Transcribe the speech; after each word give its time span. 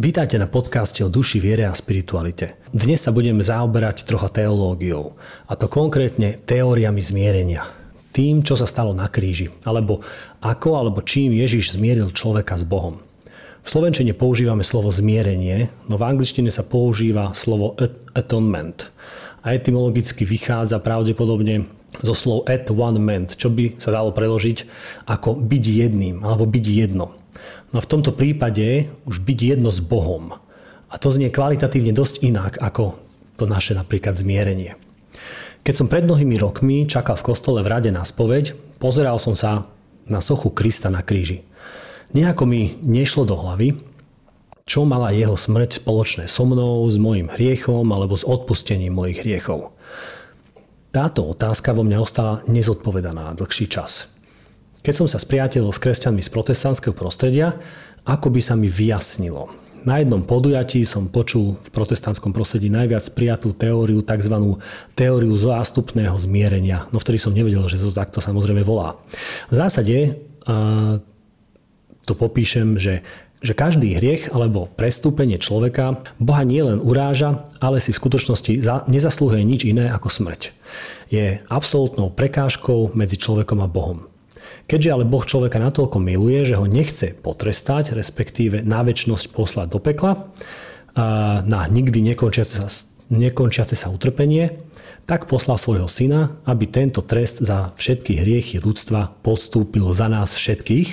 Vítajte 0.00 0.40
na 0.40 0.48
podcaste 0.48 1.04
o 1.04 1.12
duši, 1.12 1.44
viere 1.44 1.68
a 1.68 1.76
spiritualite. 1.76 2.56
Dnes 2.72 3.04
sa 3.04 3.12
budeme 3.12 3.44
zaoberať 3.44 4.08
trocha 4.08 4.32
teológiou, 4.32 5.12
a 5.44 5.52
to 5.60 5.68
konkrétne 5.68 6.40
teóriami 6.40 7.04
zmierenia. 7.04 7.68
Tým, 8.08 8.40
čo 8.40 8.56
sa 8.56 8.64
stalo 8.64 8.96
na 8.96 9.12
kríži, 9.12 9.52
alebo 9.60 10.00
ako 10.40 10.80
alebo 10.80 11.04
čím 11.04 11.36
Ježiš 11.36 11.76
zmieril 11.76 12.16
človeka 12.16 12.56
s 12.56 12.64
Bohom. 12.64 12.96
V 13.60 13.68
slovenčine 13.68 14.16
používame 14.16 14.64
slovo 14.64 14.88
zmierenie, 14.88 15.68
no 15.84 16.00
v 16.00 16.08
angličtine 16.08 16.48
sa 16.48 16.64
používa 16.64 17.36
slovo 17.36 17.76
atonement. 18.16 18.88
A 19.44 19.52
etymologicky 19.52 20.24
vychádza 20.24 20.80
pravdepodobne 20.80 21.68
zo 22.00 22.16
slov 22.16 22.48
at 22.48 22.72
one 22.72 22.96
ment, 22.96 23.36
čo 23.36 23.52
by 23.52 23.76
sa 23.76 23.92
dalo 23.92 24.16
preložiť 24.16 24.64
ako 25.12 25.36
byť 25.44 25.64
jedným 25.84 26.24
alebo 26.24 26.48
byť 26.48 26.64
jedno. 26.88 27.19
No 27.70 27.78
v 27.78 27.90
tomto 27.90 28.10
prípade 28.10 28.90
už 29.06 29.22
byť 29.22 29.38
jedno 29.54 29.70
s 29.70 29.78
Bohom. 29.78 30.34
A 30.90 30.94
to 30.98 31.14
znie 31.14 31.30
kvalitatívne 31.30 31.94
dosť 31.94 32.26
inak 32.26 32.58
ako 32.58 32.98
to 33.38 33.46
naše 33.46 33.78
napríklad 33.78 34.18
zmierenie. 34.18 34.74
Keď 35.62 35.74
som 35.76 35.86
pred 35.86 36.02
mnohými 36.02 36.34
rokmi 36.40 36.88
čakal 36.90 37.14
v 37.14 37.26
kostole 37.30 37.62
v 37.62 37.70
rade 37.70 37.90
na 37.94 38.02
spoveď, 38.02 38.56
pozeral 38.82 39.22
som 39.22 39.38
sa 39.38 39.70
na 40.08 40.18
sochu 40.18 40.50
Krista 40.50 40.90
na 40.90 41.04
kríži. 41.04 41.46
Nejako 42.10 42.42
mi 42.48 42.74
nešlo 42.82 43.22
do 43.22 43.38
hlavy, 43.38 43.78
čo 44.66 44.82
mala 44.82 45.14
jeho 45.14 45.38
smrť 45.38 45.82
spoločné 45.82 46.24
so 46.26 46.42
mnou, 46.42 46.82
s 46.90 46.98
mojim 46.98 47.30
hriechom 47.30 47.86
alebo 47.94 48.18
s 48.18 48.26
odpustením 48.26 48.98
mojich 48.98 49.22
hriechov. 49.22 49.70
Táto 50.90 51.22
otázka 51.22 51.70
vo 51.70 51.86
mňa 51.86 51.98
ostala 52.02 52.42
nezodpovedaná 52.50 53.30
dlhší 53.38 53.70
čas. 53.70 54.10
Keď 54.80 54.94
som 54.96 55.08
sa 55.08 55.20
spriatelil 55.20 55.68
s 55.68 55.82
kresťanmi 55.82 56.24
z 56.24 56.30
protestantského 56.32 56.96
prostredia, 56.96 57.56
ako 58.08 58.32
by 58.32 58.40
sa 58.40 58.56
mi 58.56 58.66
vyjasnilo. 58.66 59.52
Na 59.80 59.96
jednom 59.96 60.20
podujatí 60.20 60.84
som 60.84 61.08
počul 61.08 61.56
v 61.56 61.68
protestantskom 61.72 62.36
prostredí 62.36 62.68
najviac 62.68 63.04
prijatú 63.16 63.56
teóriu, 63.56 64.04
tzv. 64.04 64.60
teóriu 64.92 65.32
zástupného 65.36 66.16
zmierenia. 66.20 66.84
No 66.92 67.00
vtedy 67.00 67.16
som 67.16 67.32
nevedel, 67.32 67.64
že 67.68 67.80
to 67.80 67.92
takto 67.92 68.20
samozrejme 68.20 68.60
volá. 68.60 69.00
V 69.48 69.56
zásade 69.56 70.20
to 72.04 72.12
popíšem, 72.12 72.76
že 72.76 73.00
že 73.40 73.56
každý 73.56 73.96
hriech 73.96 74.36
alebo 74.36 74.68
prestúpenie 74.68 75.40
človeka 75.40 76.04
Boha 76.20 76.44
nielen 76.44 76.76
uráža, 76.76 77.48
ale 77.56 77.80
si 77.80 77.88
v 77.88 78.00
skutočnosti 78.04 78.60
nezaslúhuje 78.84 79.40
nič 79.48 79.64
iné 79.64 79.88
ako 79.88 80.12
smrť. 80.12 80.52
Je 81.08 81.40
absolútnou 81.48 82.12
prekážkou 82.12 82.92
medzi 82.92 83.16
človekom 83.16 83.64
a 83.64 83.68
Bohom. 83.68 84.04
Keďže 84.70 84.94
ale 84.94 85.02
Boh 85.02 85.26
človeka 85.26 85.58
natoľko 85.58 85.98
miluje, 85.98 86.46
že 86.46 86.54
ho 86.54 86.62
nechce 86.70 87.10
potrestať, 87.18 87.90
respektíve 87.90 88.62
na 88.62 88.86
väčšnosť 88.86 89.34
poslať 89.34 89.66
do 89.66 89.82
pekla, 89.82 90.30
na 91.42 91.66
nikdy 91.66 91.98
nekončiace 92.14 92.62
sa, 92.62 92.70
nekončiace 93.10 93.74
sa 93.74 93.90
utrpenie, 93.90 94.62
tak 95.10 95.26
poslal 95.26 95.58
svojho 95.58 95.90
syna, 95.90 96.38
aby 96.46 96.70
tento 96.70 97.02
trest 97.02 97.42
za 97.42 97.74
všetky 97.74 98.22
hriechy 98.22 98.62
ľudstva 98.62 99.10
podstúpil 99.26 99.90
za 99.90 100.06
nás 100.06 100.38
všetkých, 100.38 100.88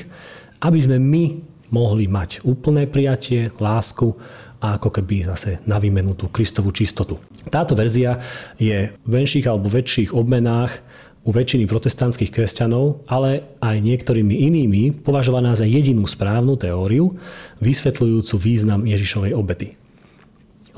aby 0.65 0.79
sme 0.81 0.97
my 0.97 1.23
mohli 1.69 2.09
mať 2.09 2.41
úplné 2.49 2.89
prijatie, 2.89 3.53
lásku 3.61 4.17
a 4.57 4.81
ako 4.81 4.89
keby 4.89 5.29
zase 5.29 5.61
na 5.69 5.77
výmenu 5.77 6.17
tú 6.17 6.33
Kristovú 6.33 6.73
čistotu. 6.73 7.21
Táto 7.53 7.77
verzia 7.77 8.17
je 8.57 8.89
v 8.89 9.05
menších 9.05 9.45
alebo 9.45 9.69
väčších 9.69 10.17
obmenách 10.17 10.81
u 11.27 11.29
väčšiny 11.35 11.67
protestantských 11.67 12.31
kresťanov, 12.31 13.03
ale 13.11 13.43
aj 13.59 13.83
niektorými 13.83 14.47
inými 14.47 14.95
považovaná 14.95 15.59
za 15.59 15.67
jedinú 15.67 16.07
správnu 16.07 16.55
teóriu, 16.55 17.19
vysvetľujúcu 17.59 18.35
význam 18.39 18.87
Ježišovej 18.87 19.35
obety. 19.35 19.75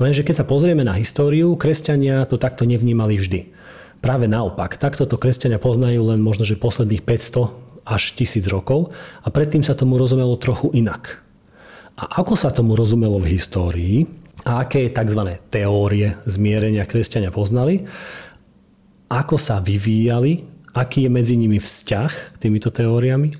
Lenže 0.02 0.26
keď 0.26 0.42
sa 0.42 0.48
pozrieme 0.48 0.82
na 0.82 0.98
históriu, 0.98 1.54
kresťania 1.54 2.26
to 2.26 2.34
takto 2.34 2.66
nevnímali 2.66 3.14
vždy. 3.14 3.46
Práve 4.02 4.26
naopak, 4.26 4.74
takto 4.80 5.06
to 5.06 5.20
kresťania 5.20 5.62
poznajú 5.62 6.10
len 6.10 6.18
možno, 6.18 6.42
že 6.42 6.58
posledných 6.58 7.04
500 7.06 7.86
až 7.86 8.02
1000 8.16 8.48
rokov 8.50 8.90
a 9.22 9.28
predtým 9.28 9.62
sa 9.62 9.76
tomu 9.78 10.00
rozumelo 10.00 10.34
trochu 10.40 10.72
inak. 10.74 11.20
A 12.00 12.24
ako 12.24 12.34
sa 12.34 12.48
tomu 12.48 12.74
rozumelo 12.74 13.20
v 13.20 13.36
histórii 13.36 14.08
a 14.48 14.64
aké 14.64 14.88
tzv. 14.88 15.36
teórie 15.52 16.16
zmierenia 16.24 16.88
kresťania 16.88 17.28
poznali, 17.28 17.84
ako 19.10 19.34
sa 19.34 19.58
vyvíjali, 19.58 20.46
aký 20.70 21.04
je 21.04 21.10
medzi 21.10 21.34
nimi 21.34 21.58
vzťah 21.58 22.10
k 22.32 22.36
týmito 22.38 22.70
teóriami 22.70 23.34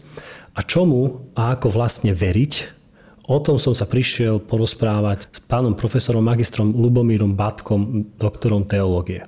a 0.59 0.61
čomu 0.67 1.31
a 1.39 1.55
ako 1.55 1.71
vlastne 1.71 2.11
veriť. 2.11 2.83
O 3.31 3.39
tom 3.39 3.63
som 3.63 3.71
sa 3.71 3.87
prišiel 3.87 4.43
porozprávať 4.43 5.31
s 5.31 5.39
pánom 5.47 5.79
profesorom 5.79 6.27
magistrom 6.27 6.75
Lubomírom 6.75 7.39
Batkom, 7.39 8.11
doktorom 8.19 8.67
teológie. 8.67 9.23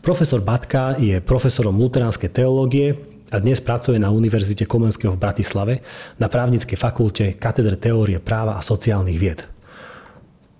Profesor 0.00 0.40
Batka 0.40 0.96
je 0.96 1.20
profesorom 1.20 1.76
luteránskej 1.76 2.32
teológie 2.32 2.96
a 3.28 3.36
dnes 3.36 3.60
pracuje 3.60 4.00
na 4.00 4.08
Univerzite 4.08 4.64
Komenského 4.64 5.12
v 5.12 5.20
Bratislave 5.20 5.74
na 6.16 6.32
právnickej 6.32 6.80
fakulte 6.80 7.36
katedre 7.36 7.76
teórie 7.76 8.16
práva 8.16 8.56
a 8.56 8.64
sociálnych 8.64 9.20
vied. 9.20 9.44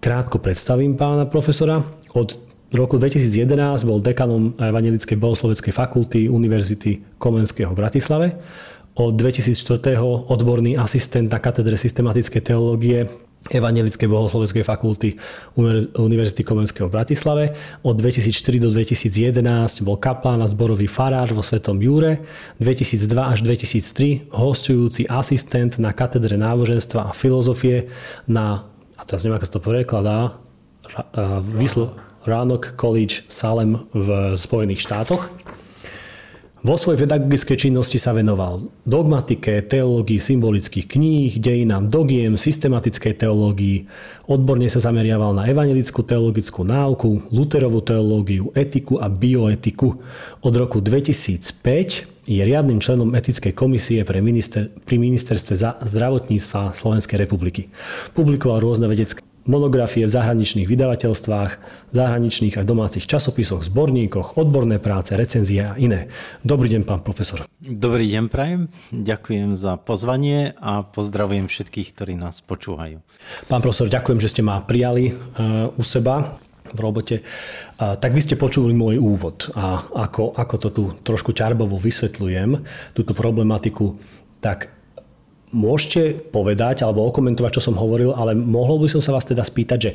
Krátko 0.04 0.36
predstavím 0.36 1.00
pána 1.00 1.24
profesora. 1.24 1.80
Od 2.12 2.47
v 2.68 2.74
roku 2.76 3.00
2011 3.00 3.88
bol 3.88 4.04
dekanom 4.04 4.52
Evangelickej 4.60 5.16
bohosloveckej 5.16 5.72
fakulty 5.72 6.28
Univerzity 6.28 7.16
Komenského 7.16 7.72
v 7.72 7.78
Bratislave. 7.80 8.26
Od 8.98 9.16
2004. 9.16 9.96
odborný 10.28 10.76
asistent 10.76 11.32
na 11.32 11.40
katedre 11.40 11.80
systematickej 11.80 12.42
teológie 12.44 13.08
Evangelickej 13.48 14.04
bohosloveckej 14.10 14.64
fakulty 14.68 15.16
Univerzity 15.96 16.44
Komenského 16.44 16.92
v 16.92 16.92
Bratislave. 16.92 17.44
Od 17.80 17.96
2004 17.96 18.60
do 18.60 18.68
2011 18.68 19.86
bol 19.86 19.96
kaplán 19.96 20.44
a 20.44 20.50
zborový 20.50 20.90
farár 20.90 21.32
vo 21.32 21.40
Svetom 21.40 21.80
Júre. 21.80 22.20
2002 22.60 23.32
až 23.32 23.38
2003 23.48 24.28
hostujúci 24.28 25.08
asistent 25.08 25.80
na 25.80 25.96
katedre 25.96 26.36
náboženstva 26.36 27.08
a 27.08 27.16
filozofie 27.16 27.88
na, 28.28 28.68
a 29.00 29.02
teraz 29.08 29.24
neviem, 29.24 29.40
ako 29.40 29.46
sa 29.48 29.54
to 29.56 29.62
prekladá, 29.64 30.18
Vyslo, 31.54 31.92
Rannoch 32.28 32.76
College 32.76 33.24
Salem 33.32 33.88
v 33.96 34.36
Spojených 34.36 34.84
štátoch. 34.84 35.32
Vo 36.58 36.74
svojej 36.74 37.06
pedagogickej 37.06 37.54
činnosti 37.54 38.02
sa 38.02 38.10
venoval 38.10 38.66
dogmatike, 38.82 39.62
teológii 39.70 40.18
symbolických 40.18 40.90
kníh, 40.90 41.38
dejinám 41.38 41.86
dogiem, 41.86 42.34
systematickej 42.34 43.14
teológii, 43.14 43.86
odborne 44.26 44.66
sa 44.66 44.82
zameriaval 44.82 45.38
na 45.38 45.46
evangelickú 45.46 46.02
teologickú 46.02 46.66
náuku, 46.66 47.30
Luterovú 47.30 47.78
teológiu, 47.78 48.50
etiku 48.58 48.98
a 48.98 49.06
bioetiku. 49.06 50.02
Od 50.42 50.54
roku 50.58 50.82
2005 50.82 52.26
je 52.26 52.42
riadnym 52.42 52.82
členom 52.82 53.14
etickej 53.14 53.54
komisie 53.54 54.02
pre 54.02 54.18
minister, 54.18 54.66
pri 54.82 54.98
ministerstve 54.98 55.54
zdravotníctva 55.86 56.74
Slovenskej 56.74 57.22
republiky. 57.22 57.70
Publikoval 58.18 58.66
rôzne 58.66 58.90
vedecké 58.90 59.27
monografie 59.48 60.04
v 60.04 60.12
zahraničných 60.12 60.68
vydavateľstvách, 60.68 61.52
zahraničných 61.96 62.60
a 62.60 62.62
domácich 62.62 63.08
časopisoch, 63.08 63.64
zborníkoch, 63.64 64.36
odborné 64.36 64.76
práce, 64.76 65.16
recenzie 65.16 65.64
a 65.64 65.74
iné. 65.80 66.12
Dobrý 66.44 66.68
deň, 66.68 66.84
pán 66.84 67.00
profesor. 67.00 67.48
Dobrý 67.58 68.06
deň, 68.12 68.28
prajem. 68.28 68.68
Ďakujem 68.92 69.56
za 69.56 69.80
pozvanie 69.80 70.52
a 70.60 70.84
pozdravujem 70.84 71.48
všetkých, 71.48 71.96
ktorí 71.96 72.14
nás 72.14 72.44
počúvajú. 72.44 73.00
Pán 73.48 73.64
profesor, 73.64 73.88
ďakujem, 73.88 74.20
že 74.20 74.30
ste 74.30 74.42
ma 74.44 74.60
prijali 74.60 75.10
uh, 75.10 75.72
u 75.72 75.82
seba 75.82 76.36
v 76.68 76.78
robote. 76.84 77.24
Uh, 77.80 77.96
tak 77.96 78.12
vy 78.12 78.20
ste 78.20 78.36
počuli 78.36 78.76
môj 78.76 79.00
úvod 79.00 79.48
a 79.56 79.80
ako, 80.04 80.36
ako 80.36 80.54
to 80.60 80.68
tu 80.68 80.84
trošku 81.00 81.32
ťarbovo 81.32 81.80
vysvetľujem, 81.80 82.60
túto 82.92 83.16
problematiku, 83.16 83.96
tak 84.44 84.77
Môžete 85.48 86.28
povedať 86.28 86.84
alebo 86.84 87.08
okomentovať, 87.08 87.60
čo 87.60 87.72
som 87.72 87.80
hovoril, 87.80 88.12
ale 88.12 88.36
mohol 88.36 88.84
by 88.84 88.88
som 88.92 89.00
sa 89.00 89.16
vás 89.16 89.24
teda 89.24 89.40
spýtať, 89.40 89.78
že 89.80 89.92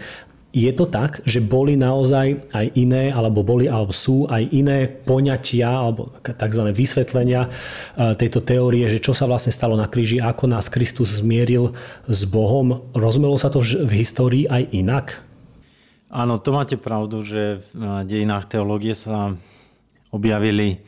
je 0.53 0.69
to 0.69 0.85
tak, 0.85 1.25
že 1.25 1.41
boli 1.41 1.73
naozaj 1.73 2.53
aj 2.53 2.77
iné, 2.77 3.09
alebo 3.09 3.41
boli, 3.41 3.65
alebo 3.65 3.89
sú 3.89 4.29
aj 4.29 4.53
iné 4.53 4.85
poňatia, 4.85 5.65
alebo 5.65 6.13
tzv. 6.21 6.61
vysvetlenia 6.69 7.49
e, 7.49 8.13
tejto 8.13 8.45
teórie, 8.45 8.85
že 8.85 9.01
čo 9.01 9.17
sa 9.17 9.25
vlastne 9.25 9.49
stalo 9.49 9.73
na 9.73 9.89
kríži, 9.89 10.21
ako 10.21 10.45
nás 10.45 10.69
Kristus 10.69 11.17
zmieril 11.17 11.73
s 12.05 12.29
Bohom. 12.29 12.85
Rozumelo 12.93 13.33
sa 13.41 13.49
to 13.49 13.65
v 13.65 13.93
histórii 13.97 14.45
aj 14.45 14.69
inak? 14.69 15.25
Áno, 16.13 16.37
to 16.37 16.53
máte 16.53 16.77
pravdu, 16.77 17.25
že 17.25 17.65
v 17.73 18.05
dejinách 18.05 18.45
teológie 18.45 18.93
sa 18.93 19.33
objavili 20.13 20.85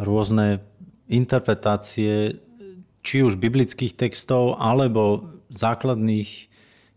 rôzne 0.00 0.64
interpretácie 1.12 2.40
či 3.02 3.26
už 3.26 3.36
biblických 3.36 3.98
textov, 3.98 4.56
alebo 4.62 5.26
základných 5.50 6.48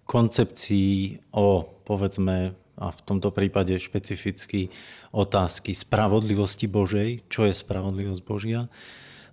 koncepcií 0.06 1.20
o, 1.34 1.66
povedzme, 1.84 2.54
a 2.76 2.92
v 2.92 3.02
tomto 3.08 3.32
prípade 3.32 3.72
špecificky 3.80 4.68
otázky 5.16 5.72
spravodlivosti 5.72 6.68
Božej, 6.68 7.24
čo 7.32 7.48
je 7.48 7.56
spravodlivosť 7.56 8.22
Božia. 8.28 8.68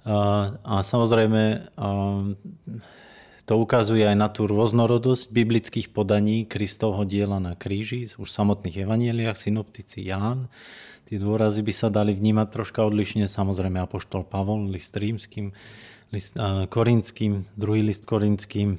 A, 0.06 0.80
samozrejme, 0.86 1.66
to 3.42 3.54
ukazuje 3.58 4.06
aj 4.06 4.14
na 4.14 4.30
tú 4.30 4.46
rôznorodosť 4.46 5.34
biblických 5.34 5.90
podaní 5.90 6.46
Kristovho 6.46 7.02
diela 7.02 7.42
na 7.42 7.58
kríži, 7.58 8.06
už 8.14 8.30
v 8.30 8.36
samotných 8.38 8.86
evanieliach, 8.86 9.34
synoptici 9.34 10.06
Ján. 10.06 10.46
Tie 11.10 11.18
dôrazy 11.18 11.66
by 11.66 11.72
sa 11.74 11.90
dali 11.90 12.14
vnímať 12.14 12.46
troška 12.46 12.86
odlišne, 12.86 13.26
samozrejme 13.26 13.82
Apoštol 13.82 14.22
Pavol, 14.22 14.70
list 14.70 14.94
rímským, 14.94 15.50
list 16.12 16.36
korinským, 16.68 17.48
druhý 17.56 17.82
list 17.82 18.04
korinským, 18.04 18.76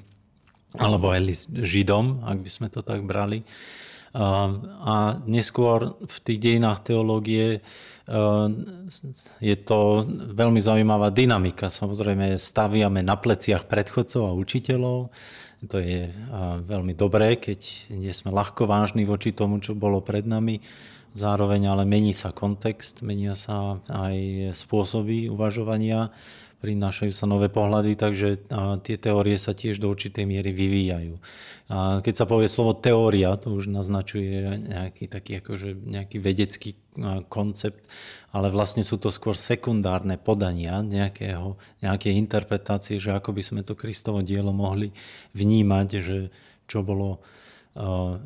alebo 0.77 1.09
aj 1.13 1.21
list 1.21 1.47
Židom, 1.49 2.25
ak 2.25 2.37
by 2.41 2.49
sme 2.49 2.67
to 2.69 2.85
tak 2.85 3.01
brali. 3.01 3.43
A 4.13 5.17
neskôr 5.25 5.97
v 6.05 6.17
tých 6.21 6.37
dejinách 6.37 6.85
teológie 6.85 7.65
je 9.41 9.55
to 9.65 10.05
veľmi 10.37 10.61
zaujímavá 10.61 11.09
dynamika. 11.09 11.73
Samozrejme 11.73 12.37
staviame 12.37 13.01
na 13.01 13.17
pleciach 13.17 13.65
predchodcov 13.65 14.29
a 14.29 14.37
učiteľov. 14.37 15.09
To 15.65 15.77
je 15.81 16.13
veľmi 16.67 16.93
dobré, 16.93 17.41
keď 17.41 17.89
nie 17.89 18.13
sme 18.13 18.29
ľahko 18.29 18.69
vážni 18.69 19.07
voči 19.07 19.33
tomu, 19.33 19.57
čo 19.63 19.73
bolo 19.73 20.03
pred 20.03 20.29
nami. 20.29 20.61
Zároveň 21.17 21.69
ale 21.69 21.85
mení 21.85 22.13
sa 22.13 22.29
kontext, 22.29 23.01
menia 23.01 23.33
sa 23.33 23.81
aj 23.89 24.49
spôsoby 24.57 25.29
uvažovania 25.29 26.13
prinášajú 26.63 27.11
sa 27.11 27.27
nové 27.27 27.51
pohľady, 27.51 27.99
takže 27.99 28.47
tie 28.87 28.95
teórie 28.95 29.35
sa 29.35 29.51
tiež 29.51 29.83
do 29.83 29.91
určitej 29.91 30.23
miery 30.23 30.55
vyvíjajú. 30.55 31.19
A 31.67 31.99
keď 31.99 32.13
sa 32.15 32.25
povie 32.25 32.47
slovo 32.47 32.71
teória, 32.79 33.35
to 33.35 33.51
už 33.51 33.67
naznačuje 33.67 34.63
nejaký 34.71 35.11
taký 35.11 35.43
akože 35.43 35.75
nejaký 35.75 36.23
vedecký 36.23 36.79
koncept, 37.27 37.83
ale 38.31 38.47
vlastne 38.47 38.87
sú 38.87 38.95
to 38.95 39.11
skôr 39.11 39.35
sekundárne 39.35 40.15
podania 40.15 40.79
nejakého, 40.79 41.59
nejakej 41.83 42.13
interpretácie, 42.15 42.95
že 42.95 43.11
ako 43.11 43.35
by 43.35 43.43
sme 43.43 43.61
to 43.67 43.75
Kristovo 43.75 44.23
dielo 44.23 44.55
mohli 44.55 44.95
vnímať, 45.35 45.87
že 45.99 46.31
čo 46.63 46.79
bolo 46.79 47.19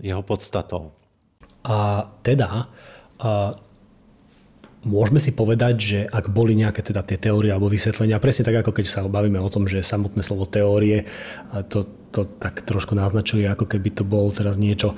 jeho 0.04 0.22
podstatou. 0.22 0.94
A 1.66 2.06
teda 2.22 2.70
Môžeme 4.88 5.20
si 5.20 5.36
povedať, 5.36 5.76
že 5.76 6.00
ak 6.08 6.32
boli 6.32 6.56
nejaké 6.56 6.80
teda 6.80 7.04
tie 7.04 7.20
teórie 7.20 7.52
alebo 7.52 7.68
vysvetlenia, 7.68 8.24
presne 8.24 8.48
tak 8.48 8.64
ako 8.64 8.72
keď 8.72 8.86
sa 8.88 9.04
bavíme 9.04 9.36
o 9.38 9.52
tom, 9.52 9.68
že 9.68 9.84
samotné 9.84 10.24
slovo 10.24 10.48
teórie, 10.48 11.04
to, 11.68 11.84
to 12.16 12.24
tak 12.40 12.64
trošku 12.64 12.96
naznačuje, 12.96 13.44
ako 13.52 13.68
keby 13.68 13.92
to 13.92 14.08
bol 14.08 14.32
teraz 14.32 14.56
niečo, 14.56 14.96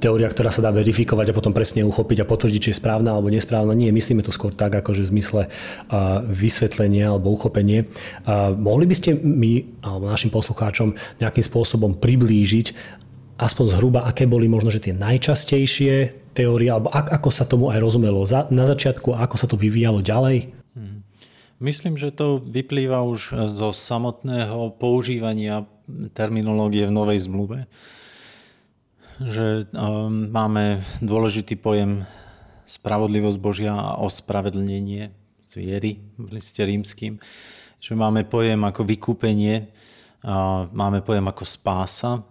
teória, 0.00 0.32
ktorá 0.32 0.48
sa 0.48 0.64
dá 0.64 0.72
verifikovať 0.72 1.28
a 1.28 1.36
potom 1.36 1.52
presne 1.52 1.84
uchopiť 1.84 2.24
a 2.24 2.28
potvrdiť, 2.28 2.60
či 2.60 2.70
je 2.72 2.80
správna 2.80 3.12
alebo 3.12 3.28
nesprávna. 3.28 3.76
Nie, 3.76 3.92
myslíme 3.92 4.24
to 4.24 4.32
skôr 4.32 4.56
tak, 4.56 4.72
ako 4.72 4.96
že 4.96 5.04
v 5.04 5.20
zmysle 5.20 5.42
vysvetlenia 6.24 7.12
alebo 7.12 7.36
uchopenie. 7.36 7.84
Mohli 8.56 8.84
by 8.88 8.94
ste 8.96 9.10
my 9.20 9.84
alebo 9.84 10.08
našim 10.08 10.32
poslucháčom 10.32 10.96
nejakým 11.20 11.44
spôsobom 11.44 12.00
priblížiť, 12.00 12.72
aspoň 13.38 13.64
zhruba, 13.76 14.08
aké 14.08 14.24
boli 14.24 14.48
možno, 14.48 14.72
že 14.72 14.82
tie 14.82 14.96
najčastejšie 14.96 16.16
teórie, 16.38 16.70
alebo 16.70 16.94
ak, 16.94 17.10
ako 17.10 17.30
sa 17.34 17.42
tomu 17.42 17.74
aj 17.74 17.82
rozumelo 17.82 18.22
na 18.54 18.64
začiatku 18.70 19.10
a 19.10 19.26
ako 19.26 19.36
sa 19.36 19.50
to 19.50 19.58
vyvíjalo 19.58 19.98
ďalej? 19.98 20.54
Hmm. 20.78 21.02
Myslím, 21.58 21.98
že 21.98 22.14
to 22.14 22.38
vyplýva 22.38 23.02
už 23.02 23.50
zo 23.50 23.74
samotného 23.74 24.78
používania 24.78 25.66
terminológie 26.14 26.86
v 26.86 26.94
Novej 26.94 27.26
zmluve. 27.26 27.66
Že 29.18 29.66
um, 29.74 30.30
máme 30.30 30.78
dôležitý 31.02 31.58
pojem 31.58 32.06
spravodlivosť 32.68 33.38
Božia 33.42 33.74
a 33.74 33.98
ospravedlnenie 33.98 35.10
z 35.42 35.52
viery 35.58 35.98
v 36.14 36.38
liste 36.38 36.62
rímským. 36.62 37.18
Že 37.82 37.92
máme 37.98 38.22
pojem 38.28 38.62
ako 38.62 38.86
vykúpenie, 38.86 39.74
a 40.22 40.66
máme 40.70 41.02
pojem 41.02 41.26
ako 41.26 41.42
spása, 41.42 42.22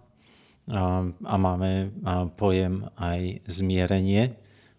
a 0.68 1.34
máme 1.40 1.88
pojem 2.36 2.84
aj 3.00 3.40
zmierenie 3.48 4.36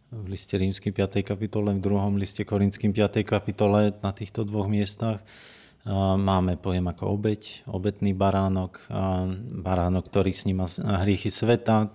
v 0.09 0.25
liste 0.29 0.53
rímským 0.53 0.93
5. 0.93 1.25
kapitole, 1.25 1.73
v 1.73 1.81
druhom 1.81 2.17
liste 2.17 2.45
korinským 2.45 2.93
5. 2.93 3.25
kapitole 3.25 3.93
na 4.01 4.11
týchto 4.13 4.45
dvoch 4.45 4.69
miestach. 4.69 5.21
Máme 6.17 6.59
pojem 6.61 6.85
ako 6.85 7.17
obeď, 7.17 7.65
obetný 7.65 8.13
baránok, 8.13 8.85
baránok, 9.65 10.05
ktorý 10.05 10.29
sníma 10.29 10.69
hriechy 11.01 11.33
sveta, 11.33 11.89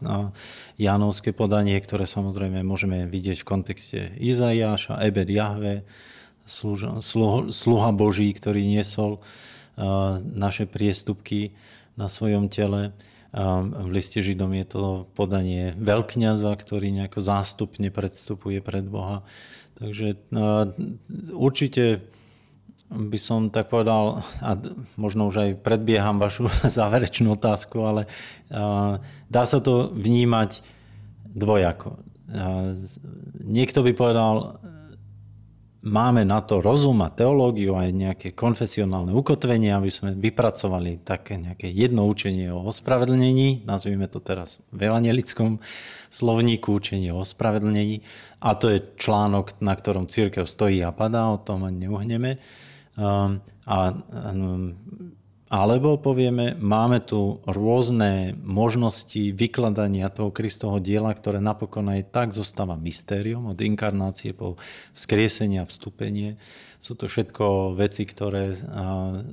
Jánovské 0.74 1.30
podanie, 1.30 1.78
ktoré 1.78 2.08
samozrejme 2.08 2.66
môžeme 2.66 3.06
vidieť 3.06 3.44
v 3.44 3.46
kontexte 3.46 3.98
Izaiáša, 4.18 4.98
Ebed 5.06 5.30
Jahve, 5.30 5.86
sluha 6.48 7.90
Boží, 7.94 8.34
ktorý 8.34 8.66
niesol 8.66 9.22
naše 10.34 10.66
priestupky 10.66 11.54
na 11.94 12.10
svojom 12.10 12.50
tele. 12.50 12.90
V 13.34 13.88
liste 13.90 14.22
Židom 14.22 14.54
je 14.54 14.66
to 14.66 14.84
podanie 15.18 15.74
veľkňaza, 15.74 16.54
ktorý 16.54 16.94
nejako 16.94 17.18
zástupne 17.18 17.90
predstupuje 17.90 18.62
pred 18.62 18.86
Boha. 18.86 19.26
Takže 19.74 20.14
určite 21.34 22.06
by 22.94 23.18
som 23.18 23.50
tak 23.50 23.74
povedal, 23.74 24.22
a 24.38 24.54
možno 24.94 25.26
už 25.26 25.36
aj 25.42 25.50
predbieham 25.66 26.22
vašu 26.22 26.46
záverečnú 26.78 27.34
otázku, 27.34 27.82
ale 27.82 28.02
dá 29.26 29.42
sa 29.50 29.58
to 29.58 29.90
vnímať 29.90 30.62
dvojako. 31.34 31.98
Niekto 33.42 33.82
by 33.82 33.92
povedal, 33.98 34.62
máme 35.84 36.24
na 36.24 36.40
to 36.40 36.64
rozum 36.64 37.04
a 37.04 37.12
teológiu 37.12 37.76
aj 37.76 37.92
nejaké 37.92 38.28
konfesionálne 38.32 39.12
ukotvenie, 39.12 39.68
aby 39.68 39.92
sme 39.92 40.16
vypracovali 40.16 41.04
také 41.04 41.36
nejaké 41.36 41.68
jedno 41.68 42.08
učenie 42.08 42.48
o 42.48 42.64
ospravedlnení, 42.64 43.68
nazvime 43.68 44.08
to 44.08 44.24
teraz 44.24 44.64
v 44.72 44.88
evangelickom 44.88 45.60
slovníku 46.08 46.80
učenie 46.80 47.12
o 47.12 47.20
ospravedlnení 47.20 48.00
a 48.40 48.56
to 48.56 48.72
je 48.72 48.80
článok, 48.96 49.60
na 49.60 49.76
ktorom 49.76 50.08
církev 50.08 50.48
stojí 50.48 50.80
a 50.80 50.90
padá, 50.90 51.28
o 51.28 51.38
tom 51.38 51.68
ani 51.68 51.84
neuhneme. 51.84 52.40
Um, 52.96 53.44
a 53.68 53.90
um, 54.32 54.78
alebo 55.52 56.00
povieme, 56.00 56.56
máme 56.56 57.04
tu 57.04 57.44
rôzne 57.44 58.32
možnosti 58.40 59.30
vykladania 59.36 60.08
toho 60.08 60.32
Kristovho 60.32 60.80
diela, 60.80 61.12
ktoré 61.12 61.36
napokon 61.36 61.92
aj 61.92 62.10
tak 62.10 62.28
zostáva 62.32 62.80
mystériom 62.80 63.52
od 63.52 63.58
inkarnácie 63.60 64.32
po 64.32 64.56
vzkriesenie 64.96 65.60
a 65.60 65.68
vstúpenie. 65.68 66.40
Sú 66.80 66.96
to 66.96 67.04
všetko 67.06 67.76
veci, 67.76 68.08
ktoré 68.08 68.56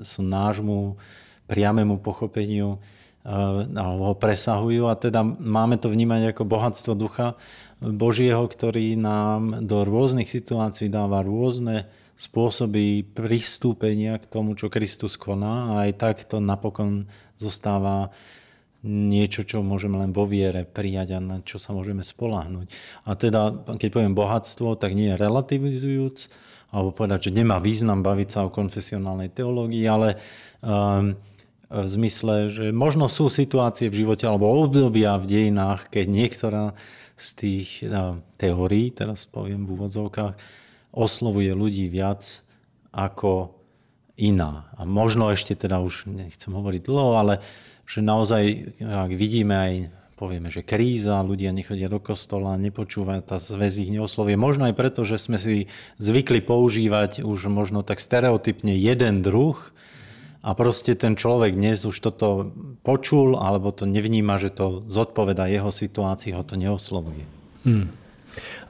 sú 0.03 0.21
nášmu 0.21 0.99
priamému 1.47 2.03
pochopeniu 2.03 2.83
alebo 3.21 4.11
ho 4.11 4.15
presahujú 4.17 4.89
a 4.89 4.97
teda 4.97 5.21
máme 5.23 5.77
to 5.77 5.93
vnímať 5.93 6.33
ako 6.33 6.43
bohatstvo 6.43 6.93
ducha 6.97 7.37
Božieho, 7.77 8.41
ktorý 8.45 8.97
nám 8.97 9.65
do 9.65 9.85
rôznych 9.85 10.25
situácií 10.25 10.89
dáva 10.89 11.21
rôzne 11.21 11.85
spôsoby 12.21 13.01
pristúpenia 13.01 14.21
k 14.21 14.29
tomu, 14.29 14.53
čo 14.53 14.69
Kristus 14.69 15.17
koná 15.17 15.73
a 15.73 15.89
aj 15.89 15.91
tak 15.97 16.15
to 16.29 16.37
napokon 16.37 17.09
zostáva 17.41 18.13
niečo, 18.85 19.41
čo 19.41 19.65
môžeme 19.65 19.97
len 19.97 20.13
vo 20.13 20.29
viere 20.29 20.65
prijať 20.65 21.17
a 21.17 21.19
na 21.21 21.37
čo 21.41 21.57
sa 21.57 21.73
môžeme 21.73 22.05
spolahnuť. 22.05 22.69
A 23.09 23.17
teda, 23.17 23.65
keď 23.73 23.89
poviem 23.89 24.13
bohatstvo, 24.13 24.77
tak 24.77 24.93
nie 24.93 25.13
je 25.13 25.21
relativizujúc, 25.21 26.17
alebo 26.69 26.93
povedať, 26.93 27.29
že 27.29 27.41
nemá 27.41 27.57
význam 27.57 28.05
baviť 28.05 28.29
sa 28.29 28.39
o 28.45 28.53
konfesionálnej 28.53 29.33
teológii, 29.33 29.85
ale 29.89 30.21
um, 30.61 31.17
v 31.73 31.87
zmysle, 31.89 32.53
že 32.53 32.65
možno 32.69 33.09
sú 33.09 33.33
situácie 33.33 33.89
v 33.89 34.05
živote 34.05 34.29
alebo 34.29 34.49
obdobia 34.49 35.17
v 35.17 35.25
dejinách, 35.25 35.89
keď 35.89 36.05
niektorá 36.05 36.63
z 37.17 37.27
tých 37.37 37.69
uh, 37.85 38.17
teórií, 38.37 38.93
teraz 38.93 39.25
poviem 39.25 39.65
v 39.65 39.73
úvodzovkách, 39.77 40.60
oslovuje 40.91 41.51
ľudí 41.55 41.87
viac 41.87 42.43
ako 42.91 43.55
iná. 44.19 44.69
A 44.77 44.83
možno 44.83 45.31
ešte 45.31 45.55
teda 45.55 45.79
už 45.81 46.07
nechcem 46.07 46.51
hovoriť 46.51 46.81
dlho, 46.83 47.11
ale 47.17 47.33
že 47.87 47.99
naozaj, 48.03 48.43
ak 48.79 49.11
vidíme 49.15 49.55
aj 49.55 49.73
povieme, 50.21 50.53
že 50.53 50.61
kríza, 50.61 51.25
ľudia 51.25 51.49
nechodia 51.49 51.89
do 51.89 51.97
kostola, 51.97 52.53
nepočúvajú, 52.61 53.25
tá 53.25 53.41
zväz 53.41 53.81
ich 53.81 53.89
neoslovie. 53.89 54.37
Možno 54.37 54.69
aj 54.69 54.77
preto, 54.77 55.01
že 55.01 55.17
sme 55.17 55.41
si 55.41 55.65
zvykli 55.97 56.45
používať 56.45 57.25
už 57.25 57.49
možno 57.49 57.81
tak 57.81 57.97
stereotypne 57.97 58.77
jeden 58.77 59.25
druh 59.25 59.57
a 60.45 60.53
proste 60.53 60.93
ten 60.93 61.17
človek 61.17 61.57
dnes 61.57 61.81
už 61.89 61.97
toto 61.97 62.53
počul 62.85 63.33
alebo 63.33 63.73
to 63.73 63.89
nevníma, 63.89 64.37
že 64.37 64.53
to 64.53 64.85
zodpoveda 64.93 65.49
jeho 65.49 65.73
situácii, 65.73 66.37
ho 66.37 66.45
to 66.45 66.53
neoslovuje. 66.53 67.25
Hmm. 67.65 67.89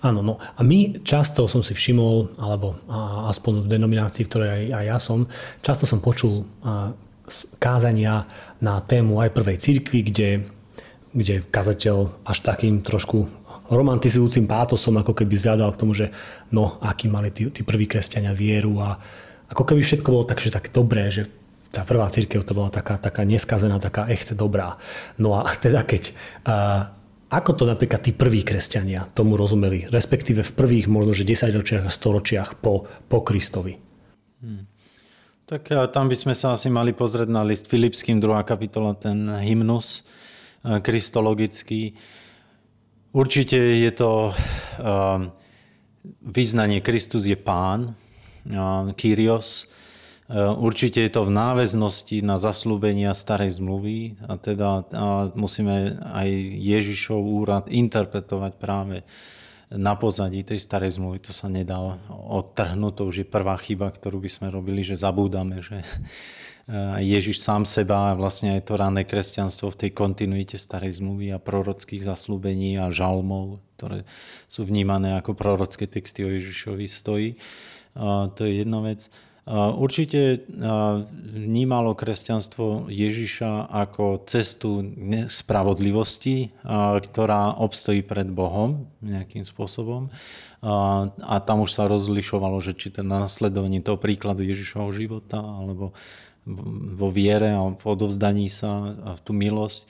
Áno, 0.01 0.25
no 0.25 0.41
a 0.41 0.61
my 0.65 1.05
často 1.05 1.45
som 1.45 1.61
si 1.61 1.77
všimol, 1.77 2.39
alebo 2.41 2.81
aspoň 3.29 3.65
v 3.65 3.71
denominácii, 3.71 4.23
ktoré 4.25 4.45
aj, 4.49 4.63
aj 4.73 4.85
ja 4.85 4.97
som, 4.97 5.19
často 5.61 5.85
som 5.85 6.01
počul 6.01 6.45
kázania 7.61 8.25
na 8.59 8.81
tému 8.81 9.21
aj 9.21 9.33
prvej 9.33 9.57
cirkvi, 9.61 9.99
kde, 10.01 10.29
kde 11.13 11.45
kazateľ 11.47 12.25
až 12.25 12.37
takým 12.41 12.81
trošku 12.81 13.29
romantizujúcim 13.71 14.49
pátosom 14.49 14.99
ako 14.99 15.15
keby 15.15 15.35
zjadal 15.39 15.71
k 15.71 15.79
tomu, 15.79 15.95
že 15.95 16.11
no, 16.51 16.75
aký 16.83 17.07
mali 17.07 17.31
tí, 17.31 17.47
tí 17.47 17.63
prví 17.63 17.87
kresťania 17.87 18.35
vieru 18.35 18.83
a 18.83 18.99
ako 19.47 19.63
keby 19.63 19.79
všetko 19.79 20.07
bolo 20.11 20.27
tak, 20.27 20.43
že 20.43 20.51
tak 20.51 20.67
dobré, 20.75 21.07
že 21.07 21.27
tá 21.71 21.87
prvá 21.87 22.11
církev 22.11 22.43
to 22.43 22.51
bola 22.51 22.67
taká, 22.67 22.99
taká 22.99 23.23
neskazená, 23.23 23.79
taká 23.79 24.11
echt 24.11 24.35
dobrá. 24.35 24.75
No 25.15 25.39
a 25.39 25.47
teda 25.63 25.87
keď... 25.87 26.11
A, 26.43 26.55
ako 27.31 27.51
to 27.55 27.63
napríklad 27.63 28.03
tí 28.03 28.11
prví 28.11 28.43
kresťania 28.43 29.07
tomu 29.15 29.39
rozumeli, 29.39 29.87
respektíve 29.87 30.43
v 30.43 30.51
prvých 30.51 30.91
možno, 30.91 31.15
že 31.15 31.23
10 31.23 31.55
ročiach 31.55 31.83
a 31.87 31.91
100 31.91 32.17
ročiach 32.19 32.49
po, 32.59 32.91
po 33.07 33.23
Kristovi? 33.23 33.79
Hmm. 34.43 34.67
Tak 35.47 35.91
tam 35.91 36.07
by 36.07 36.15
sme 36.15 36.35
sa 36.35 36.55
asi 36.55 36.71
mali 36.71 36.95
pozrieť 36.95 37.27
na 37.27 37.43
list 37.43 37.67
Filipským, 37.67 38.19
2. 38.23 38.43
kapitola, 38.43 38.95
ten 38.95 39.27
hymnus 39.43 40.03
kristologický. 40.63 41.95
Určite 43.11 43.59
je 43.59 43.91
to 43.91 44.31
vyznanie 46.23 46.79
Kristus 46.79 47.27
je 47.27 47.35
Pán, 47.35 47.95
Kyrios, 48.95 49.67
určite 50.39 51.03
je 51.03 51.11
to 51.11 51.27
v 51.27 51.35
náväznosti 51.35 52.23
na 52.23 52.39
zaslúbenia 52.39 53.11
starej 53.11 53.59
zmluvy 53.59 54.15
a 54.31 54.39
teda 54.39 54.87
a 54.91 55.07
musíme 55.35 55.99
aj 55.99 56.29
Ježišov 56.55 57.19
úrad 57.19 57.65
interpretovať 57.67 58.53
práve 58.55 59.03
na 59.71 59.95
pozadí 59.95 60.43
tej 60.43 60.59
starej 60.59 60.99
zmluvy. 60.99 61.23
To 61.23 61.31
sa 61.31 61.47
nedá 61.47 61.79
odtrhnúť, 62.11 62.93
to 62.95 63.03
už 63.07 63.15
je 63.23 63.27
prvá 63.27 63.55
chyba, 63.59 63.87
ktorú 63.87 64.19
by 64.19 64.29
sme 64.31 64.47
robili, 64.51 64.83
že 64.83 64.99
zabúdame, 64.99 65.63
že 65.63 65.79
eh, 65.79 66.99
Ježiš 66.99 67.39
sám 67.39 67.63
seba 67.63 68.11
a 68.11 68.17
vlastne 68.19 68.59
aj 68.59 68.67
to 68.67 68.75
ranné 68.75 69.07
kresťanstvo 69.07 69.71
v 69.71 69.79
tej 69.87 69.91
kontinuite 69.95 70.59
starej 70.59 70.99
zmluvy 70.99 71.31
a 71.31 71.39
prorockých 71.39 72.03
zaslúbení 72.03 72.75
a 72.79 72.91
žalmov, 72.91 73.63
ktoré 73.79 74.03
sú 74.51 74.67
vnímané 74.67 75.15
ako 75.15 75.35
prorocké 75.39 75.87
texty 75.87 76.27
o 76.27 76.31
Ježišovi 76.31 76.85
stojí. 76.91 77.29
To 78.35 78.41
je 78.47 78.63
jedna 78.63 78.79
vec. 78.79 79.11
Určite 79.51 80.47
vnímalo 81.35 81.91
kresťanstvo 81.91 82.87
Ježiša 82.87 83.67
ako 83.67 84.23
cestu 84.23 84.95
spravodlivosti, 85.27 86.55
ktorá 87.03 87.59
obstojí 87.59 87.99
pred 87.99 88.31
Bohom 88.31 88.87
nejakým 89.03 89.43
spôsobom. 89.43 90.07
A 90.63 91.35
tam 91.43 91.67
už 91.67 91.75
sa 91.75 91.91
rozlišovalo, 91.91 92.63
že 92.63 92.79
či 92.79 92.95
to 92.95 93.03
nasledovanie 93.03 93.83
toho 93.83 93.99
príkladu 93.99 94.47
Ježišovho 94.47 94.95
života 94.95 95.43
alebo 95.43 95.91
vo 96.95 97.11
viere 97.11 97.51
a 97.51 97.75
v 97.75 97.83
odovzdaní 97.83 98.47
sa 98.47 98.95
v 98.95 99.19
tú 99.19 99.35
milosť. 99.35 99.83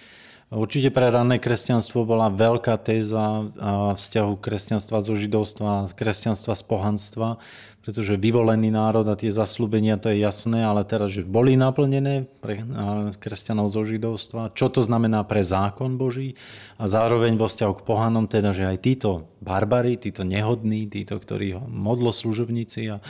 Určite 0.51 0.91
pre 0.91 1.08
ranné 1.08 1.39
kresťanstvo 1.39 2.03
bola 2.03 2.27
veľká 2.27 2.75
téza 2.84 3.48
vzťahu 3.96 4.36
kresťanstva 4.36 5.00
zo 5.00 5.15
židovstva, 5.15 5.88
kresťanstva 5.96 6.60
z 6.60 6.63
pohanstva, 6.68 7.39
pretože 7.82 8.14
vyvolený 8.14 8.70
národ 8.70 9.10
a 9.10 9.18
tie 9.18 9.34
zaslúbenia, 9.34 9.98
to 9.98 10.14
je 10.14 10.22
jasné, 10.22 10.62
ale 10.62 10.86
teraz, 10.86 11.18
že 11.18 11.26
boli 11.26 11.58
naplnené 11.58 12.30
pre 12.40 12.62
kresťanov 13.18 13.74
zo 13.74 13.82
židovstva, 13.82 14.54
čo 14.54 14.70
to 14.70 14.86
znamená 14.86 15.26
pre 15.26 15.42
zákon 15.42 15.98
Boží 15.98 16.38
a 16.78 16.86
zároveň 16.86 17.42
vo 17.42 17.50
vzťahu 17.50 17.74
k 17.82 17.86
pohanom, 17.86 18.30
teda, 18.30 18.54
že 18.54 18.70
aj 18.70 18.78
títo 18.86 19.10
barbari, 19.42 19.98
títo 19.98 20.22
nehodní, 20.22 20.86
títo, 20.94 21.18
ktorí 21.18 21.58
modlo 21.66 22.14
služobníci 22.14 22.94
a 22.94 23.02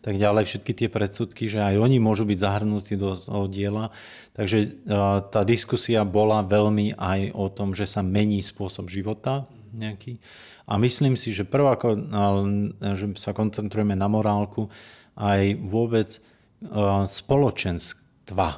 tak 0.00 0.20
ďalej, 0.20 0.44
všetky 0.48 0.72
tie 0.72 0.88
predsudky, 0.92 1.44
že 1.48 1.64
aj 1.64 1.80
oni 1.80 1.96
môžu 1.96 2.28
byť 2.28 2.38
zahrnutí 2.40 2.96
do 2.96 3.16
toho 3.16 3.48
diela. 3.48 3.88
Takže 4.36 4.88
tá 5.32 5.40
diskusia 5.48 6.04
bola 6.04 6.44
veľmi 6.44 6.96
aj 6.96 7.32
o 7.32 7.48
tom, 7.48 7.72
že 7.72 7.88
sa 7.88 8.04
mení 8.04 8.40
spôsob 8.44 8.92
života 8.92 9.48
nejaký. 9.72 10.20
A 10.64 10.80
myslím 10.80 11.16
si, 11.20 11.28
že 11.32 11.44
ako 11.44 11.88
že 12.96 13.06
sa 13.20 13.36
koncentrujeme 13.36 13.92
na 13.92 14.08
morálku, 14.08 14.72
aj 15.14 15.60
vôbec 15.60 16.08
spoločenstva. 17.04 18.48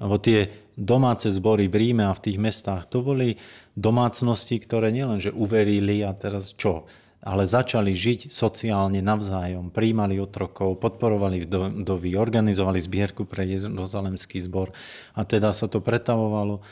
Lebo 0.00 0.16
tie 0.18 0.48
domáce 0.74 1.28
zbory 1.28 1.68
v 1.68 1.76
Ríme 1.78 2.08
a 2.08 2.16
v 2.16 2.24
tých 2.24 2.38
mestách, 2.40 2.88
to 2.88 3.04
boli 3.04 3.36
domácnosti, 3.76 4.56
ktoré 4.56 4.88
nielenže 4.88 5.30
uverili 5.30 6.00
a 6.00 6.16
teraz 6.16 6.56
čo, 6.56 6.88
ale 7.22 7.46
začali 7.46 7.94
žiť 7.94 8.32
sociálne 8.32 8.98
navzájom, 8.98 9.70
príjmali 9.70 10.18
otrokov, 10.18 10.80
podporovali 10.80 11.46
vdovy, 11.46 12.18
organizovali 12.18 12.82
zbierku 12.82 13.28
pre 13.28 13.46
Jeruzalemský 13.46 14.42
zbor 14.42 14.74
a 15.14 15.22
teda 15.22 15.54
sa 15.54 15.70
to 15.70 15.78
pretavovalo 15.78 16.64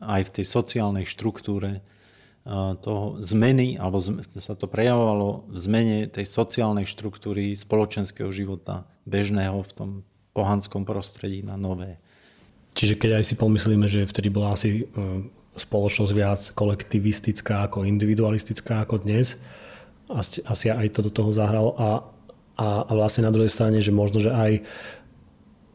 aj 0.00 0.20
v 0.30 0.32
tej 0.40 0.46
sociálnej 0.46 1.04
štruktúre 1.04 1.82
toho 2.84 3.24
zmeny, 3.24 3.80
alebo 3.80 4.04
sa 4.04 4.52
to 4.52 4.68
prejavovalo 4.68 5.48
v 5.48 5.56
zmene 5.56 5.98
tej 6.12 6.28
sociálnej 6.28 6.84
štruktúry 6.84 7.56
spoločenského 7.56 8.28
života 8.28 8.84
bežného 9.08 9.64
v 9.64 9.72
tom 9.72 9.90
pohanskom 10.36 10.84
prostredí 10.84 11.40
na 11.40 11.56
nové. 11.56 11.96
Čiže 12.76 13.00
keď 13.00 13.10
aj 13.22 13.24
si 13.24 13.34
pomyslíme, 13.40 13.86
že 13.88 14.04
vtedy 14.04 14.28
bola 14.28 14.52
asi 14.52 14.82
e, 14.82 14.84
spoločnosť 15.56 16.12
viac 16.12 16.42
kolektivistická 16.52 17.70
ako 17.70 17.86
individualistická 17.86 18.84
ako 18.84 19.00
dnes, 19.06 19.40
asi, 20.12 20.68
aj 20.68 20.92
to 20.92 21.00
do 21.00 21.10
toho 21.14 21.32
zahralo 21.32 21.72
a, 21.80 22.04
a, 22.60 22.66
a 22.84 22.92
vlastne 22.92 23.24
na 23.24 23.32
druhej 23.32 23.48
strane, 23.48 23.80
že 23.80 23.94
možno, 23.94 24.20
že 24.20 24.28
aj 24.28 24.68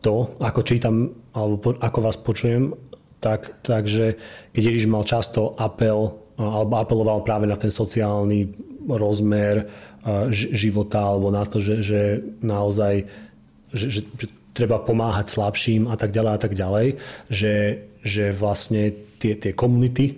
to, 0.06 0.38
ako 0.38 0.62
čítam, 0.62 1.18
alebo 1.34 1.56
po, 1.58 1.70
ako 1.82 2.00
vás 2.04 2.20
počujem, 2.20 2.78
tak, 3.20 3.58
takže 3.66 4.16
keď 4.54 4.62
Ježiš 4.64 4.86
mal 4.86 5.04
často 5.04 5.58
apel 5.58 6.29
alebo 6.40 6.80
apeloval 6.80 7.20
práve 7.28 7.46
na 7.46 7.60
ten 7.60 7.68
sociálny 7.68 8.48
rozmer 8.88 9.68
života 10.32 11.04
alebo 11.04 11.28
na 11.30 11.44
to, 11.44 11.60
že, 11.60 11.84
že 11.84 12.02
naozaj 12.40 13.04
že, 13.76 13.86
že, 13.92 14.02
že 14.18 14.28
treba 14.56 14.82
pomáhať 14.82 15.30
slabším 15.30 15.92
a 15.92 15.96
tak 16.00 16.16
ďalej 16.16 16.32
a 16.34 16.40
tak 16.42 16.54
ďalej, 16.58 16.88
že, 17.30 17.56
že 18.02 18.34
vlastne 18.34 18.96
tie, 19.22 19.38
tie 19.38 19.54
komunity 19.54 20.18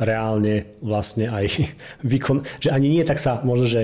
reálne 0.00 0.80
vlastne 0.80 1.28
aj 1.28 1.44
výkon, 2.12 2.42
že 2.58 2.72
ani 2.72 2.88
nie 2.88 3.04
tak 3.04 3.20
sa 3.20 3.44
možno, 3.44 3.68
že 3.68 3.82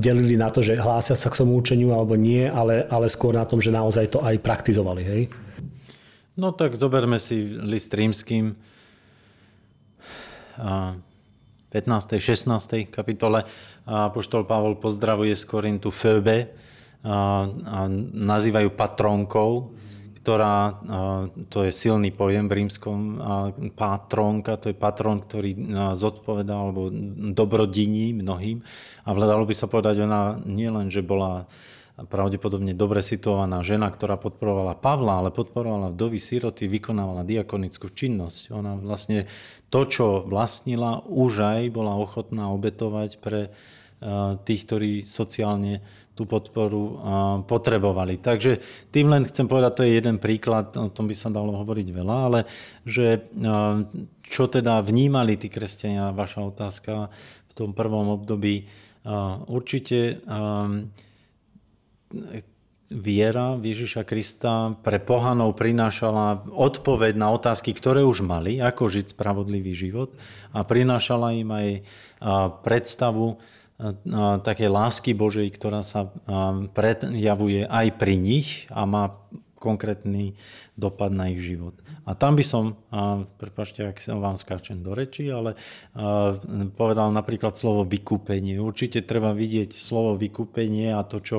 delili 0.00 0.34
na 0.34 0.48
to, 0.48 0.64
že 0.64 0.80
hlásia 0.80 1.14
sa 1.14 1.28
k 1.28 1.44
tomu 1.44 1.60
učeniu 1.60 1.92
alebo 1.92 2.16
nie, 2.16 2.48
ale, 2.48 2.88
ale 2.88 3.12
skôr 3.12 3.36
na 3.36 3.44
tom, 3.44 3.60
že 3.60 3.70
naozaj 3.70 4.16
to 4.16 4.24
aj 4.24 4.40
praktizovali, 4.40 5.02
hej? 5.04 5.22
No 6.36 6.52
tak 6.52 6.76
zoberme 6.76 7.16
si 7.16 7.48
list 7.48 7.92
rímským, 7.92 8.56
15. 10.56 12.16
16. 12.16 12.88
kapitole 12.88 13.44
poštol 13.86 14.48
Pavol 14.48 14.80
pozdravuje 14.80 15.36
z 15.36 15.44
Korintu 15.44 15.92
Föbe 15.92 16.50
a 17.06 17.46
nazývajú 18.16 18.74
patronkou, 18.74 19.76
ktorá, 20.24 20.82
to 21.54 21.62
je 21.62 21.70
silný 21.70 22.10
pojem 22.10 22.50
v 22.50 22.66
rímskom, 22.66 22.98
patronka, 23.78 24.58
to 24.58 24.74
je 24.74 24.76
patron, 24.76 25.22
ktorý 25.22 25.54
zodpovedá 25.94 26.50
alebo 26.50 26.90
dobrodiní 27.30 28.10
mnohým. 28.10 28.58
A 29.06 29.14
vľadalo 29.14 29.46
by 29.46 29.54
sa 29.54 29.70
povedať, 29.70 30.02
ona 30.02 30.34
nielen, 30.42 30.90
že 30.90 31.06
bola 31.06 31.46
pravdepodobne 31.96 32.76
dobre 32.76 33.00
situovaná 33.00 33.64
žena, 33.64 33.88
ktorá 33.88 34.18
podporovala 34.18 34.76
Pavla, 34.76 35.22
ale 35.22 35.30
podporovala 35.32 35.94
vdovy 35.94 36.20
siroty, 36.20 36.68
vykonávala 36.68 37.24
diakonickú 37.24 37.88
činnosť. 37.88 38.52
Ona 38.52 38.76
vlastne 38.76 39.30
to, 39.70 39.80
čo 39.86 40.06
vlastnila, 40.26 41.02
už 41.06 41.42
aj 41.42 41.62
bola 41.74 41.98
ochotná 41.98 42.54
obetovať 42.54 43.18
pre 43.18 43.40
eh, 43.46 43.50
tých, 44.46 44.60
ktorí 44.66 44.90
sociálne 45.02 45.82
tú 46.14 46.24
podporu 46.24 46.82
eh, 46.86 46.94
potrebovali. 47.44 48.22
Takže 48.22 48.62
tým 48.94 49.10
len 49.10 49.26
chcem 49.26 49.50
povedať, 49.50 49.72
to 49.74 49.84
je 49.84 49.98
jeden 49.98 50.16
príklad, 50.22 50.72
o 50.78 50.88
tom 50.88 51.10
by 51.10 51.16
sa 51.18 51.34
dalo 51.34 51.58
hovoriť 51.58 51.88
veľa, 51.90 52.16
ale 52.30 52.40
že 52.86 53.06
eh, 53.18 53.76
čo 54.26 54.42
teda 54.46 54.82
vnímali 54.82 55.34
tí 55.34 55.50
kresťania, 55.50 56.14
vaša 56.14 56.40
otázka 56.46 57.10
v 57.46 57.52
tom 57.56 57.72
prvom 57.72 58.12
období, 58.20 58.68
určite 59.46 60.18
viera 62.90 63.58
Ježiša 63.58 64.06
Krista 64.06 64.78
pre 64.82 65.02
pohanov 65.02 65.58
prinášala 65.58 66.46
odpoveď 66.46 67.18
na 67.18 67.34
otázky, 67.34 67.74
ktoré 67.74 68.06
už 68.06 68.22
mali, 68.22 68.62
ako 68.62 68.86
žiť 68.86 69.14
spravodlivý 69.14 69.74
život 69.74 70.14
a 70.54 70.62
prinášala 70.62 71.34
im 71.34 71.50
aj 71.50 71.68
predstavu 72.62 73.42
také 74.40 74.72
lásky 74.72 75.12
Božej, 75.12 75.52
ktorá 75.52 75.84
sa 75.84 76.08
predjavuje 76.72 77.68
aj 77.68 77.86
pri 77.98 78.14
nich 78.16 78.64
a 78.72 78.88
má 78.88 79.18
konkrétny 79.56 80.36
dopad 80.76 81.10
na 81.10 81.32
ich 81.32 81.40
život. 81.42 81.74
A 82.06 82.14
tam 82.14 82.38
by 82.38 82.44
som, 82.46 82.78
prepačte, 83.40 83.82
ak 83.82 83.98
sa 83.98 84.14
vám 84.14 84.38
skáčem 84.38 84.78
do 84.78 84.94
reči, 84.94 85.26
ale 85.26 85.58
povedal 86.78 87.10
napríklad 87.10 87.58
slovo 87.58 87.82
vykúpenie. 87.82 88.62
Určite 88.62 89.02
treba 89.02 89.34
vidieť 89.34 89.74
slovo 89.74 90.14
vykúpenie 90.14 90.94
a 90.94 91.02
to, 91.02 91.18
čo 91.18 91.38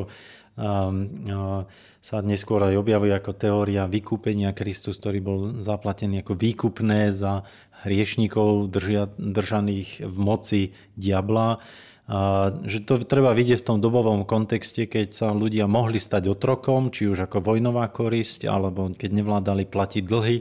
sa 0.57 2.17
neskôr 2.25 2.59
aj 2.65 2.81
objavuje 2.81 3.13
ako 3.13 3.31
teória 3.37 3.85
vykúpenia 3.85 4.57
Kristus, 4.57 4.97
ktorý 4.97 5.19
bol 5.21 5.39
zaplatený 5.61 6.25
ako 6.25 6.33
výkupné 6.33 7.13
za 7.13 7.45
hriešnikov 7.85 8.73
držia, 8.73 9.05
držaných 9.21 10.01
v 10.01 10.17
moci 10.17 10.61
diabla. 10.97 11.61
A, 12.07 12.55
že 12.63 12.81
to 12.87 13.03
treba 13.03 13.35
vidieť 13.35 13.61
v 13.61 13.67
tom 13.67 13.79
dobovom 13.83 14.23
kontexte, 14.23 14.87
keď 14.87 15.13
sa 15.13 15.27
ľudia 15.35 15.67
mohli 15.67 15.99
stať 15.99 16.31
otrokom, 16.31 16.89
či 16.89 17.05
už 17.05 17.27
ako 17.27 17.43
vojnová 17.43 17.91
korisť, 17.91 18.47
alebo 18.47 18.89
keď 18.95 19.09
nevládali 19.11 19.67
platiť 19.67 20.03
dlhy, 20.07 20.37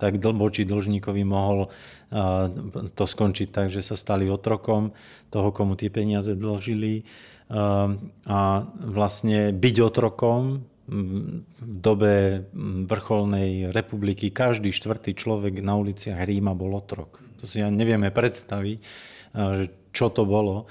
tak 0.00 0.18
voči 0.18 0.66
dlžníkovi 0.66 1.22
mohol 1.22 1.70
to 2.98 3.04
skončiť 3.06 3.48
tak, 3.54 3.70
že 3.70 3.84
sa 3.84 3.94
stali 3.94 4.26
otrokom 4.26 4.90
toho, 5.30 5.48
komu 5.54 5.78
tie 5.78 5.88
peniaze 5.88 6.34
dlžili. 6.34 7.06
A 7.52 8.40
vlastne 8.80 9.52
byť 9.52 9.76
otrokom 9.84 10.64
v 10.88 11.44
dobe 11.60 12.48
vrcholnej 12.88 13.70
republiky 13.70 14.32
každý 14.32 14.72
štvrtý 14.72 15.12
človek 15.12 15.60
na 15.60 15.76
uliciach 15.76 16.24
Ríma 16.24 16.56
bol 16.56 16.74
otrok. 16.74 17.20
To 17.40 17.44
si 17.44 17.60
ja 17.60 17.68
nevieme 17.68 18.08
predstaviť, 18.08 18.78
čo 19.92 20.06
to 20.08 20.24
bolo. 20.24 20.64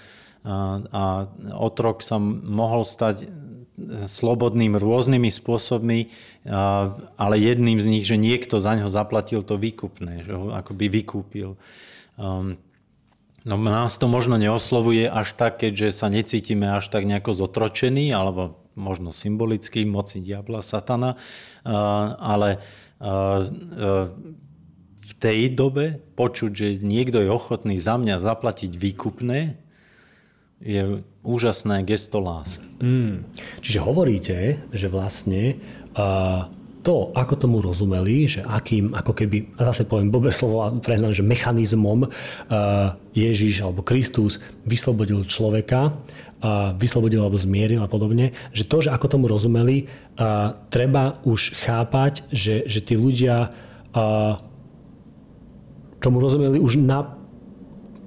A 0.46 1.30
otrok 1.54 2.02
sa 2.02 2.18
mohol 2.20 2.82
stať 2.82 3.30
slobodným 4.10 4.78
rôznymi 4.78 5.30
spôsobmi, 5.30 6.10
ale 7.18 7.36
jedným 7.38 7.82
z 7.82 7.88
nich, 7.88 8.06
že 8.06 8.18
niekto 8.18 8.58
za 8.62 8.78
ňo 8.78 8.90
zaplatil 8.90 9.46
to 9.46 9.58
výkupné, 9.58 10.26
že 10.26 10.34
ho 10.34 10.54
akoby 10.54 11.02
vykúpil. 11.02 11.58
No 13.42 13.58
nás 13.58 13.98
to 13.98 14.06
možno 14.06 14.38
neoslovuje 14.38 15.10
až 15.10 15.34
tak, 15.34 15.66
keďže 15.66 15.98
sa 15.98 16.14
necítime 16.14 16.70
až 16.78 16.94
tak 16.94 17.10
nejako 17.10 17.34
zotročení, 17.34 18.14
alebo 18.14 18.62
možno 18.78 19.10
symbolicky 19.10 19.82
moci 19.84 20.22
diabla, 20.22 20.62
satana, 20.62 21.18
ale 22.22 22.62
v 25.02 25.12
tej 25.18 25.54
dobe 25.58 25.98
počuť, 26.14 26.52
že 26.54 26.68
niekto 26.86 27.18
je 27.20 27.34
ochotný 27.34 27.82
za 27.82 27.98
mňa 27.98 28.22
zaplatiť 28.22 28.78
výkupné, 28.78 29.58
je 30.62 31.02
úžasné 31.26 31.82
gesto 31.82 32.22
lásky. 32.22 32.70
Mm. 32.78 33.26
Čiže 33.66 33.80
hovoríte, 33.82 34.38
že 34.70 34.86
vlastne 34.94 35.58
uh, 35.98 36.46
to, 36.82 37.14
ako 37.14 37.34
tomu 37.38 37.58
rozumeli, 37.62 38.26
že 38.26 38.42
akým, 38.42 38.98
ako 38.98 39.14
keby, 39.14 39.54
a 39.58 39.70
zase 39.70 39.86
poviem 39.86 40.10
blbé 40.10 40.34
slovo, 40.34 40.66
prehnám, 40.82 41.14
že 41.14 41.22
mechanizmom 41.22 42.06
uh, 42.06 42.10
Ježiš 43.14 43.62
alebo 43.62 43.86
Kristus 43.86 44.42
vyslobodil 44.66 45.22
človeka, 45.30 45.94
uh, 45.94 46.74
vyslobodil 46.74 47.22
alebo 47.22 47.38
zmieril 47.38 47.86
a 47.86 47.90
podobne, 47.90 48.34
že 48.50 48.66
to, 48.66 48.82
že 48.82 48.90
ako 48.90 49.06
tomu 49.14 49.26
rozumeli, 49.30 49.86
uh, 50.18 50.58
treba 50.74 51.22
už 51.22 51.54
chápať, 51.62 52.26
že, 52.34 52.66
že 52.66 52.82
tí 52.82 52.98
ľudia 52.98 53.54
tomu 56.00 56.24
rozumeli 56.24 56.64
už 56.64 56.80
na, 56.80 57.20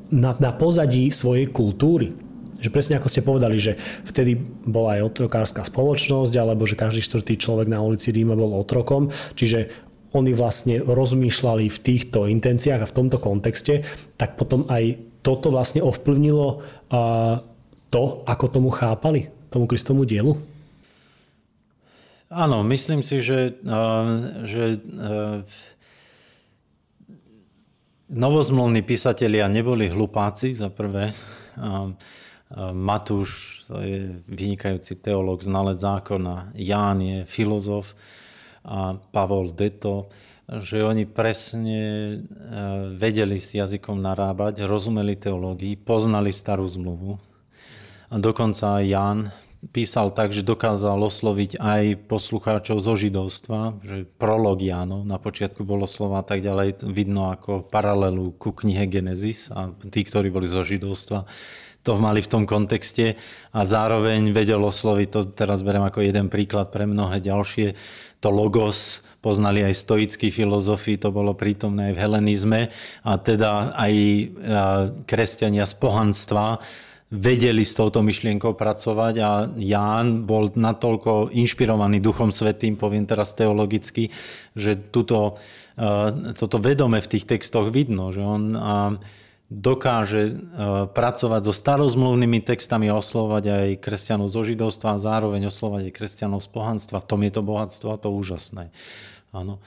na, 0.08 0.32
na 0.32 0.50
pozadí 0.56 1.12
svojej 1.12 1.52
kultúry 1.52 2.23
že 2.64 2.72
presne 2.72 2.96
ako 2.96 3.12
ste 3.12 3.20
povedali, 3.20 3.60
že 3.60 3.76
vtedy 4.08 4.32
bola 4.64 4.96
aj 4.96 5.12
otrokárska 5.12 5.68
spoločnosť, 5.68 6.32
alebo 6.40 6.64
že 6.64 6.80
každý 6.80 7.04
štvrtý 7.04 7.36
človek 7.36 7.68
na 7.68 7.84
ulici 7.84 8.08
Ríma 8.08 8.32
bol 8.32 8.56
otrokom, 8.56 9.12
čiže 9.36 9.68
oni 10.16 10.32
vlastne 10.32 10.80
rozmýšľali 10.80 11.68
v 11.68 11.78
týchto 11.82 12.30
intenciách 12.30 12.86
a 12.86 12.90
v 12.90 12.96
tomto 12.96 13.18
kontexte, 13.20 13.84
tak 14.16 14.40
potom 14.40 14.64
aj 14.72 14.96
toto 15.20 15.50
vlastne 15.50 15.82
ovplyvnilo 15.82 16.62
to, 17.90 18.02
ako 18.24 18.44
tomu 18.48 18.70
chápali, 18.70 19.28
tomu 19.50 19.66
Kristomu 19.66 20.06
dielu? 20.06 20.38
Áno, 22.30 22.62
myslím 22.66 23.02
si, 23.02 23.22
že, 23.22 23.58
že 24.46 24.64
novozmluvní 28.10 28.82
písatelia 28.86 29.50
neboli 29.50 29.90
hlupáci 29.90 30.54
za 30.54 30.70
prvé. 30.70 31.10
Matúš 32.54 33.54
to 33.66 33.80
je 33.80 34.20
vynikajúci 34.28 35.00
teológ, 35.00 35.40
znalec 35.40 35.80
zákona, 35.80 36.52
Ján 36.54 37.00
je 37.00 37.18
filozof 37.24 37.96
a 38.64 38.96
Pavol 39.12 39.52
Deto, 39.56 40.12
že 40.44 40.84
oni 40.84 41.08
presne 41.08 41.80
e, 41.80 42.16
vedeli 42.92 43.40
s 43.40 43.56
jazykom 43.56 43.96
narábať, 43.96 44.68
rozumeli 44.68 45.16
teológii, 45.16 45.80
poznali 45.80 46.28
starú 46.28 46.68
zmluvu. 46.68 47.16
A 48.12 48.20
dokonca 48.20 48.84
Ján 48.84 49.32
písal 49.72 50.12
tak, 50.12 50.36
že 50.36 50.44
dokázal 50.44 51.00
osloviť 51.00 51.56
aj 51.56 52.04
poslucháčov 52.04 52.84
zo 52.84 52.92
židovstva, 52.92 53.80
že 53.80 54.04
prolog 54.20 54.60
Jánov, 54.60 55.08
na 55.08 55.16
počiatku 55.16 55.64
bolo 55.64 55.88
slova 55.88 56.20
a 56.20 56.26
tak 56.26 56.44
ďalej, 56.44 56.84
vidno 56.92 57.32
ako 57.32 57.64
paralelu 57.64 58.36
ku 58.36 58.52
knihe 58.52 58.84
Genesis 58.84 59.48
a 59.48 59.72
tí, 59.88 60.04
ktorí 60.04 60.28
boli 60.28 60.44
zo 60.44 60.60
židovstva, 60.60 61.24
to 61.84 62.00
mali 62.00 62.24
v 62.24 62.32
tom 62.32 62.48
kontexte 62.48 63.20
a 63.52 63.60
zároveň 63.62 64.32
vedel 64.32 64.64
osloviť, 64.64 65.08
to 65.12 65.20
teraz 65.36 65.60
berem 65.60 65.84
ako 65.84 66.00
jeden 66.00 66.32
príklad 66.32 66.72
pre 66.72 66.88
mnohé 66.88 67.20
ďalšie, 67.20 67.76
to 68.24 68.28
logos 68.32 69.04
poznali 69.20 69.60
aj 69.60 69.76
stoickí 69.76 70.32
filozofi, 70.32 70.96
to 70.96 71.12
bolo 71.12 71.36
prítomné 71.36 71.92
aj 71.92 71.94
v 71.94 72.02
helenizme 72.02 72.60
a 73.04 73.12
teda 73.20 73.76
aj 73.76 73.94
kresťania 75.04 75.68
z 75.68 75.74
pohanstva 75.76 76.64
vedeli 77.14 77.62
s 77.62 77.76
touto 77.76 78.00
myšlienkou 78.00 78.56
pracovať 78.56 79.14
a 79.20 79.30
Ján 79.60 80.24
bol 80.24 80.50
natoľko 80.50 81.30
inšpirovaný 81.36 82.00
Duchom 82.00 82.32
Svetým, 82.32 82.80
poviem 82.80 83.06
teraz 83.06 83.36
teologicky, 83.36 84.08
že 84.56 84.74
tuto, 84.74 85.36
toto 86.34 86.56
vedome 86.58 86.98
v 86.98 87.10
tých 87.12 87.28
textoch 87.28 87.70
vidno, 87.70 88.10
že 88.10 88.24
on 88.24 88.56
dokáže 89.52 90.22
e, 90.28 90.32
pracovať 90.88 91.42
so 91.44 91.52
starozmluvnými 91.52 92.40
textami 92.40 92.88
a 92.88 92.96
oslovať 92.96 93.44
aj 93.44 93.68
kresťanov 93.84 94.32
zo 94.32 94.40
židovstva 94.40 94.96
a 94.96 95.02
zároveň 95.02 95.52
oslovať 95.52 95.92
aj 95.92 95.96
kresťanov 95.96 96.40
z 96.40 96.48
pohanstva. 96.48 97.04
V 97.04 97.08
tom 97.08 97.20
je 97.22 97.32
to 97.32 97.42
bohatstvo 97.44 97.88
a 97.92 98.00
to 98.00 98.08
úžasné. 98.08 98.72
Áno. 99.36 99.60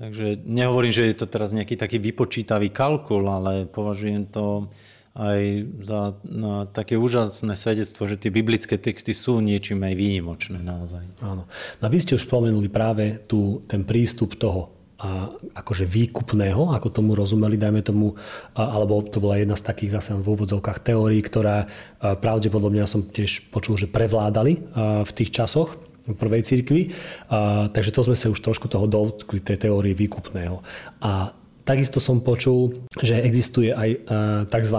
Takže 0.00 0.40
nehovorím, 0.48 0.96
že 0.96 1.12
je 1.12 1.16
to 1.20 1.26
teraz 1.28 1.52
nejaký 1.52 1.76
taký 1.76 2.00
vypočítavý 2.00 2.72
kalkul, 2.72 3.28
ale 3.28 3.68
považujem 3.68 4.24
to 4.32 4.72
aj 5.12 5.40
za 5.84 6.16
na 6.24 6.64
také 6.70 6.96
úžasné 6.96 7.52
svedectvo, 7.52 8.08
že 8.08 8.16
tie 8.16 8.32
biblické 8.32 8.80
texty 8.80 9.12
sú 9.12 9.44
niečím 9.44 9.84
aj 9.84 9.94
výnimočné 9.98 10.64
naozaj. 10.64 11.04
Áno. 11.20 11.44
No 11.82 11.86
vy 11.90 11.98
ste 12.00 12.16
už 12.16 12.24
spomenuli 12.24 12.72
práve 12.72 13.20
tu 13.28 13.60
ten 13.68 13.84
prístup 13.84 14.40
toho 14.40 14.79
akože 15.56 15.88
výkupného, 15.88 16.76
ako 16.76 16.92
tomu 16.92 17.16
rozumeli, 17.16 17.56
dajme 17.56 17.80
tomu, 17.80 18.20
alebo 18.52 19.00
to 19.00 19.16
bola 19.16 19.40
jedna 19.40 19.56
z 19.56 19.64
takých 19.64 19.96
zase 19.96 20.12
v 20.20 20.28
úvodzovkách 20.28 20.84
teórií, 20.84 21.24
ktorá 21.24 21.64
pravdepodobne 21.98 22.84
ja 22.84 22.88
som 22.90 23.08
tiež 23.08 23.48
počul, 23.48 23.80
že 23.80 23.88
prevládali 23.88 24.60
v 25.02 25.10
tých 25.16 25.32
časoch 25.32 25.72
v 26.04 26.16
prvej 26.16 26.42
cirkvi. 26.44 26.82
Takže 27.72 27.90
to 27.96 28.04
sme 28.04 28.16
sa 28.16 28.28
už 28.28 28.44
trošku 28.44 28.68
toho 28.68 28.84
dotkli, 28.84 29.40
tej 29.40 29.68
teórie 29.68 29.96
výkupného. 29.96 30.60
A 31.00 31.32
takisto 31.64 31.96
som 31.96 32.20
počul, 32.20 32.84
že 33.00 33.24
existuje 33.24 33.72
aj 33.72 33.90
tzv. 34.52 34.78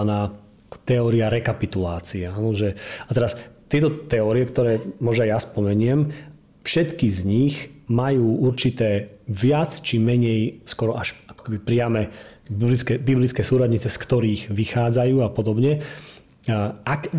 teória 0.86 1.26
rekapitulácie. 1.32 2.30
A 2.30 3.10
teraz 3.10 3.34
tieto 3.66 3.90
teórie, 4.06 4.44
ktoré 4.46 4.78
možno 5.00 5.24
ja 5.24 5.40
spomeniem, 5.40 6.12
všetky 6.62 7.06
z 7.10 7.20
nich 7.26 7.54
majú 7.92 8.48
určité 8.48 9.20
viac 9.28 9.76
či 9.84 10.00
menej 10.00 10.64
skoro 10.64 10.96
až 10.96 11.12
akoby 11.28 11.60
priame 11.60 12.08
biblické, 12.48 12.96
biblické 12.96 13.44
súradnice, 13.44 13.92
z 13.92 13.98
ktorých 14.00 14.42
vychádzajú 14.48 15.16
a 15.20 15.28
podobne. 15.28 15.84
Ak, 16.88 17.12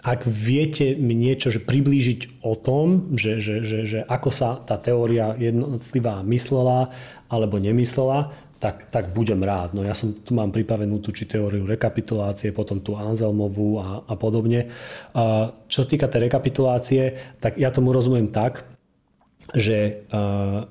ak 0.00 0.20
viete 0.26 0.98
mi 0.98 1.14
niečo 1.14 1.48
že 1.48 1.62
priblížiť 1.62 2.42
o 2.44 2.58
tom, 2.58 3.14
že, 3.14 3.38
že, 3.38 3.62
že, 3.62 3.78
že 3.86 3.98
ako 4.04 4.30
sa 4.34 4.58
tá 4.60 4.76
teória 4.76 5.38
jednotlivá 5.38 6.20
myslela 6.26 6.92
alebo 7.30 7.56
nemyslela, 7.62 8.34
tak, 8.60 8.92
tak 8.92 9.16
budem 9.16 9.40
rád. 9.40 9.72
No 9.72 9.80
ja 9.80 9.96
som 9.96 10.12
tu 10.12 10.36
mám 10.36 10.52
pripravenú 10.52 11.00
tú 11.00 11.16
či 11.16 11.24
teóriu 11.24 11.64
rekapitulácie, 11.64 12.52
potom 12.52 12.76
tú 12.84 12.92
Anselmovú 12.92 13.80
a, 13.80 14.04
a 14.04 14.14
podobne. 14.20 14.68
Čo 15.64 15.78
sa 15.80 15.88
týka 15.88 16.12
tej 16.12 16.28
rekapitulácie, 16.28 17.16
tak 17.40 17.56
ja 17.56 17.72
tomu 17.72 17.96
rozumiem 17.96 18.28
tak, 18.28 18.68
že 19.54 20.06
uh, 20.10 20.66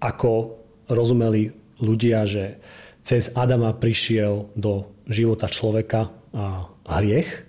ako 0.00 0.56
rozumeli 0.88 1.52
ľudia, 1.78 2.24
že 2.26 2.58
cez 3.00 3.32
Adama 3.36 3.72
prišiel 3.72 4.52
do 4.56 4.88
života 5.08 5.48
človeka 5.48 6.12
a 6.30 6.68
hriech, 7.00 7.46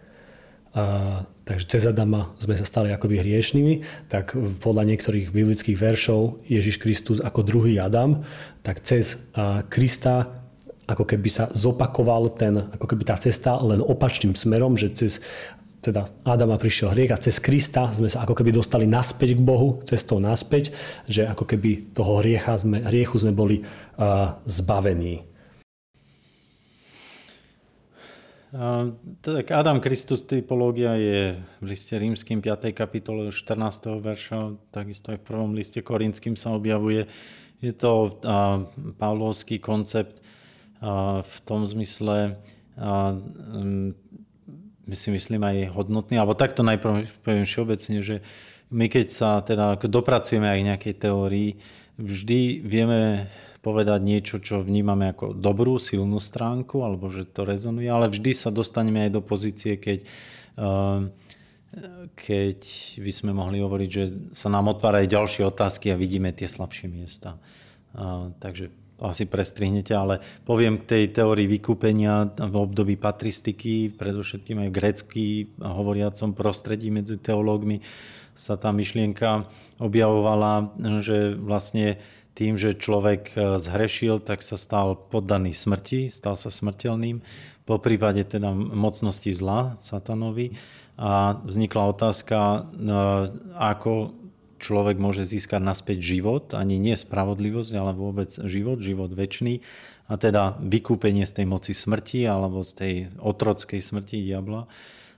a, 0.72 1.28
takže 1.44 1.66
cez 1.68 1.84
Adama 1.84 2.32
sme 2.40 2.56
sa 2.56 2.64
stali 2.64 2.90
akoby 2.90 3.20
hriešnými, 3.20 4.08
tak 4.08 4.34
podľa 4.64 4.88
niektorých 4.88 5.30
biblických 5.30 5.76
veršov 5.76 6.48
Ježiš 6.48 6.80
Kristus 6.80 7.20
ako 7.20 7.44
druhý 7.44 7.78
Adam, 7.78 8.24
tak 8.64 8.80
cez 8.82 9.28
a, 9.36 9.64
Krista 9.68 10.42
ako 10.90 11.08
keby 11.08 11.30
sa 11.32 11.48
zopakoval 11.52 12.36
ten, 12.36 12.68
ako 12.68 12.84
keby 12.84 13.08
tá 13.08 13.16
cesta 13.16 13.56
len 13.64 13.80
opačným 13.80 14.36
smerom, 14.36 14.76
že 14.76 14.92
cez 14.92 15.24
teda 15.82 16.06
Adama 16.24 16.62
prišiel 16.62 16.94
hriech 16.94 17.12
a 17.12 17.18
cez 17.18 17.42
Krista 17.42 17.90
sme 17.90 18.06
sa 18.06 18.22
ako 18.22 18.38
keby 18.38 18.54
dostali 18.54 18.86
naspäť 18.86 19.34
k 19.34 19.42
Bohu, 19.42 19.82
cestou 19.82 20.22
naspäť, 20.22 20.70
že 21.10 21.26
ako 21.26 21.50
keby 21.50 21.92
toho 21.98 22.22
hriecha 22.22 22.54
sme, 22.62 22.86
hriechu 22.86 23.18
sme 23.18 23.34
boli 23.34 23.66
uh, 23.66 24.38
zbavení. 24.46 25.32
tak 29.24 29.48
Adam 29.48 29.80
Kristus 29.80 30.28
typológia 30.28 31.00
je 31.00 31.40
v 31.40 31.66
liste 31.66 31.96
rímským 31.96 32.44
5. 32.44 32.76
kapitole 32.76 33.32
14. 33.32 34.04
verša, 34.04 34.40
takisto 34.76 35.16
aj 35.16 35.24
v 35.24 35.28
prvom 35.28 35.56
liste 35.56 35.80
korinským 35.80 36.36
sa 36.36 36.52
objavuje. 36.52 37.08
Je 37.64 37.72
to 37.72 38.20
pavlovský 39.00 39.64
koncept 39.64 40.20
v 41.24 41.38
tom 41.48 41.64
zmysle, 41.64 42.36
my 44.92 44.96
si 45.00 45.08
myslím 45.08 45.48
aj 45.48 45.72
hodnotný, 45.72 46.20
alebo 46.20 46.36
takto 46.36 46.68
najprv 46.68 47.08
poviem 47.24 47.48
všeobecne, 47.48 48.04
že 48.04 48.20
my 48.76 48.92
keď 48.92 49.08
sa 49.08 49.40
teda 49.40 49.80
dopracujeme 49.80 50.52
aj 50.52 50.68
nejakej 50.68 50.96
teórii, 51.00 51.56
vždy 51.96 52.60
vieme 52.60 53.32
povedať 53.64 54.00
niečo, 54.04 54.44
čo 54.44 54.60
vnímame 54.60 55.16
ako 55.16 55.32
dobrú, 55.32 55.80
silnú 55.80 56.20
stránku, 56.20 56.84
alebo 56.84 57.08
že 57.08 57.24
to 57.24 57.48
rezonuje, 57.48 57.88
ale 57.88 58.12
vždy 58.12 58.36
sa 58.36 58.52
dostaneme 58.52 59.08
aj 59.08 59.12
do 59.16 59.22
pozície, 59.24 59.80
keď, 59.80 60.04
ehm, 60.60 61.16
keď 62.20 62.60
by 63.00 63.12
sme 63.16 63.32
mohli 63.32 63.64
hovoriť, 63.64 63.90
že 63.90 64.04
sa 64.36 64.52
nám 64.52 64.76
otvárajú 64.76 65.08
ďalšie 65.08 65.48
otázky 65.48 65.88
a 65.88 65.96
vidíme 65.96 66.36
tie 66.36 66.52
slabšie 66.52 66.92
miesta. 66.92 67.40
Takže 68.44 68.72
to 68.72 68.81
asi 69.08 69.26
prestrihnete, 69.26 69.94
ale 69.98 70.22
poviem 70.46 70.78
k 70.82 70.88
tej 70.88 71.04
teórii 71.22 71.50
vykúpenia 71.50 72.30
v 72.38 72.56
období 72.56 72.96
patristiky, 72.98 73.94
predovšetkým 73.98 74.62
aj 74.62 74.70
v 74.70 74.78
grecky 74.78 75.26
hovoriacom 75.58 76.38
prostredí 76.38 76.94
medzi 76.94 77.18
teológmi 77.18 77.82
sa 78.38 78.56
tá 78.56 78.72
myšlienka 78.72 79.46
objavovala, 79.78 80.74
že 81.04 81.36
vlastne 81.36 82.00
tým, 82.32 82.56
že 82.56 82.80
človek 82.80 83.36
e, 83.36 83.60
zhrešil, 83.60 84.24
tak 84.24 84.40
sa 84.40 84.56
stal 84.56 84.96
poddaný 84.96 85.52
smrti, 85.52 86.08
stal 86.08 86.40
sa 86.40 86.48
smrteľným, 86.48 87.20
po 87.68 87.76
prípade 87.78 88.24
teda 88.24 88.56
mocnosti 88.56 89.30
zla 89.36 89.76
satanovi. 89.84 90.56
A 90.96 91.36
vznikla 91.44 91.92
otázka, 91.92 92.40
e, 92.40 92.60
ako 93.60 94.21
človek 94.62 95.02
môže 95.02 95.26
získať 95.26 95.58
naspäť 95.58 96.00
život, 96.06 96.54
ani 96.54 96.78
nie 96.78 96.94
spravodlivosť, 96.94 97.72
ale 97.74 97.98
vôbec 97.98 98.30
život, 98.30 98.78
život 98.78 99.10
väčší. 99.10 99.66
A 100.06 100.22
teda 100.22 100.62
vykúpenie 100.62 101.26
z 101.26 101.42
tej 101.42 101.46
moci 101.50 101.74
smrti 101.74 102.30
alebo 102.30 102.62
z 102.62 102.72
tej 102.78 102.94
otrockej 103.18 103.82
smrti 103.82 104.22
diabla. 104.22 104.70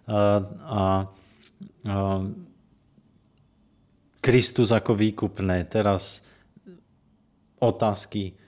A, 0.07 0.19
a, 0.63 0.83
a 1.83 1.95
Kristus 4.23 4.71
ako 4.71 4.95
výkupné. 4.95 5.67
Teraz 5.67 6.23
otázky. 7.59 8.39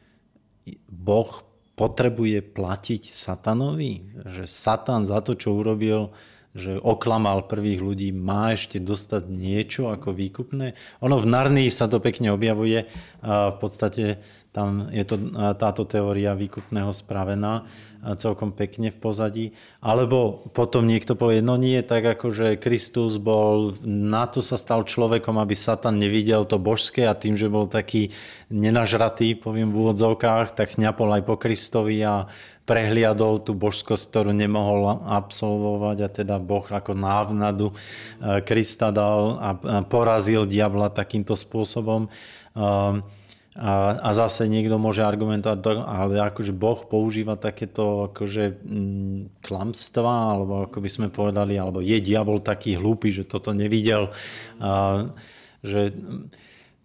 Boh 0.88 1.30
potrebuje 1.76 2.40
platiť 2.40 3.12
satanovi? 3.12 4.24
Že 4.24 4.44
satan 4.48 5.04
za 5.04 5.20
to, 5.20 5.36
čo 5.36 5.52
urobil, 5.52 6.16
že 6.56 6.80
oklamal 6.80 7.52
prvých 7.52 7.84
ľudí, 7.84 8.10
má 8.16 8.56
ešte 8.56 8.80
dostať 8.80 9.28
niečo 9.28 9.92
ako 9.92 10.16
výkupné? 10.16 10.72
Ono 11.04 11.20
v 11.20 11.28
Narnii 11.28 11.68
sa 11.68 11.92
to 11.92 12.00
pekne 12.00 12.32
objavuje 12.32 12.88
a 13.20 13.52
v 13.52 13.58
podstate 13.60 14.24
tam 14.56 14.88
je 14.88 15.04
to, 15.04 15.20
táto 15.60 15.84
teória 15.84 16.32
výkupného 16.32 16.96
spravená 16.96 17.68
celkom 18.16 18.54
pekne 18.54 18.94
v 18.94 19.02
pozadí. 19.02 19.46
Alebo 19.82 20.48
potom 20.54 20.88
niekto 20.88 21.18
povie, 21.18 21.42
no 21.44 21.60
nie, 21.60 21.82
tak 21.82 22.06
ako 22.06 22.32
že 22.32 22.48
Kristus 22.62 23.18
bol, 23.20 23.76
na 23.84 24.30
to 24.30 24.40
sa 24.40 24.56
stal 24.56 24.88
človekom, 24.88 25.36
aby 25.42 25.58
Satan 25.58 26.00
nevidel 26.00 26.48
to 26.48 26.62
božské 26.62 27.10
a 27.10 27.18
tým, 27.18 27.34
že 27.36 27.52
bol 27.52 27.68
taký 27.68 28.14
nenažratý, 28.54 29.36
poviem 29.36 29.74
v 29.74 29.90
úvodzovkách, 29.90 30.54
tak 30.54 30.78
ňapol 30.78 31.20
aj 31.20 31.24
po 31.26 31.36
Kristovi 31.36 32.00
a 32.06 32.30
prehliadol 32.66 33.42
tú 33.42 33.54
božskosť, 33.58 34.10
ktorú 34.10 34.32
nemohol 34.34 35.06
absolvovať 35.06 35.98
a 36.02 36.10
teda 36.10 36.36
Boh 36.42 36.66
ako 36.66 36.98
návnadu 36.98 37.70
e, 37.70 37.76
Krista 38.42 38.90
dal 38.90 39.38
a 39.38 39.50
porazil 39.86 40.50
diabla 40.50 40.90
takýmto 40.90 41.38
spôsobom. 41.38 42.10
Um, 42.58 43.06
a, 43.56 44.04
a 44.04 44.10
zase 44.12 44.52
niekto 44.52 44.76
môže 44.76 45.00
argumentovať, 45.00 45.64
ale 45.88 46.20
akože 46.20 46.52
Boh 46.52 46.76
používa 46.84 47.40
takéto 47.40 48.12
akože 48.12 48.60
mm, 48.60 49.40
klamstva, 49.40 50.36
alebo 50.36 50.68
ako 50.68 50.84
by 50.84 50.90
sme 50.92 51.08
povedali, 51.08 51.56
alebo 51.56 51.80
je 51.80 51.96
diabol 52.04 52.44
taký 52.44 52.76
hlúpy, 52.76 53.16
že 53.16 53.24
toto 53.24 53.56
nevidel. 53.56 54.12
A, 54.60 55.08
že 55.64 55.96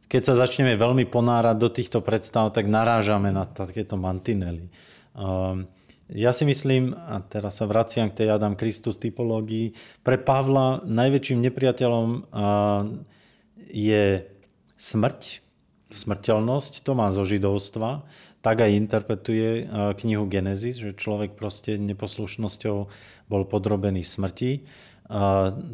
keď 0.06 0.22
sa 0.30 0.34
začneme 0.46 0.78
veľmi 0.78 1.10
ponárať 1.10 1.56
do 1.58 1.68
týchto 1.74 1.98
predstav, 2.06 2.54
tak 2.54 2.70
narážame 2.70 3.34
na 3.34 3.50
takéto 3.50 3.98
mantinely. 3.98 4.70
A, 5.18 5.58
ja 6.14 6.30
si 6.30 6.46
myslím, 6.46 6.94
a 6.94 7.18
teraz 7.18 7.58
sa 7.58 7.66
vraciam 7.66 8.10
k 8.14 8.22
tej 8.22 8.28
Adam 8.30 8.54
Kristus 8.54 8.94
typológii, 9.02 9.74
pre 10.06 10.22
Pavla 10.22 10.86
najväčším 10.86 11.38
nepriateľom 11.50 12.30
je 13.70 14.26
smrť, 14.74 15.49
smrteľnosť, 15.90 16.86
to 16.86 16.92
má 16.94 17.10
zo 17.10 17.26
židovstva, 17.26 18.06
tak 18.40 18.64
aj 18.64 18.72
interpretuje 18.72 19.48
e, 19.60 19.62
knihu 20.00 20.24
Genesis, 20.24 20.80
že 20.80 20.96
človek 20.96 21.36
proste 21.36 21.76
neposlušnosťou 21.76 22.76
bol 23.28 23.42
podrobený 23.44 24.00
smrti. 24.00 24.50
E, 24.56 24.60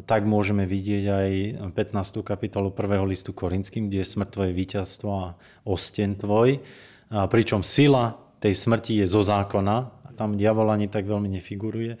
tak 0.03 0.21
môžeme 0.27 0.67
vidieť 0.67 1.03
aj 1.07 1.29
15. 1.71 2.27
kapitolu 2.27 2.75
1. 2.75 3.07
listu 3.07 3.31
Korinským, 3.31 3.87
kde 3.87 4.03
je 4.03 4.11
smrť 4.11 4.29
tvoje 4.35 4.51
víťazstvo 4.51 5.09
a 5.09 5.27
osten 5.63 6.19
tvoj. 6.19 6.59
A 7.07 7.31
pričom 7.31 7.63
sila 7.63 8.19
tej 8.43 8.51
smrti 8.51 8.99
je 9.01 9.07
zo 9.07 9.23
zákona, 9.23 9.95
tam 10.19 10.35
diabol 10.35 10.67
ani 10.67 10.91
tak 10.91 11.07
veľmi 11.07 11.29
nefiguruje. 11.39 11.95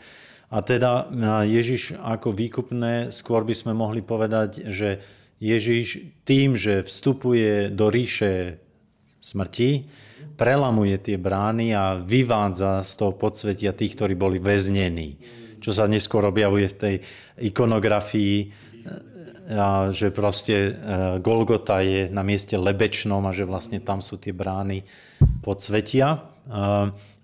A 0.51 0.57
teda 0.63 1.07
e, 1.07 1.23
Ježiš 1.47 1.95
ako 1.95 2.35
výkupné, 2.35 3.07
skôr 3.11 3.47
by 3.47 3.55
sme 3.55 3.71
mohli 3.71 4.03
povedať, 4.03 4.67
že 4.67 4.99
Ježiš 5.37 6.01
tým, 6.25 6.57
že 6.57 6.81
vstupuje 6.81 7.69
do 7.69 7.93
ríše 7.93 8.57
smrti, 9.21 9.85
prelamuje 10.37 10.97
tie 10.97 11.17
brány 11.17 11.73
a 11.77 11.97
vyvádza 11.97 12.81
z 12.81 12.91
toho 12.97 13.13
podsvetia 13.13 13.73
tých, 13.73 13.97
ktorí 13.97 14.13
boli 14.17 14.37
väznení. 14.41 15.17
Čo 15.61 15.73
sa 15.73 15.89
neskôr 15.89 16.25
objavuje 16.25 16.69
v 16.69 16.77
tej 16.77 16.95
ikonografii, 17.41 18.65
a 19.47 19.95
že 19.95 20.11
proste 20.11 20.55
e, 20.55 20.71
Golgota 21.23 21.79
je 21.79 22.11
na 22.11 22.19
mieste 22.19 22.59
lebečnom 22.59 23.23
a 23.23 23.31
že 23.31 23.47
vlastne 23.47 23.79
tam 23.79 24.03
sú 24.03 24.19
tie 24.19 24.35
brány 24.35 24.83
podsvetia. 25.39 26.19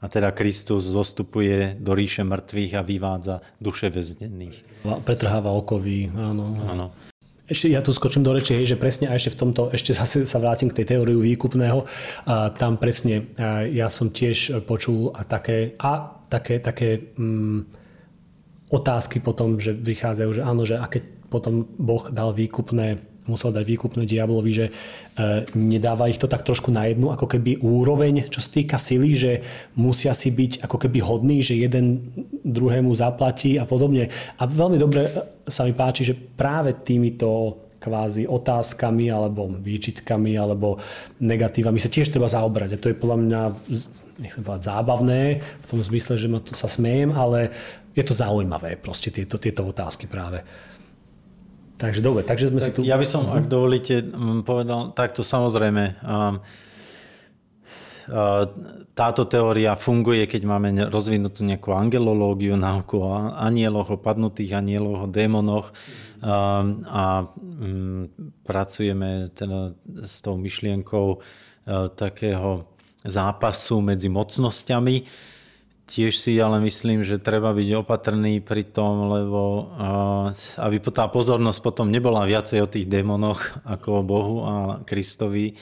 A 0.03 0.05
teda 0.07 0.31
Kristus 0.31 0.87
zostupuje 0.87 1.75
do 1.79 1.91
ríše 1.91 2.23
mŕtvych 2.23 2.79
a 2.79 2.81
vyvádza 2.83 3.35
duše 3.59 3.91
väznených. 3.91 4.83
Pretrháva 5.03 5.51
okovy, 5.51 6.11
áno. 6.15 6.47
áno 6.63 6.87
ešte 7.43 7.67
ja 7.67 7.83
tu 7.83 7.91
skočím 7.91 8.23
do 8.23 8.31
reči, 8.31 8.63
že 8.63 8.79
presne 8.79 9.11
a 9.11 9.19
ešte 9.19 9.35
v 9.35 9.39
tomto, 9.39 9.67
ešte 9.75 9.91
zase 9.91 10.23
sa 10.23 10.39
vrátim 10.39 10.71
k 10.71 10.79
tej 10.79 10.95
teóriu 10.95 11.19
výkupného. 11.19 11.83
A 12.23 12.55
tam 12.55 12.79
presne 12.79 13.35
ja 13.67 13.91
som 13.91 14.15
tiež 14.15 14.63
počul 14.63 15.11
a 15.11 15.27
také, 15.27 15.75
a 15.75 16.23
také, 16.31 16.63
také 16.63 17.13
mm, 17.19 17.67
otázky 18.71 19.19
potom, 19.19 19.59
že 19.59 19.75
vychádzajú, 19.75 20.29
že 20.33 20.41
áno, 20.41 20.63
že 20.63 20.79
a 20.79 20.87
keď 20.87 21.03
potom 21.27 21.67
Boh 21.77 22.07
dal 22.13 22.31
výkupné 22.31 23.12
musel 23.27 23.55
dať 23.55 23.63
výkupné 23.63 24.03
diablovi, 24.03 24.51
že 24.51 24.65
e, 24.67 24.71
nedáva 25.55 26.11
ich 26.11 26.19
to 26.19 26.27
tak 26.27 26.43
trošku 26.43 26.69
na 26.71 26.87
jednu 26.87 27.11
ako 27.11 27.27
keby 27.27 27.63
úroveň, 27.63 28.27
čo 28.27 28.43
sa 28.43 28.49
týka 28.51 28.77
sily, 28.79 29.11
že 29.15 29.31
musia 29.79 30.11
si 30.11 30.31
byť 30.31 30.67
ako 30.67 30.77
keby 30.87 30.99
hodní, 30.99 31.39
že 31.39 31.55
jeden 31.55 32.11
druhému 32.43 32.91
zaplatí 32.91 33.55
a 33.55 33.63
podobne. 33.63 34.11
A 34.39 34.43
veľmi 34.43 34.75
dobre 34.75 35.07
sa 35.47 35.63
mi 35.63 35.71
páči, 35.75 36.03
že 36.03 36.15
práve 36.15 36.75
týmito 36.83 37.59
kvázi 37.83 38.23
otázkami 38.31 39.11
alebo 39.11 39.51
výčitkami 39.59 40.39
alebo 40.39 40.79
negatívami 41.19 41.83
sa 41.83 41.91
tiež 41.91 42.15
treba 42.15 42.31
zaobrať. 42.31 42.75
A 42.75 42.81
to 42.81 42.87
je 42.87 42.95
podľa 42.95 43.17
mňa 43.19 43.41
nechcem 44.23 44.45
povedať 44.45 44.69
zábavné, 44.69 45.21
v 45.41 45.65
tom 45.67 45.81
zmysle, 45.81 46.15
že 46.15 46.29
ma 46.29 46.39
to 46.39 46.53
sa 46.53 46.69
smejem, 46.69 47.11
ale 47.11 47.49
je 47.97 48.03
to 48.05 48.13
zaujímavé 48.13 48.77
proste 48.77 49.09
tieto, 49.09 49.41
tieto 49.41 49.65
otázky 49.65 50.05
práve. 50.05 50.45
Takže 51.83 51.99
dobre, 51.99 52.23
takže 52.23 52.47
sme 52.47 52.63
tak 52.63 52.67
si 52.71 52.71
tu... 52.71 52.79
Ja 52.87 52.95
by 52.95 53.03
som, 53.03 53.27
ak 53.27 53.51
dovolíte, 53.51 54.07
povedal 54.47 54.95
takto 54.95 55.19
samozrejme. 55.19 55.99
Táto 58.95 59.21
teória 59.27 59.75
funguje, 59.75 60.23
keď 60.23 60.41
máme 60.47 60.71
rozvinutú 60.87 61.43
nejakú 61.43 61.75
angelológiu, 61.75 62.55
náuku 62.55 63.03
o 63.03 63.35
anieloch, 63.35 63.91
o 63.91 63.99
padnutých 63.99 64.63
anieloch, 64.63 65.03
o 65.03 65.11
démonoch 65.11 65.75
a 66.87 67.27
pracujeme 68.47 69.27
teda 69.35 69.75
s 70.07 70.23
tou 70.23 70.39
myšlienkou 70.39 71.19
takého 71.99 72.63
zápasu 73.03 73.83
medzi 73.83 74.07
mocnosťami 74.07 75.03
Tiež 75.93 76.17
si 76.17 76.41
ale 76.41 76.57
myslím, 76.65 77.05
že 77.05 77.21
treba 77.21 77.53
byť 77.53 77.69
opatrný 77.85 78.41
pri 78.41 78.65
tom, 78.65 79.13
lebo 79.13 79.69
aby 80.57 80.81
tá 80.89 81.05
pozornosť 81.05 81.59
potom 81.61 81.93
nebola 81.93 82.25
viacej 82.25 82.65
o 82.65 82.71
tých 82.71 82.89
démonoch 82.89 83.61
ako 83.61 83.89
o 83.93 84.01
Bohu 84.01 84.37
a 84.41 84.55
Kristovi. 84.81 85.53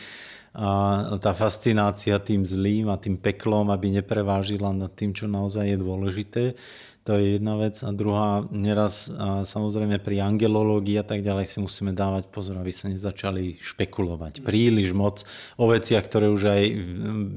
A 0.56 1.20
tá 1.20 1.36
fascinácia 1.36 2.16
tým 2.20 2.48
zlým 2.48 2.88
a 2.88 2.96
tým 2.96 3.20
peklom, 3.20 3.68
aby 3.76 3.92
neprevážila 3.92 4.72
nad 4.72 4.96
tým, 4.96 5.12
čo 5.12 5.28
naozaj 5.28 5.68
je 5.68 5.78
dôležité. 5.80 6.44
To 7.02 7.18
je 7.18 7.42
jedna 7.42 7.58
vec. 7.58 7.82
A 7.82 7.90
druhá, 7.90 8.46
neraz 8.54 9.10
a 9.10 9.42
samozrejme 9.42 9.98
pri 9.98 10.22
angelológii 10.22 11.02
a 11.02 11.06
tak 11.06 11.26
ďalej 11.26 11.50
si 11.50 11.58
musíme 11.58 11.98
dávať 11.98 12.30
pozor, 12.30 12.62
aby 12.62 12.70
sa 12.70 12.94
nezačali 12.94 13.58
špekulovať 13.58 14.46
príliš 14.46 14.94
moc 14.94 15.26
o 15.58 15.66
veciach, 15.66 16.06
ktoré 16.06 16.30
už 16.30 16.42
aj 16.54 16.64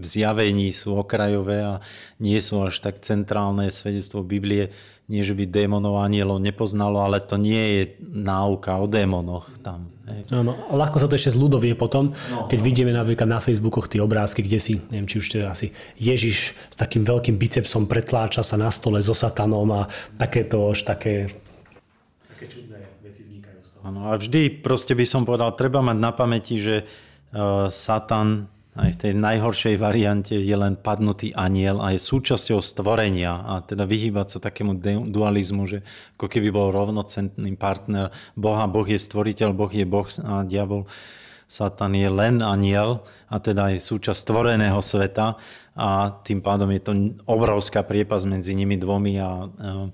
v 0.01 0.05
zjavení 0.05 0.69
sú 0.69 1.01
okrajové 1.01 1.65
a 1.65 1.75
nie 2.21 2.37
sú 2.45 2.61
až 2.61 2.85
tak 2.85 3.01
centrálne 3.01 3.73
svedectvo 3.73 4.21
Biblie 4.21 4.69
nie 5.05 5.21
že 5.21 5.37
by 5.37 5.45
démonov 5.45 6.01
a 6.01 6.09
anielov 6.09 6.41
nepoznalo, 6.41 7.05
ale 7.05 7.21
to 7.21 7.37
nie 7.37 7.61
je 7.61 7.83
náuka 8.01 8.81
o 8.81 8.89
démonoch 8.89 9.53
tam. 9.61 9.93
Hej. 10.09 10.33
Áno, 10.37 10.57
ľahko 10.69 11.01
sa 11.01 11.09
to 11.09 11.17
ešte 11.17 11.33
zľudovie 11.37 11.77
potom, 11.77 12.13
no, 12.13 12.45
keď 12.49 12.59
no. 12.61 12.65
vidíme 12.65 12.93
napríklad 12.93 13.29
na 13.29 13.41
Facebookoch 13.41 13.89
tie 13.89 14.01
obrázky, 14.05 14.45
kde 14.45 14.61
si, 14.61 14.73
neviem, 14.93 15.09
či 15.09 15.21
už 15.21 15.27
teda 15.33 15.53
asi 15.53 15.73
Ježiš 15.97 16.57
s 16.57 16.77
takým 16.77 17.05
veľkým 17.05 17.37
bicepsom 17.37 17.89
pretláča 17.89 18.41
sa 18.41 18.57
na 18.57 18.69
stole 18.69 19.01
so 19.05 19.17
satanom 19.17 19.54
a 19.63 19.87
takéto 20.19 20.75
už 20.75 20.83
také, 20.83 21.31
také 22.35 22.51
čudné 22.51 22.83
veci 23.05 23.23
vznikajú 23.23 23.59
z 23.63 23.69
toho. 23.71 23.83
Áno, 23.87 24.01
a 24.11 24.19
vždy 24.19 24.65
proste 24.65 24.99
by 24.99 25.07
som 25.07 25.23
povedal, 25.23 25.55
treba 25.55 25.79
mať 25.85 25.99
na 26.01 26.11
pamäti, 26.11 26.59
že 26.59 26.83
uh, 26.83 27.71
Satan 27.71 28.51
aj 28.75 28.91
v 28.91 29.01
tej 29.07 29.13
najhoršej 29.15 29.75
variante 29.79 30.35
je 30.35 30.57
len 30.59 30.75
padnutý 30.75 31.31
aniel 31.31 31.79
a 31.79 31.95
je 31.95 32.03
súčasťou 32.03 32.59
stvorenia 32.59 33.31
a 33.31 33.63
teda 33.63 33.87
vyhýbať 33.87 34.27
sa 34.35 34.39
takému 34.43 34.83
dualizmu, 35.15 35.63
že 35.71 35.87
ako 36.19 36.27
keby 36.27 36.51
bol 36.51 36.75
rovnocentný 36.75 37.55
partner 37.55 38.11
Boha, 38.35 38.67
Boh 38.67 38.87
je 38.87 38.99
stvoriteľ, 38.99 39.55
Boh 39.55 39.71
je 39.71 39.87
Boh 39.87 40.11
a 40.27 40.43
diabol. 40.43 40.91
Satan 41.47 41.95
je 41.95 42.11
len 42.11 42.43
aniel 42.43 43.07
a 43.31 43.39
teda 43.39 43.71
je 43.71 43.79
súčasť 43.79 44.27
stvoreného 44.27 44.83
sveta 44.83 45.39
a 45.75 46.23
tým 46.23 46.39
pádom 46.39 46.71
je 46.71 46.81
to 46.83 46.93
obrovská 47.27 47.83
priepas 47.83 48.23
medzi 48.23 48.55
nimi 48.55 48.79
dvomi 48.79 49.19
a 49.19 49.31
um, 49.47 49.91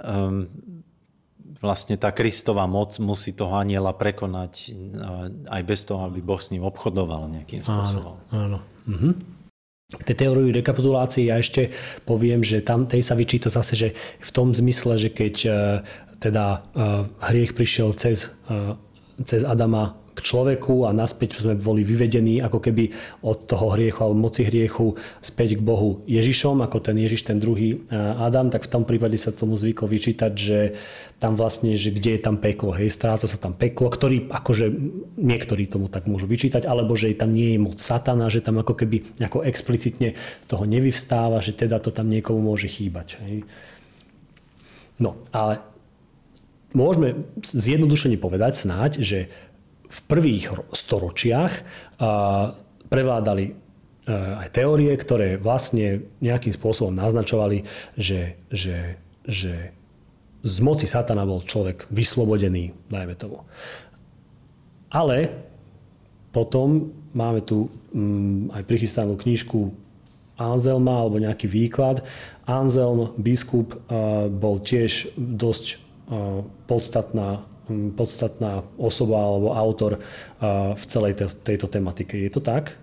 um, 0.00 0.48
vlastne 1.60 1.96
tá 1.96 2.12
Kristová 2.12 2.64
moc 2.64 2.96
musí 3.00 3.32
toho 3.32 3.56
aniela 3.56 3.92
prekonať 3.96 4.76
aj 5.48 5.62
bez 5.64 5.80
toho, 5.88 6.04
aby 6.04 6.20
Boh 6.20 6.40
s 6.40 6.52
ním 6.52 6.64
obchodoval 6.64 7.28
nejakým 7.30 7.64
spôsobom. 7.64 8.20
Áno, 8.32 8.58
áno. 8.58 8.58
Mhm. 8.84 9.10
K 9.94 10.02
tej 10.02 10.26
teórii 10.26 10.50
rekapitulácie 10.50 11.28
ja 11.28 11.38
ešte 11.38 11.70
poviem, 12.08 12.40
že 12.40 12.64
tam 12.64 12.88
tej 12.88 13.04
sa 13.04 13.14
vyčíta 13.14 13.52
zase, 13.52 13.76
že 13.76 13.88
v 14.18 14.30
tom 14.32 14.50
zmysle, 14.50 14.96
že 14.96 15.12
keď 15.12 15.34
e, 15.44 15.50
teda 16.18 16.44
e, 16.56 16.58
hriech 17.30 17.52
prišiel 17.52 17.92
cez, 17.94 18.32
cez 19.22 19.44
Adama 19.44 19.94
k 20.14 20.18
človeku 20.22 20.86
a 20.86 20.94
naspäť 20.94 21.42
sme 21.42 21.58
boli 21.58 21.82
vyvedení 21.82 22.38
ako 22.38 22.62
keby 22.62 22.94
od 23.26 23.50
toho 23.50 23.74
hriechu 23.74 24.00
alebo 24.06 24.30
moci 24.30 24.46
hriechu 24.46 24.94
späť 25.18 25.58
k 25.58 25.66
Bohu 25.66 26.06
Ježišom, 26.06 26.62
ako 26.62 26.78
ten 26.78 26.96
Ježiš, 27.02 27.26
ten 27.26 27.42
druhý 27.42 27.76
e, 27.76 27.98
Adam, 27.98 28.48
tak 28.48 28.70
v 28.70 28.72
tom 28.72 28.86
prípade 28.86 29.18
sa 29.18 29.34
tomu 29.34 29.58
zvyklo 29.58 29.90
vyčítať, 29.90 30.32
že 30.32 30.58
tam 31.18 31.34
vlastne, 31.34 31.74
že 31.74 31.90
kde 31.90 32.16
je 32.16 32.20
tam 32.22 32.38
peklo, 32.38 32.70
hej, 32.78 32.90
stráca 32.94 33.26
sa 33.26 33.38
tam 33.38 33.58
peklo, 33.58 33.90
ktorý 33.90 34.30
akože 34.30 34.66
niektorí 35.18 35.66
tomu 35.66 35.90
tak 35.90 36.06
môžu 36.06 36.30
vyčítať, 36.30 36.68
alebo 36.68 36.94
že 36.94 37.10
tam 37.18 37.34
nie 37.34 37.56
je 37.56 37.58
moc 37.58 37.82
satana, 37.82 38.30
že 38.30 38.44
tam 38.44 38.62
ako 38.62 38.78
keby 38.78 39.18
ako 39.18 39.42
explicitne 39.42 40.14
z 40.14 40.46
toho 40.46 40.62
nevyvstáva, 40.68 41.42
že 41.42 41.56
teda 41.56 41.82
to 41.82 41.90
tam 41.90 42.06
niekomu 42.06 42.38
môže 42.38 42.70
chýbať. 42.70 43.18
Hej. 43.24 43.42
No, 45.00 45.18
ale 45.34 45.58
môžeme 46.74 47.26
zjednodušene 47.40 48.18
povedať 48.18 48.66
snáď, 48.66 48.92
že 49.00 49.18
v 49.94 50.00
prvých 50.10 50.50
storočiach 50.74 51.52
prevládali 52.90 53.44
e, 53.46 53.52
aj 54.12 54.48
teórie, 54.50 54.90
ktoré 54.94 55.38
vlastne 55.38 56.02
nejakým 56.18 56.50
spôsobom 56.50 56.90
naznačovali, 56.90 57.62
že, 57.94 58.38
že, 58.50 58.98
že 59.22 59.70
z 60.42 60.56
moci 60.60 60.90
satana 60.90 61.22
bol 61.22 61.42
človek 61.42 61.86
vyslobodený, 61.94 62.74
dajme 62.90 63.14
tomu. 63.14 63.46
Ale 64.90 65.30
potom 66.34 66.90
máme 67.14 67.42
tu 67.42 67.70
mm, 67.94 68.54
aj 68.54 68.62
prichystanú 68.66 69.14
knižku 69.14 69.70
Anselma 70.34 71.06
alebo 71.06 71.22
nejaký 71.22 71.46
výklad. 71.46 72.02
Anselm, 72.42 73.14
biskup, 73.14 73.78
bol 74.34 74.58
tiež 74.58 75.14
dosť 75.14 75.78
podstatná 76.66 77.46
podstatná 77.96 78.64
osoba 78.76 79.24
alebo 79.24 79.56
autor 79.56 79.98
v 80.74 80.84
celej 80.84 81.20
tejto 81.44 81.66
tematike. 81.68 82.20
Je 82.20 82.28
to 82.28 82.44
tak? 82.44 82.76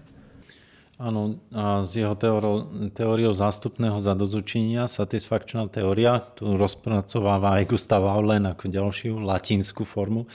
Áno, 1.01 1.41
a 1.49 1.81
z 1.81 2.05
jeho 2.05 2.13
teóriou, 2.13 2.69
teóriou 2.93 3.33
zástupného 3.33 3.97
zadozučenia, 3.97 4.85
satisfakčná 4.85 5.65
teória, 5.65 6.21
tu 6.37 6.53
rozpracováva 6.53 7.57
aj 7.57 7.73
Gustav 7.73 8.05
Aulen 8.05 8.45
ako 8.45 8.69
ďalšiu 8.69 9.17
latinskú 9.17 9.81
formu. 9.81 10.29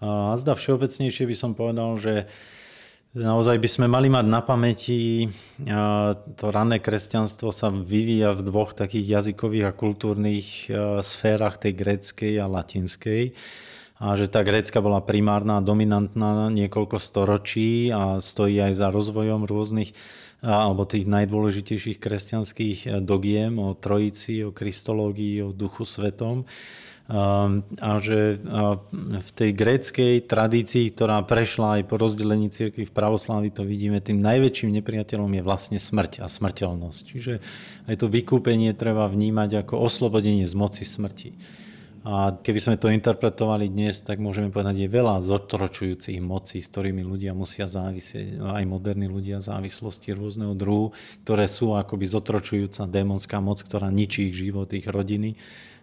A 0.00 0.32
zda 0.40 0.56
všeobecnejšie 0.56 1.28
by 1.28 1.36
som 1.36 1.52
povedal, 1.52 2.00
že 2.00 2.24
naozaj 3.12 3.60
by 3.60 3.68
sme 3.68 3.84
mali 3.84 4.08
mať 4.08 4.26
na 4.32 4.40
pamäti, 4.40 5.28
to 6.40 6.44
rané 6.48 6.80
kresťanstvo 6.80 7.52
sa 7.52 7.68
vyvíja 7.68 8.32
v 8.32 8.48
dvoch 8.48 8.72
takých 8.72 9.20
jazykových 9.20 9.68
a 9.68 9.76
kultúrnych 9.76 10.72
sférach, 11.04 11.60
tej 11.60 11.76
gréckej 11.76 12.40
a 12.40 12.48
latinskej 12.48 13.36
a 13.98 14.14
že 14.14 14.30
tá 14.30 14.46
Grécka 14.46 14.78
bola 14.78 15.02
primárna 15.02 15.58
a 15.58 15.64
dominantná 15.64 16.54
niekoľko 16.54 17.02
storočí 17.02 17.90
a 17.90 18.22
stojí 18.22 18.62
aj 18.62 18.72
za 18.78 18.88
rozvojom 18.94 19.42
rôznych 19.46 19.90
alebo 20.38 20.86
tých 20.86 21.10
najdôležitejších 21.10 21.98
kresťanských 21.98 22.78
eh, 22.86 22.90
dogiem 23.02 23.58
o 23.58 23.74
Trojici, 23.74 24.46
o 24.46 24.54
Kristológii, 24.54 25.42
o 25.42 25.50
Duchu 25.50 25.82
Svetom. 25.82 26.46
A 27.08 27.92
že 28.04 28.36
v 29.00 29.30
tej 29.32 29.50
gréckej 29.56 30.28
tradícii, 30.28 30.92
ktorá 30.92 31.24
prešla 31.24 31.80
aj 31.80 31.88
po 31.88 31.96
rozdelení 31.96 32.52
cirkvi 32.52 32.84
v 32.84 32.92
pravoslávii, 32.92 33.48
to 33.48 33.64
vidíme, 33.64 33.96
tým 34.04 34.20
najväčším 34.20 34.76
nepriateľom 34.76 35.32
je 35.32 35.40
vlastne 35.40 35.78
smrť 35.80 36.20
a 36.20 36.28
smrteľnosť. 36.28 37.02
Čiže 37.08 37.40
aj 37.88 37.96
to 37.96 38.12
vykúpenie 38.12 38.76
treba 38.76 39.08
vnímať 39.08 39.64
ako 39.64 39.88
oslobodenie 39.88 40.44
z 40.44 40.52
moci 40.52 40.84
smrti. 40.84 41.32
A 42.08 42.32
keby 42.40 42.56
sme 42.56 42.76
to 42.80 42.88
interpretovali 42.88 43.68
dnes, 43.68 44.00
tak 44.00 44.16
môžeme 44.16 44.48
povedať, 44.48 44.80
je 44.80 44.88
veľa 44.88 45.20
zotročujúcich 45.20 46.16
mocí, 46.24 46.64
s 46.64 46.72
ktorými 46.72 47.04
ľudia 47.04 47.36
musia 47.36 47.68
závisieť, 47.68 48.40
aj 48.40 48.64
moderní 48.64 49.12
ľudia 49.12 49.44
závislosti 49.44 50.16
rôzneho 50.16 50.56
druhu, 50.56 50.96
ktoré 51.28 51.44
sú 51.44 51.76
akoby 51.76 52.08
zotročujúca 52.08 52.88
démonská 52.88 53.44
moc, 53.44 53.60
ktorá 53.60 53.92
ničí 53.92 54.32
ich 54.32 54.40
život, 54.40 54.72
ich 54.72 54.88
rodiny 54.88 55.36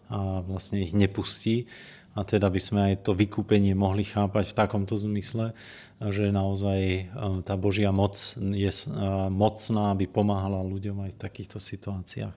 a 0.09 0.41
vlastne 0.41 0.81
ich 0.81 0.97
nepustí. 0.97 1.69
A 2.17 2.25
teda 2.25 2.49
by 2.49 2.57
sme 2.57 2.79
aj 2.89 3.05
to 3.05 3.13
vykúpenie 3.13 3.77
mohli 3.77 4.01
chápať 4.01 4.49
v 4.49 4.57
takomto 4.57 4.97
zmysle, 4.97 5.53
že 5.99 6.33
naozaj 6.33 6.79
e, 6.79 7.03
tá 7.45 7.53
Božia 7.59 7.91
moc 7.91 8.15
je 8.39 8.71
e, 8.71 8.87
mocná, 9.29 9.93
aby 9.93 10.09
pomáhala 10.09 10.63
ľuďom 10.63 11.05
aj 11.05 11.11
v 11.11 11.21
takýchto 11.21 11.59
situáciách. 11.61 12.33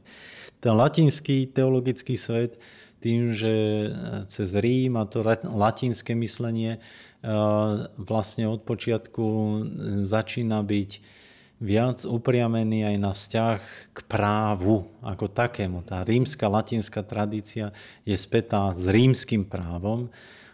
Ten 0.58 0.74
latinský 0.74 1.46
teologický 1.54 2.18
svet 2.18 2.58
tým, 2.98 3.30
že 3.30 3.50
e, 3.50 3.88
cez 4.26 4.54
Rím 4.58 4.98
a 4.98 5.06
to 5.06 5.22
latinské 5.46 6.18
myslenie 6.18 6.78
e, 6.78 6.80
vlastne 7.98 8.50
od 8.50 8.66
počiatku 8.66 9.24
e, 9.26 9.58
začína 10.04 10.60
byť 10.62 10.90
viac 11.58 12.06
upriamený 12.06 12.86
aj 12.94 12.96
na 13.02 13.10
vzťah 13.14 13.60
k 13.90 13.98
právu 14.06 14.86
ako 15.02 15.26
takému. 15.26 15.82
Tá 15.82 16.06
rímska 16.06 16.46
latinská 16.46 17.02
tradícia 17.02 17.74
je 18.06 18.14
spätá 18.14 18.70
s 18.70 18.86
rímským 18.86 19.42
právom 19.42 20.06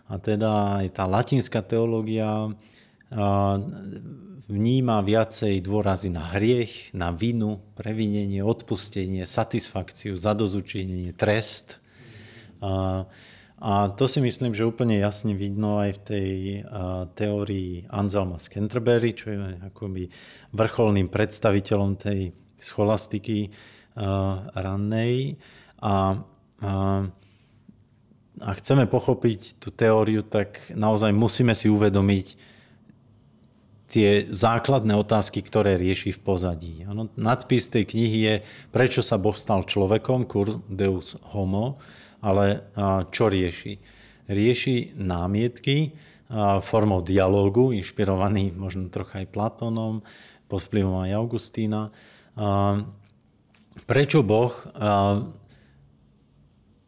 a 0.09 0.17
teda 0.17 0.81
aj 0.81 0.87
tá 0.97 1.05
latinská 1.05 1.61
teológia 1.61 2.49
vníma 4.49 4.97
viacej 5.05 5.61
dôrazy 5.61 6.09
na 6.09 6.25
hriech, 6.33 6.97
na 6.97 7.13
vinu, 7.13 7.61
previnenie, 7.77 8.41
odpustenie, 8.41 9.29
satisfakciu, 9.29 10.17
zadozučinenie, 10.17 11.13
trest– 11.13 11.77
a, 12.61 13.07
a 13.59 13.73
to 13.95 14.05
si 14.05 14.21
myslím, 14.21 14.53
že 14.53 14.69
úplne 14.69 14.99
jasne 15.01 15.33
vidno 15.33 15.81
aj 15.81 15.91
v 15.97 16.01
tej 16.05 16.31
a, 16.63 17.07
teórii 17.15 17.87
Anselma 17.91 18.37
z 18.39 18.53
Canterbury, 18.53 19.17
čo 19.17 19.33
je 19.33 19.39
akoby 19.73 20.11
vrcholným 20.53 21.09
predstaviteľom 21.09 21.91
tej 21.99 22.35
scholastiky 22.61 23.51
a, 23.95 24.51
rannej. 24.55 25.41
A, 25.81 26.19
a, 26.61 26.73
a 28.43 28.51
chceme 28.59 28.91
pochopiť 28.91 29.63
tú 29.63 29.71
teóriu, 29.71 30.27
tak 30.27 30.75
naozaj 30.75 31.15
musíme 31.15 31.55
si 31.55 31.71
uvedomiť, 31.71 32.55
tie 33.95 34.27
základné 34.27 34.91
otázky, 34.99 35.39
ktoré 35.39 35.79
rieši 35.79 36.11
v 36.11 36.21
pozadí. 36.27 36.75
Ano, 36.83 37.07
nadpis 37.15 37.71
tej 37.71 37.87
knihy 37.87 38.19
je 38.27 38.35
Prečo 38.75 39.07
sa 39.07 39.23
Boh 39.23 39.39
stal 39.39 39.63
človekom, 39.63 40.27
Cur 40.27 40.59
Deus 40.67 41.15
Homo, 41.31 41.79
ale 42.25 42.73
čo 43.13 43.29
rieši? 43.29 43.77
Rieši 44.25 44.97
námietky 44.97 45.93
formou 46.65 47.05
dialógu, 47.05 47.77
inšpirovaný 47.77 48.57
možno 48.57 48.89
trocha 48.89 49.21
aj 49.21 49.29
Platónom, 49.29 50.01
pod 50.49 50.61
vplyvom 50.65 51.05
aj 51.05 51.13
Augustína. 51.13 51.93
Prečo 53.85 54.25
Boh 54.25 54.55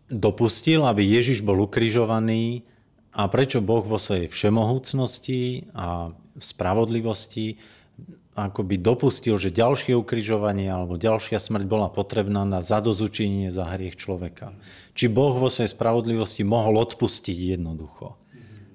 dopustil, 0.09 0.81
aby 0.89 1.03
Ježiš 1.05 1.45
bol 1.45 1.61
ukrižovaný 1.69 2.65
a 3.13 3.29
prečo 3.29 3.61
Boh 3.61 3.85
vo 3.85 4.01
svojej 4.01 4.33
všemohúcnosti 4.33 5.69
a 5.77 6.15
spravodlivosti 6.41 7.61
akoby 8.37 8.77
dopustil, 8.77 9.41
že 9.41 9.49
ďalšie 9.49 9.97
ukrižovanie 9.97 10.69
alebo 10.69 11.01
ďalšia 11.01 11.41
smrť 11.41 11.65
bola 11.65 11.89
potrebná 11.89 12.45
na 12.45 12.61
zadozučinenie 12.61 13.49
za 13.49 13.65
hriech 13.65 13.97
človeka. 13.97 14.53
Či 14.93 15.09
Boh 15.09 15.33
vo 15.33 15.49
svojej 15.49 15.73
spravodlivosti 15.73 16.45
mohol 16.45 16.77
odpustiť 16.85 17.57
jednoducho 17.57 18.21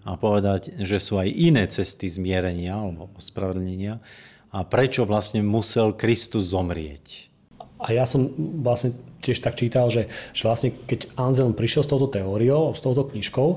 a 0.02 0.18
povedať, 0.18 0.82
že 0.82 0.98
sú 0.98 1.22
aj 1.22 1.30
iné 1.30 1.70
cesty 1.70 2.10
zmierenia 2.10 2.74
alebo 2.74 3.14
ospravedlnenia 3.14 4.02
a 4.50 4.58
prečo 4.66 5.06
vlastne 5.06 5.46
musel 5.46 5.94
Kristus 5.94 6.50
zomrieť. 6.50 7.30
A 7.78 7.94
ja 7.94 8.06
som 8.10 8.34
vlastne 8.66 8.98
tiež 9.22 9.42
tak 9.46 9.58
čítal, 9.58 9.94
že, 9.94 10.10
že 10.34 10.44
vlastne 10.50 10.74
keď 10.74 11.14
Anselm 11.18 11.54
prišiel 11.54 11.86
s 11.86 11.90
touto 11.90 12.10
teóriou, 12.10 12.74
s 12.74 12.82
touto 12.82 13.06
knižkou, 13.10 13.50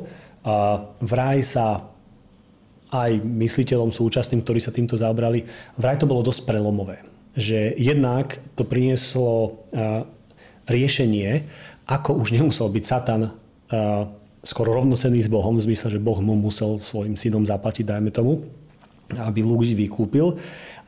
a 0.45 0.85
vraj 1.01 1.41
sa 1.41 1.94
aj 2.95 3.19
mysliteľom 3.27 3.91
súčasným, 3.91 4.47
ktorí 4.47 4.63
sa 4.63 4.71
týmto 4.71 4.95
zaobrali, 4.95 5.43
vraj 5.75 5.99
to 5.99 6.07
bolo 6.07 6.23
dosť 6.23 6.47
prelomové. 6.47 7.03
Že 7.35 7.75
jednak 7.75 8.39
to 8.55 8.63
prinieslo 8.63 9.59
riešenie, 10.71 11.43
ako 11.91 12.23
už 12.23 12.39
nemusel 12.39 12.71
byť 12.71 12.85
Satan 12.87 13.35
skoro 14.47 14.71
rovnocenný 14.79 15.19
s 15.19 15.33
Bohom, 15.33 15.59
v 15.59 15.67
zmysle, 15.67 15.99
že 15.99 16.05
Boh 16.05 16.23
mu 16.23 16.39
musel 16.39 16.79
svojim 16.79 17.19
synom 17.19 17.43
zaplatiť, 17.43 17.91
dajme 17.91 18.15
tomu, 18.15 18.47
aby 19.11 19.43
ľudí 19.43 19.75
vykúpil. 19.75 20.39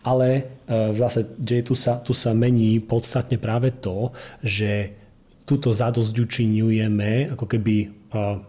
Ale 0.06 0.46
zase, 0.94 1.34
že 1.42 1.66
tu 1.66 1.74
sa, 1.74 1.98
tu 1.98 2.14
sa 2.14 2.30
mení 2.30 2.78
podstatne 2.78 3.42
práve 3.42 3.74
to, 3.74 4.14
že 4.38 4.94
túto 5.42 5.74
zadosť 5.74 6.14
učinujeme 6.14 7.34
ako 7.34 7.46
keby 7.50 7.90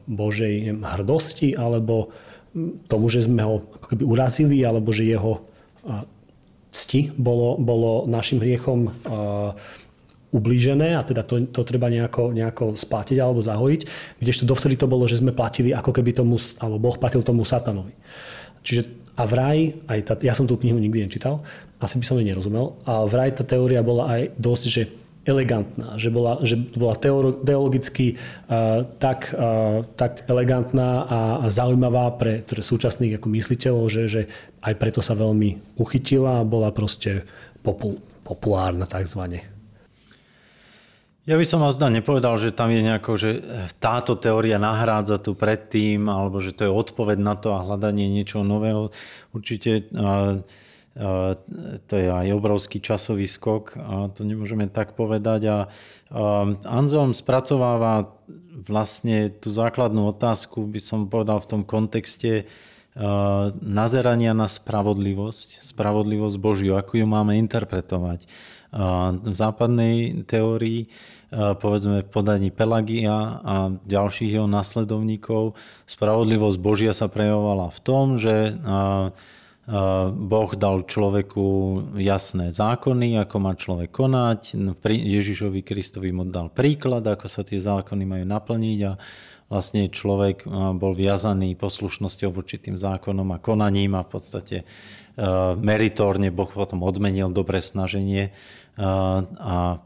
Božej 0.05 0.77
hrdosti 0.77 1.57
alebo 1.57 2.13
tomu, 2.87 3.05
že 3.07 3.25
sme 3.25 3.41
ho 3.45 3.63
ako 3.79 3.87
keby 3.93 4.03
urazili 4.03 4.57
alebo 4.65 4.89
že 4.91 5.07
jeho 5.07 5.45
cti 6.73 7.15
bolo, 7.15 7.57
bolo 7.57 8.05
našim 8.05 8.37
hriechom 8.43 8.91
ublížené 10.27 10.99
a 10.99 11.01
teda 11.01 11.23
to, 11.23 11.47
to 11.49 11.63
treba 11.63 11.87
nejako, 11.87 12.35
nejako 12.35 12.75
splatiť 12.75 13.17
alebo 13.23 13.39
zahojiť. 13.39 13.81
Kdežto 14.19 14.43
dovtedy 14.43 14.75
to 14.75 14.85
bolo, 14.85 15.07
že 15.07 15.23
sme 15.23 15.31
platili 15.31 15.71
ako 15.71 15.95
keby 15.95 16.11
tomu, 16.11 16.35
alebo 16.59 16.77
Boh 16.77 16.97
platil 16.99 17.23
tomu 17.23 17.47
satanovi. 17.47 17.95
Čiže 18.61 19.07
a 19.17 19.25
vraj, 19.25 19.73
aj 19.89 19.99
tá, 20.05 20.13
ja 20.21 20.37
som 20.37 20.45
tú 20.45 20.59
knihu 20.61 20.77
nikdy 20.77 21.09
nečítal, 21.09 21.41
asi 21.81 21.97
by 21.97 22.05
som 22.05 22.19
jej 22.21 22.27
nerozumel, 22.27 22.77
a 22.85 23.01
vraj 23.09 23.33
tá 23.33 23.41
teória 23.41 23.81
bola 23.81 24.13
aj 24.13 24.21
dosť, 24.37 24.63
že 24.69 24.83
elegantná, 25.27 25.99
že 25.99 26.07
bola, 26.07 26.39
že 26.41 26.55
bola 26.55 26.95
teologicky 27.43 28.15
uh, 28.15 28.87
tak, 28.97 29.35
uh, 29.35 29.83
tak 29.99 30.23
elegantná 30.31 31.03
a, 31.03 31.19
a 31.43 31.45
zaujímavá 31.51 32.15
pre, 32.15 32.47
pre 32.47 32.63
súčasných 32.63 33.19
ako 33.19 33.27
mysliteľov, 33.35 33.85
že, 33.91 34.03
že 34.07 34.21
aj 34.63 34.73
preto 34.79 35.03
sa 35.03 35.19
veľmi 35.19 35.75
uchytila 35.75 36.41
a 36.41 36.47
bola 36.47 36.71
proste 36.71 37.27
popul, 37.59 37.99
populárna 38.23 38.87
takzvané. 38.87 39.43
Ja 41.27 41.35
by 41.35 41.43
som 41.43 41.59
vás 41.59 41.75
da 41.75 41.91
nepovedal, 41.91 42.39
že 42.39 42.55
tam 42.55 42.71
je 42.71 42.79
nejako, 42.87 43.11
že 43.19 43.43
táto 43.83 44.15
teória 44.15 44.55
nahrádza 44.55 45.19
tu 45.19 45.35
predtým, 45.35 46.07
alebo 46.07 46.39
že 46.39 46.55
to 46.55 46.63
je 46.63 46.71
odpoveď 46.71 47.19
na 47.19 47.35
to 47.35 47.51
a 47.51 47.67
hľadanie 47.67 48.07
niečoho 48.07 48.47
nového. 48.47 48.95
Určite 49.35 49.91
uh, 49.91 50.39
to 51.87 51.93
je 51.93 52.07
aj 52.09 52.33
obrovský 52.33 52.81
časový 52.81 53.29
skok 53.29 53.77
a 53.77 54.09
to 54.09 54.25
nemôžeme 54.25 54.65
tak 54.65 54.97
povedať. 54.97 55.41
A 55.45 55.57
Anselm 56.65 57.13
spracováva 57.13 58.17
vlastne 58.57 59.29
tú 59.29 59.53
základnú 59.53 60.09
otázku, 60.09 60.65
by 60.65 60.81
som 60.81 61.05
povedal 61.05 61.37
v 61.37 61.49
tom 61.53 61.61
kontexte 61.61 62.49
nazerania 63.61 64.33
na 64.33 64.49
spravodlivosť, 64.49 65.61
spravodlivosť 65.61 66.37
Božiu, 66.41 66.73
ako 66.73 66.97
ju 66.97 67.05
máme 67.05 67.37
interpretovať. 67.37 68.25
V 69.21 69.35
západnej 69.37 70.25
teórii, 70.25 70.89
povedzme 71.31 72.01
v 72.01 72.09
podaní 72.09 72.49
Pelagia 72.49 73.37
a 73.45 73.69
ďalších 73.85 74.41
jeho 74.41 74.49
nasledovníkov, 74.49 75.53
spravodlivosť 75.85 76.57
Božia 76.57 76.91
sa 76.97 77.05
prejavovala 77.05 77.69
v 77.69 77.79
tom, 77.85 78.17
že 78.17 78.57
Boh 79.67 80.51
dal 80.55 80.87
človeku 80.87 81.45
jasné 81.99 82.55
zákony, 82.55 83.19
ako 83.19 83.35
má 83.35 83.51
človek 83.51 83.91
konať. 83.91 84.55
Ježišovi 84.87 85.59
Kristovi 85.59 86.15
mu 86.15 86.23
dal 86.23 86.47
príklad, 86.47 87.03
ako 87.03 87.27
sa 87.27 87.43
tie 87.43 87.59
zákony 87.59 88.07
majú 88.07 88.23
naplniť 88.23 88.79
a 88.87 88.95
vlastne 89.51 89.91
človek 89.91 90.47
bol 90.79 90.95
viazaný 90.95 91.59
poslušnosťou 91.59 92.31
voči 92.31 92.63
tým 92.63 92.79
zákonom 92.79 93.27
a 93.35 93.43
konaním 93.43 93.99
a 93.99 94.07
v 94.07 94.11
podstate 94.15 94.57
meritórne 95.59 96.31
Boh 96.31 96.47
potom 96.47 96.79
odmenil 96.87 97.27
dobré 97.35 97.59
snaženie 97.59 98.31
a 98.79 99.83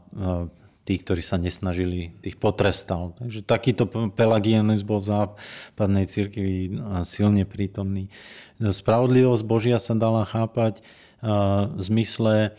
tých, 0.82 1.06
ktorí 1.06 1.22
sa 1.22 1.38
nesnažili, 1.38 2.18
tých 2.22 2.34
potrestal. 2.42 3.14
Takže 3.14 3.46
takýto 3.46 3.86
pelagianizmus 4.12 4.82
bol 4.82 4.98
v 4.98 5.10
západnej 5.14 6.10
cirkvi 6.10 6.74
silne 7.06 7.46
prítomný. 7.46 8.10
Spravodlivosť 8.58 9.44
Božia 9.46 9.78
sa 9.78 9.94
dala 9.94 10.26
chápať 10.26 10.82
v 11.22 11.80
zmysle 11.80 12.58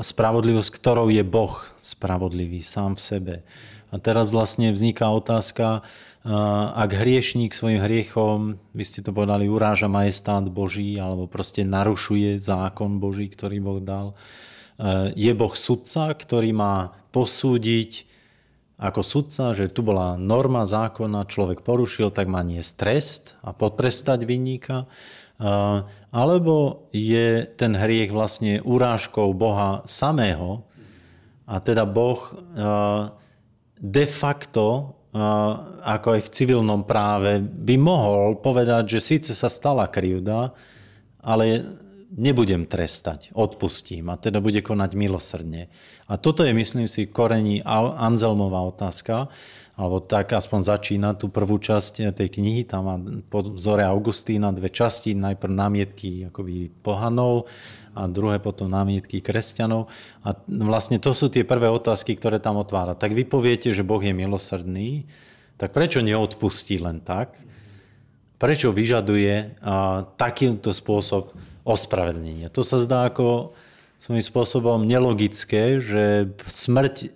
spravodlivosť, 0.00 0.70
ktorou 0.72 1.12
je 1.12 1.24
Boh 1.26 1.54
spravodlivý 1.76 2.64
sám 2.64 2.96
v 2.96 3.02
sebe. 3.02 3.34
A 3.92 4.00
teraz 4.00 4.32
vlastne 4.32 4.72
vzniká 4.72 5.12
otázka, 5.12 5.84
ak 6.74 6.90
hriešník 6.90 7.54
svojim 7.54 7.78
hriechom, 7.78 8.58
vy 8.74 8.82
ste 8.82 8.98
to 8.98 9.14
povedali, 9.14 9.46
uráža 9.46 9.86
majestát 9.86 10.42
Boží 10.50 10.98
alebo 10.98 11.30
proste 11.30 11.62
narušuje 11.62 12.42
zákon 12.42 12.98
Boží, 12.98 13.30
ktorý 13.30 13.62
Boh 13.62 13.78
dal, 13.78 14.18
je 15.16 15.32
Boh 15.32 15.54
sudca, 15.56 16.12
ktorý 16.12 16.52
má 16.52 16.92
posúdiť 17.08 18.04
ako 18.76 19.00
sudca, 19.00 19.56
že 19.56 19.72
tu 19.72 19.80
bola 19.80 20.20
norma 20.20 20.68
zákona, 20.68 21.28
človek 21.32 21.64
porušil, 21.64 22.12
tak 22.12 22.28
má 22.28 22.44
nie 22.44 22.60
trest 22.60 23.32
a 23.40 23.56
potrestať 23.56 24.28
vinníka, 24.28 24.84
eh, 24.84 25.80
alebo 26.12 26.84
je 26.92 27.48
ten 27.56 27.72
hriech 27.72 28.12
vlastne 28.12 28.60
urážkou 28.60 29.32
Boha 29.32 29.80
samého. 29.88 30.68
A 31.48 31.56
teda 31.60 31.88
Boh 31.88 32.20
eh, 32.32 33.08
de 33.76 34.06
facto, 34.08 34.92
ako 35.84 36.08
aj 36.16 36.28
v 36.28 36.32
civilnom 36.32 36.84
práve, 36.84 37.40
by 37.40 37.76
mohol 37.80 38.36
povedať, 38.36 38.96
že 38.96 39.00
síce 39.00 39.32
sa 39.32 39.48
stala 39.48 39.88
krivda, 39.88 40.52
ale 41.24 41.64
nebudem 42.16 42.64
trestať, 42.64 43.30
odpustím 43.36 44.08
a 44.08 44.16
teda 44.16 44.40
bude 44.40 44.64
konať 44.64 44.90
milosrdne. 44.96 45.68
A 46.08 46.16
toto 46.16 46.42
je, 46.42 46.56
myslím 46.56 46.88
si, 46.88 47.04
korení 47.06 47.60
Anzelmová 47.68 48.64
otázka, 48.64 49.28
alebo 49.76 50.00
tak 50.00 50.32
aspoň 50.32 50.60
začína 50.64 51.12
tú 51.20 51.28
prvú 51.28 51.60
časť 51.60 52.16
tej 52.16 52.28
knihy, 52.40 52.64
tam 52.64 52.88
má 52.88 52.96
po 53.28 53.44
vzore 53.44 53.84
Augustína 53.84 54.48
dve 54.48 54.72
časti, 54.72 55.12
najprv 55.12 55.52
námietky 55.52 56.32
akoby 56.32 56.72
pohanov 56.80 57.44
a 57.92 58.08
druhé 58.08 58.40
potom 58.40 58.72
námietky 58.72 59.20
kresťanov. 59.20 59.92
A 60.24 60.32
vlastne 60.48 60.96
to 60.96 61.12
sú 61.12 61.28
tie 61.28 61.44
prvé 61.44 61.68
otázky, 61.68 62.16
ktoré 62.16 62.40
tam 62.40 62.56
otvára. 62.56 62.96
Tak 62.96 63.12
vy 63.12 63.28
poviete, 63.28 63.76
že 63.76 63.84
Boh 63.84 64.00
je 64.00 64.16
milosrdný, 64.16 65.04
tak 65.60 65.76
prečo 65.76 66.00
neodpustí 66.00 66.80
len 66.80 67.04
tak? 67.04 67.36
Prečo 68.40 68.72
vyžaduje 68.72 69.60
takýmto 70.16 70.72
spôsob 70.72 71.36
ospravedlnenie. 71.66 72.46
To 72.54 72.62
sa 72.62 72.78
zdá 72.78 73.10
ako 73.10 73.52
svojím 73.98 74.22
spôsobom 74.22 74.86
nelogické, 74.86 75.82
že 75.82 76.30
smrť 76.46 77.10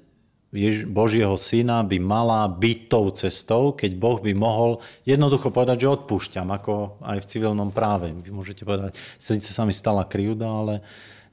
Božieho 0.90 1.38
syna 1.38 1.86
by 1.86 2.02
mala 2.02 2.50
byť 2.50 2.78
tou 2.90 3.06
cestou, 3.14 3.70
keď 3.70 3.94
Boh 3.94 4.18
by 4.18 4.34
mohol 4.34 4.82
jednoducho 5.06 5.54
povedať, 5.54 5.86
že 5.86 5.94
odpúšťam, 5.94 6.50
ako 6.50 6.98
aj 7.06 7.22
v 7.22 7.28
civilnom 7.30 7.70
práve. 7.70 8.10
Vy 8.10 8.34
môžete 8.34 8.66
povedať, 8.66 8.98
síce 9.22 9.54
sa 9.54 9.62
mi 9.62 9.70
stala 9.70 10.02
krivda, 10.02 10.50
ale 10.50 10.74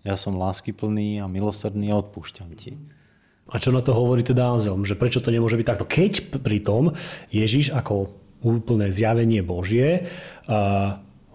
ja 0.05 0.13
som 0.13 0.37
láskyplný 0.37 1.17
a 1.17 1.25
milosrdný 1.25 1.89
a 1.89 1.97
odpúšťam 1.97 2.53
ti. 2.53 2.77
A 3.49 3.57
čo 3.57 3.73
na 3.73 3.81
to 3.81 3.97
hovorí 3.97 4.21
teda 4.21 4.45
Anzelm? 4.45 4.85
Že 4.85 4.99
prečo 5.01 5.23
to 5.23 5.33
nemôže 5.33 5.57
byť 5.57 5.65
takto? 5.65 5.89
Keď 5.89 6.37
pritom 6.45 6.93
Ježiš 7.33 7.73
ako 7.73 8.13
úplné 8.45 8.93
zjavenie 8.93 9.41
Božie 9.41 10.05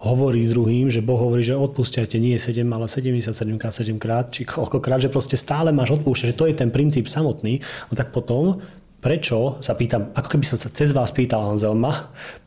hovorí 0.03 0.43
druhým, 0.43 0.91
že 0.91 0.99
Boh 0.99 1.15
hovorí, 1.15 1.47
že 1.47 1.55
odpúšťajte 1.55 2.19
nie 2.19 2.35
7, 2.35 2.67
ale 2.67 2.91
77 2.91 3.55
krát, 3.55 3.71
7 3.71 3.95
krát, 3.95 4.25
či 4.35 4.43
koľkokrát, 4.43 4.99
že 4.99 5.07
proste 5.07 5.39
stále 5.39 5.71
máš 5.71 5.95
odpúšťať, 5.95 6.35
že 6.35 6.39
to 6.39 6.45
je 6.51 6.55
ten 6.59 6.69
princíp 6.69 7.07
samotný, 7.07 7.63
no 7.87 7.93
tak 7.95 8.11
potom 8.11 8.59
prečo, 9.03 9.59
sa 9.59 9.75
pýtam, 9.75 10.15
ako 10.15 10.27
keby 10.31 10.45
som 10.47 10.55
sa 10.55 10.71
cez 10.71 10.95
vás 10.95 11.11
pýtal 11.11 11.43
Anzelma, 11.43 11.91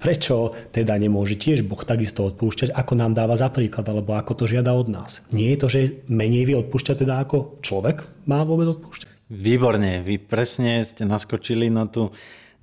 prečo 0.01 0.57
teda 0.73 0.97
nemôže 0.97 1.37
tiež 1.37 1.69
Boh 1.69 1.85
takisto 1.85 2.25
odpúšťať, 2.33 2.73
ako 2.73 2.93
nám 2.97 3.13
dáva 3.13 3.37
za 3.37 3.53
príklad, 3.53 3.85
alebo 3.85 4.17
ako 4.17 4.33
to 4.33 4.45
žiada 4.49 4.73
od 4.73 4.89
nás. 4.89 5.21
Nie 5.37 5.53
je 5.53 5.61
to, 5.61 5.67
že 5.69 5.81
menej 6.09 6.49
vie 6.49 6.57
odpúšťať 6.57 7.05
teda 7.05 7.21
ako 7.29 7.61
človek 7.61 8.09
má 8.25 8.41
vôbec 8.49 8.73
odpúšťať? 8.73 9.17
Výborne, 9.27 10.07
vy 10.07 10.17
presne 10.23 10.81
ste 10.87 11.05
naskočili 11.05 11.69
na 11.69 11.85
tú, 11.91 12.09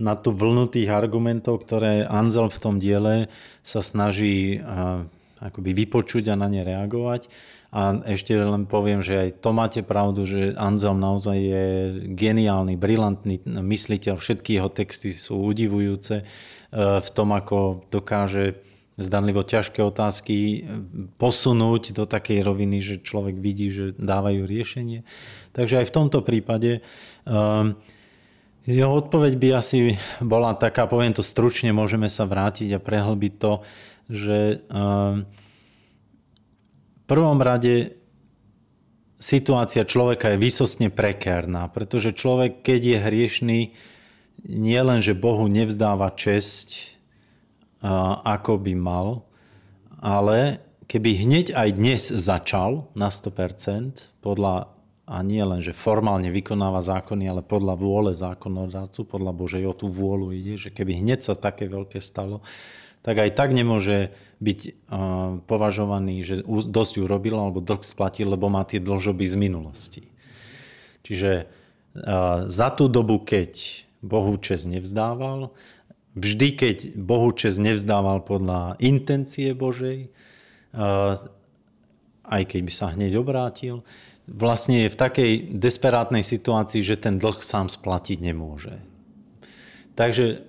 na 0.02 0.18
tú 0.18 0.34
vlnu 0.34 0.70
tých 0.70 0.90
argumentov, 0.90 1.64
ktoré 1.64 2.06
Anzel 2.06 2.50
v 2.50 2.62
tom 2.62 2.76
diele 2.82 3.30
sa 3.62 3.86
snaží 3.86 4.60
a, 4.60 5.06
akoby 5.44 5.72
vypočuť 5.86 6.34
a 6.34 6.36
na 6.40 6.48
ne 6.48 6.64
reagovať. 6.64 7.28
A 7.74 8.06
ešte 8.06 8.38
len 8.38 8.70
poviem, 8.70 9.02
že 9.02 9.18
aj 9.18 9.30
to 9.42 9.50
máte 9.50 9.82
pravdu, 9.82 10.30
že 10.30 10.54
Anselm 10.62 11.02
naozaj 11.02 11.38
je 11.42 11.66
geniálny, 12.14 12.78
brilantný 12.78 13.42
mysliteľ. 13.50 14.22
Všetky 14.22 14.62
jeho 14.62 14.70
texty 14.70 15.10
sú 15.10 15.42
udivujúce 15.42 16.22
e, 16.22 16.24
v 16.78 17.10
tom, 17.18 17.34
ako 17.34 17.82
dokáže 17.90 18.62
zdanlivo 18.94 19.42
ťažké 19.42 19.82
otázky 19.82 20.38
e, 20.38 20.58
posunúť 21.18 21.98
do 21.98 22.06
takej 22.06 22.46
roviny, 22.46 22.78
že 22.78 23.02
človek 23.02 23.42
vidí, 23.42 23.74
že 23.74 23.98
dávajú 23.98 24.46
riešenie. 24.46 25.02
Takže 25.58 25.82
aj 25.82 25.90
v 25.90 25.96
tomto 25.98 26.22
prípade 26.22 26.86
um, 27.26 27.74
jeho 28.64 28.92
odpoveď 28.96 29.34
by 29.36 29.48
asi 29.60 30.00
bola 30.24 30.56
taká, 30.56 30.88
poviem 30.88 31.12
to 31.12 31.26
stručne, 31.26 31.76
môžeme 31.76 32.08
sa 32.08 32.24
vrátiť 32.24 32.76
a 32.76 32.84
prehlbiť 32.84 33.34
to, 33.36 33.54
že 34.08 34.64
um, 34.72 35.28
prvom 37.14 37.38
rade 37.46 37.94
situácia 39.22 39.86
človeka 39.86 40.34
je 40.34 40.42
vysostne 40.42 40.90
prekérna, 40.90 41.70
pretože 41.70 42.18
človek, 42.18 42.66
keď 42.66 42.82
je 42.82 42.98
hriešný, 42.98 43.60
nie 44.50 44.82
len, 44.82 45.00
že 45.00 45.14
Bohu 45.14 45.46
nevzdáva 45.46 46.10
česť, 46.10 46.98
ako 48.26 48.66
by 48.66 48.74
mal, 48.74 49.30
ale 50.02 50.58
keby 50.90 51.22
hneď 51.22 51.54
aj 51.54 51.70
dnes 51.78 52.02
začal 52.10 52.90
na 52.98 53.14
100%, 53.14 54.10
podľa, 54.26 54.73
a 55.04 55.20
nie 55.20 55.44
len, 55.44 55.60
že 55.60 55.76
formálne 55.76 56.32
vykonáva 56.32 56.80
zákony, 56.80 57.28
ale 57.28 57.42
podľa 57.44 57.76
vôle 57.76 58.12
zákonodárcu, 58.16 59.04
podľa 59.04 59.36
Božej 59.36 59.64
o 59.68 59.76
tú 59.76 59.92
vôľu 59.92 60.32
ide, 60.32 60.56
že 60.56 60.72
keby 60.72 61.04
hneď 61.04 61.28
sa 61.28 61.36
také 61.36 61.68
veľké 61.68 62.00
stalo, 62.00 62.40
tak 63.04 63.20
aj 63.20 63.36
tak 63.36 63.52
nemôže 63.52 64.16
byť 64.40 64.88
považovaný, 65.44 66.24
že 66.24 66.36
dosť 66.48 67.04
urobil 67.04 67.36
alebo 67.36 67.60
dlh 67.60 67.84
splatil, 67.84 68.32
lebo 68.32 68.48
má 68.48 68.64
tie 68.64 68.80
dlžoby 68.80 69.28
z 69.28 69.36
minulosti. 69.36 70.04
Čiže 71.04 71.52
za 72.48 72.70
tú 72.72 72.88
dobu, 72.88 73.20
keď 73.28 73.84
Bohu 74.00 74.40
čest 74.40 74.72
nevzdával, 74.72 75.52
vždy, 76.16 76.48
keď 76.56 76.78
Bohu 76.96 77.36
čest 77.36 77.60
nevzdával 77.60 78.24
podľa 78.24 78.80
intencie 78.80 79.52
Božej, 79.52 80.08
aj 82.24 82.44
keď 82.48 82.60
by 82.64 82.72
sa 82.72 82.96
hneď 82.96 83.20
obrátil, 83.20 83.84
vlastne 84.28 84.88
je 84.88 84.94
v 84.94 85.00
takej 85.00 85.32
desperátnej 85.58 86.24
situácii, 86.24 86.80
že 86.80 86.96
ten 86.96 87.20
dlh 87.20 87.44
sám 87.44 87.68
splatiť 87.68 88.24
nemôže. 88.24 88.80
Takže 89.94 90.48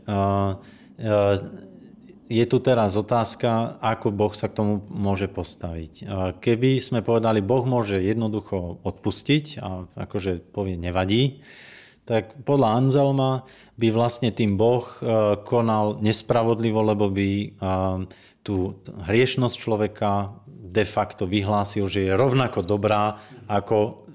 je 2.25 2.45
tu 2.49 2.57
teraz 2.64 2.97
otázka, 2.97 3.77
ako 3.85 4.09
Boh 4.09 4.33
sa 4.33 4.49
k 4.49 4.57
tomu 4.57 4.75
môže 4.89 5.29
postaviť. 5.29 6.09
Keby 6.41 6.81
sme 6.81 7.05
povedali, 7.05 7.45
Boh 7.45 7.68
môže 7.68 8.01
jednoducho 8.01 8.81
odpustiť 8.81 9.61
a 9.61 9.85
akože 9.93 10.41
povie 10.55 10.81
nevadí, 10.81 11.45
tak 12.09 12.45
podľa 12.45 12.85
Anzelma 12.85 13.45
by 13.77 13.89
vlastne 13.93 14.33
tým 14.33 14.57
Boh 14.57 14.85
konal 15.45 16.01
nespravodlivo, 16.01 16.81
lebo 16.81 17.12
by 17.12 17.53
tú 18.45 18.77
hriešnosť 19.09 19.57
človeka 19.57 20.37
de 20.75 20.83
facto 20.83 21.31
vyhlásil, 21.31 21.87
že 21.87 22.11
je 22.11 22.12
rovnako 22.18 22.66
dobrá 22.66 23.22
ako 23.47 24.11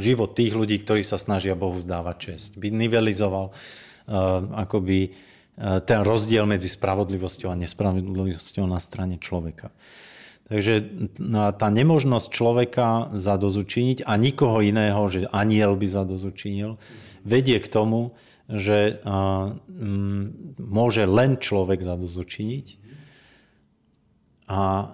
život 0.00 0.32
tých 0.32 0.56
ľudí, 0.56 0.80
ktorí 0.80 1.04
sa 1.04 1.20
snažia 1.20 1.52
Bohu 1.52 1.76
vzdávať 1.76 2.16
čest. 2.16 2.50
By 2.56 2.72
nivelizoval 2.72 3.52
e, 3.52 3.52
akoby 4.64 5.12
E, 5.54 5.78
ten 5.86 6.02
rozdiel 6.02 6.42
medzi 6.50 6.66
spravodlivosťou 6.66 7.54
a 7.54 7.58
nespravodlivosťou 7.58 8.66
na 8.66 8.82
strane 8.82 9.22
človeka. 9.22 9.70
Takže 10.44 10.74
tá 11.56 11.68
nemožnosť 11.72 12.28
človeka 12.28 13.16
zadozučiniť 13.16 14.04
a 14.04 14.12
nikoho 14.20 14.60
iného, 14.60 15.00
že 15.08 15.24
aniel 15.32 15.72
by 15.72 15.88
zadozučinil, 15.88 16.76
vedie 17.24 17.56
k 17.56 17.64
tomu, 17.64 18.12
že 18.44 19.00
môže 20.60 21.08
len 21.08 21.40
človek 21.40 21.80
zadozučiniť 21.80 22.66
a 24.52 24.92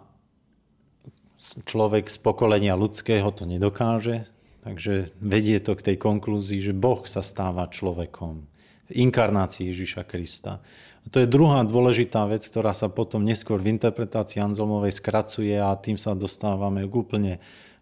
človek 1.41 2.13
z 2.13 2.19
pokolenia 2.21 2.77
ľudského 2.77 3.33
to 3.33 3.49
nedokáže, 3.49 4.29
takže 4.61 5.09
vedie 5.19 5.57
to 5.59 5.73
k 5.73 5.93
tej 5.93 5.97
konklúzii, 5.97 6.61
že 6.61 6.77
Boh 6.77 7.01
sa 7.09 7.25
stáva 7.25 7.65
človekom 7.67 8.45
inkarnácii 8.91 9.71
Ježiša 9.71 10.03
Krista. 10.05 10.61
A 11.01 11.07
to 11.09 11.23
je 11.23 11.31
druhá 11.31 11.65
dôležitá 11.65 12.27
vec, 12.29 12.45
ktorá 12.45 12.77
sa 12.77 12.93
potom 12.93 13.25
neskôr 13.25 13.57
v 13.57 13.73
interpretácii 13.73 14.43
Anzomovej 14.43 15.01
skracuje 15.01 15.57
a 15.57 15.73
tým 15.79 15.97
sa 15.97 16.13
dostávame 16.13 16.85
k 16.85 16.93
úplne 16.93 17.33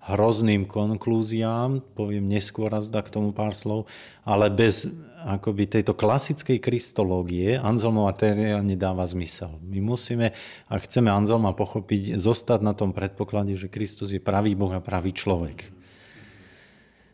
hrozným 0.08 0.64
konklúziám, 0.64 1.84
poviem 1.92 2.24
neskôr 2.24 2.72
raz 2.72 2.88
k 2.88 3.12
tomu 3.12 3.36
pár 3.36 3.52
slov, 3.52 3.84
ale 4.24 4.48
bez 4.48 4.88
akoby 5.18 5.66
tejto 5.66 5.92
klasickej 5.98 6.62
kristológie 6.62 7.58
Anzelmova 7.58 8.14
teória 8.14 8.62
nedáva 8.62 9.04
zmysel. 9.04 9.58
My 9.66 9.82
musíme, 9.82 10.32
ak 10.70 10.86
chceme 10.86 11.10
Anzelma 11.10 11.52
pochopiť, 11.52 12.16
zostať 12.16 12.60
na 12.62 12.72
tom 12.72 12.94
predpoklade, 12.94 13.52
že 13.58 13.68
Kristus 13.68 14.14
je 14.14 14.22
pravý 14.22 14.54
Boh 14.54 14.70
a 14.72 14.80
pravý 14.80 15.10
človek. 15.12 15.74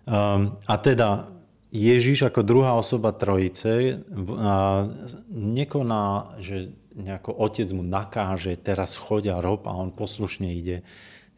Um, 0.04 0.60
a 0.68 0.74
teda 0.76 1.32
Ježiš 1.74 2.30
ako 2.30 2.46
druhá 2.46 2.78
osoba 2.78 3.10
trojice 3.10 3.98
nekoná, 5.34 6.38
že 6.38 6.70
nejako 6.94 7.34
otec 7.34 7.66
mu 7.74 7.82
nakáže, 7.82 8.54
teraz 8.54 8.94
choď 8.94 9.34
a 9.34 9.36
rob 9.42 9.66
a 9.66 9.74
on 9.74 9.90
poslušne 9.90 10.54
ide. 10.54 10.86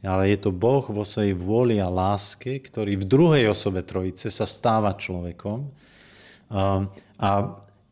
Ale 0.06 0.30
je 0.30 0.38
to 0.38 0.54
Boh 0.54 0.86
vo 0.86 1.02
svojej 1.02 1.34
vôli 1.34 1.82
a 1.82 1.90
láske, 1.90 2.62
ktorý 2.62 2.94
v 3.02 3.08
druhej 3.10 3.44
osobe 3.50 3.82
trojice 3.82 4.30
sa 4.30 4.46
stáva 4.46 4.94
človekom 4.94 5.66
a 7.18 7.28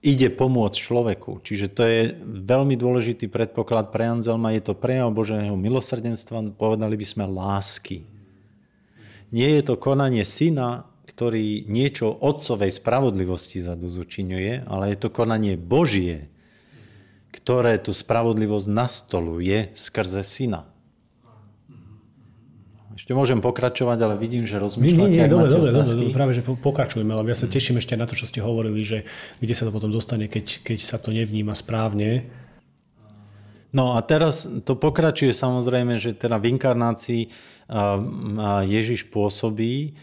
ide 0.04 0.28
pomôcť 0.30 0.78
človeku. 0.78 1.42
Čiže 1.42 1.66
to 1.74 1.82
je 1.82 2.00
veľmi 2.22 2.78
dôležitý 2.78 3.26
predpoklad 3.26 3.90
pre 3.90 4.06
Anzelma. 4.06 4.54
Je 4.54 4.62
to 4.62 4.78
prejav 4.78 5.10
Božieho 5.10 5.58
milosrdenstva, 5.58 6.54
povedali 6.54 6.94
by 6.94 7.06
sme 7.08 7.24
lásky. 7.26 8.06
Nie 9.34 9.58
je 9.58 9.74
to 9.74 9.80
konanie 9.80 10.22
syna, 10.22 10.86
ktorý 11.08 11.66
niečo 11.66 12.10
otcovej 12.10 12.70
spravodlivosti 12.70 13.58
zadozučinuje, 13.58 14.68
ale 14.68 14.94
je 14.94 14.98
to 15.02 15.08
konanie 15.10 15.58
Božie, 15.58 16.30
ktoré 17.34 17.80
tú 17.82 17.90
spravodlivosť 17.90 18.68
nastoluje 18.70 19.74
skrze 19.74 20.22
syna. 20.22 20.70
Ešte 22.94 23.10
môžem 23.10 23.42
pokračovať, 23.42 23.98
ale 24.06 24.14
vidím, 24.14 24.46
že 24.46 24.62
rozmýšľate. 24.62 25.10
Nie, 25.10 25.26
nie, 25.26 25.30
dobre, 25.30 25.50
dobre, 25.50 25.74
dobre, 25.74 26.14
práve, 26.14 26.30
že 26.30 26.46
pokračujeme, 26.46 27.10
ale 27.10 27.26
ja 27.26 27.34
sa 27.34 27.50
teším 27.50 27.82
ešte 27.82 27.98
na 27.98 28.06
to, 28.06 28.14
čo 28.14 28.30
ste 28.30 28.38
hovorili, 28.38 28.86
že 28.86 29.02
kde 29.42 29.54
sa 29.54 29.66
to 29.66 29.74
potom 29.74 29.90
dostane, 29.90 30.30
keď, 30.30 30.62
keď 30.62 30.78
sa 30.78 31.02
to 31.02 31.10
nevníma 31.10 31.58
správne. 31.58 32.30
No 33.74 33.98
a 33.98 34.06
teraz 34.06 34.46
to 34.62 34.78
pokračuje 34.78 35.34
samozrejme, 35.34 35.98
že 35.98 36.14
teda 36.14 36.38
v 36.38 36.54
inkarnácii 36.54 37.22
Ježiš 38.70 39.10
pôsobí 39.10 39.98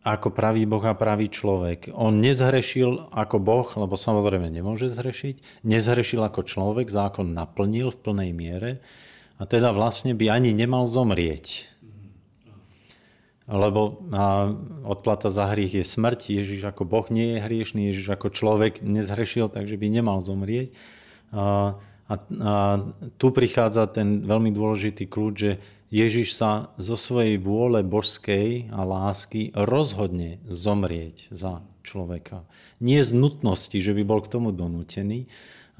ako 0.00 0.28
pravý 0.32 0.68
Boh 0.68 0.84
a 0.84 0.92
pravý 0.92 1.32
človek. 1.32 1.88
On 1.96 2.20
nezhrešil 2.20 3.12
ako 3.16 3.36
Boh, 3.40 3.68
lebo 3.80 3.96
samozrejme 3.96 4.52
nemôže 4.52 4.92
zhrešiť. 4.92 5.64
Nezhrešil 5.64 6.20
ako 6.20 6.44
človek, 6.44 6.92
zákon 6.92 7.32
naplnil 7.32 7.88
v 7.88 8.00
plnej 8.04 8.30
miere 8.36 8.72
a 9.40 9.42
teda 9.48 9.72
vlastne 9.72 10.12
by 10.12 10.28
ani 10.28 10.52
nemal 10.52 10.84
zomrieť. 10.84 11.72
Lebo 13.48 14.04
odplata 14.84 15.32
za 15.32 15.48
hriech 15.50 15.80
je 15.80 15.84
smrť. 15.88 16.38
Ježiš 16.38 16.70
ako 16.70 16.84
Boh 16.84 17.08
nie 17.08 17.34
je 17.34 17.38
hriešný, 17.42 17.90
Ježiš 17.90 18.14
ako 18.14 18.30
človek 18.30 18.84
nezhrešil, 18.84 19.48
takže 19.48 19.80
by 19.80 19.86
nemal 19.90 20.20
zomrieť. 20.22 20.76
A, 21.32 21.80
tu 23.22 23.26
prichádza 23.30 23.86
ten 23.90 24.26
veľmi 24.26 24.50
dôležitý 24.50 25.06
kľúč, 25.06 25.34
že 25.34 25.52
Ježiš 25.94 26.38
sa 26.38 26.70
zo 26.78 26.94
svojej 26.94 27.38
vôle 27.38 27.82
božskej 27.82 28.70
a 28.70 28.82
lásky 28.82 29.50
rozhodne 29.54 30.42
zomrieť 30.46 31.30
za 31.34 31.62
človeka. 31.82 32.46
Nie 32.78 33.02
z 33.02 33.14
nutnosti, 33.14 33.78
že 33.78 33.94
by 33.94 34.02
bol 34.06 34.22
k 34.22 34.30
tomu 34.30 34.50
donútený, 34.54 35.26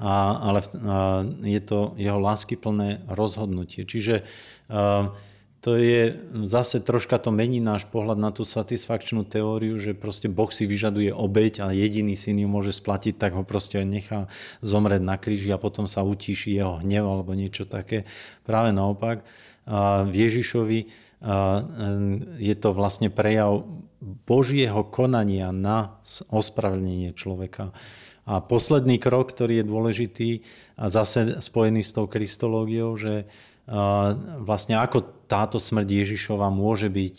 a, 0.01 0.41
ale 0.41 0.59
a, 0.65 0.65
je 1.45 1.61
to 1.61 1.93
jeho 2.01 2.17
láskyplné 2.17 3.05
rozhodnutie. 3.05 3.85
Čiže 3.85 4.25
a, 4.73 5.13
to 5.61 5.77
je 5.77 6.17
zase 6.49 6.81
troška 6.81 7.21
to 7.21 7.29
mení 7.29 7.61
náš 7.61 7.85
pohľad 7.85 8.17
na 8.17 8.33
tú 8.33 8.41
satisfakčnú 8.41 9.29
teóriu, 9.29 9.77
že 9.77 9.93
proste 9.93 10.25
Boh 10.25 10.49
si 10.49 10.65
vyžaduje 10.65 11.13
obeď 11.13 11.61
a 11.61 11.65
jediný 11.69 12.17
syn 12.17 12.41
ju 12.41 12.49
môže 12.49 12.73
splatiť, 12.73 13.21
tak 13.21 13.37
ho 13.37 13.45
proste 13.45 13.77
nechá 13.85 14.25
zomrieť 14.65 15.05
na 15.05 15.21
kríži 15.21 15.53
a 15.53 15.61
potom 15.61 15.85
sa 15.85 16.01
utíši 16.01 16.57
jeho 16.57 16.81
hnev 16.81 17.05
alebo 17.05 17.37
niečo 17.37 17.69
také. 17.69 18.09
Práve 18.41 18.73
naopak, 18.73 19.21
v 20.09 20.09
Ježišovi 20.17 20.79
je 22.41 22.55
to 22.57 22.69
vlastne 22.73 23.13
prejav 23.13 23.61
Božieho 24.01 24.81
konania 24.89 25.53
na 25.53 26.01
ospravedlnenie 26.33 27.13
človeka. 27.13 27.69
A 28.29 28.37
posledný 28.37 29.01
krok, 29.01 29.33
ktorý 29.33 29.61
je 29.61 29.65
dôležitý 29.65 30.29
a 30.77 30.93
zase 30.93 31.41
spojený 31.41 31.81
s 31.81 31.91
tou 31.91 32.05
kristológiou, 32.05 32.93
že 32.93 33.25
vlastne 34.41 34.77
ako 34.77 35.25
táto 35.25 35.57
smrť 35.57 35.87
Ježišova 35.89 36.49
môže 36.53 36.91
byť 36.91 37.15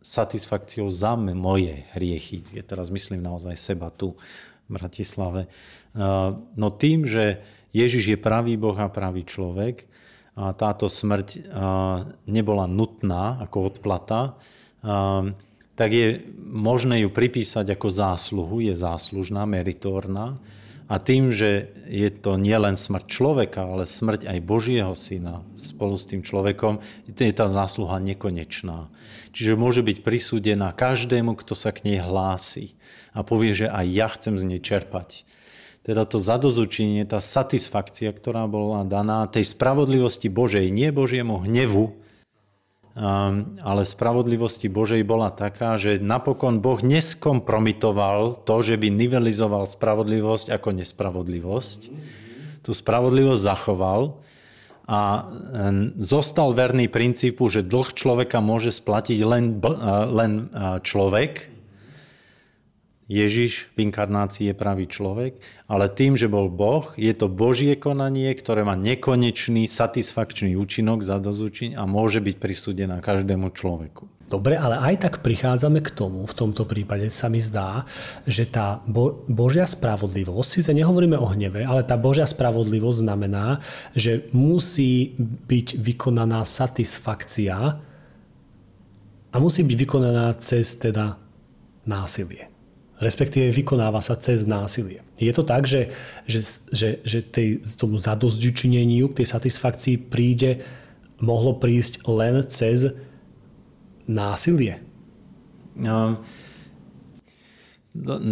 satisfakciou 0.00 0.88
za 0.88 1.12
moje 1.14 1.84
hriechy. 1.92 2.40
Je 2.56 2.64
teraz 2.64 2.88
myslím 2.88 3.20
naozaj 3.20 3.54
seba 3.54 3.92
tu 3.92 4.16
v 4.66 4.80
Bratislave. 4.80 5.46
No 6.56 6.68
tým, 6.72 7.04
že 7.04 7.44
Ježiš 7.70 8.16
je 8.16 8.18
pravý 8.18 8.56
Boh 8.56 8.74
a 8.74 8.88
pravý 8.90 9.28
človek, 9.28 9.86
a 10.38 10.56
táto 10.56 10.88
smrť 10.88 11.52
nebola 12.24 12.64
nutná 12.64 13.44
ako 13.44 13.76
odplata, 13.76 14.40
tak 15.80 15.96
je 15.96 16.20
možné 16.44 17.00
ju 17.00 17.08
pripísať 17.08 17.72
ako 17.72 17.88
zásluhu, 17.88 18.60
je 18.60 18.76
záslužná, 18.76 19.48
meritórna, 19.48 20.36
a 20.90 20.98
tým, 20.98 21.30
že 21.30 21.70
je 21.86 22.10
to 22.10 22.34
nielen 22.34 22.74
smrť 22.74 23.06
človeka, 23.06 23.62
ale 23.62 23.86
smrť 23.86 24.26
aj 24.26 24.38
Božieho 24.42 24.90
syna 24.98 25.46
spolu 25.54 25.94
s 25.94 26.10
tým 26.10 26.26
človekom, 26.26 26.82
je 27.06 27.30
tá 27.30 27.46
zásluha 27.46 28.02
nekonečná. 28.02 28.90
Čiže 29.30 29.54
môže 29.54 29.86
byť 29.86 30.02
prisúdená 30.02 30.74
každému, 30.74 31.38
kto 31.38 31.54
sa 31.54 31.70
k 31.70 31.86
nej 31.86 32.02
hlási 32.02 32.74
a 33.14 33.22
povie, 33.22 33.54
že 33.54 33.70
aj 33.70 33.86
ja 33.86 34.10
chcem 34.10 34.34
z 34.34 34.44
nej 34.50 34.58
čerpať. 34.58 35.22
Teda 35.86 36.02
to 36.10 36.18
zadozučenie, 36.18 37.06
tá 37.06 37.22
satisfakcia, 37.22 38.10
ktorá 38.10 38.50
bola 38.50 38.82
daná 38.82 39.30
tej 39.30 39.46
spravodlivosti 39.46 40.26
Božej, 40.26 40.74
nie 40.74 40.90
Božiemu 40.90 41.38
hnevu, 41.38 41.99
ale 43.62 43.82
spravodlivosti 43.86 44.66
Božej 44.66 45.06
bola 45.06 45.30
taká, 45.30 45.78
že 45.78 46.02
napokon 46.02 46.58
Boh 46.58 46.82
neskompromitoval 46.82 48.42
to, 48.42 48.56
že 48.66 48.74
by 48.74 48.90
nivelizoval 48.90 49.70
spravodlivosť 49.70 50.50
ako 50.50 50.68
nespravodlivosť. 50.82 51.80
Tu 52.66 52.70
spravodlivosť 52.74 53.40
zachoval 53.40 54.18
a 54.90 55.30
zostal 56.02 56.50
verný 56.50 56.90
princípu, 56.90 57.46
že 57.46 57.62
dlh 57.62 57.94
človeka 57.94 58.42
môže 58.42 58.74
splatiť 58.74 59.18
len, 59.22 59.62
len 60.10 60.50
človek, 60.82 61.46
Ježiš 63.10 63.66
v 63.74 63.90
inkarnácii 63.90 64.46
je 64.46 64.54
pravý 64.54 64.86
človek, 64.86 65.42
ale 65.66 65.90
tým, 65.90 66.14
že 66.14 66.30
bol 66.30 66.46
Boh, 66.46 66.94
je 66.94 67.10
to 67.10 67.26
Božie 67.26 67.74
konanie, 67.74 68.30
ktoré 68.38 68.62
má 68.62 68.78
nekonečný, 68.78 69.66
satisfakčný 69.66 70.54
účinok 70.54 71.02
za 71.02 71.18
dozučiň 71.18 71.74
a 71.74 71.90
môže 71.90 72.22
byť 72.22 72.36
prisúdená 72.38 73.02
každému 73.02 73.50
človeku. 73.50 74.06
Dobre, 74.30 74.54
ale 74.54 74.78
aj 74.78 75.10
tak 75.10 75.14
prichádzame 75.26 75.82
k 75.82 75.90
tomu, 75.90 76.22
v 76.22 76.38
tomto 76.38 76.62
prípade 76.62 77.10
sa 77.10 77.26
mi 77.26 77.42
zdá, 77.42 77.82
že 78.30 78.46
tá 78.46 78.78
Bo- 78.86 79.26
Božia 79.26 79.66
spravodlivosť, 79.66 80.62
síce 80.62 80.70
nehovoríme 80.70 81.18
o 81.18 81.34
hneve, 81.34 81.66
ale 81.66 81.82
tá 81.82 81.98
Božia 81.98 82.30
spravodlivosť 82.30 83.10
znamená, 83.10 83.58
že 83.98 84.30
musí 84.30 85.18
byť 85.50 85.82
vykonaná 85.82 86.46
satisfakcia 86.46 87.58
a 89.34 89.36
musí 89.42 89.66
byť 89.66 89.76
vykonaná 89.82 90.30
cez 90.38 90.78
teda 90.78 91.18
násilie 91.82 92.49
respektíve 93.00 93.48
vykonáva 93.48 94.04
sa 94.04 94.14
cez 94.14 94.44
násilie. 94.44 95.00
Je 95.16 95.32
to 95.32 95.42
tak, 95.42 95.64
že, 95.64 95.88
že, 96.28 96.40
že, 96.70 96.88
že 97.00 97.18
tej, 97.24 97.64
tomu 97.80 97.96
zadozďučineniu, 97.96 99.10
k 99.10 99.24
tej 99.24 99.26
satisfakcii 99.32 99.96
príde, 100.12 100.60
mohlo 101.20 101.56
prísť 101.56 102.04
len 102.06 102.44
cez 102.46 102.92
násilie? 104.04 104.84
No, 105.80 106.20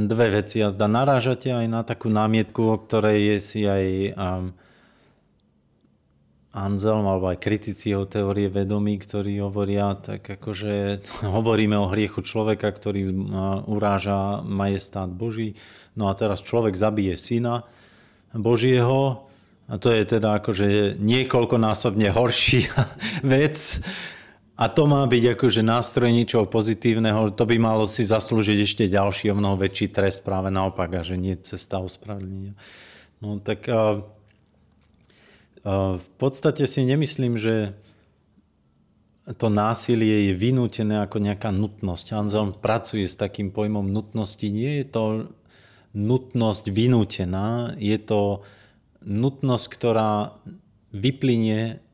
dve 0.09 0.27
veci. 0.43 0.63
A 0.63 0.71
zda 0.71 0.87
narážate 0.87 1.51
aj 1.51 1.67
na 1.67 1.81
takú 1.83 2.13
námietku, 2.13 2.61
o 2.63 2.77
ktorej 2.79 3.41
si 3.43 3.67
aj 3.67 3.85
um, 4.15 4.55
Anselm 6.59 7.07
alebo 7.07 7.31
aj 7.31 7.39
kritici 7.39 7.95
jeho 7.95 8.03
teórie 8.11 8.51
vedomí, 8.51 8.99
ktorí 8.99 9.39
hovoria, 9.39 9.95
tak 9.95 10.27
akože 10.27 11.07
hovoríme 11.39 11.79
o 11.79 11.91
hriechu 11.91 12.27
človeka, 12.27 12.75
ktorý 12.75 13.15
uráža 13.71 14.43
majestát 14.43 15.07
Boží. 15.07 15.55
No 15.95 16.11
a 16.11 16.19
teraz 16.19 16.43
človek 16.43 16.75
zabije 16.75 17.15
syna 17.15 17.63
Božieho 18.35 19.31
a 19.69 19.77
to 19.77 19.93
je 19.93 20.03
teda 20.09 20.41
akože 20.41 20.97
niekoľkonásobne 20.97 22.09
horší 22.11 22.67
vec. 23.37 23.85
A 24.59 24.67
to 24.67 24.91
má 24.91 25.07
byť 25.07 25.39
akože 25.39 25.63
nástroj 25.63 26.11
ničoho 26.11 26.51
pozitívneho, 26.51 27.31
to 27.31 27.47
by 27.47 27.63
malo 27.63 27.87
si 27.87 28.03
zaslúžiť 28.03 28.59
ešte 28.67 28.85
ďalší 28.91 29.31
o 29.31 29.39
mnoho 29.39 29.55
väčší 29.55 29.95
trest 29.95 30.27
práve 30.27 30.51
naopak 30.51 30.99
a 30.99 31.07
že 31.07 31.15
nie 31.15 31.39
cesta 31.39 31.79
ospravedlnenia. 31.79 32.59
No 33.23 33.39
tak 33.39 33.71
v 35.65 36.09
podstate 36.17 36.67
si 36.67 36.87
nemyslím, 36.87 37.35
že 37.35 37.75
to 39.37 39.53
násilie 39.53 40.33
je 40.33 40.35
vynútené 40.35 41.05
ako 41.05 41.21
nejaká 41.21 41.53
nutnosť. 41.53 42.17
Anselm 42.17 42.57
pracuje 42.57 43.05
s 43.05 43.21
takým 43.21 43.53
pojmom 43.53 43.85
nutnosti. 43.85 44.47
Nie 44.49 44.81
je 44.81 44.87
to 44.89 45.05
nutnosť 45.93 46.65
vynútená, 46.73 47.77
je 47.77 47.99
to 48.01 48.41
nutnosť, 49.05 49.67
ktorá 49.69 50.37
vyplynie 50.93 51.85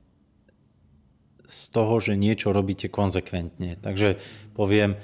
z 1.44 1.60
toho, 1.74 1.98
že 1.98 2.14
niečo 2.14 2.54
robíte 2.54 2.86
konzekventne. 2.86 3.76
Takže 3.82 4.22
poviem, 4.54 4.96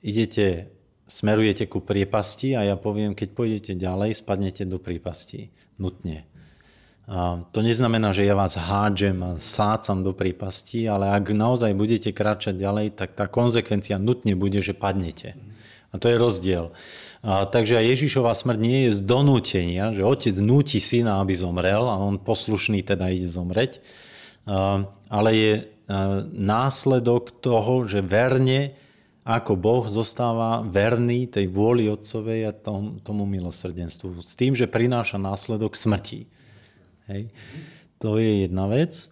idete, 0.00 0.72
smerujete 1.08 1.68
ku 1.68 1.84
priepasti 1.84 2.56
a 2.56 2.64
ja 2.64 2.76
poviem, 2.80 3.12
keď 3.12 3.28
pôjdete 3.36 3.72
ďalej, 3.76 4.16
spadnete 4.18 4.64
do 4.64 4.80
priepasti. 4.80 5.52
Nutne. 5.76 6.26
To 7.08 7.64
neznamená, 7.64 8.12
že 8.12 8.28
ja 8.28 8.36
vás 8.36 8.52
hádžem 8.60 9.16
a 9.24 9.30
sácam 9.40 10.04
do 10.04 10.12
prípasti, 10.12 10.84
ale 10.84 11.08
ak 11.08 11.32
naozaj 11.32 11.72
budete 11.72 12.12
kráčať 12.12 12.60
ďalej, 12.60 13.00
tak 13.00 13.16
tá 13.16 13.24
konsekvencia 13.24 13.96
nutne 13.96 14.36
bude, 14.36 14.60
že 14.60 14.76
padnete. 14.76 15.32
A 15.88 15.96
to 15.96 16.12
je 16.12 16.20
rozdiel. 16.20 16.68
A, 17.24 17.48
takže 17.48 17.80
aj 17.80 17.96
Ježišová 17.96 18.36
smrť 18.36 18.60
nie 18.60 18.78
je 18.84 18.92
z 18.92 19.00
donútenia, 19.08 19.96
že 19.96 20.04
otec 20.04 20.36
núti 20.44 20.84
syna, 20.84 21.24
aby 21.24 21.32
zomrel 21.32 21.88
a 21.88 21.96
on 21.96 22.20
poslušný 22.20 22.84
teda 22.84 23.08
ide 23.08 23.24
zomreť, 23.24 23.80
ale 25.08 25.30
je 25.32 25.54
následok 26.36 27.40
toho, 27.40 27.88
že 27.88 28.04
verne 28.04 28.76
ako 29.24 29.56
Boh 29.56 29.84
zostáva 29.88 30.60
verný 30.60 31.24
tej 31.24 31.48
vôli 31.48 31.88
Otcovej 31.88 32.48
a 32.48 32.52
tom, 32.52 33.00
tomu 33.00 33.24
milosrdenstvu. 33.24 34.20
S 34.20 34.36
tým, 34.36 34.52
že 34.52 34.68
prináša 34.68 35.16
následok 35.16 35.72
smrti. 35.72 36.28
Hej. 37.08 37.32
To 37.98 38.20
je 38.20 38.46
jedna 38.46 38.70
vec. 38.70 39.10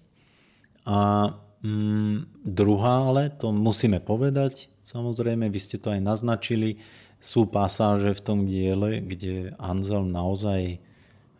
A 0.86 1.32
mm, 1.64 2.46
druhá 2.46 3.10
ale, 3.10 3.34
to 3.34 3.50
musíme 3.50 3.98
povedať, 3.98 4.70
samozrejme, 4.86 5.50
vy 5.50 5.58
ste 5.58 5.76
to 5.82 5.90
aj 5.90 6.00
naznačili, 6.04 6.78
sú 7.18 7.48
pasáže 7.50 8.14
v 8.14 8.22
tom 8.22 8.38
diele, 8.46 9.02
kde 9.02 9.56
Anzel 9.58 10.06
naozaj 10.06 10.76
e, 10.76 10.78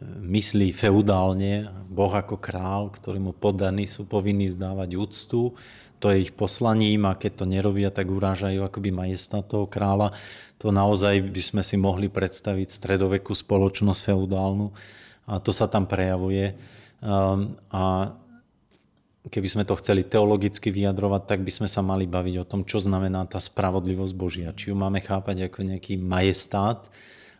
myslí 0.03 0.75
feudálne, 0.75 1.71
Boh 1.87 2.11
ako 2.11 2.43
král, 2.43 2.91
ktorému 2.91 3.37
podaní 3.39 3.87
sú 3.87 4.03
povinní 4.03 4.51
vzdávať 4.51 4.91
úctu, 4.99 5.55
to 5.97 6.13
je 6.13 6.29
ich 6.29 6.33
poslaním 6.37 7.09
a 7.09 7.17
keď 7.17 7.33
to 7.41 7.45
nerobia, 7.49 7.89
tak 7.89 8.13
urážajú 8.13 8.61
akoby 8.61 8.93
majestát 8.93 9.47
toho 9.47 9.65
kráľa. 9.65 10.13
To 10.61 10.69
naozaj 10.69 11.25
by 11.25 11.43
sme 11.43 11.63
si 11.65 11.81
mohli 11.81 12.13
predstaviť 12.13 12.69
stredovekú 12.69 13.33
spoločnosť 13.33 14.13
feudálnu 14.13 14.77
a 15.27 15.43
to 15.43 15.51
sa 15.51 15.67
tam 15.67 15.91
prejavuje. 15.91 16.55
Um, 17.03 17.59
a 17.75 18.15
keby 19.27 19.49
sme 19.51 19.65
to 19.67 19.75
chceli 19.83 20.07
teologicky 20.07 20.71
vyjadrovať, 20.71 21.23
tak 21.27 21.41
by 21.43 21.51
sme 21.51 21.69
sa 21.69 21.83
mali 21.83 22.07
baviť 22.07 22.35
o 22.41 22.49
tom, 22.49 22.63
čo 22.63 22.79
znamená 22.79 23.27
tá 23.27 23.43
spravodlivosť 23.43 24.15
Božia. 24.15 24.55
Či 24.55 24.71
ju 24.71 24.79
máme 24.79 25.03
chápať 25.03 25.51
ako 25.51 25.67
nejaký 25.67 25.99
majestát, 25.99 26.87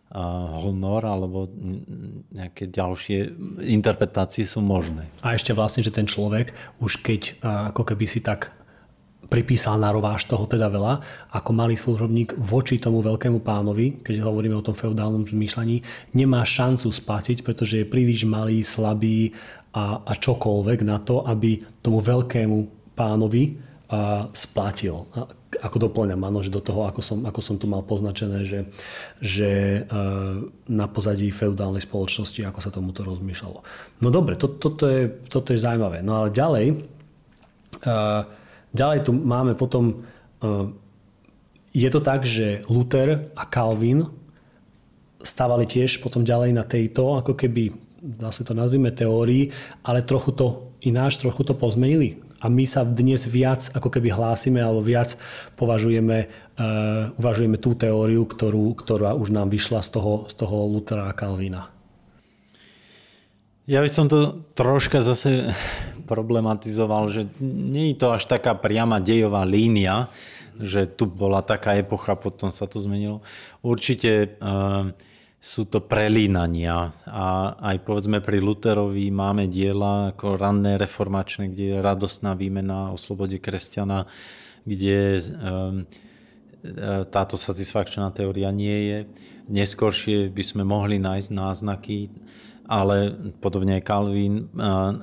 honor 0.07 1.03
alebo 1.03 1.51
nejaké 2.31 2.71
ďalšie 2.71 3.27
interpretácie 3.67 4.47
sú 4.47 4.63
možné. 4.63 5.11
A 5.19 5.35
ešte 5.35 5.51
vlastne, 5.51 5.83
že 5.83 5.91
ten 5.91 6.07
človek 6.07 6.55
už 6.79 7.03
keď 7.03 7.43
ako 7.43 7.83
keby 7.83 8.07
si 8.07 8.23
tak 8.23 8.55
pripísal 9.27 9.79
na 9.79 9.91
rováž 9.91 10.27
toho 10.27 10.47
teda 10.47 10.71
veľa, 10.71 11.03
ako 11.35 11.51
malý 11.53 11.75
služobník 11.75 12.39
voči 12.39 12.79
tomu 12.79 13.03
veľkému 13.03 13.43
pánovi, 13.43 14.01
keď 14.01 14.23
hovoríme 14.23 14.55
o 14.55 14.65
tom 14.65 14.79
feudálnom 14.79 15.27
zmýšľaní, 15.27 15.83
nemá 16.15 16.47
šancu 16.47 16.91
splatiť, 16.91 17.43
pretože 17.43 17.83
je 17.83 17.91
príliš 17.91 18.25
malý, 18.27 18.63
slabý 18.63 19.35
a, 19.75 20.01
a 20.03 20.13
čokoľvek 20.15 20.87
na 20.87 21.03
to, 21.03 21.27
aby 21.27 21.61
tomu 21.83 22.01
veľkému 22.01 22.59
pánovi 22.97 23.59
a 23.87 24.27
splatil. 24.35 25.07
A 25.15 25.31
ako 25.63 25.89
doplňam, 25.89 26.21
áno, 26.27 26.43
že 26.43 26.51
do 26.51 26.59
toho, 26.59 26.91
ako 26.91 27.01
som, 27.01 27.19
ako 27.23 27.41
som 27.41 27.57
tu 27.57 27.71
mal 27.71 27.87
poznačené, 27.87 28.43
že, 28.43 28.67
že 29.23 29.83
na 30.67 30.87
pozadí 30.91 31.31
feudálnej 31.31 31.81
spoločnosti, 31.81 32.43
ako 32.45 32.61
sa 32.61 32.75
tomuto 32.75 33.07
rozmýšľalo. 33.07 33.59
No 34.03 34.09
dobre, 34.11 34.35
to, 34.35 34.51
toto, 34.59 34.91
je, 34.91 35.07
toto 35.31 35.55
je 35.55 35.63
zaujímavé. 35.63 36.03
No 36.03 36.19
ale 36.25 36.35
ďalej, 36.35 36.67
ďalej 38.77 39.09
tu 39.09 39.17
máme 39.17 39.57
potom, 39.57 40.05
je 41.73 41.89
to 41.89 42.01
tak, 42.05 42.29
že 42.29 42.63
Luther 42.69 43.33
a 43.33 43.49
Calvin 43.49 44.05
stávali 45.25 45.65
tiež 45.65 46.05
potom 46.05 46.23
ďalej 46.23 46.53
na 46.53 46.63
tejto, 46.63 47.19
ako 47.19 47.35
keby, 47.35 47.73
zase 48.21 48.45
to 48.45 48.53
nazvime 48.53 48.93
teórii, 48.93 49.51
ale 49.83 50.05
trochu 50.05 50.31
to 50.37 50.47
ináč, 50.85 51.19
trochu 51.19 51.43
to 51.43 51.57
pozmenili 51.57 52.21
a 52.41 52.47
my 52.53 52.65
sa 52.69 52.85
dnes 52.85 53.27
viac 53.27 53.73
ako 53.73 53.89
keby 53.89 54.13
hlásime 54.13 54.61
alebo 54.61 54.85
viac 54.85 55.17
považujeme, 55.57 56.29
uh, 56.29 57.17
uvažujeme 57.17 57.57
tú 57.57 57.73
teóriu, 57.75 58.29
ktorú, 58.29 58.77
ktorá 58.77 59.17
už 59.17 59.33
nám 59.33 59.49
vyšla 59.49 59.81
z 59.81 59.97
toho, 59.97 60.13
z 60.29 60.35
toho 60.37 60.57
Luthera 60.69 61.09
a 61.09 61.17
Kalvína. 61.17 61.76
Ja 63.67 63.83
by 63.83 63.91
som 63.91 64.07
to 64.07 64.47
troška 64.55 65.03
zase 65.03 65.51
problematizoval, 66.07 67.11
že 67.11 67.27
nie 67.43 67.91
je 67.91 67.99
to 67.99 68.15
až 68.15 68.31
taká 68.31 68.55
priama 68.55 69.03
dejová 69.03 69.43
línia, 69.43 70.07
že 70.63 70.87
tu 70.87 71.11
bola 71.11 71.43
taká 71.43 71.75
epocha, 71.75 72.15
potom 72.15 72.55
sa 72.55 72.71
to 72.71 72.79
zmenilo. 72.79 73.27
Určite 73.67 74.39
uh, 74.39 74.95
sú 75.43 75.67
to 75.67 75.83
prelínania 75.83 76.95
a 77.11 77.59
aj 77.75 77.83
povedzme 77.83 78.23
pri 78.23 78.39
Luterovi 78.39 79.11
máme 79.11 79.51
diela 79.51 80.15
ako 80.15 80.39
ranné 80.39 80.79
reformačné, 80.79 81.51
kde 81.51 81.65
je 81.75 81.83
radostná 81.83 82.39
výmena 82.39 82.95
o 82.95 82.97
slobode 82.97 83.43
kresťana, 83.43 84.07
kde 84.63 85.19
um, 85.19 85.83
táto 87.11 87.35
satisfakčná 87.35 88.15
teória 88.15 88.55
nie 88.55 88.79
je. 88.95 88.99
Neskôršie 89.51 90.31
by 90.31 90.43
sme 90.43 90.63
mohli 90.63 91.03
nájsť 91.03 91.31
náznaky, 91.35 92.11
ale 92.67 93.15
podobne 93.39 93.79
aj 93.79 93.87
Calvin, 93.87 94.51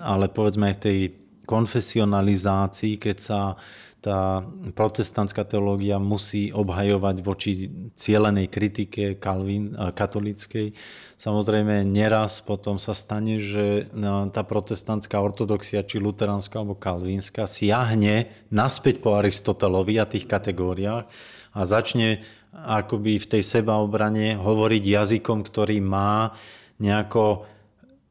ale 0.03 0.27
povedzme 0.27 0.69
aj 0.71 0.75
v 0.77 0.83
tej 0.83 0.99
konfesionalizácii, 1.43 2.99
keď 2.99 3.17
sa 3.19 3.55
tá 4.03 4.43
protestantská 4.75 5.47
teológia 5.47 5.95
musí 5.95 6.51
obhajovať 6.51 7.15
voči 7.23 7.71
cielenej 7.95 8.51
kritike 8.51 9.15
Calvin, 9.15 9.71
katolíckej. 9.95 10.75
Samozrejme, 11.15 11.87
neraz 11.87 12.43
potom 12.43 12.75
sa 12.75 12.91
stane, 12.91 13.39
že 13.39 13.87
tá 14.35 14.43
protestantská 14.43 15.23
ortodoxia, 15.23 15.87
či 15.87 16.03
luteránska 16.03 16.59
alebo 16.59 16.75
kalvínska, 16.75 17.47
siahne 17.47 18.27
naspäť 18.51 18.99
po 18.99 19.15
Aristotelovi 19.15 19.95
a 19.95 20.03
tých 20.03 20.27
kategóriách 20.27 21.07
a 21.55 21.59
začne 21.63 22.27
akoby 22.51 23.23
v 23.23 23.29
tej 23.39 23.43
sebaobrane 23.55 24.35
hovoriť 24.35 24.83
jazykom, 24.83 25.47
ktorý 25.47 25.79
má 25.79 26.35
nejako 26.75 27.47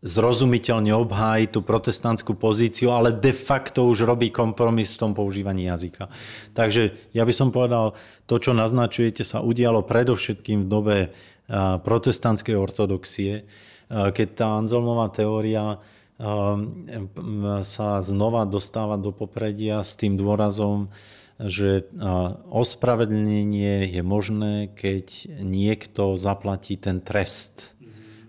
zrozumiteľne 0.02 0.90
obhájí 0.98 1.54
tú 1.54 1.62
protestantskú 1.62 2.34
pozíciu, 2.34 2.90
ale 2.90 3.14
de 3.14 3.30
facto 3.30 3.86
už 3.86 4.02
robí 4.02 4.34
kompromis 4.34 4.98
v 4.98 5.00
tom 5.06 5.12
používaní 5.14 5.70
jazyka. 5.70 6.10
Takže 6.58 7.14
ja 7.14 7.22
by 7.22 7.30
som 7.30 7.54
povedal, 7.54 7.94
to, 8.26 8.42
čo 8.42 8.50
naznačujete, 8.50 9.22
sa 9.22 9.38
udialo 9.46 9.86
predovšetkým 9.86 10.66
v 10.66 10.70
dobe 10.70 10.96
protestantskej 11.86 12.58
ortodoxie, 12.58 13.46
keď 13.86 14.28
tá 14.34 14.58
Anselmová 14.58 15.06
teória 15.14 15.78
sa 17.62 17.88
znova 18.02 18.42
dostáva 18.46 18.98
do 18.98 19.14
popredia 19.14 19.86
s 19.86 19.94
tým 19.94 20.18
dôrazom, 20.18 20.90
že 21.42 21.86
ospravedlnenie 22.50 23.90
je 23.90 24.02
možné, 24.02 24.70
keď 24.74 25.30
niekto 25.42 26.14
zaplatí 26.18 26.78
ten 26.78 27.02
trest 27.02 27.74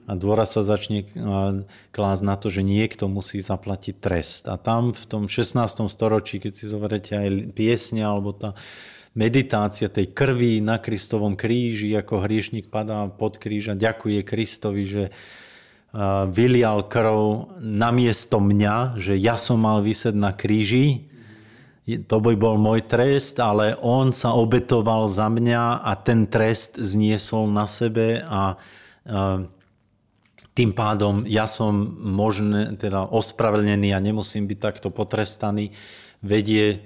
a 0.04 0.20
dôraz 0.20 0.56
sa 0.56 0.62
začne 0.64 1.08
klásť 1.95 2.24
na 2.28 2.36
to, 2.36 2.51
že 2.51 2.66
niekto 2.66 3.08
musí 3.08 3.39
zaplatiť 3.39 3.95
trest. 4.04 4.43
A 4.51 4.60
tam 4.60 4.91
v 4.91 5.06
tom 5.08 5.32
16. 5.32 5.60
storočí, 5.88 6.43
keď 6.43 6.51
si 6.51 6.66
zoberete 6.68 7.16
aj 7.16 7.56
piesne 7.56 8.04
alebo 8.04 8.36
tá 8.36 8.51
meditácia 9.14 9.88
tej 9.88 10.12
krvi 10.12 10.60
na 10.60 10.82
Kristovom 10.82 11.38
kríži, 11.38 11.93
ako 11.93 12.26
hriešnik 12.26 12.68
padá 12.68 13.06
pod 13.08 13.38
kríž 13.38 13.72
a 13.72 13.80
ďakuje 13.80 14.20
Kristovi, 14.26 14.84
že 14.84 15.04
vylial 16.34 16.89
krv 16.89 17.54
namiesto 17.62 18.41
mňa, 18.41 18.97
že 18.97 19.14
ja 19.14 19.38
som 19.38 19.62
mal 19.62 19.86
vysieť 19.86 20.18
na 20.18 20.34
kríži, 20.34 21.06
to 21.84 22.18
by 22.18 22.34
bol 22.34 22.56
môj 22.58 22.88
trest, 22.88 23.38
ale 23.38 23.76
on 23.78 24.16
sa 24.16 24.34
obetoval 24.34 25.06
za 25.06 25.28
mňa 25.30 25.84
a 25.86 25.91
ten 25.99 26.26
trest 26.26 26.80
zniesol 26.80 27.45
na 27.51 27.70
sebe 27.70 28.26
a 28.26 28.58
tým 30.54 30.72
pádom 30.74 31.26
ja 31.26 31.49
som 31.49 31.74
možné, 31.97 32.78
teda 32.78 33.10
ospravedlnený 33.10 33.89
a 33.93 33.99
nemusím 34.01 34.45
byť 34.45 34.60
takto 34.62 34.93
potrestaný, 34.93 35.74
vedie 36.22 36.86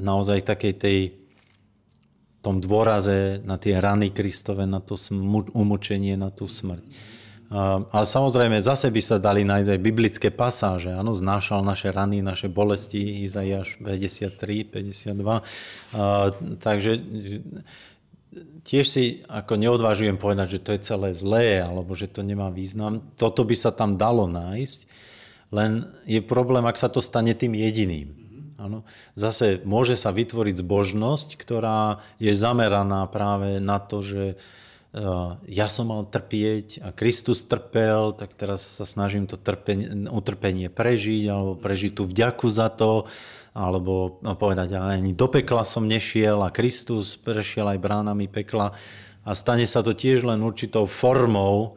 naozaj 0.00 0.44
takej 0.44 0.74
tej 0.76 0.98
tom 2.40 2.60
dôraze 2.60 3.44
na 3.44 3.56
tie 3.60 3.76
rany 3.80 4.12
Kristove, 4.12 4.64
na 4.64 4.80
to 4.80 4.96
umočenie, 5.52 6.16
na 6.16 6.32
tú 6.32 6.48
smrť. 6.48 6.84
Ale 7.90 8.06
samozrejme, 8.06 8.62
zase 8.62 8.94
by 8.94 9.02
sa 9.02 9.18
dali 9.18 9.42
nájsť 9.42 9.70
aj 9.74 9.80
biblické 9.82 10.30
pasáže. 10.30 10.94
Áno, 10.94 11.18
znášal 11.18 11.66
naše 11.66 11.90
rany, 11.90 12.22
naše 12.22 12.46
bolesti, 12.46 13.26
Izaiáš 13.26 13.74
53, 13.82 14.70
52. 14.70 16.62
Takže 16.62 16.92
tiež 18.64 18.86
si 18.86 19.04
ako 19.26 19.56
neodvážujem 19.56 20.20
povedať, 20.20 20.58
že 20.58 20.62
to 20.62 20.70
je 20.76 20.80
celé 20.84 21.10
zlé 21.16 21.64
alebo 21.64 21.96
že 21.96 22.10
to 22.10 22.20
nemá 22.20 22.52
význam. 22.52 23.00
Toto 23.16 23.44
by 23.44 23.56
sa 23.56 23.72
tam 23.72 23.96
dalo 23.96 24.28
nájsť, 24.28 24.80
len 25.50 25.90
je 26.06 26.22
problém, 26.22 26.62
ak 26.64 26.78
sa 26.78 26.86
to 26.86 27.02
stane 27.02 27.34
tým 27.34 27.58
jediným. 27.58 28.20
Ano. 28.60 28.84
Zase 29.16 29.64
môže 29.64 29.96
sa 29.96 30.12
vytvoriť 30.12 30.60
zbožnosť, 30.60 31.28
ktorá 31.40 32.04
je 32.20 32.28
zameraná 32.36 33.08
práve 33.08 33.56
na 33.56 33.80
to, 33.80 34.04
že 34.04 34.24
e, 34.28 34.36
ja 35.48 35.66
som 35.72 35.88
mal 35.88 36.04
trpieť 36.04 36.84
a 36.84 36.92
Kristus 36.92 37.48
trpel, 37.48 38.12
tak 38.12 38.36
teraz 38.36 38.60
sa 38.60 38.84
snažím 38.84 39.24
to 39.24 39.40
trpenie, 39.40 40.12
utrpenie 40.12 40.68
prežiť 40.68 41.24
alebo 41.32 41.56
prežiť 41.56 41.92
tú 41.96 42.04
vďaku 42.04 42.46
za 42.52 42.68
to 42.68 43.08
alebo 43.50 44.22
no, 44.22 44.38
povedať, 44.38 44.78
ani 44.78 45.10
do 45.10 45.26
pekla 45.26 45.66
som 45.66 45.82
nešiel 45.82 46.38
a 46.42 46.54
Kristus 46.54 47.18
prešiel 47.18 47.66
aj 47.66 47.82
bránami 47.82 48.30
pekla 48.30 48.70
a 49.26 49.30
stane 49.34 49.66
sa 49.66 49.82
to 49.82 49.92
tiež 49.92 50.22
len 50.22 50.40
určitou 50.40 50.86
formou 50.86 51.76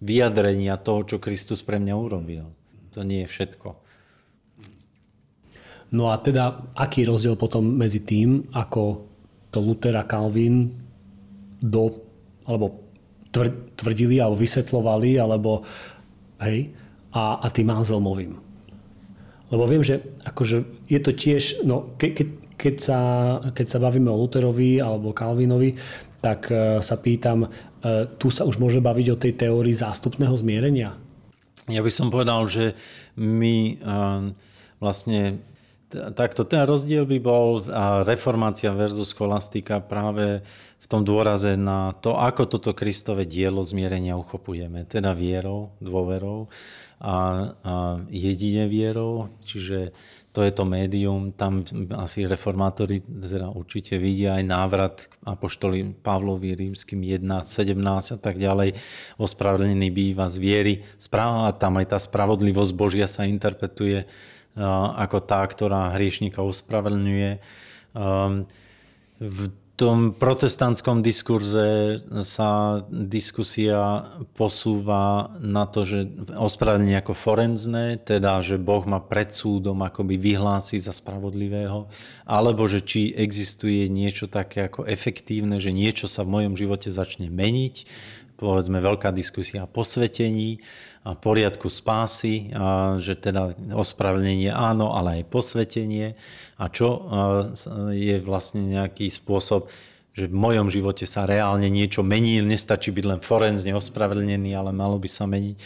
vyjadrenia 0.00 0.80
toho, 0.80 1.04
čo 1.04 1.16
Kristus 1.20 1.60
pre 1.60 1.76
mňa 1.76 1.94
urobil. 1.94 2.48
To 2.96 3.04
nie 3.04 3.26
je 3.26 3.30
všetko. 3.30 3.68
No 5.90 6.14
a 6.14 6.22
teda, 6.22 6.70
aký 6.78 7.02
rozdiel 7.02 7.34
potom 7.34 7.66
medzi 7.66 8.00
tým, 8.06 8.46
ako 8.54 9.10
to 9.50 9.58
Luther 9.58 9.98
a 9.98 10.06
Calvin 10.06 10.70
do, 11.58 11.90
alebo 12.46 12.86
tvrdili, 13.74 14.22
alebo 14.22 14.38
vysvetlovali, 14.38 15.18
alebo 15.18 15.66
hej, 16.38 16.70
a, 17.10 17.42
a 17.42 17.46
tým 17.50 17.74
Anselmovým? 17.74 18.49
Lebo 19.50 19.66
viem, 19.66 19.82
že 19.82 20.00
akože 20.22 20.86
je 20.86 21.00
to 21.02 21.10
tiež, 21.10 21.66
no 21.66 21.94
ke, 21.98 22.14
ke, 22.14 22.24
keď, 22.54 22.74
sa, 22.78 23.00
keď 23.50 23.66
sa 23.66 23.78
bavíme 23.82 24.06
o 24.06 24.18
Lutherovi 24.18 24.78
alebo 24.78 25.10
Calvinovi, 25.10 25.74
tak 26.22 26.48
uh, 26.54 26.78
sa 26.78 26.96
pýtam, 27.02 27.50
uh, 27.50 28.06
tu 28.14 28.30
sa 28.30 28.46
už 28.46 28.62
môže 28.62 28.78
baviť 28.78 29.06
o 29.10 29.20
tej 29.20 29.32
teórii 29.34 29.74
zástupného 29.74 30.32
zmierenia? 30.38 30.94
Ja 31.66 31.82
by 31.82 31.90
som 31.90 32.14
povedal, 32.14 32.46
že 32.46 32.78
my 33.18 33.78
uh, 33.82 34.30
vlastne 34.78 35.42
takto 35.90 36.46
ten 36.46 36.62
rozdiel 36.62 37.02
by 37.02 37.18
bol 37.18 37.66
reformácia 38.06 38.70
versus 38.70 39.10
scholastika 39.10 39.82
práve 39.82 40.38
v 40.78 40.86
tom 40.86 41.02
dôraze 41.02 41.58
na 41.58 41.94
to, 41.98 42.14
ako 42.14 42.46
toto 42.46 42.70
Kristové 42.78 43.26
dielo 43.26 43.66
zmierenia 43.66 44.14
uchopujeme, 44.14 44.86
teda 44.86 45.10
vierou, 45.10 45.74
dôverou 45.82 46.46
a, 47.00 47.16
a 47.64 47.74
jedine 48.12 48.68
vierou, 48.68 49.32
čiže 49.40 49.96
to 50.30 50.46
je 50.46 50.52
to 50.54 50.62
médium, 50.62 51.34
tam 51.34 51.66
asi 51.98 52.22
reformátori 52.22 53.02
teda 53.02 53.50
určite 53.50 53.98
vidia 53.98 54.38
aj 54.38 54.44
návrat 54.46 54.96
k 55.10 55.12
apoštoli 55.26 55.90
Pavlovi 56.06 56.54
rímským 56.54 57.02
1, 57.02 57.26
17 57.26 57.74
a 58.14 58.18
tak 58.22 58.38
ďalej. 58.38 58.78
Ospravedlený 59.18 59.90
býva 59.90 60.30
z 60.30 60.36
viery. 60.38 60.74
Správa, 61.02 61.50
tam 61.58 61.82
aj 61.82 61.96
tá 61.96 61.98
spravodlivosť 61.98 62.72
Božia 62.78 63.10
sa 63.10 63.26
interpretuje 63.26 64.06
ako 64.94 65.18
tá, 65.26 65.42
ktorá 65.42 65.98
hriešnika 65.98 66.46
ospravedlňuje. 66.46 67.30
V 69.18 69.38
tom 69.80 70.12
protestantskom 70.12 71.00
diskurze 71.00 72.04
sa 72.20 72.84
diskusia 72.92 74.12
posúva 74.36 75.32
na 75.40 75.64
to, 75.64 75.88
že 75.88 76.04
ospravedlenie 76.36 77.00
ako 77.00 77.16
forenzné, 77.16 77.96
teda, 78.04 78.44
že 78.44 78.60
Boh 78.60 78.84
ma 78.84 79.00
pred 79.00 79.32
súdom 79.32 79.80
akoby 79.80 80.20
vyhlási 80.20 80.76
za 80.76 80.92
spravodlivého, 80.92 81.88
alebo 82.28 82.68
že 82.68 82.84
či 82.84 83.16
existuje 83.16 83.88
niečo 83.88 84.28
také 84.28 84.68
ako 84.68 84.84
efektívne, 84.84 85.56
že 85.56 85.72
niečo 85.72 86.12
sa 86.12 86.28
v 86.28 86.44
mojom 86.44 86.60
živote 86.60 86.92
začne 86.92 87.32
meniť, 87.32 87.76
povedzme 88.40 88.80
veľká 88.80 89.12
diskusia 89.12 89.68
o 89.68 89.70
posvetení 89.70 90.64
a 91.04 91.12
poriadku 91.12 91.68
spásy, 91.68 92.48
a 92.56 92.96
že 92.96 93.20
teda 93.20 93.52
ospravedlenie 93.76 94.48
áno, 94.48 94.96
ale 94.96 95.20
aj 95.20 95.28
posvetenie 95.28 96.16
a 96.56 96.64
čo 96.72 97.04
je 97.92 98.16
vlastne 98.24 98.64
nejaký 98.64 99.12
spôsob, 99.12 99.68
že 100.16 100.26
v 100.26 100.34
mojom 100.34 100.72
živote 100.72 101.04
sa 101.04 101.28
reálne 101.28 101.68
niečo 101.68 102.00
mení, 102.00 102.40
nestačí 102.40 102.90
byť 102.90 103.04
len 103.04 103.20
forenzne 103.20 103.76
ospravedlnený, 103.76 104.56
ale 104.56 104.72
malo 104.72 104.96
by 104.96 105.08
sa 105.08 105.28
meniť. 105.28 105.56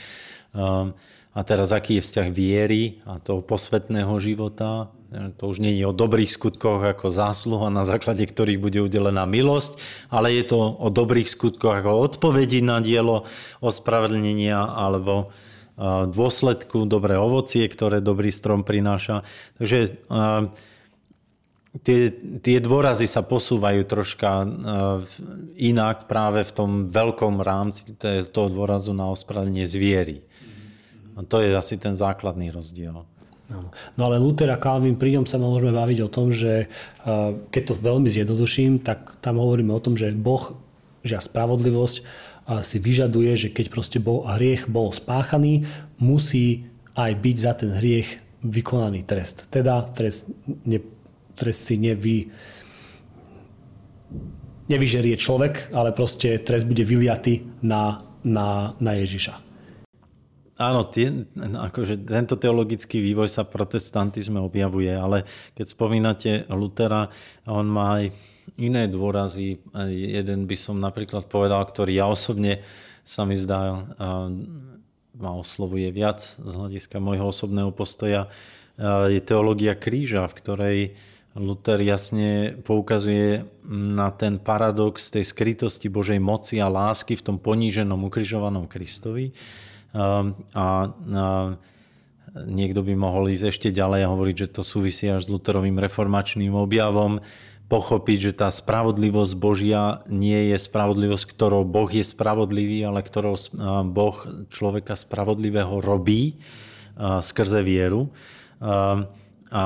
A 1.34 1.42
teraz 1.42 1.74
aký 1.74 1.98
je 1.98 2.06
vzťah 2.06 2.28
viery 2.30 3.02
a 3.10 3.18
toho 3.18 3.42
posvetného 3.42 4.14
života, 4.22 4.94
to 5.38 5.50
už 5.50 5.62
nie 5.62 5.78
je 5.78 5.86
o 5.86 5.94
dobrých 5.94 6.30
skutkoch 6.30 6.82
ako 6.82 7.10
zásluha, 7.10 7.74
na 7.74 7.82
základe 7.82 8.22
ktorých 8.26 8.62
bude 8.62 8.78
udelená 8.82 9.26
milosť, 9.26 9.78
ale 10.10 10.34
je 10.34 10.46
to 10.46 10.58
o 10.58 10.88
dobrých 10.94 11.26
skutkoch 11.26 11.82
ako 11.82 11.90
odpovedi 12.06 12.62
na 12.62 12.78
dielo 12.78 13.26
ospravedlnenia 13.62 14.58
alebo 14.62 15.34
dôsledku, 16.10 16.86
dobré 16.86 17.18
ovocie, 17.18 17.66
ktoré 17.66 17.98
dobrý 17.98 18.30
strom 18.30 18.62
prináša. 18.62 19.26
Takže 19.58 20.06
tie, 21.82 22.00
tie 22.38 22.58
dôrazy 22.62 23.10
sa 23.10 23.26
posúvajú 23.26 23.82
troška 23.82 24.46
inak 25.58 26.06
práve 26.06 26.46
v 26.46 26.52
tom 26.54 26.70
veľkom 26.94 27.42
rámci 27.42 27.90
toho 28.30 28.48
dôrazu 28.50 28.94
na 28.94 29.10
ospravedlnenie 29.10 29.66
zviery. 29.66 30.22
A 30.22 30.53
to 31.22 31.38
je 31.38 31.54
asi 31.54 31.78
ten 31.78 31.94
základný 31.94 32.50
rozdiel. 32.50 33.06
No 33.94 34.02
ale 34.08 34.16
Luther 34.18 34.48
a 34.50 34.58
Calvin, 34.58 34.96
pri 34.96 35.20
ňom 35.20 35.26
sa 35.28 35.36
môžeme 35.36 35.76
baviť 35.76 35.98
o 36.02 36.08
tom, 36.08 36.32
že 36.32 36.66
keď 37.52 37.62
to 37.62 37.74
veľmi 37.76 38.08
zjednoduším, 38.08 38.80
tak 38.80 39.20
tam 39.20 39.36
hovoríme 39.36 39.70
o 39.70 39.84
tom, 39.84 39.94
že 39.94 40.10
Boh, 40.16 40.56
že 41.04 41.20
spravodlivosť 41.20 41.96
si 42.64 42.76
vyžaduje, 42.80 43.36
že 43.36 43.48
keď 43.52 43.66
proste 43.68 43.98
bol, 44.00 44.24
hriech 44.24 44.68
bol 44.68 44.92
spáchaný, 44.92 45.68
musí 46.00 46.68
aj 46.96 47.12
byť 47.20 47.36
za 47.36 47.52
ten 47.56 47.70
hriech 47.72 48.20
vykonaný 48.44 49.04
trest. 49.04 49.48
Teda 49.48 49.84
trest, 49.88 50.32
ne, 50.64 50.80
trest 51.32 51.68
si 51.68 51.80
nevy, 51.80 52.28
nevyžerie 54.68 55.16
človek, 55.16 55.72
ale 55.72 55.96
proste 55.96 56.36
trest 56.40 56.68
bude 56.68 56.84
vyliatý 56.84 57.44
na, 57.64 58.04
na, 58.24 58.76
na 58.80 58.92
Ježiša. 59.00 59.40
Áno, 60.54 60.86
tie, 60.86 61.10
akože 61.38 62.06
tento 62.06 62.38
teologický 62.38 63.02
vývoj 63.02 63.26
sa 63.26 63.42
protestantizme 63.42 64.38
objavuje, 64.38 64.94
ale 64.94 65.26
keď 65.58 65.66
spomínate 65.66 66.30
Lutera, 66.46 67.10
on 67.42 67.66
má 67.66 67.98
aj 67.98 68.14
iné 68.54 68.86
dôrazy. 68.86 69.58
Jeden 69.90 70.46
by 70.46 70.54
som 70.54 70.78
napríklad 70.78 71.26
povedal, 71.26 71.58
ktorý 71.58 71.98
ja 71.98 72.06
osobne 72.06 72.62
sa 73.02 73.26
mi 73.26 73.34
zdá, 73.34 73.82
ma 75.18 75.32
oslovuje 75.34 75.90
viac 75.90 76.22
z 76.22 76.52
hľadiska 76.54 77.02
môjho 77.02 77.34
osobného 77.34 77.74
postoja, 77.74 78.30
je 79.10 79.18
teológia 79.26 79.74
kríža, 79.74 80.22
v 80.30 80.38
ktorej 80.38 80.78
Luther 81.34 81.82
jasne 81.82 82.54
poukazuje 82.62 83.42
na 83.66 84.14
ten 84.14 84.38
paradox 84.38 85.10
tej 85.10 85.26
skrytosti 85.26 85.90
Božej 85.90 86.22
moci 86.22 86.62
a 86.62 86.70
lásky 86.70 87.18
v 87.18 87.26
tom 87.26 87.36
poníženom, 87.42 88.06
ukrižovanom 88.06 88.70
Kristovi. 88.70 89.34
A, 89.94 90.66
niekto 92.34 92.82
by 92.82 92.98
mohol 92.98 93.30
ísť 93.30 93.44
ešte 93.46 93.68
ďalej 93.70 94.00
a 94.02 94.10
hovoriť, 94.10 94.36
že 94.42 94.52
to 94.58 94.66
súvisí 94.66 95.06
až 95.06 95.30
s 95.30 95.30
Lutherovým 95.30 95.78
reformačným 95.78 96.50
objavom, 96.50 97.22
pochopiť, 97.64 98.18
že 98.20 98.32
tá 98.44 98.52
spravodlivosť 98.52 99.32
Božia 99.40 100.04
nie 100.10 100.52
je 100.52 100.58
spravodlivosť, 100.58 101.24
ktorou 101.30 101.64
Boh 101.64 101.88
je 101.88 102.02
spravodlivý, 102.04 102.84
ale 102.84 103.06
ktorou 103.06 103.38
Boh 103.88 104.16
človeka 104.52 104.98
spravodlivého 104.98 105.80
robí 105.80 106.42
skrze 106.98 107.64
vieru. 107.64 108.12
A 109.54 109.64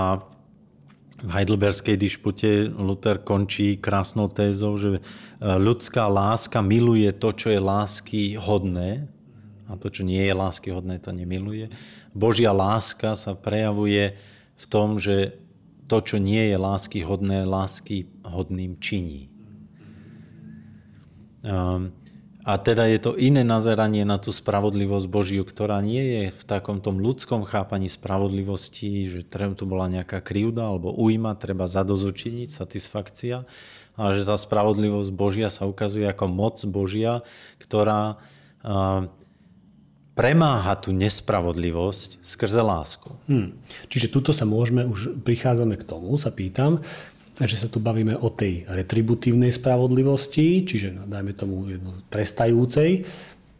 v 1.19 1.31
Heidelberskej 1.35 1.99
dišpute 1.99 2.71
Luther 2.71 3.19
končí 3.19 3.75
krásnou 3.75 4.31
tézou, 4.31 4.79
že 4.79 5.03
ľudská 5.43 6.07
láska 6.07 6.63
miluje 6.63 7.11
to, 7.17 7.35
čo 7.35 7.51
je 7.51 7.59
lásky 7.59 8.39
hodné 8.39 9.11
a 9.69 9.77
to, 9.77 9.93
čo 9.93 10.03
nie 10.03 10.25
je 10.25 10.33
lásky 10.33 10.73
hodné, 10.73 10.97
to 10.97 11.13
nemiluje. 11.13 11.69
Božia 12.17 12.57
láska 12.57 13.13
sa 13.15 13.37
prejavuje 13.37 14.17
v 14.57 14.65
tom, 14.67 14.97
že 14.97 15.37
to, 15.89 16.01
čo 16.01 16.17
nie 16.17 16.49
je 16.49 16.57
lásky 16.57 17.05
hodné, 17.05 17.45
lásky 17.45 18.09
hodným 18.25 18.81
činí. 18.81 19.29
A 22.49 22.57
teda 22.57 22.89
je 22.89 22.97
to 22.97 23.13
iné 23.13 23.45
nazeranie 23.45 24.09
na 24.09 24.17
tú 24.17 24.33
spravodlivosť 24.33 25.05
Božiu, 25.05 25.45
ktorá 25.45 25.85
nie 25.85 26.01
je 26.01 26.23
v 26.33 26.43
takom 26.49 26.81
tom 26.81 26.97
ľudskom 26.97 27.45
chápaní 27.45 27.93
spravodlivosti, 27.93 29.05
že 29.05 29.21
tu 29.29 29.65
bola 29.69 29.93
nejaká 29.93 30.25
krivda 30.25 30.65
alebo 30.65 30.97
újma, 30.97 31.37
treba 31.37 31.69
zadozučiniť, 31.69 32.49
satisfakcia, 32.49 33.45
ale 34.01 34.11
že 34.17 34.25
tá 34.25 34.37
spravodlivosť 34.37 35.11
Božia 35.13 35.53
sa 35.53 35.69
ukazuje 35.69 36.09
ako 36.09 36.25
moc 36.25 36.57
Božia, 36.69 37.21
ktorá 37.61 38.17
premáha 40.19 40.75
tú 40.75 40.91
nespravodlivosť 40.91 42.19
skrze 42.27 42.59
lásku. 42.59 43.15
Hmm. 43.31 43.55
Čiže 43.87 44.11
tuto 44.11 44.35
sa 44.35 44.43
môžeme, 44.43 44.83
už 44.83 45.23
prichádzame 45.23 45.79
k 45.79 45.87
tomu, 45.87 46.19
sa 46.19 46.35
pýtam, 46.35 46.83
že 47.39 47.55
sa 47.55 47.71
tu 47.71 47.79
bavíme 47.79 48.19
o 48.19 48.27
tej 48.27 48.67
retributívnej 48.67 49.55
spravodlivosti, 49.55 50.67
čiže 50.67 50.91
no, 50.91 51.07
dajme 51.07 51.39
tomu 51.39 51.71
trestajúcej, 52.11 53.07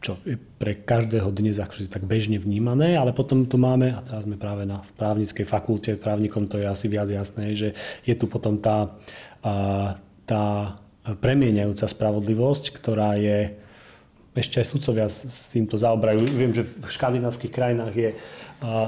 čo 0.03 0.19
je 0.27 0.35
pre 0.35 0.83
každého 0.83 1.31
dnes 1.31 1.55
akože 1.59 1.87
tak 1.87 2.03
bežne 2.03 2.35
vnímané, 2.35 2.99
ale 2.99 3.15
potom 3.15 3.47
tu 3.47 3.55
máme, 3.55 3.95
a 3.95 4.03
teraz 4.03 4.27
sme 4.27 4.35
práve 4.35 4.67
na 4.67 4.83
právnickej 4.99 5.47
fakulte, 5.47 5.95
právnikom 5.95 6.51
to 6.51 6.59
je 6.59 6.67
asi 6.67 6.91
viac 6.91 7.07
jasné, 7.07 7.55
že 7.55 7.71
je 8.03 8.15
tu 8.19 8.27
potom 8.27 8.59
tá, 8.59 8.99
tá 10.27 10.43
premieňajúca 11.07 11.87
spravodlivosť, 11.87 12.63
ktorá 12.75 13.15
je 13.15 13.55
ešte 14.37 14.61
aj 14.61 14.67
sudcovia 14.69 15.09
s 15.09 15.49
týmto 15.49 15.75
zaoberajú. 15.75 16.21
Viem, 16.21 16.53
že 16.53 16.61
v 16.61 16.85
škandinávskych 16.85 17.49
krajinách 17.49 17.93
je 17.97 18.09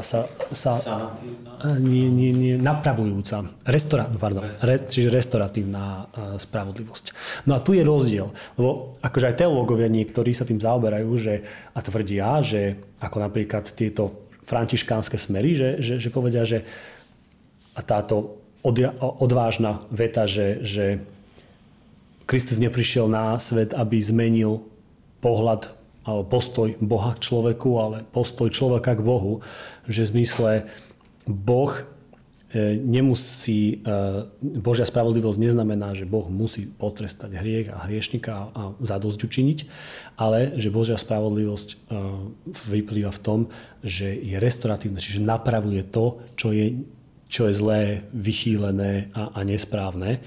sa, 0.03 0.27
sa 0.51 0.71
nie, 1.79 2.11
nie, 2.11 2.31
nie, 2.35 2.53
napravujúca, 2.59 3.47
restora, 3.63 4.05
pardon, 4.11 4.45
re, 4.45 4.83
čiže 4.83 5.09
restoratívna 5.09 6.11
spravodlivosť. 6.37 7.05
No 7.47 7.55
a 7.55 7.63
tu 7.63 7.73
je 7.73 7.81
rozdiel, 7.81 8.29
lebo 8.59 8.93
akože 8.99 9.31
aj 9.31 9.39
teológovia 9.41 9.87
niektorí 9.87 10.35
sa 10.35 10.43
tým 10.43 10.59
zaoberajú, 10.59 11.09
že, 11.15 11.41
a 11.73 11.79
tvrdia, 11.79 12.43
že 12.43 12.77
ako 12.99 13.17
napríklad 13.23 13.65
tieto 13.71 14.27
františkánske 14.43 15.15
smery, 15.15 15.55
že, 15.55 15.69
že, 15.79 15.93
že 15.97 16.09
povedia, 16.11 16.43
že 16.43 16.67
a 17.71 17.81
táto 17.81 18.43
odvážna 18.99 19.87
veta, 19.89 20.27
že, 20.27 20.61
že 20.61 20.85
Kristus 22.27 22.59
neprišiel 22.59 23.07
na 23.09 23.39
svet, 23.39 23.73
aby 23.73 23.97
zmenil 23.97 24.70
pohľad 25.21 25.81
alebo 26.01 26.25
postoj 26.25 26.73
Boha 26.81 27.13
k 27.13 27.23
človeku, 27.29 27.69
ale 27.77 27.97
postoj 28.09 28.49
človeka 28.49 28.97
k 28.97 29.05
Bohu, 29.05 29.45
že 29.85 30.09
v 30.09 30.11
zmysle 30.17 30.51
Boh 31.29 31.69
e, 31.77 32.81
nemusí, 32.81 33.85
e, 33.85 34.55
Božia 34.57 34.89
spravodlivosť 34.89 35.37
neznamená, 35.37 35.93
že 35.93 36.09
Boh 36.09 36.25
musí 36.25 36.65
potrestať 36.65 37.37
hriech 37.37 37.69
a 37.69 37.85
hriešnika 37.85 38.33
a 38.33 38.61
zadosť 38.81 39.19
učiniť, 39.21 39.59
ale 40.17 40.57
že 40.57 40.73
Božia 40.73 40.97
spravodlivosť 40.97 41.69
e, 41.69 41.75
vyplýva 42.49 43.13
v 43.13 43.21
tom, 43.21 43.39
že 43.85 44.09
je 44.09 44.41
restoratívna, 44.41 44.97
čiže 44.97 45.21
napravuje 45.21 45.85
to, 45.85 46.17
čo 46.33 46.49
je, 46.49 46.81
čo 47.29 47.45
je 47.45 47.53
zlé, 47.53 48.09
vychýlené 48.09 49.13
a, 49.13 49.37
a 49.37 49.39
nesprávne. 49.45 50.17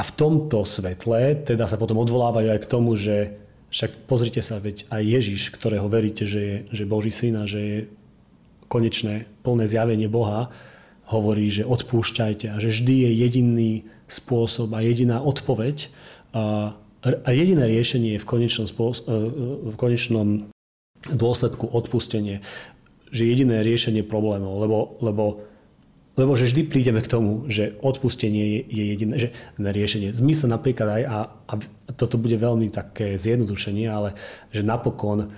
A 0.00 0.02
v 0.02 0.16
tomto 0.16 0.64
svetle 0.64 1.44
teda 1.44 1.68
sa 1.68 1.76
potom 1.76 2.00
odvolávajú 2.00 2.48
aj 2.56 2.60
k 2.64 2.70
tomu, 2.72 2.96
že 2.96 3.36
však 3.68 4.08
pozrite 4.08 4.40
sa, 4.40 4.56
veď 4.56 4.88
aj 4.88 5.02
Ježiš, 5.04 5.52
ktorého 5.52 5.84
veríte, 5.92 6.24
že 6.24 6.40
je 6.40 6.56
že 6.72 6.88
Boží 6.88 7.12
syn 7.12 7.36
a 7.36 7.44
že 7.44 7.60
je 7.60 7.78
konečné 8.72 9.28
plné 9.44 9.68
zjavenie 9.68 10.08
Boha, 10.08 10.48
hovorí, 11.12 11.52
že 11.52 11.68
odpúšťajte 11.68 12.48
a 12.48 12.56
že 12.56 12.72
vždy 12.72 12.94
je 13.04 13.10
jediný 13.28 13.72
spôsob 14.08 14.72
a 14.72 14.80
jediná 14.80 15.20
odpoveď 15.20 15.92
a, 16.32 16.72
a 17.04 17.28
jediné 17.34 17.68
riešenie 17.68 18.16
je 18.16 18.22
v 18.24 18.30
konečnom, 18.30 18.64
spôsob, 18.70 19.04
e, 19.04 19.12
v 19.68 19.76
konečnom 19.76 20.48
dôsledku 21.10 21.66
odpustenie. 21.66 22.40
Že 23.10 23.36
jediné 23.36 23.66
riešenie 23.66 24.06
problémov, 24.06 24.54
lebo, 24.64 24.78
lebo 25.02 25.49
Lebo 26.20 26.36
že 26.36 26.52
vždy 26.52 26.68
prídeme 26.68 27.00
k 27.00 27.08
tomu, 27.08 27.48
že 27.48 27.80
odpustenie 27.80 28.44
je, 28.44 28.60
je 28.68 28.84
jediné 28.92 29.14
že 29.16 29.32
riešenie. 29.56 30.12
Zmysel 30.12 30.52
napríklad 30.52 31.00
aj, 31.00 31.02
a, 31.08 31.18
a 31.48 31.52
toto 31.96 32.20
bude 32.20 32.36
veľmi 32.36 32.68
také 32.68 33.16
zjednodušenie, 33.16 33.88
ale 33.88 34.12
že 34.52 34.60
napokon 34.60 35.32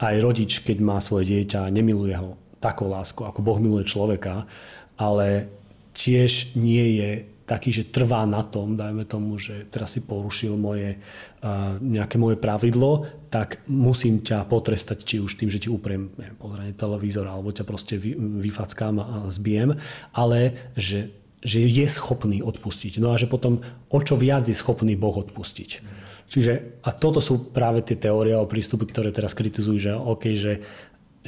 aj 0.00 0.16
rodič, 0.24 0.64
keď 0.64 0.80
má 0.80 0.96
svoje 1.04 1.28
dieťa, 1.28 1.68
nemiluje 1.68 2.16
ho 2.16 2.40
takou 2.56 2.88
láskou, 2.88 3.28
ako 3.28 3.44
Boh 3.44 3.60
miluje 3.60 3.84
človeka, 3.84 4.48
ale 4.96 5.52
tiež 5.92 6.56
nie 6.56 7.04
je 7.04 7.10
taký, 7.48 7.72
že 7.72 7.88
trvá 7.88 8.28
na 8.28 8.44
tom, 8.44 8.76
dajme 8.76 9.08
tomu, 9.08 9.40
že 9.40 9.64
teraz 9.72 9.96
si 9.96 10.04
porušil 10.04 10.52
moje, 10.60 11.00
uh, 11.00 11.80
nejaké 11.80 12.20
moje 12.20 12.36
pravidlo, 12.36 13.08
tak 13.32 13.64
musím 13.64 14.20
ťa 14.20 14.44
potrestať, 14.44 15.08
či 15.08 15.16
už 15.24 15.40
tým, 15.40 15.48
že 15.48 15.64
ti 15.64 15.72
upriem 15.72 16.12
pozranie 16.36 16.76
televízor, 16.76 17.24
alebo 17.24 17.48
ťa 17.48 17.64
proste 17.64 17.96
vy, 17.96 18.12
vyfackám 18.44 19.00
a 19.00 19.16
zbijem, 19.32 19.80
ale 20.12 20.52
že, 20.76 21.08
že 21.40 21.64
je 21.64 21.86
schopný 21.88 22.44
odpustiť. 22.44 23.00
No 23.00 23.16
a 23.16 23.20
že 23.20 23.24
potom 23.24 23.64
o 23.88 23.98
čo 24.04 24.20
viac 24.20 24.44
je 24.44 24.52
schopný 24.52 24.92
Boh 24.92 25.16
odpustiť. 25.16 25.96
Čiže, 26.28 26.84
a 26.84 26.92
toto 26.92 27.24
sú 27.24 27.56
práve 27.56 27.80
tie 27.80 27.96
teórie 27.96 28.36
o 28.36 28.44
prístupy, 28.44 28.84
ktoré 28.84 29.16
teraz 29.16 29.32
kritizujú, 29.32 29.80
že 29.80 29.96
OK, 29.96 30.36
že 30.36 30.60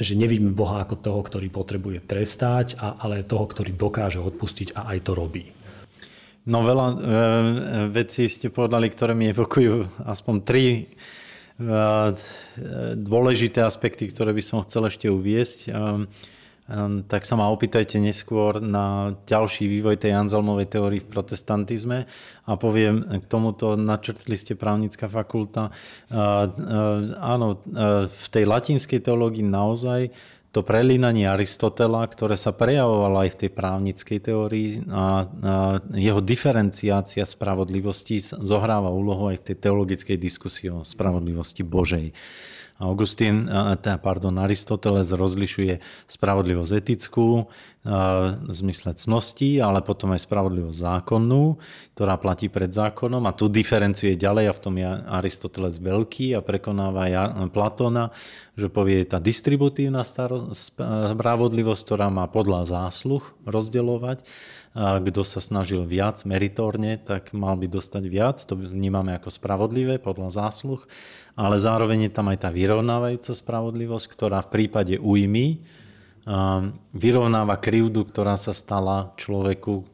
že 0.01 0.17
nevidíme 0.17 0.55
Boha 0.55 0.81
ako 0.81 0.97
toho, 0.97 1.21
ktorý 1.21 1.53
potrebuje 1.53 2.01
trestať, 2.09 2.79
a, 2.81 2.97
ale 2.97 3.27
toho, 3.27 3.45
ktorý 3.45 3.77
dokáže 3.77 4.17
odpustiť 4.17 4.73
a 4.73 4.95
aj 4.95 4.99
to 5.05 5.11
robí. 5.13 5.53
No 6.41 6.65
veľa 6.65 6.87
e, 6.89 6.95
vecí 7.93 8.25
ste 8.25 8.49
povedali, 8.49 8.89
ktoré 8.89 9.13
mi 9.13 9.29
evokujú 9.29 10.01
aspoň 10.09 10.35
tri 10.41 10.65
e, 10.73 10.83
dôležité 12.97 13.61
aspekty, 13.61 14.09
ktoré 14.09 14.33
by 14.33 14.41
som 14.41 14.65
chcel 14.65 14.89
ešte 14.89 15.05
uviesť. 15.05 15.69
E, 15.69 15.71
tak 17.05 17.27
sa 17.27 17.35
ma 17.35 17.51
opýtajte 17.51 17.99
neskôr 17.99 18.63
na 18.63 19.11
ďalší 19.27 19.67
vývoj 19.67 19.99
tej 20.01 20.15
Anselmovej 20.15 20.71
teórii 20.71 21.03
v 21.03 21.11
protestantizme 21.11 22.07
a 22.47 22.51
poviem, 22.55 23.03
k 23.19 23.25
tomuto 23.27 23.75
načrtli 23.75 24.39
ste 24.39 24.55
právnická 24.55 25.11
fakulta. 25.11 25.75
Áno, 27.19 27.59
v 28.07 28.25
tej 28.31 28.47
latinskej 28.47 29.03
teológii 29.03 29.43
naozaj 29.43 30.15
to 30.51 30.67
prelínanie 30.67 31.31
Aristotela, 31.31 32.03
ktoré 32.03 32.35
sa 32.35 32.51
prejavovalo 32.51 33.23
aj 33.23 33.29
v 33.33 33.39
tej 33.39 33.51
právnickej 33.55 34.19
teórii 34.19 34.67
a, 34.91 34.91
a 34.91 35.03
jeho 35.95 36.19
diferenciácia 36.19 37.23
spravodlivosti 37.23 38.19
zohráva 38.19 38.91
úlohu 38.91 39.31
aj 39.31 39.39
v 39.39 39.45
tej 39.47 39.57
teologickej 39.63 40.17
diskusii 40.19 40.67
o 40.67 40.83
spravodlivosti 40.83 41.63
Božej. 41.63 42.11
Augustín, 42.81 43.45
pardon, 44.01 44.33
Aristoteles 44.41 45.13
rozlišuje 45.13 45.77
spravodlivosť 46.09 46.73
etickú 46.73 47.45
v 47.81 48.51
zmysle 48.53 48.93
cnosti, 48.97 49.57
ale 49.57 49.81
potom 49.85 50.13
aj 50.13 50.25
spravodlivosť 50.25 50.81
zákonnú, 50.81 51.57
ktorá 51.97 52.17
platí 52.17 52.49
pred 52.49 52.69
zákonom 52.69 53.25
a 53.25 53.33
tu 53.33 53.49
diferencuje 53.49 54.17
ďalej 54.17 54.49
a 54.49 54.57
v 54.57 54.61
tom 54.61 54.75
je 54.77 54.89
Aristoteles 54.89 55.81
veľký 55.81 56.37
a 56.37 56.45
prekonáva 56.45 57.09
Platóna, 57.49 58.13
že 58.53 58.69
povie 58.69 59.05
tá 59.05 59.17
distributívna 59.17 60.01
spravodlivosť, 60.05 61.81
ktorá 61.85 62.09
má 62.09 62.29
podľa 62.29 62.65
zásluh 62.69 63.25
rozdeľovať 63.45 64.25
kto 64.71 65.27
sa 65.27 65.43
snažil 65.43 65.83
viac 65.83 66.23
meritorne, 66.23 66.95
tak 66.95 67.35
mal 67.35 67.59
by 67.59 67.67
dostať 67.67 68.03
viac. 68.07 68.39
To 68.47 68.55
vnímame 68.55 69.11
ako 69.19 69.27
spravodlivé 69.27 69.99
podľa 69.99 70.31
zásluh. 70.31 70.79
Ale 71.35 71.55
zároveň 71.59 72.07
je 72.07 72.11
tam 72.11 72.27
aj 72.27 72.43
tá 72.43 72.49
vyrovnávajúca 72.51 73.31
spravodlivosť, 73.31 74.07
ktorá 74.11 74.43
v 74.43 74.51
prípade 74.51 74.95
újmy 74.99 75.63
vyrovnáva 76.93 77.57
krivdu, 77.57 78.05
ktorá 78.05 78.37
sa 78.37 78.53
stala 78.53 79.15
človeku 79.17 79.87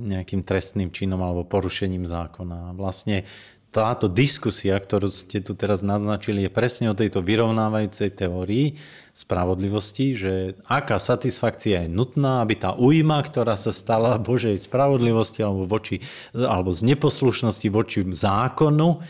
nejakým 0.00 0.40
trestným 0.40 0.88
činom 0.88 1.20
alebo 1.20 1.44
porušením 1.44 2.08
zákona. 2.08 2.72
Vlastne 2.72 3.28
táto 3.72 4.04
diskusia, 4.04 4.76
ktorú 4.76 5.08
ste 5.08 5.40
tu 5.40 5.56
teraz 5.56 5.80
naznačili, 5.80 6.44
je 6.44 6.52
presne 6.52 6.92
o 6.92 6.96
tejto 6.96 7.24
vyrovnávajúcej 7.24 8.12
teórii 8.12 8.76
spravodlivosti, 9.16 10.12
že 10.12 10.32
aká 10.68 11.00
satisfakcia 11.00 11.84
je 11.84 11.88
nutná, 11.88 12.44
aby 12.44 12.56
tá 12.56 12.76
újma, 12.76 13.24
ktorá 13.24 13.56
sa 13.56 13.72
stala 13.72 14.20
Božej 14.20 14.60
spravodlivosti 14.60 15.40
alebo, 15.40 15.64
voči, 15.64 16.04
alebo 16.36 16.68
z 16.68 16.84
neposlušnosti 16.84 17.68
voči 17.72 18.04
zákonu, 18.04 19.00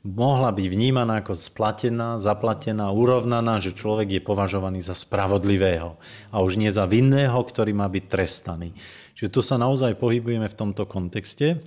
mohla 0.00 0.48
byť 0.48 0.66
vnímaná 0.66 1.20
ako 1.20 1.36
splatená, 1.36 2.16
zaplatená, 2.16 2.88
urovnaná, 2.88 3.60
že 3.60 3.76
človek 3.76 4.16
je 4.16 4.22
považovaný 4.24 4.80
za 4.80 4.96
spravodlivého 4.96 6.00
a 6.32 6.36
už 6.40 6.56
nie 6.56 6.72
za 6.72 6.88
vinného, 6.88 7.36
ktorý 7.36 7.76
má 7.76 7.84
byť 7.88 8.04
trestaný. 8.08 8.72
Čiže 9.12 9.28
tu 9.28 9.40
sa 9.44 9.60
naozaj 9.60 10.00
pohybujeme 10.00 10.48
v 10.48 10.58
tomto 10.58 10.88
kontexte. 10.88 11.60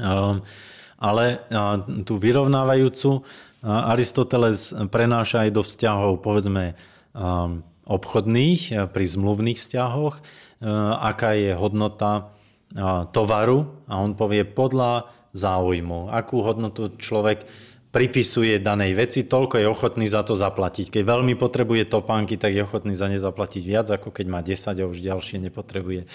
Um, 0.00 0.40
ale 0.98 1.44
tú 2.08 2.16
vyrovnávajúcu 2.16 3.28
Aristoteles 3.64 4.72
prenáša 4.88 5.44
aj 5.44 5.50
do 5.52 5.62
vzťahov, 5.64 6.24
povedzme, 6.24 6.76
obchodných, 7.84 8.88
pri 8.88 9.04
zmluvných 9.04 9.60
vzťahoch, 9.60 10.20
aká 11.00 11.36
je 11.36 11.52
hodnota 11.52 12.32
tovaru 13.12 13.68
a 13.84 14.00
on 14.00 14.16
povie 14.16 14.48
podľa 14.48 15.12
záujmu, 15.34 16.14
akú 16.14 16.40
hodnotu 16.46 16.94
človek 16.94 17.44
pripisuje 17.90 18.58
danej 18.58 18.98
veci, 18.98 19.22
toľko 19.22 19.54
je 19.58 19.70
ochotný 19.70 20.06
za 20.10 20.26
to 20.26 20.34
zaplatiť. 20.34 20.90
Keď 20.94 21.02
veľmi 21.06 21.38
potrebuje 21.38 21.86
topánky, 21.86 22.34
tak 22.34 22.54
je 22.54 22.66
ochotný 22.66 22.90
za 22.94 23.06
ne 23.06 23.18
zaplatiť 23.18 23.62
viac, 23.62 23.86
ako 23.86 24.10
keď 24.10 24.26
má 24.30 24.42
10 24.42 24.82
a 24.82 24.90
už 24.90 24.98
ďalšie 24.98 25.38
nepotrebuje. 25.38 26.06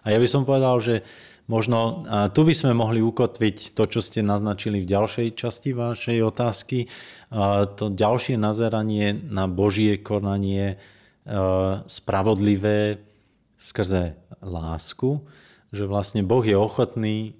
A 0.00 0.06
ja 0.12 0.18
by 0.20 0.28
som 0.28 0.48
povedal, 0.48 0.80
že 0.80 1.04
Možno 1.46 2.02
tu 2.34 2.42
by 2.42 2.50
sme 2.50 2.74
mohli 2.74 2.98
ukotviť 2.98 3.78
to, 3.78 3.86
čo 3.86 4.02
ste 4.02 4.18
naznačili 4.18 4.82
v 4.82 4.90
ďalšej 4.90 5.38
časti 5.38 5.70
vašej 5.78 6.18
otázky. 6.26 6.90
To 7.78 7.86
ďalšie 7.86 8.34
nazeranie 8.34 9.14
na 9.14 9.46
Božie 9.46 10.02
konanie 10.02 10.82
spravodlivé 11.86 12.98
skrze 13.54 14.18
lásku, 14.42 15.22
že 15.70 15.86
vlastne 15.86 16.26
Boh 16.26 16.42
je 16.42 16.58
ochotný 16.58 17.38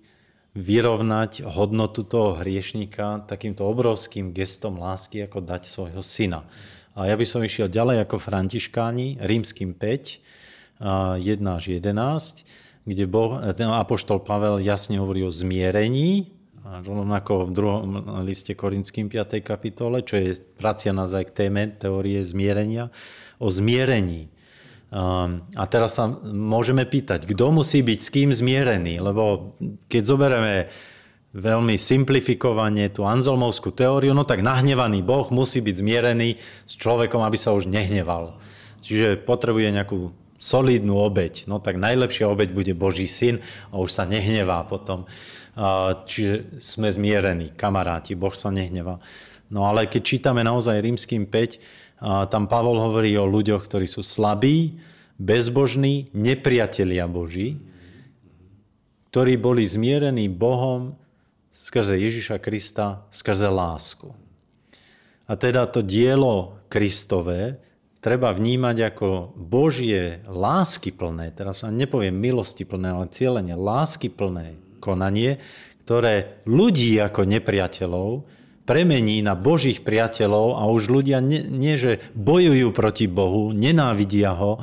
vyrovnať 0.57 1.45
hodnotu 1.45 2.01
toho 2.09 2.41
hriešnika 2.41 3.29
takýmto 3.29 3.69
obrovským 3.69 4.33
gestom 4.33 4.81
lásky, 4.81 5.29
ako 5.29 5.45
dať 5.45 5.63
svojho 5.69 6.01
syna. 6.01 6.49
A 6.97 7.05
ja 7.05 7.15
by 7.15 7.29
som 7.29 7.45
išiel 7.45 7.69
ďalej 7.69 8.09
ako 8.09 8.17
františkáni, 8.17 9.21
rímským 9.21 9.77
5, 9.77 10.81
1 10.81 11.21
až 11.45 11.65
11, 11.77 12.89
kde 12.89 13.05
boh, 13.05 13.45
ten 13.53 13.69
apoštol 13.69 14.25
Pavel 14.25 14.65
jasne 14.65 14.97
hovorí 14.97 15.21
o 15.21 15.29
zmierení, 15.29 16.33
rovnako 16.65 17.47
v 17.47 17.51
druhom 17.53 17.91
liste 18.25 18.57
Korinským 18.57 19.13
5. 19.13 19.45
kapitole, 19.45 20.03
čo 20.03 20.17
je 20.17 20.41
vracia 20.57 20.97
nás 20.97 21.13
aj 21.13 21.31
k 21.31 21.37
téme 21.47 21.69
teórie 21.77 22.25
zmierenia, 22.25 22.89
o 23.37 23.53
zmierení. 23.53 24.33
A 24.95 25.65
teraz 25.67 25.99
sa 25.99 26.07
môžeme 26.23 26.87
pýtať, 26.87 27.27
kto 27.27 27.51
musí 27.51 27.83
byť 27.83 27.99
s 27.99 28.09
kým 28.09 28.31
zmierený, 28.31 29.03
lebo 29.03 29.53
keď 29.91 30.03
zoberieme 30.07 30.57
veľmi 31.37 31.75
simplifikovane 31.77 32.89
tú 32.95 33.05
anzelmovskú 33.05 33.75
teóriu, 33.75 34.15
no 34.15 34.23
tak 34.23 34.47
nahnevaný 34.47 35.03
Boh 35.03 35.27
musí 35.35 35.59
byť 35.61 35.75
zmierený 35.75 36.39
s 36.41 36.73
človekom, 36.79 37.21
aby 37.21 37.37
sa 37.37 37.53
už 37.53 37.67
nehneval. 37.67 38.39
Čiže 38.81 39.27
potrebuje 39.27 39.75
nejakú 39.75 40.15
solidnú 40.39 40.97
obeď, 41.03 41.51
no 41.51 41.59
tak 41.59 41.77
najlepšia 41.83 42.31
obeď 42.31 42.55
bude 42.55 42.73
Boží 42.79 43.11
syn 43.11 43.43
a 43.75 43.83
už 43.83 43.91
sa 43.91 44.07
nehnevá 44.07 44.65
potom. 44.65 45.05
Čiže 46.07 46.63
sme 46.63 46.89
zmierení, 46.93 47.53
kamaráti, 47.59 48.15
Boh 48.15 48.33
sa 48.33 48.55
nehnevá. 48.55 49.03
No 49.51 49.67
ale 49.67 49.91
keď 49.91 50.03
čítame 50.05 50.45
naozaj 50.45 50.79
rímským 50.83 51.27
5, 51.27 51.86
tam 52.01 52.45
Pavol 52.47 52.77
hovorí 52.77 53.17
o 53.17 53.25
ľuďoch, 53.25 53.65
ktorí 53.65 53.89
sú 53.89 54.05
slabí, 54.05 54.77
bezbožní, 55.17 56.13
nepriatelia 56.13 57.09
Boží, 57.09 57.57
ktorí 59.13 59.41
boli 59.41 59.65
zmierení 59.65 60.29
Bohom 60.29 60.93
skrze 61.57 61.97
Ježiša 61.97 62.37
Krista, 62.37 63.09
skrze 63.09 63.49
lásku. 63.49 64.13
A 65.25 65.33
teda 65.41 65.65
to 65.65 65.81
dielo 65.81 66.61
Kristové 66.69 67.57
treba 68.05 68.31
vnímať 68.31 68.77
ako 68.93 69.33
Božie 69.35 70.21
láskyplné, 70.29 71.33
teraz 71.33 71.65
vám 71.65 71.75
nepoviem 71.75 72.15
milostiplné, 72.15 72.93
ale 72.93 73.11
cieľenie 73.11 73.57
láskyplné 73.57 74.61
konanie, 74.85 75.41
ktoré 75.89 76.45
ľudí 76.45 77.01
ako 77.01 77.25
nepriateľov 77.25 78.09
premení 78.67 79.23
na 79.23 79.39
Božích 79.39 79.87
priateľov 79.87 80.59
a 80.59 80.67
už 80.67 80.91
ľudia 80.91 81.23
nie, 81.23 81.47
nie 81.47 81.79
že 81.79 82.03
bojujú 82.19 82.75
proti 82.75 83.07
Bohu, 83.07 83.55
nenávidia 83.55 84.35
ho, 84.35 84.59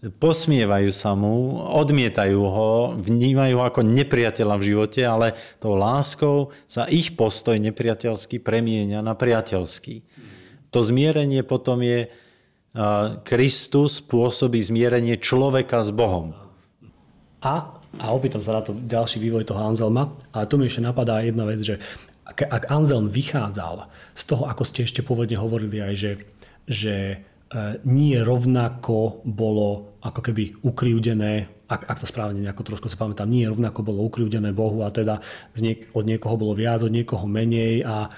posmievajú 0.00 0.90
sa 0.90 1.12
mu, 1.12 1.60
odmietajú 1.60 2.40
ho, 2.40 2.72
vnímajú 2.96 3.54
ho 3.60 3.64
ako 3.68 3.84
nepriateľa 3.84 4.54
v 4.56 4.66
živote, 4.72 5.00
ale 5.04 5.36
tou 5.60 5.76
láskou 5.76 6.56
sa 6.64 6.88
ich 6.88 7.12
postoj 7.12 7.60
nepriateľský 7.60 8.40
premienia 8.40 9.04
na 9.04 9.12
priateľský. 9.12 10.02
To 10.72 10.80
zmierenie 10.80 11.44
potom 11.44 11.84
je 11.84 12.08
Kristus 13.26 13.98
pôsobí 14.00 14.62
zmierenie 14.62 15.18
človeka 15.18 15.82
s 15.82 15.90
Bohom. 15.90 16.32
A, 17.42 17.76
a 17.98 18.06
opýtam 18.14 18.40
sa 18.40 18.56
na 18.56 18.62
to 18.62 18.72
ďalší 18.72 19.18
vývoj 19.18 19.44
toho 19.44 19.60
Anzelma, 19.60 20.14
ale 20.30 20.48
tu 20.48 20.56
mi 20.56 20.70
ešte 20.70 20.80
napadá 20.80 21.20
jedna 21.20 21.44
vec, 21.44 21.60
že 21.60 21.82
ak, 22.24 22.46
ak 22.46 22.64
Anzelm 22.70 23.10
vychádzal 23.10 23.90
z 24.14 24.22
toho, 24.28 24.46
ako 24.46 24.62
ste 24.62 24.86
ešte 24.86 25.02
pôvodne 25.02 25.40
hovorili 25.40 25.82
aj, 25.82 25.94
že, 25.98 26.12
že 26.68 26.94
e, 27.10 27.16
nie 27.84 28.16
rovnako 28.22 29.24
bolo 29.26 29.98
ako 30.00 30.20
keby 30.30 30.62
ukriúdené, 30.62 31.50
ak, 31.66 31.86
ak 31.86 31.98
to 32.02 32.06
správne 32.06 32.42
nejako 32.42 32.66
trošku 32.66 32.86
sa 32.86 32.98
pamätám, 32.98 33.30
nie 33.30 33.46
rovnako 33.46 33.82
bolo 33.82 34.06
ukriúdené 34.06 34.54
Bohu 34.54 34.86
a 34.86 34.94
teda 34.94 35.22
od 35.94 36.04
niekoho 36.06 36.34
bolo 36.38 36.54
viac, 36.54 36.82
od 36.86 36.94
niekoho 36.94 37.26
menej 37.26 37.82
a, 37.82 38.10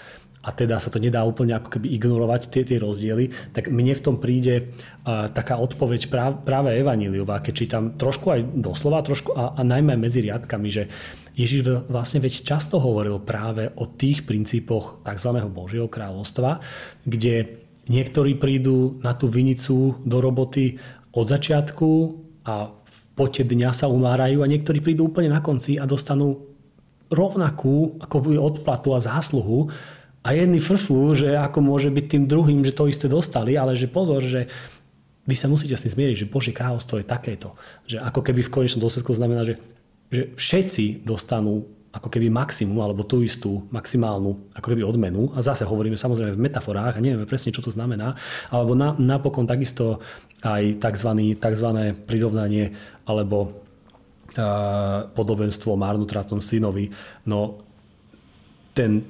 a 0.42 0.50
teda 0.50 0.82
sa 0.82 0.90
to 0.90 0.98
nedá 0.98 1.22
úplne 1.22 1.54
ako 1.54 1.78
keby 1.78 1.94
ignorovať 1.94 2.50
tie, 2.50 2.62
tie 2.66 2.82
rozdiely, 2.82 3.54
tak 3.54 3.70
mne 3.70 3.94
v 3.94 4.04
tom 4.04 4.18
príde 4.18 4.74
uh, 5.06 5.30
taká 5.30 5.62
odpoveď 5.62 6.10
práve, 6.10 6.36
práve 6.42 6.68
Evaníliová, 6.74 7.38
keď 7.38 7.54
čítam 7.54 7.84
trošku 7.94 8.26
aj 8.34 8.40
doslova, 8.58 9.06
trošku 9.06 9.38
a, 9.38 9.54
a 9.54 9.62
najmä 9.62 9.94
medzi 9.94 10.26
riadkami, 10.26 10.68
že 10.68 10.90
Ježiš 11.38 11.88
vlastne 11.88 12.20
veď 12.20 12.44
často 12.44 12.76
hovoril 12.82 13.22
práve 13.22 13.70
o 13.78 13.88
tých 13.88 14.28
princípoch 14.28 15.00
tzv. 15.06 15.30
Božieho 15.48 15.88
kráľovstva, 15.88 16.60
kde 17.08 17.62
niektorí 17.88 18.36
prídu 18.36 19.00
na 19.00 19.16
tú 19.16 19.32
vinicu 19.32 19.96
do 20.04 20.18
roboty 20.20 20.76
od 21.14 21.26
začiatku 21.26 21.90
a 22.44 22.68
v 22.68 22.98
pote 23.16 23.46
dňa 23.46 23.70
sa 23.72 23.86
umárajú 23.88 24.44
a 24.44 24.50
niektorí 24.50 24.82
prídu 24.84 25.08
úplne 25.08 25.32
na 25.32 25.40
konci 25.40 25.80
a 25.80 25.88
dostanú 25.88 26.52
rovnakú 27.12 28.00
ako 28.00 28.40
odplatu 28.40 28.96
a 28.96 29.04
zásluhu 29.04 29.68
a 30.22 30.28
jedni 30.38 30.62
frflú, 30.62 31.18
že 31.18 31.34
ako 31.34 31.58
môže 31.58 31.90
byť 31.90 32.04
tým 32.06 32.24
druhým, 32.30 32.62
že 32.62 32.74
to 32.74 32.86
isté 32.86 33.10
dostali, 33.10 33.58
ale 33.58 33.74
že 33.74 33.90
pozor, 33.90 34.22
že 34.22 34.46
vy 35.26 35.34
sa 35.34 35.50
musíte 35.50 35.74
s 35.74 35.86
tým 35.86 35.94
zmieriť, 35.98 36.26
že 36.26 36.30
Božie 36.30 36.54
kráľovstvo 36.54 37.02
je 37.02 37.06
takéto. 37.06 37.58
Že 37.90 38.06
ako 38.06 38.20
keby 38.22 38.40
v 38.46 38.54
konečnom 38.54 38.82
dôsledku 38.82 39.10
znamená, 39.14 39.42
že, 39.42 39.58
že 40.10 40.34
všetci 40.34 41.02
dostanú 41.02 41.66
ako 41.92 42.08
keby 42.08 42.32
maximum 42.32 42.80
alebo 42.80 43.04
tú 43.04 43.20
istú 43.20 43.68
maximálnu 43.68 44.56
ako 44.56 44.66
keby 44.72 44.80
odmenu 44.80 45.28
a 45.36 45.44
zase 45.44 45.68
hovoríme 45.68 45.98
samozrejme 46.00 46.32
v 46.32 46.44
metaforách 46.48 46.96
a 46.96 47.04
nevieme 47.04 47.28
presne, 47.28 47.52
čo 47.52 47.60
to 47.60 47.68
znamená, 47.68 48.16
alebo 48.48 48.72
na, 48.72 48.96
napokon 48.96 49.44
takisto 49.44 50.00
aj 50.40 50.80
tzv. 50.80 51.36
tzv. 51.36 51.68
prirovnanie 52.08 52.72
alebo 53.04 53.38
uh, 54.40 55.04
podobenstvo 55.12 55.76
o 55.76 55.80
marnotratnom 55.80 56.40
synovi. 56.40 56.88
No 57.28 57.60
ten, 58.72 59.04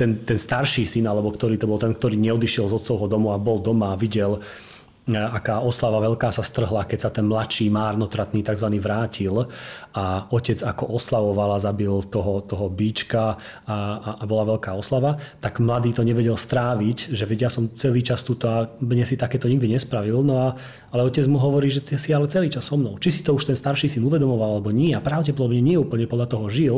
ten, 0.00 0.24
ten 0.24 0.40
starší 0.40 0.88
syn, 0.88 1.04
alebo 1.04 1.28
ktorý 1.28 1.60
to 1.60 1.68
bol 1.68 1.76
ten, 1.76 1.92
ktorý 1.92 2.16
neodišiel 2.16 2.72
z 2.72 2.76
otcovho 2.80 3.04
domu 3.04 3.36
a 3.36 3.36
bol 3.36 3.60
doma 3.60 3.92
a 3.92 4.00
videl 4.00 4.40
aká 5.16 5.62
oslava 5.62 6.02
veľká 6.04 6.28
sa 6.30 6.44
strhla, 6.44 6.86
keď 6.86 6.98
sa 6.98 7.10
ten 7.10 7.26
mladší 7.26 7.70
márnotratný 7.72 8.44
tzv. 8.44 8.68
vrátil 8.82 9.48
a 9.96 10.26
otec 10.30 10.62
ako 10.62 10.94
oslavoval 10.94 11.56
a 11.56 11.62
zabil 11.62 11.90
toho, 12.06 12.44
toho 12.44 12.66
bíčka 12.70 13.36
a, 13.64 13.74
a, 13.74 14.10
a 14.20 14.24
bola 14.28 14.56
veľká 14.56 14.74
oslava, 14.74 15.18
tak 15.42 15.58
mladý 15.58 15.96
to 15.96 16.06
nevedel 16.06 16.36
stráviť, 16.36 17.14
že 17.14 17.24
vedia 17.26 17.50
som 17.50 17.70
celý 17.74 18.04
čas 18.04 18.22
tu 18.22 18.36
a 18.46 18.70
mne 18.80 19.04
si 19.04 19.20
takéto 19.20 19.50
nikdy 19.50 19.68
nespravil, 19.68 20.22
no 20.24 20.48
a, 20.48 20.48
ale 20.90 21.06
otec 21.06 21.26
mu 21.26 21.36
hovorí, 21.36 21.68
že 21.68 21.84
ty 21.84 21.98
si 22.00 22.10
ale 22.14 22.30
celý 22.30 22.48
čas 22.48 22.66
so 22.66 22.78
mnou. 22.78 22.96
Či 22.96 23.20
si 23.20 23.20
to 23.22 23.36
už 23.36 23.50
ten 23.50 23.58
starší 23.58 23.90
syn 23.90 24.06
uvedomoval 24.06 24.58
alebo 24.58 24.70
nie 24.72 24.96
a 24.96 25.04
pravdepodobne 25.04 25.60
nie 25.60 25.76
úplne 25.76 26.08
podľa 26.08 26.26
toho 26.30 26.46
žil, 26.48 26.76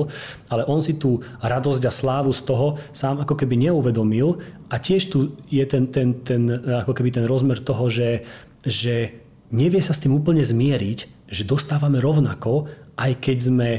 ale 0.53 0.67
on 0.69 0.83
si 0.85 0.99
tú 0.99 1.23
radosť 1.41 1.83
a 1.87 1.93
slávu 1.93 2.31
z 2.35 2.43
toho 2.45 2.67
sám 2.91 3.23
ako 3.23 3.39
keby 3.39 3.69
neuvedomil 3.69 4.43
a 4.73 4.81
tiež 4.81 5.13
tu 5.13 5.37
je 5.53 5.65
ten, 5.69 5.89
ten, 5.93 6.25
ten, 6.25 6.49
ako 6.49 6.97
keby 6.97 7.13
ten 7.13 7.25
rozmer 7.29 7.61
toho, 7.61 7.93
že 7.93 8.22
že 8.63 9.17
nevie 9.53 9.83
sa 9.85 9.93
s 9.93 10.03
tým 10.03 10.17
úplne 10.17 10.41
zmieriť, 10.41 11.29
že 11.29 11.49
dostávame 11.49 12.01
rovnako, 12.01 12.69
aj 12.97 13.13
keď 13.21 13.37
sme, 13.39 13.71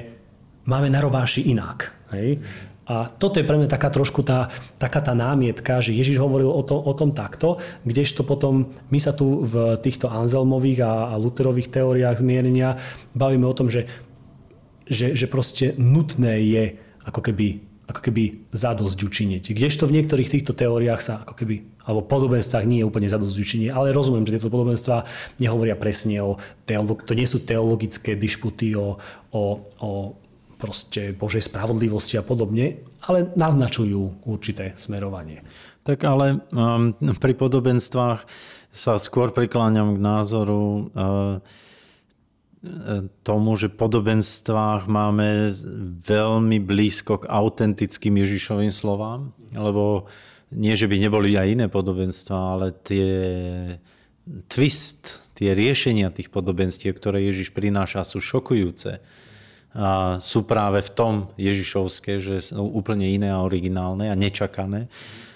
máme 0.65 0.89
na 0.89 0.99
robáši 1.01 1.49
inak. 1.49 1.93
Hej? 2.13 2.41
A 2.83 3.07
toto 3.07 3.39
je 3.39 3.47
pre 3.47 3.55
mňa 3.55 3.71
taká 3.71 3.87
trošku 3.87 4.27
tá, 4.27 4.51
taká 4.75 4.99
tá 4.99 5.15
námietka, 5.15 5.79
že 5.79 5.95
Ježiš 5.95 6.19
hovoril 6.19 6.51
o, 6.51 6.61
to, 6.67 6.75
o 6.75 6.91
tom 6.91 7.15
takto, 7.15 7.55
kdežto 7.87 8.27
potom 8.27 8.75
my 8.91 8.99
sa 8.99 9.15
tu 9.15 9.39
v 9.39 9.79
týchto 9.79 10.11
Anzelmových 10.11 10.83
a, 10.83 10.93
a 11.11 11.15
Luterových 11.15 11.71
teóriách 11.71 12.19
zmierenia 12.19 12.75
bavíme 13.15 13.47
o 13.47 13.55
tom, 13.55 13.71
že, 13.71 13.87
že, 14.83 15.15
že 15.15 15.31
proste 15.31 15.71
nutné 15.79 16.43
je 16.43 16.63
ako 17.07 17.23
keby 17.23 17.72
ako 17.83 17.99
keby 17.99 18.47
zadosť 18.55 18.99
učiniť. 19.03 19.43
Kdežto 19.51 19.83
v 19.85 19.99
niektorých 19.99 20.31
týchto 20.31 20.55
teóriách 20.55 21.01
sa 21.03 21.13
ako 21.27 21.35
keby, 21.35 21.83
alebo 21.83 22.07
podobenstvách 22.07 22.63
nie 22.63 22.79
je 22.79 22.87
úplne 22.87 23.11
zadosť 23.11 23.35
učiniť, 23.35 23.69
ale 23.75 23.91
rozumiem, 23.91 24.23
že 24.23 24.39
tieto 24.39 24.53
podobenstvá 24.53 25.03
nehovoria 25.43 25.75
presne 25.75 26.23
o 26.23 26.39
teolog, 26.63 27.03
to 27.03 27.11
nie 27.11 27.27
sú 27.27 27.43
teologické 27.43 28.15
dišputy 28.15 28.79
o, 28.79 28.95
o, 29.35 29.43
o 29.83 29.91
proste 30.55 31.11
Božej 31.11 31.51
spravodlivosti 31.51 32.15
a 32.15 32.23
podobne, 32.23 32.79
ale 33.03 33.27
naznačujú 33.35 34.23
určité 34.23 34.71
smerovanie. 34.79 35.43
Tak 35.83 36.07
ale 36.07 36.39
um, 36.55 36.95
pri 37.19 37.35
podobenstvách 37.35 38.23
sa 38.71 38.95
skôr 38.95 39.35
prikláňam 39.35 39.99
k 39.99 39.99
názoru 39.99 40.63
uh, 40.63 41.43
tomu, 43.27 43.59
že 43.59 43.67
podobenstvách 43.67 44.87
máme 44.87 45.51
veľmi 45.99 46.63
blízko 46.63 47.23
k 47.23 47.29
autentickým 47.29 48.15
Ježišovým 48.23 48.71
slovám, 48.71 49.35
lebo 49.51 50.07
nie, 50.55 50.71
že 50.77 50.87
by 50.87 50.95
neboli 50.95 51.35
aj 51.35 51.47
iné 51.59 51.67
podobenstva, 51.67 52.37
ale 52.55 52.71
tie 52.71 53.09
twist, 54.47 55.19
tie 55.35 55.51
riešenia 55.51 56.13
tých 56.13 56.31
podobenstiev, 56.31 56.95
ktoré 56.95 57.27
Ježiš 57.27 57.51
prináša, 57.51 58.07
sú 58.07 58.23
šokujúce. 58.23 59.03
A 59.73 60.21
sú 60.21 60.45
práve 60.45 60.85
v 60.85 60.93
tom 60.93 61.13
Ježišovské, 61.35 62.21
že 62.21 62.53
sú 62.53 62.61
úplne 62.61 63.09
iné 63.09 63.33
a 63.33 63.41
originálne 63.41 64.07
a 64.07 64.15
nečakané. 64.15 64.87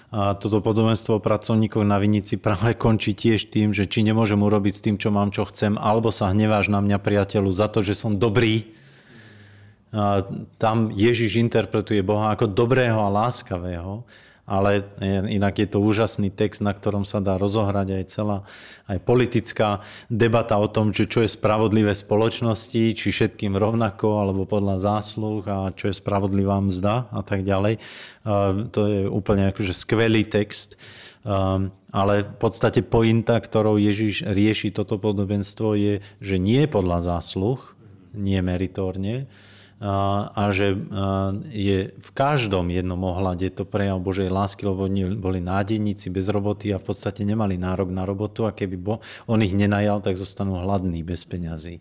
A 0.08 0.32
toto 0.40 0.64
podobenstvo 0.64 1.20
o 1.20 1.24
pracovníkoch 1.24 1.84
na 1.84 2.00
Vinici 2.00 2.40
práve 2.40 2.72
končí 2.72 3.12
tiež 3.12 3.52
tým, 3.52 3.76
že 3.76 3.84
či 3.84 4.00
nemôžem 4.00 4.40
urobiť 4.40 4.72
s 4.72 4.84
tým, 4.84 4.96
čo 4.96 5.12
mám, 5.12 5.28
čo 5.28 5.44
chcem, 5.44 5.76
alebo 5.76 6.08
sa 6.08 6.32
hneváš 6.32 6.72
na 6.72 6.80
mňa, 6.80 6.96
priateľu, 6.96 7.52
za 7.52 7.68
to, 7.68 7.84
že 7.84 7.92
som 7.92 8.16
dobrý. 8.16 8.64
A 9.92 10.24
tam 10.56 10.88
Ježiš 10.92 11.36
interpretuje 11.36 12.00
Boha 12.00 12.32
ako 12.32 12.48
dobrého 12.48 12.96
a 13.04 13.12
láskavého 13.12 14.08
ale 14.48 14.88
inak 15.28 15.60
je 15.60 15.68
to 15.68 15.78
úžasný 15.84 16.32
text, 16.32 16.64
na 16.64 16.72
ktorom 16.72 17.04
sa 17.04 17.20
dá 17.20 17.36
rozohrať 17.36 17.88
aj 18.00 18.04
celá 18.08 18.38
aj 18.88 19.04
politická 19.04 19.84
debata 20.08 20.56
o 20.56 20.64
tom, 20.72 20.96
že 20.96 21.04
čo 21.04 21.20
je 21.20 21.28
spravodlivé 21.28 21.92
spoločnosti, 21.92 22.96
či 22.96 23.06
všetkým 23.12 23.52
rovnako, 23.52 24.24
alebo 24.24 24.48
podľa 24.48 24.80
zásluh 24.80 25.44
a 25.44 25.68
čo 25.76 25.92
je 25.92 26.00
spravodlivá 26.00 26.56
mzda 26.64 27.12
a 27.12 27.20
tak 27.20 27.44
ďalej. 27.44 27.76
To 28.72 28.80
je 28.88 29.04
úplne 29.04 29.52
akože 29.52 29.76
skvelý 29.76 30.24
text. 30.24 30.80
Ale 31.92 32.14
v 32.24 32.36
podstate 32.40 32.80
pointa, 32.80 33.36
ktorou 33.36 33.76
Ježiš 33.76 34.24
rieši 34.24 34.72
toto 34.72 34.96
podobenstvo 34.96 35.76
je, 35.76 36.00
že 36.24 36.40
nie 36.40 36.64
podľa 36.64 37.04
zásluh, 37.04 37.60
nie 38.16 38.40
meritorne, 38.40 39.28
a 39.78 40.42
že 40.50 40.74
je 41.54 41.94
v 41.94 42.10
každom 42.10 42.66
jednom 42.66 42.98
ohľade 42.98 43.46
to 43.54 43.62
prejav 43.62 44.02
Božej 44.02 44.26
lásky, 44.26 44.66
lebo 44.66 44.90
oni 44.90 45.14
boli 45.14 45.38
nádejníci 45.38 46.10
bez 46.10 46.26
roboty 46.26 46.74
a 46.74 46.82
v 46.82 46.90
podstate 46.90 47.22
nemali 47.22 47.54
nárok 47.54 47.94
na 47.94 48.02
robotu 48.02 48.42
a 48.42 48.50
keby 48.50 48.74
on 49.30 49.38
ich 49.38 49.54
nenajal, 49.54 50.02
tak 50.02 50.18
zostanú 50.18 50.58
hladní 50.58 51.06
bez 51.06 51.22
peňazí. 51.22 51.78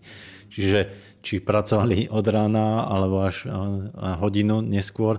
Čiže 0.53 0.93
či 1.25 1.41
pracovali 1.41 2.13
od 2.13 2.25
rána 2.29 2.85
alebo 2.85 3.25
až 3.25 3.49
hodinu 4.21 4.61
neskôr, 4.61 5.17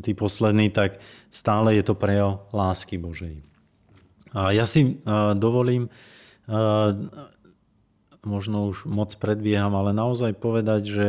tí 0.00 0.16
poslední, 0.16 0.72
tak 0.72 1.04
stále 1.28 1.76
je 1.76 1.84
to 1.84 1.92
prejav 1.92 2.48
lásky 2.56 2.96
Božej. 2.96 3.44
A 4.32 4.56
ja 4.56 4.64
si 4.64 4.96
dovolím 5.36 5.92
možno 8.24 8.72
už 8.72 8.88
moc 8.88 9.12
predbieham, 9.20 9.76
ale 9.76 9.92
naozaj 9.92 10.40
povedať, 10.40 10.82
že 10.88 11.08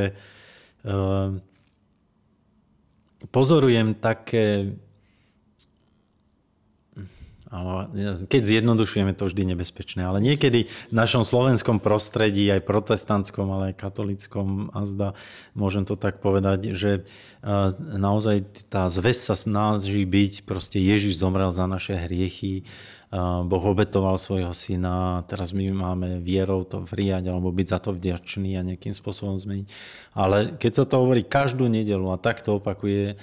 pozorujem 3.34 3.98
také 3.98 4.78
keď 8.28 8.42
zjednodušujeme, 8.42 9.16
to 9.16 9.30
vždy 9.30 9.56
nebezpečné, 9.56 10.04
ale 10.04 10.20
niekedy 10.20 10.68
v 10.68 10.94
našom 10.94 11.24
slovenskom 11.24 11.80
prostredí, 11.80 12.52
aj 12.52 12.68
protestantskom, 12.68 13.48
ale 13.48 13.64
aj 13.72 13.80
katolickom, 13.80 14.74
a 14.76 14.84
zda, 14.84 15.10
môžem 15.56 15.88
to 15.88 15.96
tak 15.96 16.20
povedať, 16.20 16.76
že 16.76 17.08
naozaj 17.96 18.68
tá 18.68 18.90
zväz 18.92 19.24
sa 19.24 19.38
snaží 19.38 20.04
byť, 20.04 20.44
proste 20.44 20.82
Ježiš 20.82 21.22
zomrel 21.22 21.54
za 21.56 21.70
naše 21.70 21.96
hriechy, 21.96 22.68
Boh 23.46 23.64
obetoval 23.64 24.20
svojho 24.20 24.52
syna, 24.52 25.24
teraz 25.30 25.56
my 25.56 25.72
máme 25.72 26.20
vierou 26.20 26.68
to 26.68 26.84
prijať 26.84 27.32
alebo 27.32 27.54
byť 27.54 27.68
za 27.72 27.80
to 27.80 27.96
vďačný 27.96 28.60
a 28.60 28.66
nejakým 28.68 28.92
spôsobom 28.92 29.40
zmeniť. 29.40 29.68
Ale 30.12 30.60
keď 30.60 30.72
sa 30.72 30.84
to 30.84 31.00
hovorí 31.00 31.24
každú 31.24 31.72
nedelu 31.72 32.04
a 32.12 32.20
tak 32.20 32.44
to 32.44 32.60
opakuje, 32.60 33.16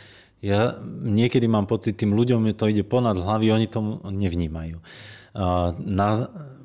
ja 0.43 0.75
niekedy 1.07 1.47
mám 1.47 1.71
pocit, 1.71 1.95
tým 2.01 2.17
ľuďom 2.17 2.51
to 2.57 2.67
ide 2.73 2.83
ponad 2.83 3.15
hlavy, 3.15 3.53
oni 3.53 3.69
to 3.71 4.03
nevnímajú. 4.09 4.83
Na, 5.79 6.09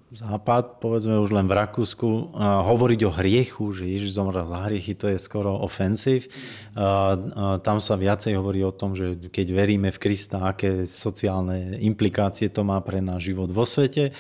západ, 0.08 0.80
povedzme 0.80 1.20
už 1.20 1.36
len 1.36 1.51
v 1.51 1.58
Rakúsku, 1.60 2.32
hovoriť 2.39 2.99
o 3.03 3.12
hriechu, 3.12 3.76
že 3.76 3.91
Ježiš 3.91 4.16
zomrel 4.16 4.47
za 4.47 4.64
hriechy, 4.64 4.95
to 4.95 5.12
je 5.12 5.20
skoro 5.20 5.60
ofensív. 5.60 6.32
Tam 7.60 7.78
sa 7.84 7.95
viacej 7.99 8.39
hovorí 8.39 8.64
o 8.64 8.72
tom, 8.72 8.95
že 8.95 9.20
keď 9.20 9.47
veríme 9.51 9.91
v 9.91 9.99
Krista, 9.99 10.47
aké 10.47 10.88
sociálne 10.88 11.76
implikácie 11.84 12.47
to 12.47 12.64
má 12.64 12.80
pre 12.80 13.03
náš 13.03 13.36
život 13.36 13.51
vo 13.51 13.68
svete. 13.68 14.16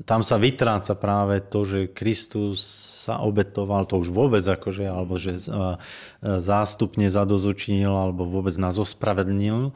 Tam 0.00 0.20
sa 0.24 0.36
vytráca 0.36 0.92
práve 0.92 1.40
to, 1.40 1.64
že 1.64 1.80
Kristus 1.92 2.60
sa 3.04 3.20
obetoval, 3.24 3.88
to 3.88 3.96
už 3.96 4.12
vôbec 4.12 4.44
akože, 4.44 4.84
alebo 4.84 5.16
že 5.16 5.40
zástupne 6.20 7.08
zadozučinil, 7.08 7.92
alebo 7.92 8.28
vôbec 8.28 8.52
nás 8.60 8.76
ospravedlnil 8.76 9.72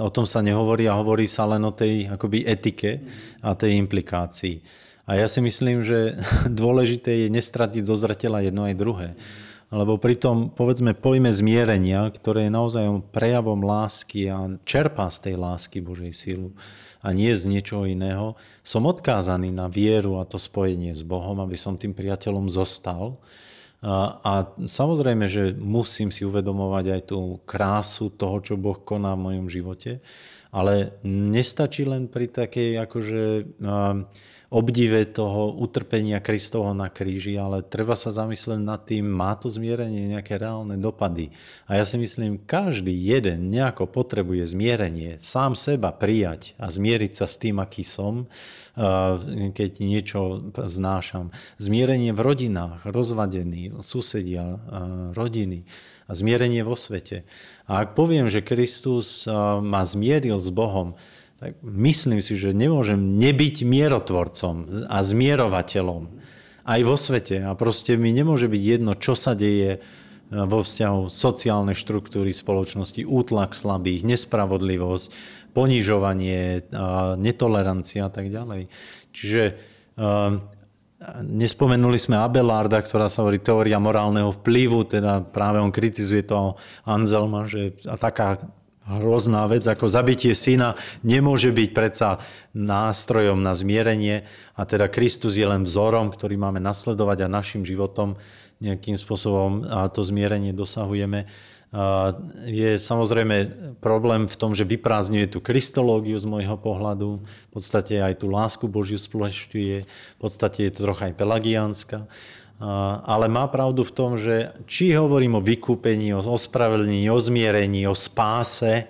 o 0.00 0.10
tom 0.10 0.24
sa 0.24 0.40
nehovorí 0.40 0.88
a 0.88 0.96
hovorí 0.96 1.28
sa 1.28 1.44
len 1.44 1.62
o 1.62 1.72
tej 1.72 2.08
akoby 2.08 2.48
etike 2.48 3.04
a 3.44 3.52
tej 3.52 3.76
implikácii. 3.76 4.64
A 5.04 5.18
ja 5.20 5.26
si 5.28 5.44
myslím, 5.44 5.84
že 5.84 6.16
dôležité 6.60 7.26
je 7.26 7.28
nestratiť 7.28 7.84
zo 7.84 7.96
zretela 8.00 8.40
jedno 8.40 8.64
aj 8.64 8.74
druhé. 8.74 9.08
Lebo 9.70 10.02
pri 10.02 10.18
tom, 10.18 10.50
povedzme, 10.50 10.98
pojme 10.98 11.30
zmierenia, 11.30 12.02
ktoré 12.10 12.50
je 12.50 12.56
naozaj 12.58 13.06
prejavom 13.14 13.62
lásky 13.62 14.26
a 14.26 14.58
čerpá 14.66 15.06
z 15.06 15.30
tej 15.30 15.34
lásky 15.38 15.78
Božej 15.78 16.10
sílu 16.10 16.50
a 16.98 17.14
nie 17.14 17.30
z 17.30 17.46
niečoho 17.46 17.86
iného, 17.86 18.34
som 18.66 18.82
odkázaný 18.82 19.54
na 19.54 19.70
vieru 19.70 20.18
a 20.18 20.26
to 20.26 20.42
spojenie 20.42 20.90
s 20.90 21.06
Bohom, 21.06 21.38
aby 21.38 21.54
som 21.54 21.78
tým 21.78 21.94
priateľom 21.94 22.50
zostal 22.50 23.22
a, 23.80 24.44
samozrejme, 24.60 25.24
že 25.24 25.56
musím 25.56 26.12
si 26.12 26.28
uvedomovať 26.28 26.84
aj 27.00 27.02
tú 27.08 27.40
krásu 27.48 28.12
toho, 28.12 28.36
čo 28.44 28.60
Boh 28.60 28.76
koná 28.76 29.16
v 29.16 29.24
mojom 29.24 29.46
živote, 29.48 30.04
ale 30.52 31.00
nestačí 31.06 31.88
len 31.88 32.10
pri 32.10 32.28
takej 32.28 32.76
akože 32.84 33.22
obdive 34.50 35.06
toho 35.06 35.54
utrpenia 35.62 36.18
Kristovho 36.18 36.74
na 36.74 36.90
kríži, 36.90 37.38
ale 37.38 37.62
treba 37.62 37.94
sa 37.94 38.10
zamyslieť 38.10 38.58
nad 38.58 38.82
tým, 38.82 39.06
má 39.06 39.38
to 39.38 39.46
zmierenie 39.46 40.10
nejaké 40.10 40.42
reálne 40.42 40.74
dopady. 40.74 41.30
A 41.70 41.78
ja 41.78 41.86
si 41.86 41.94
myslím, 42.02 42.42
každý 42.42 42.90
jeden 42.90 43.54
nejako 43.54 43.86
potrebuje 43.86 44.50
zmierenie, 44.50 45.22
sám 45.22 45.54
seba 45.54 45.94
prijať 45.94 46.58
a 46.58 46.66
zmieriť 46.66 47.12
sa 47.14 47.30
s 47.30 47.38
tým, 47.38 47.62
aký 47.62 47.86
som, 47.86 48.26
keď 49.54 49.70
niečo 49.78 50.50
znášam. 50.66 51.30
Zmierenie 51.62 52.10
v 52.10 52.18
rodinách, 52.18 52.82
rozvadení, 52.90 53.70
susedia, 53.86 54.58
rodiny 55.14 55.62
a 56.10 56.12
zmierenie 56.18 56.66
vo 56.66 56.74
svete. 56.74 57.22
A 57.70 57.86
ak 57.86 57.94
poviem, 57.94 58.26
že 58.26 58.42
Kristus 58.42 59.30
ma 59.62 59.86
zmieril 59.86 60.42
s 60.42 60.50
Bohom, 60.50 60.98
tak 61.40 61.56
myslím 61.64 62.20
si, 62.20 62.36
že 62.36 62.52
nemôžem 62.52 63.16
nebyť 63.16 63.64
mierotvorcom 63.64 64.84
a 64.92 65.00
zmierovateľom 65.00 66.20
aj 66.68 66.80
vo 66.84 66.96
svete. 67.00 67.40
A 67.40 67.56
proste 67.56 67.96
mi 67.96 68.12
nemôže 68.12 68.44
byť 68.44 68.62
jedno, 68.62 68.92
čo 68.92 69.16
sa 69.16 69.32
deje 69.32 69.76
e, 69.76 69.78
vo 70.28 70.60
vzťahu 70.60 71.08
sociálnej 71.08 71.72
štruktúry 71.72 72.36
spoločnosti, 72.36 73.08
útlak 73.08 73.56
slabých, 73.56 74.04
nespravodlivosť, 74.04 75.40
ponižovanie, 75.56 76.70
netolerancia 77.18 78.06
a 78.06 78.12
tak 78.12 78.28
ďalej. 78.28 78.68
Čiže 79.10 79.42
e, 79.48 79.52
Nespomenuli 81.24 81.96
sme 81.96 82.20
Abelarda, 82.20 82.76
ktorá 82.84 83.08
sa 83.08 83.24
hovorí 83.24 83.40
teória 83.40 83.80
morálneho 83.80 84.36
vplyvu, 84.36 84.84
teda 84.84 85.24
práve 85.24 85.56
on 85.56 85.72
kritizuje 85.72 86.28
to 86.28 86.60
Anselma, 86.84 87.48
že 87.48 87.72
taká 87.96 88.36
hrozná 88.98 89.46
vec, 89.46 89.62
ako 89.62 89.86
zabitie 89.86 90.34
syna 90.34 90.74
nemôže 91.06 91.54
byť 91.54 91.70
predsa 91.70 92.18
nástrojom 92.50 93.38
na 93.38 93.54
zmierenie. 93.54 94.26
A 94.58 94.66
teda 94.66 94.90
Kristus 94.90 95.38
je 95.38 95.46
len 95.46 95.62
vzorom, 95.62 96.10
ktorý 96.10 96.34
máme 96.34 96.58
nasledovať 96.58 97.24
a 97.24 97.32
našim 97.32 97.62
životom 97.62 98.18
nejakým 98.58 98.98
spôsobom 98.98 99.70
a 99.70 99.86
to 99.88 100.02
zmierenie 100.02 100.50
dosahujeme. 100.50 101.30
A 101.70 102.18
je 102.50 102.82
samozrejme 102.82 103.36
problém 103.78 104.26
v 104.26 104.34
tom, 104.34 104.58
že 104.58 104.66
vyprázdňuje 104.66 105.30
tú 105.30 105.38
kristológiu 105.38 106.18
z 106.18 106.26
môjho 106.26 106.58
pohľadu, 106.58 107.22
v 107.22 107.50
podstate 107.54 108.02
aj 108.02 108.18
tú 108.18 108.26
lásku 108.26 108.66
Božiu 108.66 108.98
spoločňuje, 108.98 109.86
v 109.86 110.18
podstate 110.18 110.66
je 110.66 110.72
to 110.74 110.90
trocha 110.90 111.08
aj 111.08 111.14
pelagiánska 111.14 112.10
ale 113.04 113.26
má 113.32 113.48
pravdu 113.48 113.80
v 113.80 113.94
tom, 113.96 114.20
že 114.20 114.52
či 114.68 114.92
hovorím 114.92 115.40
o 115.40 115.44
vykúpení, 115.44 116.12
o 116.12 116.20
ospravedlnení, 116.20 117.08
o 117.08 117.16
zmierení, 117.16 117.88
o 117.88 117.96
spáse, 117.96 118.84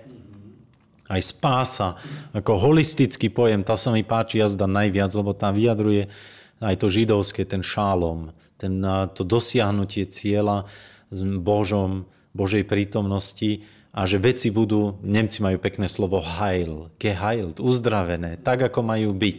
aj 1.10 1.22
spása, 1.22 1.98
ako 2.34 2.70
holistický 2.70 3.30
pojem, 3.30 3.62
tá 3.62 3.74
sa 3.78 3.94
mi 3.94 4.02
páči 4.02 4.42
jazda 4.42 4.66
najviac, 4.70 5.10
lebo 5.14 5.34
tam 5.34 5.54
vyjadruje 5.54 6.06
aj 6.62 6.74
to 6.78 6.86
židovské, 6.86 7.42
ten 7.46 7.62
šálom, 7.62 8.34
ten, 8.58 8.78
to 9.14 9.22
dosiahnutie 9.26 10.06
cieľa 10.06 10.66
s 11.10 11.22
Božom, 11.22 12.06
Božej 12.30 12.62
prítomnosti 12.62 13.66
a 13.90 14.06
že 14.06 14.22
veci 14.22 14.54
budú, 14.54 14.98
Nemci 15.02 15.42
majú 15.42 15.58
pekné 15.58 15.90
slovo 15.90 16.22
heil, 16.22 16.94
geheilt, 16.98 17.58
uzdravené, 17.58 18.38
tak 18.38 18.70
ako 18.70 18.86
majú 18.86 19.10
byť 19.10 19.38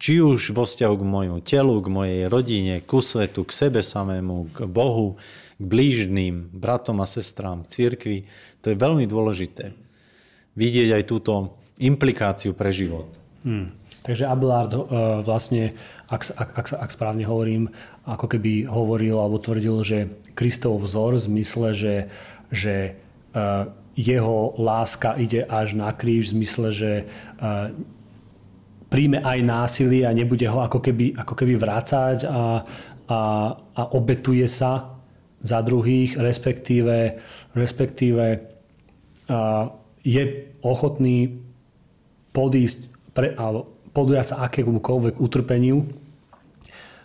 či 0.00 0.22
už 0.22 0.56
vo 0.56 0.64
vzťahu 0.64 0.94
k 0.98 1.04
môjmu 1.04 1.38
telu, 1.44 1.76
k 1.82 1.88
mojej 1.88 2.20
rodine, 2.28 2.80
ku 2.82 3.04
svetu, 3.04 3.44
k 3.44 3.52
sebe 3.52 3.80
samému, 3.84 4.52
k 4.52 4.64
Bohu, 4.68 5.20
k 5.60 5.62
blížným, 5.62 6.50
bratom 6.52 7.00
a 7.02 7.06
sestrám, 7.06 7.64
k 7.64 7.72
cirkvi. 7.72 8.18
To 8.64 8.72
je 8.72 8.76
veľmi 8.76 9.04
dôležité. 9.06 9.76
Vidieť 10.58 11.00
aj 11.00 11.04
túto 11.08 11.56
implikáciu 11.80 12.52
pre 12.52 12.70
život. 12.70 13.08
Hmm. 13.42 13.72
Takže 14.02 14.26
Abelard 14.26 14.74
uh, 14.74 14.82
vlastne, 15.22 15.78
ak, 16.10 16.34
ak, 16.34 16.50
ak, 16.58 16.66
ak 16.74 16.90
správne 16.90 17.22
hovorím, 17.22 17.70
ako 18.02 18.26
keby 18.26 18.66
hovoril 18.66 19.14
alebo 19.14 19.38
tvrdil, 19.38 19.86
že 19.86 19.98
Kristov 20.34 20.82
vzor 20.82 21.22
v 21.22 21.26
zmysle, 21.30 21.68
že, 21.70 21.96
že 22.50 22.98
uh, 23.30 23.70
jeho 23.94 24.58
láska 24.58 25.14
ide 25.14 25.46
až 25.46 25.78
na 25.78 25.94
kríž 25.94 26.34
v 26.34 26.42
zmysle, 26.42 26.68
že 26.74 26.92
uh, 27.38 27.70
príjme 28.92 29.24
aj 29.24 29.38
násilie 29.40 30.04
a 30.04 30.12
nebude 30.12 30.44
ho 30.44 30.60
ako 30.60 30.84
keby, 30.84 31.16
ako 31.16 31.32
keby 31.32 31.56
vrácať 31.56 32.28
a, 32.28 32.60
a, 33.08 33.20
a 33.56 33.82
obetuje 33.96 34.44
sa 34.44 35.00
za 35.40 35.58
druhých, 35.64 36.20
respektíve, 36.20 37.16
respektíve 37.56 38.52
a 39.32 39.70
je 40.02 40.50
ochotný 40.66 41.40
podísť 42.34 42.78
pre, 43.14 43.32
a 43.38 43.64
podujať 43.94 44.26
sa 44.34 44.36
akémukoľvek 44.50 45.22
utrpeniu 45.22 45.86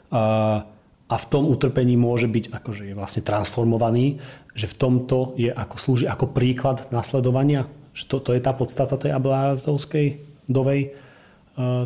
a, 0.09 0.65
a 1.07 1.15
v 1.15 1.25
tom 1.29 1.45
utrpení 1.45 1.93
môže 1.95 2.27
byť 2.27 2.51
akože 2.51 2.83
je 2.89 2.95
vlastne 2.97 3.23
transformovaný, 3.23 4.17
že 4.57 4.67
v 4.67 4.75
tomto 4.75 5.37
je 5.37 5.53
ako 5.53 5.75
slúži 5.77 6.05
ako 6.09 6.33
príklad 6.33 6.89
nasledovania. 6.89 7.69
Že 7.93 8.03
to, 8.09 8.17
to 8.19 8.29
je 8.33 8.41
tá 8.41 8.51
podstata 8.51 8.95
tej 8.97 9.13
Abelardovskej 9.13 10.07
dovej 10.49 10.97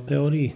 teórií? 0.04 0.54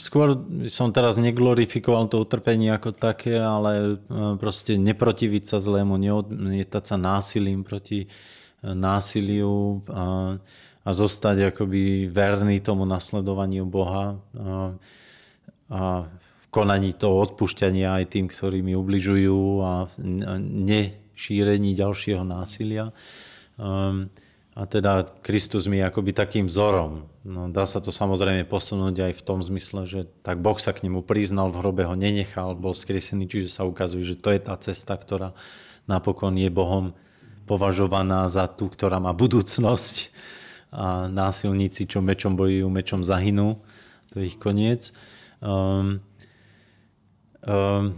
Skôr 0.00 0.32
som 0.72 0.88
teraz 0.88 1.20
neglorifikoval 1.20 2.08
to 2.08 2.24
utrpenie 2.24 2.72
ako 2.72 2.96
také, 2.96 3.36
ale 3.36 4.00
e, 4.00 4.16
proste 4.40 4.80
neprotiviť 4.80 5.44
sa 5.44 5.58
zlému, 5.60 6.00
neodmietať 6.00 6.84
sa 6.88 6.96
násilím 6.96 7.68
proti 7.68 8.04
e, 8.04 8.08
násiliu 8.64 9.84
a, 9.92 10.40
a 10.82 10.88
zostať 10.88 11.52
akoby 11.52 12.08
verný 12.08 12.64
tomu 12.64 12.88
nasledovaniu 12.88 13.68
Boha 13.68 14.16
a, 14.16 14.72
a 15.68 15.80
v 16.08 16.46
konaní 16.48 16.96
toho 16.96 17.28
odpúšťania 17.28 18.00
aj 18.00 18.04
tým, 18.08 18.32
ktorí 18.32 18.64
mi 18.64 18.72
ubližujú 18.72 19.40
a 19.68 19.84
nešírení 20.40 21.76
ďalšieho 21.76 22.24
násilia. 22.24 22.88
Um, 23.60 24.08
a 24.58 24.66
teda 24.66 25.06
Kristus 25.22 25.70
mi 25.70 25.78
je 25.78 25.86
akoby 25.86 26.10
takým 26.10 26.50
vzorom. 26.50 27.06
No, 27.22 27.46
dá 27.46 27.62
sa 27.62 27.78
to 27.78 27.94
samozrejme 27.94 28.42
posunúť 28.42 29.06
aj 29.06 29.12
v 29.14 29.22
tom 29.22 29.38
zmysle, 29.38 29.86
že 29.86 30.00
tak 30.26 30.42
Boh 30.42 30.58
sa 30.58 30.74
k 30.74 30.82
nemu 30.82 31.06
priznal, 31.06 31.54
v 31.54 31.62
hrobe 31.62 31.86
ho 31.86 31.94
nenechal, 31.94 32.58
bol 32.58 32.74
skriesený, 32.74 33.30
čiže 33.30 33.54
sa 33.54 33.62
ukazuje, 33.62 34.02
že 34.02 34.18
to 34.18 34.34
je 34.34 34.40
tá 34.42 34.58
cesta, 34.58 34.98
ktorá 34.98 35.30
napokon 35.86 36.34
je 36.34 36.50
Bohom 36.50 36.90
považovaná 37.46 38.26
za 38.26 38.50
tú, 38.50 38.66
ktorá 38.66 38.98
má 38.98 39.14
budúcnosť. 39.14 40.10
A 40.74 41.06
násilníci, 41.06 41.86
čo 41.86 42.02
mečom 42.02 42.34
bojujú, 42.34 42.66
mečom 42.66 43.06
zahynú. 43.06 43.62
To 44.12 44.20
je 44.20 44.28
ich 44.28 44.36
koniec. 44.36 44.90
Um, 45.40 46.02
um, 47.46 47.94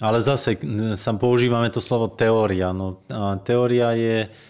ale 0.00 0.18
zase 0.24 0.56
sa 0.96 1.10
používame 1.14 1.68
to 1.68 1.84
slovo 1.84 2.10
teória. 2.10 2.74
No, 2.74 2.98
teória 3.44 3.92
je 3.94 4.47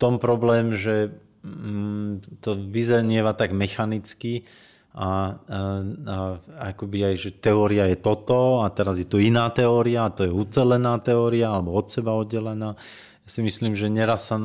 tom 0.00 0.16
problém, 0.16 0.72
že 0.80 1.12
mm, 1.44 2.40
to 2.40 2.56
vyzenieva 2.56 3.36
tak 3.36 3.52
mechanicky 3.52 4.48
a, 4.96 5.06
a, 5.06 5.10
a 6.08 6.16
akoby 6.72 7.12
aj, 7.12 7.16
že 7.20 7.30
teória 7.38 7.86
je 7.86 8.00
toto 8.00 8.64
a 8.64 8.72
teraz 8.72 8.98
je 8.98 9.06
tu 9.06 9.22
iná 9.22 9.46
teória 9.52 10.08
a 10.08 10.14
to 10.14 10.26
je 10.26 10.32
ucelená 10.32 10.98
teória 10.98 11.52
alebo 11.52 11.76
od 11.76 11.86
seba 11.86 12.16
oddelená. 12.16 12.74
si 13.28 13.46
myslím, 13.46 13.78
že 13.78 13.86
neraz 13.86 14.34
sa 14.34 14.40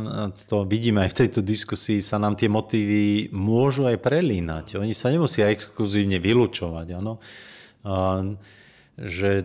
to 0.45 0.61
vidíme 0.67 1.01
aj 1.01 1.17
v 1.17 1.19
tejto 1.25 1.41
diskusii, 1.41 2.03
sa 2.05 2.21
nám 2.21 2.37
tie 2.37 2.45
motívy 2.45 3.33
môžu 3.33 3.89
aj 3.89 3.97
prelínať. 3.97 4.77
Oni 4.77 4.93
sa 4.93 5.09
nemusia 5.09 5.49
exkluzívne 5.49 6.21
vylúčovať. 6.21 6.93
Áno? 6.93 7.17
Že 8.95 9.43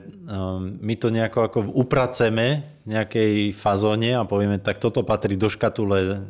my 0.79 0.95
to 0.95 1.11
nejako 1.11 1.51
ako 1.51 1.59
upraceme 1.75 2.63
v 2.87 2.95
nejakej 2.95 3.51
fazóne 3.51 4.15
a 4.15 4.23
povieme, 4.23 4.63
tak 4.63 4.79
toto 4.79 5.03
patrí 5.03 5.35
do 5.35 5.51
škatule 5.51 6.23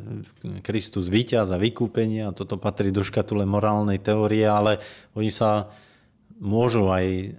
Kristus 0.65 1.05
víťaz 1.05 1.53
a 1.53 1.61
vykúpenia 1.61 2.33
toto 2.33 2.57
patrí 2.57 2.89
do 2.89 3.05
škatule 3.05 3.45
morálnej 3.45 4.01
teórie, 4.01 4.49
ale 4.49 4.81
oni 5.13 5.29
sa 5.29 5.69
môžu 6.41 6.89
aj 6.89 7.37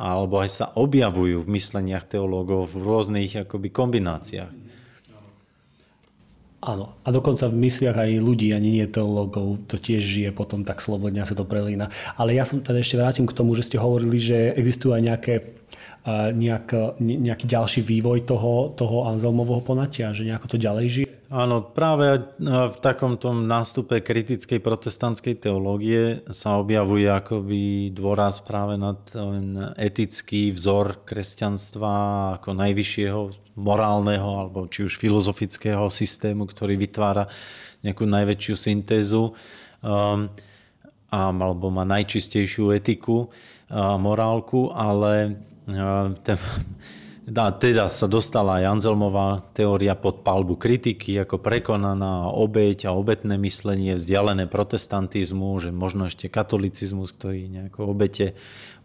alebo 0.00 0.40
aj 0.40 0.50
sa 0.50 0.66
objavujú 0.74 1.44
v 1.44 1.52
mysleniach 1.60 2.08
teológov 2.08 2.72
v 2.72 2.80
rôznych 2.80 3.44
akoby 3.44 3.68
kombináciách. 3.68 4.59
Áno, 6.60 6.92
a 7.04 7.08
dokonca 7.08 7.48
v 7.48 7.56
mysliach 7.56 7.96
aj 7.96 8.20
ľudí, 8.20 8.52
ani 8.52 8.68
nie 8.76 8.84
teológov, 8.84 9.64
to 9.64 9.80
tiež 9.80 10.04
žije 10.04 10.30
potom 10.36 10.60
tak 10.60 10.84
slobodne 10.84 11.24
a 11.24 11.28
sa 11.28 11.32
to 11.32 11.48
prelína. 11.48 11.88
Ale 12.20 12.36
ja 12.36 12.44
som 12.44 12.60
teda 12.60 12.84
ešte 12.84 13.00
vrátim 13.00 13.24
k 13.24 13.32
tomu, 13.32 13.56
že 13.56 13.64
ste 13.64 13.80
hovorili, 13.80 14.20
že 14.20 14.52
existujú 14.52 14.92
aj 14.92 15.02
nejaké, 15.08 15.34
nejak, 16.08 16.96
nejaký 17.00 17.44
ďalší 17.44 17.80
vývoj 17.84 18.24
toho, 18.24 18.72
toho 18.72 19.04
Anselmovho 19.04 19.60
ponatia, 19.60 20.16
že 20.16 20.24
nejako 20.24 20.56
to 20.56 20.56
ďalej 20.56 20.86
žije. 20.88 21.08
Áno, 21.30 21.62
práve 21.62 22.26
v 22.42 22.76
takomto 22.82 23.30
nástupe 23.30 24.02
kritickej 24.02 24.58
protestantskej 24.58 25.38
teológie 25.38 26.26
sa 26.34 26.58
objavuje 26.58 27.06
akoby 27.06 27.94
dôraz 27.94 28.42
práve 28.42 28.74
na 28.74 28.98
ten 28.98 29.54
etický 29.78 30.50
vzor 30.50 31.06
kresťanstva 31.06 31.92
ako 32.42 32.50
najvyššieho 32.50 33.54
morálneho 33.54 34.42
alebo 34.42 34.66
či 34.66 34.90
už 34.90 34.98
filozofického 34.98 35.86
systému, 35.86 36.50
ktorý 36.50 36.74
vytvára 36.74 37.30
nejakú 37.86 38.10
najväčšiu 38.10 38.54
syntézu 38.58 39.30
um, 39.86 40.26
alebo 41.14 41.66
má 41.70 41.86
najčistejšiu 41.86 42.74
etiku 42.74 43.30
a 43.70 43.94
morálku, 43.94 44.74
ale 44.74 45.38
teda 47.30 47.86
sa 47.86 48.06
dostala 48.10 48.58
aj 48.58 48.80
Anzelmová 48.80 49.38
teória 49.54 49.94
pod 49.94 50.26
palbu 50.26 50.58
kritiky 50.58 51.14
ako 51.22 51.38
prekonaná 51.38 52.26
obeť 52.32 52.90
a 52.90 52.96
obetné 52.96 53.38
myslenie, 53.38 53.94
vzdialené 53.94 54.50
protestantizmu, 54.50 55.62
že 55.62 55.70
možno 55.70 56.10
ešte 56.10 56.26
katolicizmus, 56.26 57.14
ktorý 57.14 57.46
nejako 57.46 57.94
obete 57.94 58.34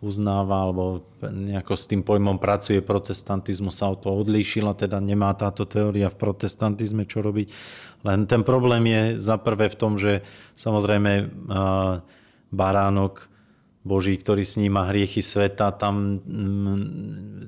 uznáva 0.03 0.69
alebo 0.69 1.09
nejako 1.25 1.73
s 1.73 1.89
tým 1.89 2.05
pojmom 2.05 2.37
pracuje 2.37 2.85
protestantizmus 2.85 3.81
sa 3.81 3.89
o 3.89 3.97
to 3.97 4.13
odlíšila, 4.13 4.77
teda 4.77 5.01
nemá 5.01 5.33
táto 5.33 5.65
teória 5.65 6.13
v 6.13 6.19
protestantizme 6.19 7.09
čo 7.09 7.25
robiť. 7.25 7.47
Len 8.05 8.29
ten 8.29 8.45
problém 8.45 8.85
je 8.85 9.01
za 9.17 9.41
prvé 9.41 9.73
v 9.73 9.79
tom, 9.79 9.97
že 9.97 10.21
samozrejme 10.53 11.33
baránok 12.53 13.33
Boží, 13.85 14.17
ktorý 14.17 14.41
sníma 14.41 14.89
hriechy 14.89 15.21
sveta, 15.21 15.69
tam 15.77 16.17
mm, 16.25 17.45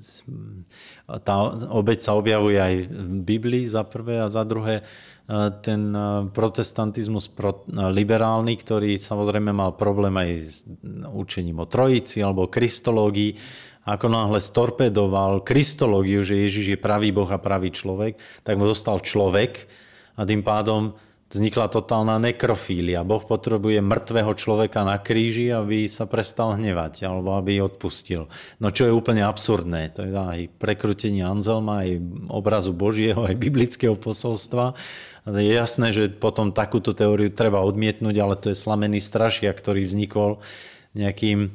tá 1.26 1.36
obeď 1.74 2.00
sa 2.06 2.14
objavuje 2.14 2.62
aj 2.62 2.76
v 2.94 3.20
Biblii 3.26 3.66
za 3.66 3.82
prvé 3.82 4.22
a 4.22 4.30
za 4.30 4.46
druhé 4.46 4.80
e, 4.80 4.84
ten 5.66 5.90
e, 5.90 6.30
protestantizmus 6.30 7.34
liberálny, 7.74 8.54
ktorý 8.54 9.02
samozrejme 9.02 9.50
mal 9.50 9.74
problém 9.74 10.14
aj 10.14 10.30
s 10.38 10.56
učením 11.10 11.58
o 11.58 11.66
trojici 11.66 12.22
alebo 12.22 12.46
kristológii, 12.46 13.34
ako 13.90 14.06
náhle 14.06 14.38
storpedoval 14.38 15.42
kristológiu, 15.42 16.22
že 16.22 16.38
Ježiš 16.38 16.78
je 16.78 16.78
pravý 16.78 17.10
Boh 17.10 17.28
a 17.34 17.42
pravý 17.42 17.74
človek, 17.74 18.22
tak 18.46 18.62
mu 18.62 18.70
zostal 18.70 19.02
človek 19.02 19.66
a 20.14 20.22
tým 20.22 20.46
pádom 20.46 20.94
vznikla 21.28 21.68
totálna 21.68 22.16
nekrofília. 22.24 23.04
Boh 23.04 23.20
potrebuje 23.20 23.84
mŕtvého 23.84 24.32
človeka 24.40 24.88
na 24.88 24.96
kríži, 24.96 25.52
aby 25.52 25.84
sa 25.92 26.08
prestal 26.08 26.56
hnevať 26.56 27.04
alebo 27.04 27.36
aby 27.36 27.60
odpustil. 27.60 28.32
No 28.64 28.72
čo 28.72 28.88
je 28.88 28.96
úplne 28.96 29.28
absurdné. 29.28 29.92
To 30.00 30.08
je 30.08 30.16
aj 30.16 30.40
prekrutenie 30.56 31.28
Anzelma, 31.28 31.84
aj 31.84 32.00
obrazu 32.32 32.72
Božieho, 32.72 33.28
aj 33.28 33.36
biblického 33.36 34.00
posolstva. 34.00 34.72
Je 35.28 35.52
jasné, 35.52 35.92
že 35.92 36.08
potom 36.08 36.56
takúto 36.56 36.96
teóriu 36.96 37.28
treba 37.28 37.60
odmietnúť, 37.60 38.16
ale 38.16 38.40
to 38.40 38.56
je 38.56 38.64
slamený 38.64 39.04
strašia, 39.04 39.52
ktorý 39.52 39.84
vznikol 39.84 40.40
nejakým 40.96 41.52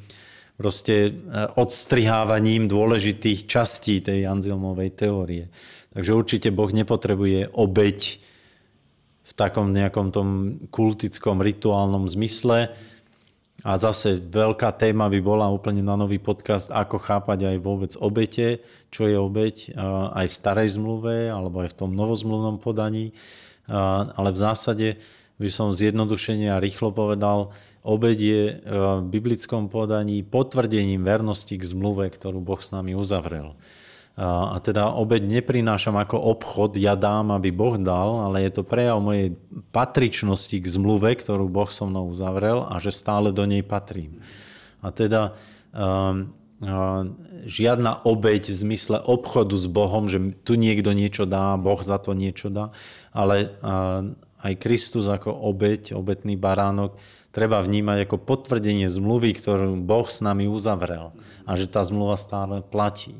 proste 0.60 1.08
e, 1.08 1.12
odstrihávaním 1.56 2.68
dôležitých 2.68 3.48
častí 3.48 4.04
tej 4.04 4.28
Anzelmovej 4.28 4.90
teórie. 4.92 5.44
Takže 5.96 6.12
určite 6.12 6.48
Boh 6.52 6.68
nepotrebuje 6.68 7.56
obeď 7.56 8.20
v 9.22 9.32
takom 9.38 9.70
nejakom 9.70 10.10
tom 10.10 10.28
kultickom, 10.74 11.38
rituálnom 11.38 12.10
zmysle. 12.10 12.74
A 13.62 13.78
zase 13.78 14.18
veľká 14.18 14.74
téma 14.74 15.06
by 15.06 15.22
bola 15.22 15.46
úplne 15.46 15.86
na 15.86 15.94
nový 15.94 16.18
podcast, 16.18 16.74
ako 16.74 16.98
chápať 16.98 17.54
aj 17.54 17.56
vôbec 17.62 17.94
obete, 18.02 18.58
čo 18.90 19.06
je 19.06 19.14
obeť 19.14 19.78
aj 20.18 20.26
v 20.26 20.34
starej 20.34 20.74
zmluve 20.74 21.30
alebo 21.30 21.62
aj 21.62 21.70
v 21.70 21.78
tom 21.78 21.94
novozmluvnom 21.94 22.58
podaní. 22.58 23.14
Ale 24.18 24.34
v 24.34 24.38
zásade 24.42 24.88
by 25.38 25.46
som 25.46 25.70
zjednodušene 25.70 26.50
a 26.50 26.58
rýchlo 26.58 26.90
povedal, 26.90 27.54
obeď 27.86 28.18
je 28.18 28.42
v 28.66 29.06
biblickom 29.06 29.70
podaní 29.70 30.26
potvrdením 30.26 31.06
vernosti 31.06 31.54
k 31.54 31.62
zmluve, 31.62 32.10
ktorú 32.10 32.42
Boh 32.42 32.58
s 32.58 32.74
nami 32.74 32.98
uzavrel. 32.98 33.54
A 34.12 34.60
teda 34.60 34.92
obeď 34.92 35.40
neprinášam 35.40 35.96
ako 35.96 36.20
obchod, 36.36 36.76
ja 36.76 37.00
dám, 37.00 37.32
aby 37.32 37.48
Boh 37.48 37.80
dal, 37.80 38.28
ale 38.28 38.44
je 38.44 38.60
to 38.60 38.62
prejav 38.62 39.00
mojej 39.00 39.32
patričnosti 39.72 40.52
k 40.52 40.66
zmluve, 40.68 41.16
ktorú 41.16 41.48
Boh 41.48 41.72
so 41.72 41.88
mnou 41.88 42.12
uzavrel 42.12 42.68
a 42.68 42.76
že 42.76 42.92
stále 42.92 43.32
do 43.32 43.48
nej 43.48 43.64
patrím. 43.64 44.20
A 44.84 44.92
teda 44.92 45.32
um, 45.72 46.28
žiadna 47.48 48.04
obeď 48.04 48.52
v 48.52 48.60
zmysle 48.68 49.00
obchodu 49.00 49.56
s 49.56 49.66
Bohom, 49.66 50.06
že 50.12 50.20
tu 50.46 50.54
niekto 50.54 50.92
niečo 50.92 51.24
dá, 51.24 51.56
Boh 51.56 51.80
za 51.82 51.96
to 51.96 52.14
niečo 52.14 52.54
dá, 52.54 52.70
ale 53.10 53.50
aj 54.42 54.52
Kristus 54.62 55.10
ako 55.10 55.32
obeď, 55.32 55.96
obetný 55.96 56.38
baránok, 56.38 57.00
treba 57.34 57.58
vnímať 57.64 58.06
ako 58.06 58.16
potvrdenie 58.22 58.86
zmluvy, 58.86 59.34
ktorú 59.34 59.74
Boh 59.82 60.06
s 60.06 60.22
nami 60.22 60.46
uzavrel 60.46 61.10
a 61.48 61.56
že 61.56 61.66
tá 61.66 61.82
zmluva 61.82 62.14
stále 62.14 62.62
platí. 62.62 63.18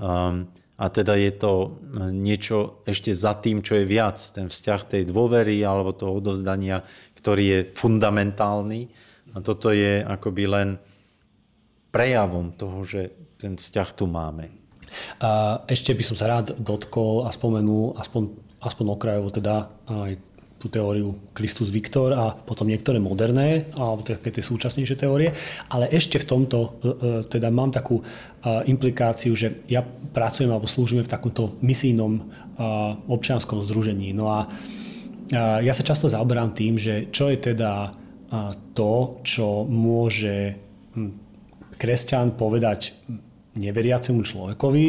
Um, 0.00 0.48
a 0.80 0.88
teda 0.88 1.12
je 1.20 1.32
to 1.36 1.76
niečo 2.08 2.80
ešte 2.88 3.12
za 3.12 3.36
tým, 3.36 3.60
čo 3.60 3.76
je 3.76 3.84
viac. 3.84 4.16
Ten 4.16 4.48
vzťah 4.48 4.80
tej 4.88 5.02
dôvery 5.12 5.60
alebo 5.60 5.92
toho 5.92 6.24
odozdania, 6.24 6.80
ktorý 7.20 7.44
je 7.44 7.60
fundamentálny. 7.76 8.88
A 9.36 9.44
toto 9.44 9.76
je 9.76 10.00
akoby 10.00 10.48
len 10.48 10.68
prejavom 11.92 12.56
toho, 12.56 12.80
že 12.80 13.12
ten 13.36 13.60
vzťah 13.60 13.88
tu 13.92 14.08
máme. 14.08 14.48
A 15.20 15.60
ešte 15.68 15.92
by 15.92 16.00
som 16.00 16.16
sa 16.16 16.32
rád 16.32 16.56
dotkol 16.56 17.28
a 17.28 17.30
spomenul 17.30 18.00
aspoň, 18.00 18.32
aspoň 18.64 18.86
okrajovo 18.88 19.28
teda 19.28 19.68
aj 19.84 20.16
tú 20.60 20.68
teóriu 20.68 21.16
Christus 21.32 21.72
Victor 21.72 22.12
a 22.12 22.36
potom 22.36 22.68
niektoré 22.68 23.00
moderné, 23.00 23.72
alebo 23.72 24.04
také 24.04 24.28
tie 24.28 24.44
súčasnejšie 24.44 24.96
teórie. 25.00 25.32
Ale 25.72 25.88
ešte 25.88 26.20
v 26.20 26.28
tomto 26.28 26.58
e, 26.60 26.68
e, 26.68 26.70
teda 27.24 27.48
mám 27.48 27.72
takú 27.72 28.04
e, 28.04 28.04
implikáciu, 28.68 29.32
že 29.32 29.64
ja 29.72 29.80
pracujem 30.12 30.52
alebo 30.52 30.68
slúžime 30.68 31.00
v 31.00 31.08
takomto 31.08 31.56
misijnom 31.64 32.28
občianskom 33.08 33.64
združení. 33.64 34.12
No 34.12 34.36
a 34.36 34.44
ja 35.64 35.72
sa 35.72 35.80
často 35.80 36.12
zaoberám 36.12 36.52
tým, 36.52 36.76
že 36.76 37.08
čo 37.08 37.32
je 37.32 37.40
teda 37.40 37.96
to, 38.76 39.24
čo 39.24 39.64
môže 39.64 40.60
hm, 40.92 41.12
kresťan 41.80 42.36
povedať 42.36 42.92
neveriacemu 43.56 44.20
človekovi, 44.20 44.86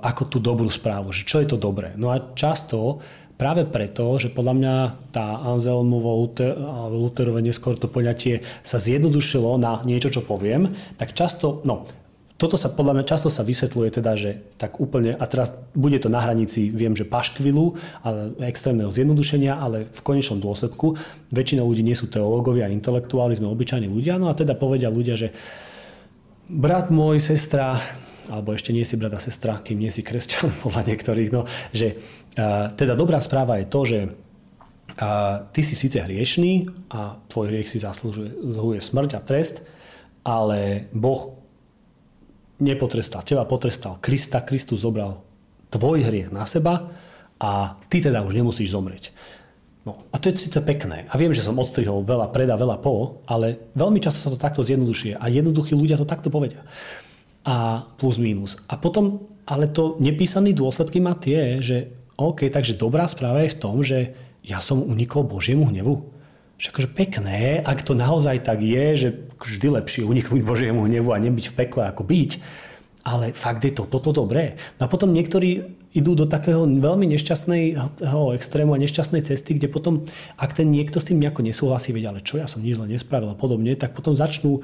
ako 0.00 0.22
tú 0.32 0.40
dobrú 0.40 0.72
správu, 0.72 1.12
že 1.12 1.28
čo 1.28 1.44
je 1.44 1.52
to 1.52 1.60
dobré. 1.60 1.92
No 2.00 2.10
a 2.10 2.32
často 2.32 3.04
Práve 3.34 3.66
preto, 3.66 4.14
že 4.22 4.30
podľa 4.30 4.54
mňa 4.54 4.74
tá 5.10 5.42
Anselmovo 5.42 6.22
Luther, 6.22 6.54
Lutherové 6.90 7.42
neskôr 7.42 7.74
to 7.74 7.90
poňatie 7.90 8.46
sa 8.62 8.78
zjednodušilo 8.78 9.58
na 9.58 9.82
niečo, 9.82 10.14
čo 10.14 10.22
poviem, 10.22 10.70
tak 10.94 11.18
často, 11.18 11.58
no, 11.66 11.90
toto 12.34 12.58
sa 12.58 12.70
podľa 12.70 12.98
mňa 12.98 13.10
často 13.10 13.30
sa 13.30 13.46
vysvetľuje 13.46 13.88
teda, 13.94 14.12
že 14.18 14.42
tak 14.58 14.82
úplne, 14.82 15.14
a 15.14 15.24
teraz 15.26 15.54
bude 15.74 15.98
to 16.02 16.10
na 16.10 16.18
hranici, 16.18 16.66
viem, 16.70 16.94
že 16.98 17.06
paškvilu, 17.06 17.78
ale 18.02 18.34
extrémneho 18.42 18.90
zjednodušenia, 18.90 19.54
ale 19.54 19.86
v 19.86 20.00
konečnom 20.02 20.42
dôsledku 20.42 20.98
väčšina 21.30 21.62
ľudí 21.62 21.86
nie 21.86 21.94
sú 21.94 22.10
teológovia 22.10 22.66
a 22.66 22.74
intelektuáli, 22.74 23.38
sme 23.38 23.50
obyčajní 23.50 23.86
ľudia, 23.86 24.18
no 24.18 24.30
a 24.30 24.34
teda 24.34 24.58
povedia 24.58 24.90
ľudia, 24.90 25.14
že 25.14 25.30
brat 26.50 26.90
môj, 26.90 27.22
sestra, 27.22 27.78
alebo 28.28 28.56
ešte 28.56 28.72
nie 28.72 28.84
si 28.88 28.96
brata 28.96 29.20
sestra, 29.20 29.60
kým 29.60 29.78
nie 29.78 29.92
si 29.92 30.00
kresťan 30.00 30.50
podľa 30.64 30.90
niektorých, 30.90 31.30
no, 31.30 31.46
že 31.70 32.02
teda 32.74 32.94
dobrá 32.98 33.22
správa 33.22 33.62
je 33.62 33.66
to, 33.70 33.80
že 33.86 33.98
ty 35.50 35.60
si 35.64 35.74
síce 35.74 35.98
hriešný 35.98 36.68
a 36.92 37.18
tvoj 37.30 37.50
hriech 37.50 37.70
si 37.70 37.78
zaslúžuje 37.80 38.80
smrť 38.82 39.10
a 39.16 39.20
trest, 39.24 39.64
ale 40.26 40.90
Boh 40.92 41.38
nepotrestal 42.62 43.26
teba, 43.26 43.48
potrestal 43.48 43.98
Krista, 43.98 44.44
Kristus 44.46 44.86
zobral 44.86 45.24
tvoj 45.72 46.06
hriech 46.06 46.30
na 46.30 46.46
seba 46.46 46.94
a 47.42 47.80
ty 47.90 47.98
teda 47.98 48.22
už 48.22 48.38
nemusíš 48.38 48.70
zomrieť. 48.70 49.10
No 49.84 50.00
a 50.14 50.16
to 50.16 50.32
je 50.32 50.48
síce 50.48 50.56
pekné. 50.64 51.04
A 51.12 51.14
viem, 51.20 51.34
že 51.34 51.44
som 51.44 51.60
odstrihol 51.60 52.08
veľa 52.08 52.32
preda, 52.32 52.56
veľa 52.56 52.80
po, 52.80 53.20
ale 53.28 53.68
veľmi 53.76 54.00
často 54.00 54.16
sa 54.16 54.32
to 54.32 54.40
takto 54.40 54.64
zjednodušuje. 54.64 55.20
A 55.20 55.28
jednoduchí 55.28 55.76
ľudia 55.76 56.00
to 56.00 56.08
takto 56.08 56.32
povedia. 56.32 56.64
A 57.44 57.84
plus 58.00 58.16
minus. 58.16 58.56
A 58.64 58.80
potom, 58.80 59.28
ale 59.44 59.68
to 59.68 60.00
nepísaný 60.00 60.56
dôsledky 60.56 61.04
má 61.04 61.12
tie, 61.12 61.60
že 61.60 61.92
OK, 62.14 62.46
takže 62.46 62.78
dobrá 62.78 63.10
správa 63.10 63.42
je 63.42 63.54
v 63.54 63.60
tom, 63.60 63.76
že 63.82 64.14
ja 64.44 64.62
som 64.62 64.84
unikol 64.84 65.26
Božiemu 65.26 65.66
hnevu. 65.66 66.14
Že 66.54 66.70
akože 66.70 66.88
pekné, 66.94 67.58
ak 67.66 67.82
to 67.82 67.98
naozaj 67.98 68.46
tak 68.46 68.62
je, 68.62 68.84
že 68.94 69.08
vždy 69.42 69.82
lepšie 69.82 70.06
uniknúť 70.06 70.42
Božiemu 70.46 70.86
hnevu 70.86 71.10
a 71.10 71.18
nebyť 71.18 71.50
v 71.50 71.56
pekle 71.58 71.82
ako 71.90 72.06
byť, 72.06 72.30
ale 73.04 73.34
fakt 73.36 73.66
je 73.66 73.74
to 73.74 73.84
toto 73.90 74.14
dobré. 74.14 74.56
No 74.78 74.86
a 74.86 74.88
potom 74.88 75.10
niektorí 75.10 75.66
idú 75.92 76.14
do 76.14 76.24
takého 76.30 76.64
veľmi 76.64 77.10
nešťastného 77.10 78.38
extrému 78.38 78.72
a 78.72 78.82
nešťastnej 78.82 79.22
cesty, 79.26 79.58
kde 79.58 79.68
potom, 79.68 80.06
ak 80.38 80.56
ten 80.56 80.70
niekto 80.70 81.02
s 81.02 81.10
tým 81.10 81.20
nejako 81.20 81.42
nesúhlasí, 81.44 81.90
vedia, 81.92 82.14
ale 82.14 82.24
čo 82.24 82.38
ja 82.38 82.46
som 82.46 82.62
nič 82.62 82.78
len 82.78 82.90
nespravil 82.90 83.34
a 83.34 83.36
podobne, 83.36 83.74
tak 83.74 83.92
potom 83.92 84.14
začnú 84.14 84.62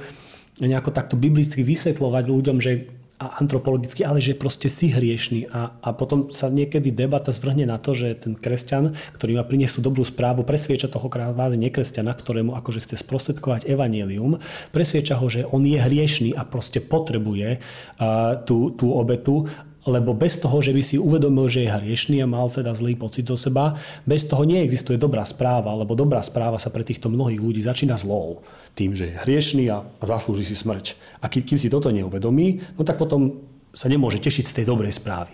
nejako 0.62 0.90
takto 0.90 1.14
biblicky 1.18 1.66
vysvetľovať 1.66 2.24
ľuďom, 2.26 2.56
že 2.58 2.90
a 3.20 3.36
antropologicky, 3.36 4.00
ale 4.00 4.16
že 4.24 4.32
proste 4.32 4.72
si 4.72 4.88
hriešný. 4.88 5.52
A, 5.52 5.76
a 5.84 5.88
potom 5.92 6.32
sa 6.32 6.48
niekedy 6.48 6.88
debata 6.88 7.36
zvrhne 7.36 7.68
na 7.68 7.76
to, 7.76 7.92
že 7.92 8.16
ten 8.16 8.32
kresťan, 8.32 8.96
ktorý 9.12 9.36
má 9.36 9.44
priniesú 9.44 9.84
dobrú 9.84 10.08
správu, 10.08 10.40
presvieča 10.40 10.88
toho 10.88 11.12
krávázy 11.12 11.60
nekresťana, 11.60 12.16
ktorému 12.16 12.56
akože 12.56 12.80
chce 12.88 12.96
sprostredkovať 13.04 13.68
evanielium, 13.68 14.40
presvieča 14.72 15.20
ho, 15.20 15.26
že 15.28 15.44
on 15.44 15.68
je 15.68 15.76
hriešný 15.76 16.32
a 16.32 16.48
proste 16.48 16.80
potrebuje 16.80 17.60
uh, 17.60 18.40
tú, 18.48 18.72
tú 18.72 18.96
obetu 18.96 19.44
lebo 19.88 20.12
bez 20.12 20.36
toho, 20.36 20.60
že 20.60 20.76
by 20.76 20.82
si 20.84 21.00
uvedomil, 21.00 21.48
že 21.48 21.64
je 21.64 21.72
hriešný 21.72 22.20
a 22.20 22.28
mal 22.28 22.52
teda 22.52 22.76
zlý 22.76 23.00
pocit 23.00 23.24
zo 23.24 23.36
seba, 23.36 23.80
bez 24.04 24.28
toho 24.28 24.44
neexistuje 24.44 25.00
dobrá 25.00 25.24
správa, 25.24 25.72
lebo 25.72 25.96
dobrá 25.96 26.20
správa 26.20 26.60
sa 26.60 26.68
pre 26.68 26.84
týchto 26.84 27.08
mnohých 27.08 27.40
ľudí 27.40 27.60
začína 27.64 27.96
zlou. 27.96 28.44
Tým, 28.76 28.92
že 28.92 29.08
je 29.08 29.20
hriešný 29.24 29.64
a, 29.72 29.88
zaslúži 30.04 30.44
si 30.44 30.56
smrť. 30.56 31.00
A 31.24 31.32
kým 31.32 31.56
si 31.56 31.72
toto 31.72 31.88
neuvedomí, 31.88 32.60
no 32.76 32.82
tak 32.84 33.00
potom 33.00 33.40
sa 33.72 33.88
nemôže 33.88 34.20
tešiť 34.20 34.44
z 34.44 34.56
tej 34.60 34.64
dobrej 34.68 34.92
správy. 35.00 35.32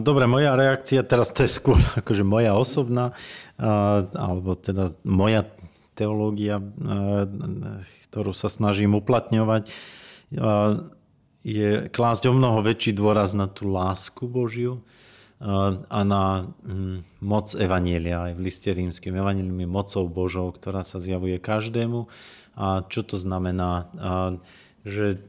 Dobre, 0.00 0.24
moja 0.24 0.56
reakcia, 0.56 1.04
teraz 1.04 1.28
to 1.36 1.44
je 1.44 1.50
skôr 1.52 1.76
akože 2.00 2.24
moja 2.24 2.56
osobná, 2.56 3.12
alebo 4.16 4.56
teda 4.56 4.96
moja 5.04 5.46
teológia, 5.94 6.62
ktorú 8.10 8.32
sa 8.32 8.48
snažím 8.48 8.96
uplatňovať. 8.96 9.68
Je 11.46 11.86
klásť 11.88 12.28
o 12.28 12.34
mnoho 12.34 12.66
väčší 12.66 12.98
dôraz 12.98 13.32
na 13.32 13.46
tú 13.46 13.70
lásku 13.70 14.26
Božiu 14.26 14.82
a 15.86 16.00
na 16.02 16.50
hm, 16.66 17.22
moc 17.22 17.54
Evanielia. 17.54 18.30
Aj 18.30 18.34
v 18.34 18.42
liste 18.42 18.74
rímským 18.74 19.14
Evanielium 19.14 19.62
je 19.62 19.70
mocou 19.70 20.04
Božou, 20.10 20.50
ktorá 20.50 20.82
sa 20.82 20.98
zjavuje 20.98 21.38
každému. 21.38 22.10
A 22.58 22.82
čo 22.90 23.06
to 23.06 23.14
znamená? 23.14 23.86
Že 24.82 25.22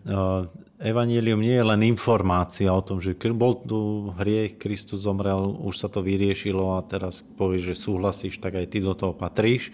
Evangelium 0.81 1.45
nie 1.45 1.53
je 1.53 1.65
len 1.68 1.86
informácia 1.86 2.73
o 2.73 2.81
tom, 2.81 2.98
že 2.98 3.14
bol 3.36 3.61
tu 3.61 4.10
hriech, 4.18 4.57
Kristus 4.57 5.06
zomrel, 5.06 5.61
už 5.61 5.76
sa 5.77 5.91
to 5.91 6.02
vyriešilo 6.02 6.80
a 6.80 6.86
teraz 6.88 7.22
povieš, 7.38 7.76
že 7.76 7.84
súhlasíš, 7.84 8.41
tak 8.41 8.57
aj 8.57 8.65
ty 8.72 8.81
do 8.81 8.98
toho 8.98 9.14
patríš 9.14 9.69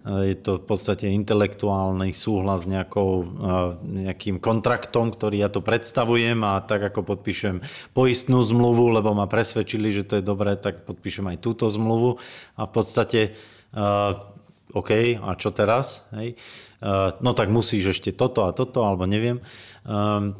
je 0.00 0.32
to 0.32 0.56
v 0.56 0.64
podstate 0.64 1.12
intelektuálny 1.12 2.16
súhlas 2.16 2.64
s 2.64 2.70
nejakou, 2.72 3.28
nejakým 3.84 4.40
kontraktom, 4.40 5.12
ktorý 5.12 5.44
ja 5.44 5.52
tu 5.52 5.60
predstavujem 5.60 6.40
a 6.40 6.64
tak 6.64 6.88
ako 6.88 7.04
podpíšem 7.04 7.60
poistnú 7.92 8.40
zmluvu, 8.40 8.96
lebo 8.96 9.12
ma 9.12 9.28
presvedčili, 9.28 9.92
že 9.92 10.08
to 10.08 10.16
je 10.16 10.24
dobré, 10.24 10.56
tak 10.56 10.88
podpíšem 10.88 11.28
aj 11.36 11.44
túto 11.44 11.68
zmluvu 11.68 12.16
a 12.56 12.64
v 12.64 12.72
podstate 12.72 13.36
OK, 14.70 14.90
a 15.20 15.30
čo 15.36 15.52
teraz? 15.52 16.08
Hej? 16.16 16.38
No 17.20 17.36
tak 17.36 17.52
musíš 17.52 18.00
ešte 18.00 18.16
toto 18.16 18.48
a 18.48 18.56
toto, 18.56 18.88
alebo 18.88 19.04
neviem, 19.04 19.44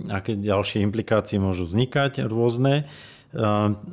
aké 0.08 0.40
ďalšie 0.40 0.80
implikácie 0.80 1.36
môžu 1.36 1.68
vznikať 1.68 2.24
rôzne. 2.24 2.88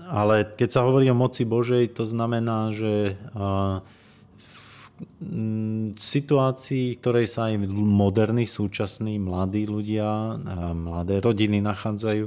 Ale 0.07 0.35
keď 0.55 0.69
sa 0.71 0.87
hovorí 0.87 1.11
o 1.11 1.17
moci 1.17 1.43
Božej, 1.43 1.91
to 1.91 2.07
znamená, 2.07 2.71
že 2.71 3.19
situácii, 5.93 6.97
ktorej 6.97 7.29
sa 7.29 7.53
aj 7.53 7.69
moderní, 7.71 8.49
súčasní, 8.49 9.21
mladí 9.21 9.69
ľudia 9.69 10.37
a 10.37 10.73
mladé 10.73 11.21
rodiny 11.21 11.61
nachádzajú, 11.61 12.25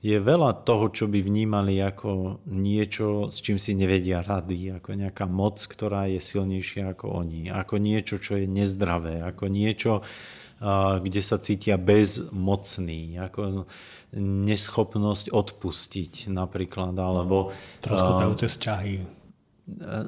je 0.00 0.16
veľa 0.16 0.64
toho, 0.64 0.88
čo 0.88 1.12
by 1.12 1.20
vnímali 1.20 1.76
ako 1.76 2.40
niečo, 2.48 3.28
s 3.28 3.44
čím 3.44 3.60
si 3.60 3.76
nevedia 3.76 4.24
rady, 4.24 4.80
ako 4.80 4.96
nejaká 4.96 5.28
moc, 5.28 5.60
ktorá 5.60 6.08
je 6.08 6.16
silnejšia 6.16 6.96
ako 6.96 7.20
oni, 7.20 7.52
ako 7.52 7.76
niečo, 7.76 8.16
čo 8.16 8.40
je 8.40 8.48
nezdravé, 8.48 9.20
ako 9.20 9.44
niečo, 9.52 10.00
kde 11.04 11.20
sa 11.20 11.36
cítia 11.36 11.76
bezmocní, 11.76 13.20
ako 13.20 13.68
neschopnosť 14.16 15.36
odpustiť 15.36 16.32
napríklad, 16.32 16.96
alebo... 16.96 17.52
Troskotajúce 17.84 18.48
vzťahy 18.48 19.19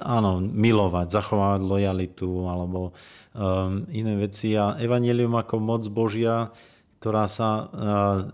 áno, 0.03 0.41
milovať, 0.43 1.07
zachovávať 1.13 1.61
lojalitu 1.63 2.31
alebo 2.49 2.91
um, 2.91 3.87
iné 3.93 4.15
veci. 4.19 4.55
A 4.59 4.77
evanelium 4.81 5.35
ako 5.39 5.57
moc 5.63 5.83
Božia, 5.89 6.51
ktorá 6.99 7.27
sa 7.27 7.51
uh, 7.51 7.67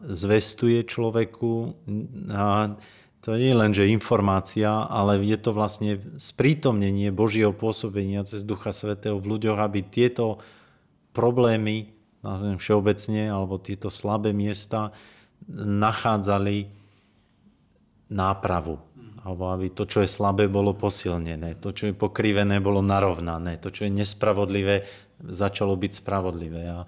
zvestuje 0.08 0.84
človeku, 0.84 1.76
a 2.32 2.76
to 3.18 3.34
nie 3.34 3.50
je 3.50 3.60
len, 3.60 3.72
že 3.74 3.90
informácia, 3.90 4.70
ale 4.88 5.20
je 5.20 5.36
to 5.36 5.50
vlastne 5.50 5.98
sprítomnenie 6.16 7.10
Božieho 7.10 7.50
pôsobenia 7.50 8.22
cez 8.22 8.46
Ducha 8.46 8.70
Svetého 8.70 9.18
v 9.18 9.36
ľuďoch, 9.36 9.58
aby 9.58 9.82
tieto 9.84 10.38
problémy, 11.12 11.90
nazvem 12.22 12.56
všeobecne, 12.56 13.28
alebo 13.28 13.58
tieto 13.58 13.90
slabé 13.90 14.30
miesta 14.30 14.94
nachádzali 15.50 16.70
nápravu 18.08 18.87
alebo 19.24 19.50
aby 19.50 19.74
to, 19.74 19.88
čo 19.88 20.04
je 20.04 20.10
slabé, 20.10 20.46
bolo 20.46 20.76
posilnené, 20.76 21.58
to, 21.58 21.74
čo 21.74 21.90
je 21.90 21.94
pokrivené, 21.94 22.62
bolo 22.62 22.84
narovnané, 22.84 23.58
to, 23.58 23.74
čo 23.74 23.88
je 23.88 23.92
nespravodlivé, 23.92 24.86
začalo 25.18 25.74
byť 25.74 25.92
spravodlivé. 26.04 26.62
A 26.70 26.86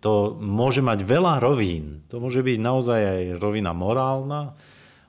to 0.00 0.36
môže 0.40 0.80
mať 0.80 1.04
veľa 1.04 1.42
rovín. 1.42 2.06
To 2.08 2.22
môže 2.22 2.40
byť 2.40 2.58
naozaj 2.60 3.00
aj 3.00 3.22
rovina 3.42 3.76
morálna, 3.76 4.56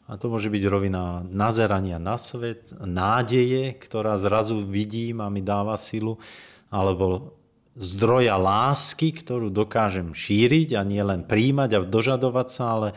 a 0.07 0.15
to 0.15 0.31
môže 0.31 0.47
byť 0.47 0.63
rovina 0.71 1.19
nazerania 1.27 1.99
na 1.99 2.15
svet, 2.15 2.71
nádeje, 2.79 3.75
ktorá 3.75 4.15
zrazu 4.15 4.63
vidím 4.63 5.19
a 5.19 5.27
mi 5.27 5.43
dáva 5.43 5.75
silu, 5.75 6.15
alebo 6.71 7.35
zdroja 7.75 8.39
lásky, 8.39 9.11
ktorú 9.11 9.51
dokážem 9.51 10.15
šíriť 10.15 10.79
a 10.79 10.81
nie 10.87 11.03
len 11.03 11.27
príjmať 11.27 11.69
a 11.75 11.79
dožadovať 11.83 12.47
sa, 12.47 12.63
ale 12.79 12.89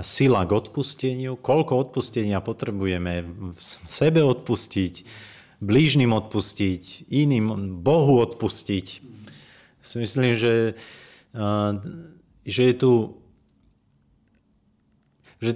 sila 0.00 0.42
k 0.48 0.50
odpusteniu, 0.56 1.36
koľko 1.36 1.88
odpustenia 1.88 2.40
potrebujeme 2.40 3.28
sebe 3.84 4.24
odpustiť, 4.24 5.04
blížnym 5.60 6.16
odpustiť, 6.16 7.12
iným 7.12 7.78
Bohu 7.84 8.24
odpustiť. 8.24 8.86
Myslím, 10.00 10.40
že, 10.40 10.76
že 12.48 12.62
je 12.64 12.74
tu 12.76 12.92
že 15.38 15.54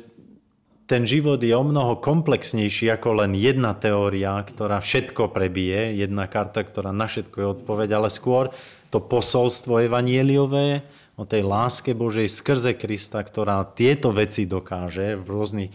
ten 0.86 1.02
život 1.09 1.42
je 1.42 1.50
o 1.56 1.64
mnoho 1.66 1.98
komplexnejší 1.98 2.92
ako 2.94 3.24
len 3.24 3.34
jedna 3.34 3.74
teória, 3.74 4.38
ktorá 4.38 4.78
všetko 4.78 5.34
prebije, 5.34 5.96
jedna 5.98 6.30
karta, 6.30 6.62
ktorá 6.62 6.94
na 6.94 7.10
všetko 7.10 7.36
je 7.40 7.52
odpoveď, 7.59 7.88
ale 7.98 8.09
skôr 8.12 8.54
to 8.92 9.00
posolstvo 9.00 9.80
evanieliové, 9.88 10.84
o 11.16 11.24
tej 11.28 11.44
láske 11.44 11.93
Božej 11.93 12.28
skrze 12.28 12.72
Krista, 12.72 13.20
ktorá 13.20 13.62
tieto 13.76 14.10
veci 14.12 14.48
dokáže 14.48 15.20
v 15.20 15.26
rôznych 15.28 15.70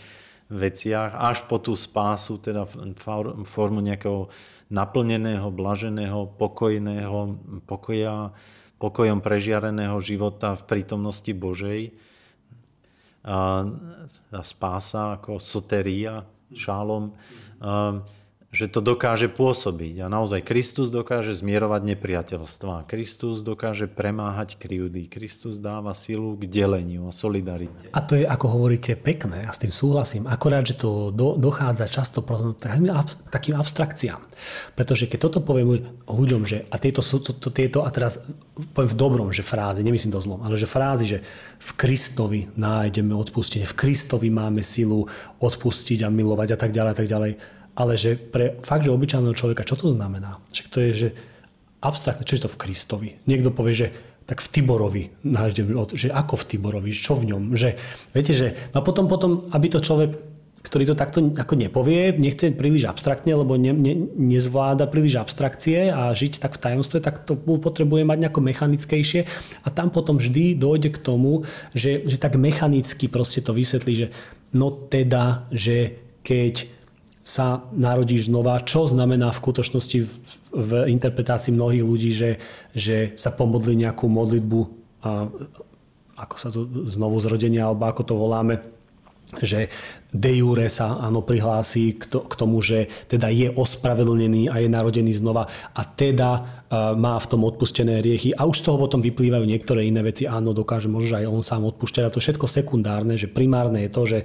veciach, 0.48 1.12
až 1.14 1.44
po 1.46 1.60
tú 1.60 1.76
spásu, 1.76 2.40
teda 2.40 2.64
formu 3.46 3.84
nejakého 3.84 4.32
naplneného, 4.72 5.48
blaženého, 5.52 6.32
pokojného, 6.36 7.36
pokoja, 7.68 8.32
pokojom 8.80 9.20
prežiareného 9.20 9.96
života 10.00 10.56
v 10.56 10.64
prítomnosti 10.68 11.32
Božej. 11.32 11.92
A, 13.28 13.68
spása 14.44 15.20
ako 15.20 15.40
soteria, 15.40 16.24
šálom. 16.56 17.12
A, 17.60 18.04
že 18.48 18.72
to 18.72 18.80
dokáže 18.80 19.28
pôsobiť. 19.28 20.02
A 20.02 20.08
naozaj 20.08 20.40
Kristus 20.40 20.88
dokáže 20.88 21.36
zmierovať 21.36 21.82
nepriateľstva. 21.84 22.88
Kristus 22.88 23.44
dokáže 23.44 23.92
premáhať 23.92 24.56
krivdy. 24.56 25.12
Kristus 25.12 25.60
dáva 25.60 25.92
silu 25.92 26.40
k 26.40 26.48
deleniu 26.48 27.06
a 27.06 27.12
solidarite. 27.12 27.92
A 27.92 28.00
to 28.00 28.16
je, 28.16 28.24
ako 28.24 28.56
hovoríte, 28.56 28.96
pekné. 28.96 29.44
Ja 29.44 29.52
s 29.52 29.60
tým 29.60 29.76
súhlasím. 29.76 30.32
Akorát, 30.32 30.64
že 30.64 30.80
to 30.80 31.12
do, 31.12 31.36
dochádza 31.36 31.92
často 31.92 32.24
takým, 32.56 32.88
takým 33.28 33.56
abstrakciám. 33.60 34.24
Pretože 34.80 35.12
keď 35.12 35.28
toto 35.28 35.44
poviem 35.44 35.84
ľuďom, 36.08 36.48
že 36.48 36.64
a 36.72 36.80
tieto 36.80 37.04
sú 37.04 37.20
to, 37.20 37.36
to, 37.36 37.52
tieto, 37.52 37.84
a 37.84 37.92
teraz 37.92 38.24
poviem 38.72 38.96
v 38.96 39.00
dobrom, 39.00 39.30
že 39.36 39.44
frázy, 39.44 39.84
nemyslím 39.84 40.16
to 40.16 40.24
zlom, 40.24 40.40
ale 40.48 40.56
že 40.56 40.70
frázy, 40.70 41.06
že 41.06 41.20
v 41.60 41.72
Kristovi 41.76 42.48
nájdeme 42.56 43.12
odpustenie, 43.12 43.68
v 43.68 43.76
Kristovi 43.76 44.32
máme 44.32 44.64
silu 44.64 45.10
odpustiť 45.44 46.08
a 46.08 46.14
milovať 46.14 46.56
a 46.56 46.58
tak 46.58 46.72
ďalej 46.72 46.92
a 46.94 46.98
tak 46.98 47.10
ďalej 47.10 47.57
ale 47.78 47.94
že 47.94 48.18
pre 48.18 48.58
fakt, 48.66 48.84
že 48.84 48.92
obyčajného 48.92 49.38
človeka, 49.38 49.62
čo 49.62 49.78
to 49.78 49.94
znamená? 49.94 50.42
Že 50.50 50.64
to 50.74 50.78
je, 50.82 50.92
že 50.92 51.10
abstraktné, 51.86 52.26
čo 52.26 52.36
je 52.42 52.44
to 52.50 52.52
v 52.52 52.60
Kristovi? 52.60 53.10
Niekto 53.30 53.54
povie, 53.54 53.74
že 53.78 53.88
tak 54.28 54.44
v 54.44 54.50
Tiborovi 54.52 55.04
že 55.96 56.12
ako 56.12 56.36
v 56.36 56.48
Tiborovi, 56.52 56.92
čo 56.92 57.16
v 57.16 57.32
ňom, 57.32 57.56
že 57.56 57.80
viete, 58.12 58.36
že 58.36 58.60
no 58.76 58.82
a 58.82 58.84
potom, 58.84 59.08
potom, 59.08 59.48
aby 59.56 59.72
to 59.72 59.80
človek, 59.80 60.12
ktorý 60.68 60.84
to 60.84 61.00
takto 61.00 61.32
ako 61.32 61.56
nepovie, 61.56 62.12
nechce 62.12 62.52
príliš 62.52 62.92
abstraktne, 62.92 63.32
lebo 63.32 63.56
ne, 63.56 63.72
ne, 63.72 63.96
nezvláda 64.20 64.92
príliš 64.92 65.16
abstrakcie 65.16 65.88
a 65.88 66.12
žiť 66.12 66.44
tak 66.44 66.60
v 66.60 66.64
tajomstve, 66.66 67.00
tak 67.00 67.24
to 67.24 67.40
potrebuje 67.40 68.04
mať 68.04 68.28
nejako 68.28 68.42
mechanickejšie 68.44 69.22
a 69.64 69.68
tam 69.72 69.96
potom 69.96 70.20
vždy 70.20 70.60
dojde 70.60 70.92
k 70.92 71.00
tomu, 71.00 71.48
že, 71.72 72.04
že 72.04 72.20
tak 72.20 72.36
mechanicky 72.36 73.08
proste 73.08 73.40
to 73.40 73.56
vysvetlí, 73.56 73.94
že 73.96 74.08
no 74.52 74.76
teda, 74.76 75.48
že 75.56 76.04
keď 76.28 76.77
sa 77.28 77.68
narodíš 77.76 78.32
znova, 78.32 78.64
čo 78.64 78.88
znamená 78.88 79.36
v 79.36 79.42
skutočnosti 79.44 80.00
v, 80.00 80.12
v 80.56 80.72
interpretácii 80.96 81.52
mnohých 81.52 81.84
ľudí, 81.84 82.16
že, 82.16 82.40
že 82.72 83.12
sa 83.20 83.36
pomodli 83.36 83.76
nejakú 83.84 84.08
modlitbu 84.08 84.62
a 85.04 85.28
ako 86.16 86.36
sa 86.40 86.48
to 86.50 86.64
znovu 86.88 87.20
zrodenia, 87.20 87.68
alebo 87.68 87.84
ako 87.84 88.02
to 88.08 88.16
voláme, 88.16 88.64
že 89.44 89.68
de 90.16 90.40
jure 90.40 90.72
sa 90.72 91.04
áno 91.04 91.20
prihlási 91.20 92.00
k, 92.00 92.08
to, 92.08 92.24
k 92.24 92.34
tomu, 92.40 92.64
že 92.64 92.88
teda 93.12 93.28
je 93.28 93.52
ospravedlnený 93.52 94.48
a 94.48 94.64
je 94.64 94.72
narodený 94.72 95.20
znova 95.20 95.52
a 95.76 95.82
teda 95.84 96.32
uh, 96.32 96.96
má 96.96 97.20
v 97.20 97.28
tom 97.28 97.44
odpustené 97.44 98.00
riechy. 98.00 98.32
A 98.32 98.48
už 98.48 98.64
z 98.64 98.72
toho 98.72 98.88
potom 98.88 99.04
vyplývajú 99.04 99.44
niektoré 99.44 99.84
iné 99.84 100.00
veci, 100.00 100.24
áno, 100.24 100.56
dokáže 100.56 100.88
možno 100.88 101.20
aj 101.20 101.28
on 101.28 101.44
sám 101.44 101.68
odpúšťať. 101.76 102.08
A 102.08 102.14
to 102.16 102.24
všetko 102.24 102.48
sekundárne, 102.48 103.20
že 103.20 103.28
primárne 103.28 103.84
je 103.84 103.92
to, 103.92 104.04
že 104.08 104.20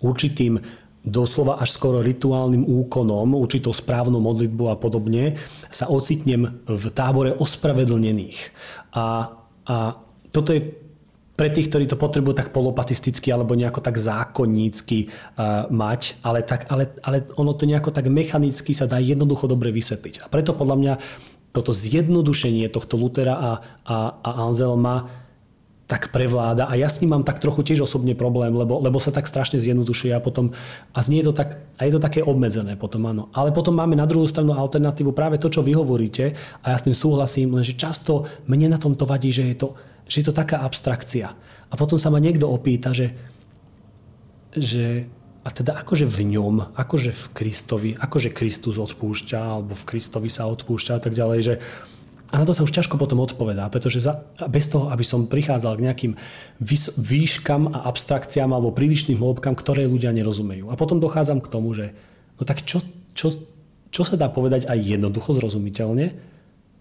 určitým 0.00 0.64
doslova 1.06 1.62
až 1.62 1.70
skoro 1.70 2.02
rituálnym 2.02 2.66
úkonom, 2.66 3.38
určitou 3.38 3.70
správnou 3.70 4.18
modlitbou 4.18 4.74
a 4.74 4.76
podobne, 4.76 5.38
sa 5.70 5.86
ocitnem 5.86 6.66
v 6.66 6.84
tábore 6.90 7.30
ospravedlnených. 7.38 8.38
A, 8.98 9.30
a 9.70 9.76
toto 10.34 10.50
je 10.50 10.74
pre 11.36 11.52
tých, 11.52 11.68
ktorí 11.68 11.84
to 11.84 12.00
potrebujú 12.00 12.32
tak 12.32 12.50
polopatisticky 12.50 13.28
alebo 13.28 13.52
nejako 13.52 13.84
tak 13.84 14.00
zákonnícky 14.00 15.06
uh, 15.06 15.68
mať, 15.68 16.16
ale, 16.24 16.40
tak, 16.42 16.64
ale, 16.72 16.96
ale 17.04 17.28
ono 17.36 17.52
to 17.52 17.68
nejako 17.68 17.92
tak 17.92 18.08
mechanicky 18.08 18.72
sa 18.72 18.88
dá 18.88 18.96
jednoducho 18.96 19.44
dobre 19.44 19.68
vysvetliť. 19.68 20.24
A 20.24 20.26
preto 20.32 20.56
podľa 20.56 20.76
mňa 20.80 20.94
toto 21.52 21.76
zjednodušenie 21.76 22.72
tohto 22.72 22.96
Lutera 22.96 23.36
a, 23.36 23.52
a, 23.84 23.96
a 24.20 24.30
Anselma 24.48 25.25
tak 25.86 26.10
prevláda 26.10 26.66
a 26.66 26.74
ja 26.74 26.90
s 26.90 26.98
ním 26.98 27.14
mám 27.14 27.22
tak 27.22 27.38
trochu 27.38 27.62
tiež 27.62 27.86
osobne 27.86 28.18
problém, 28.18 28.50
lebo, 28.50 28.82
lebo 28.82 28.98
sa 28.98 29.14
tak 29.14 29.30
strašne 29.30 29.62
zjednodušuje 29.62 30.18
a 30.18 30.20
potom 30.20 30.50
a 30.90 30.98
znie 30.98 31.22
to 31.22 31.30
tak, 31.30 31.62
a 31.78 31.86
je 31.86 31.94
to 31.94 32.02
také 32.02 32.26
obmedzené 32.26 32.74
potom, 32.74 33.06
áno. 33.06 33.30
Ale 33.30 33.54
potom 33.54 33.78
máme 33.78 33.94
na 33.94 34.02
druhú 34.02 34.26
stranu 34.26 34.58
alternatívu 34.58 35.14
práve 35.14 35.38
to, 35.38 35.46
čo 35.46 35.62
vy 35.62 35.78
hovoríte 35.78 36.34
a 36.66 36.74
ja 36.74 36.76
s 36.76 36.90
tým 36.90 36.96
súhlasím, 36.98 37.54
lenže 37.54 37.78
často 37.78 38.26
mne 38.50 38.74
na 38.74 38.78
tom 38.82 38.98
to 38.98 39.06
vadí, 39.06 39.30
že 39.30 39.46
je 39.46 39.56
to, 39.62 39.68
že 40.10 40.16
je 40.22 40.26
to 40.26 40.34
taká 40.34 40.66
abstrakcia. 40.66 41.30
A 41.70 41.74
potom 41.78 42.02
sa 42.02 42.10
ma 42.10 42.18
niekto 42.18 42.50
opýta, 42.50 42.90
že, 42.90 43.14
že 44.50 45.06
a 45.46 45.54
teda 45.54 45.78
akože 45.78 46.10
v 46.10 46.34
ňom, 46.34 46.74
akože 46.74 47.14
v 47.14 47.24
Kristovi, 47.30 47.90
akože 47.94 48.34
Kristus 48.34 48.74
odpúšťa, 48.82 49.38
alebo 49.38 49.78
v 49.78 49.86
Kristovi 49.86 50.26
sa 50.26 50.50
odpúšťa 50.50 50.98
a 50.98 51.00
tak 51.02 51.14
ďalej, 51.14 51.40
že, 51.46 51.54
a 52.26 52.42
na 52.42 52.44
to 52.44 52.50
sa 52.50 52.66
už 52.66 52.74
ťažko 52.74 52.98
potom 52.98 53.22
odpovedá, 53.22 53.70
pretože 53.70 54.02
za, 54.02 54.26
bez 54.50 54.66
toho, 54.66 54.90
aby 54.90 55.06
som 55.06 55.30
prichádzal 55.30 55.78
k 55.78 55.84
nejakým 55.86 56.12
vys, 56.58 56.90
výškam 56.98 57.70
a 57.70 57.86
abstrakciám 57.86 58.50
alebo 58.50 58.74
prílišným 58.74 59.22
hĺbkam, 59.22 59.54
ktoré 59.54 59.86
ľudia 59.86 60.10
nerozumejú. 60.10 60.66
A 60.70 60.78
potom 60.78 60.98
dochádzam 60.98 61.38
k 61.38 61.50
tomu, 61.52 61.70
že 61.70 61.94
no 62.36 62.42
tak 62.42 62.66
čo, 62.66 62.82
čo, 63.14 63.30
čo 63.94 64.02
sa 64.02 64.18
dá 64.18 64.26
povedať 64.26 64.66
aj 64.66 64.78
jednoducho, 64.78 65.38
zrozumiteľne? 65.38 66.06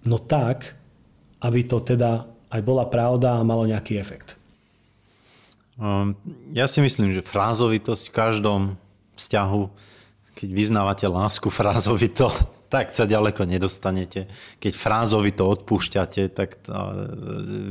No 0.10 0.18
tak, 0.18 0.74
aby 1.46 1.62
to 1.66 1.78
teda 1.82 2.26
aj 2.50 2.62
bola 2.66 2.90
pravda 2.90 3.38
a 3.38 3.46
malo 3.46 3.70
nejaký 3.70 4.02
efekt. 4.02 4.38
Um, 5.76 6.16
ja 6.56 6.66
si 6.72 6.80
myslím, 6.80 7.12
že 7.12 7.26
frázovitosť 7.26 8.10
v 8.10 8.16
každom 8.16 8.62
vzťahu, 9.20 9.62
keď 10.36 10.50
vyznávate 10.52 11.08
lásku 11.08 11.48
frázovito, 11.48 12.28
tak 12.74 12.92
sa 12.92 13.08
ďaleko 13.08 13.48
nedostanete. 13.48 14.28
Keď 14.60 14.74
frázovito 14.76 15.48
odpúšťate, 15.48 16.28
tak 16.36 16.60
to 16.60 16.76
e, 16.76 16.94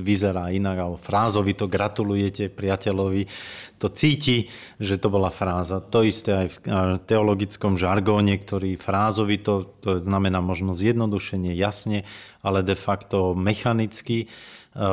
vyzerá 0.00 0.48
inak, 0.48 0.80
alebo 0.80 0.96
frázovito 0.96 1.68
gratulujete 1.68 2.48
priateľovi, 2.48 3.28
to 3.76 3.92
cíti, 3.92 4.48
že 4.80 4.96
to 4.96 5.12
bola 5.12 5.28
fráza. 5.28 5.84
To 5.92 6.00
isté 6.00 6.32
aj 6.32 6.46
v 6.48 6.56
teologickom 7.04 7.76
žargóne, 7.76 8.40
ktorý 8.40 8.80
frázovito, 8.80 9.76
to 9.84 10.00
znamená 10.00 10.40
možno 10.40 10.72
zjednodušenie, 10.72 11.52
jasne, 11.52 12.08
ale 12.40 12.64
de 12.64 12.74
facto 12.74 13.36
mechanicky 13.36 14.24
e, 14.24 14.26
e, 14.26 14.86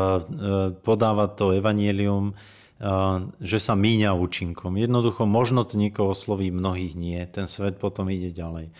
podáva 0.75 1.31
to 1.31 1.55
evanielium 1.55 2.35
že 3.37 3.59
sa 3.61 3.77
míňa 3.77 4.17
účinkom. 4.17 4.73
Jednoducho, 4.73 5.29
možno 5.29 5.61
to 5.61 5.77
niekoho 5.77 6.17
osloví, 6.17 6.49
mnohých 6.49 6.97
nie. 6.97 7.21
Ten 7.29 7.45
svet 7.45 7.77
potom 7.77 8.09
ide 8.09 8.33
ďalej. 8.33 8.73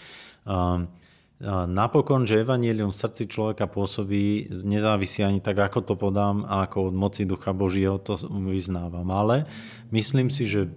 Napokon, 1.70 2.26
že 2.26 2.42
evanílium 2.42 2.94
v 2.94 3.02
srdci 3.02 3.30
človeka 3.30 3.70
pôsobí, 3.70 4.50
nezávisí 4.62 5.22
ani 5.22 5.42
tak, 5.42 5.58
ako 5.58 5.86
to 5.86 5.94
podám, 5.98 6.46
ako 6.46 6.90
od 6.90 6.96
moci 6.98 7.30
Ducha 7.30 7.54
Božieho 7.54 8.02
to 8.02 8.18
vyznávam. 8.30 9.06
Ale 9.10 9.50
myslím 9.94 10.34
si, 10.34 10.46
že, 10.46 10.70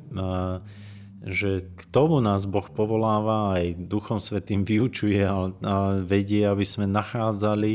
že 1.24 1.68
k 1.68 1.82
tomu 1.92 2.20
nás 2.20 2.44
Boh 2.48 2.64
povoláva, 2.68 3.60
aj 3.60 3.88
Duchom 3.88 4.20
Svetým 4.20 4.64
vyučuje 4.68 5.24
a, 5.24 5.48
a 5.48 6.00
vedie, 6.00 6.44
aby 6.44 6.64
sme 6.64 6.88
nachádzali 6.88 7.72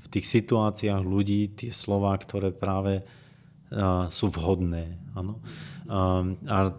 v 0.00 0.06
tých 0.08 0.26
situáciách 0.28 1.00
ľudí 1.00 1.52
tie 1.52 1.72
slova, 1.72 2.16
ktoré 2.16 2.52
práve 2.52 3.04
sú 4.12 4.26
vhodné. 4.30 4.94
Ano. 5.16 5.40
Ehm, 5.86 6.36
a, 6.50 6.74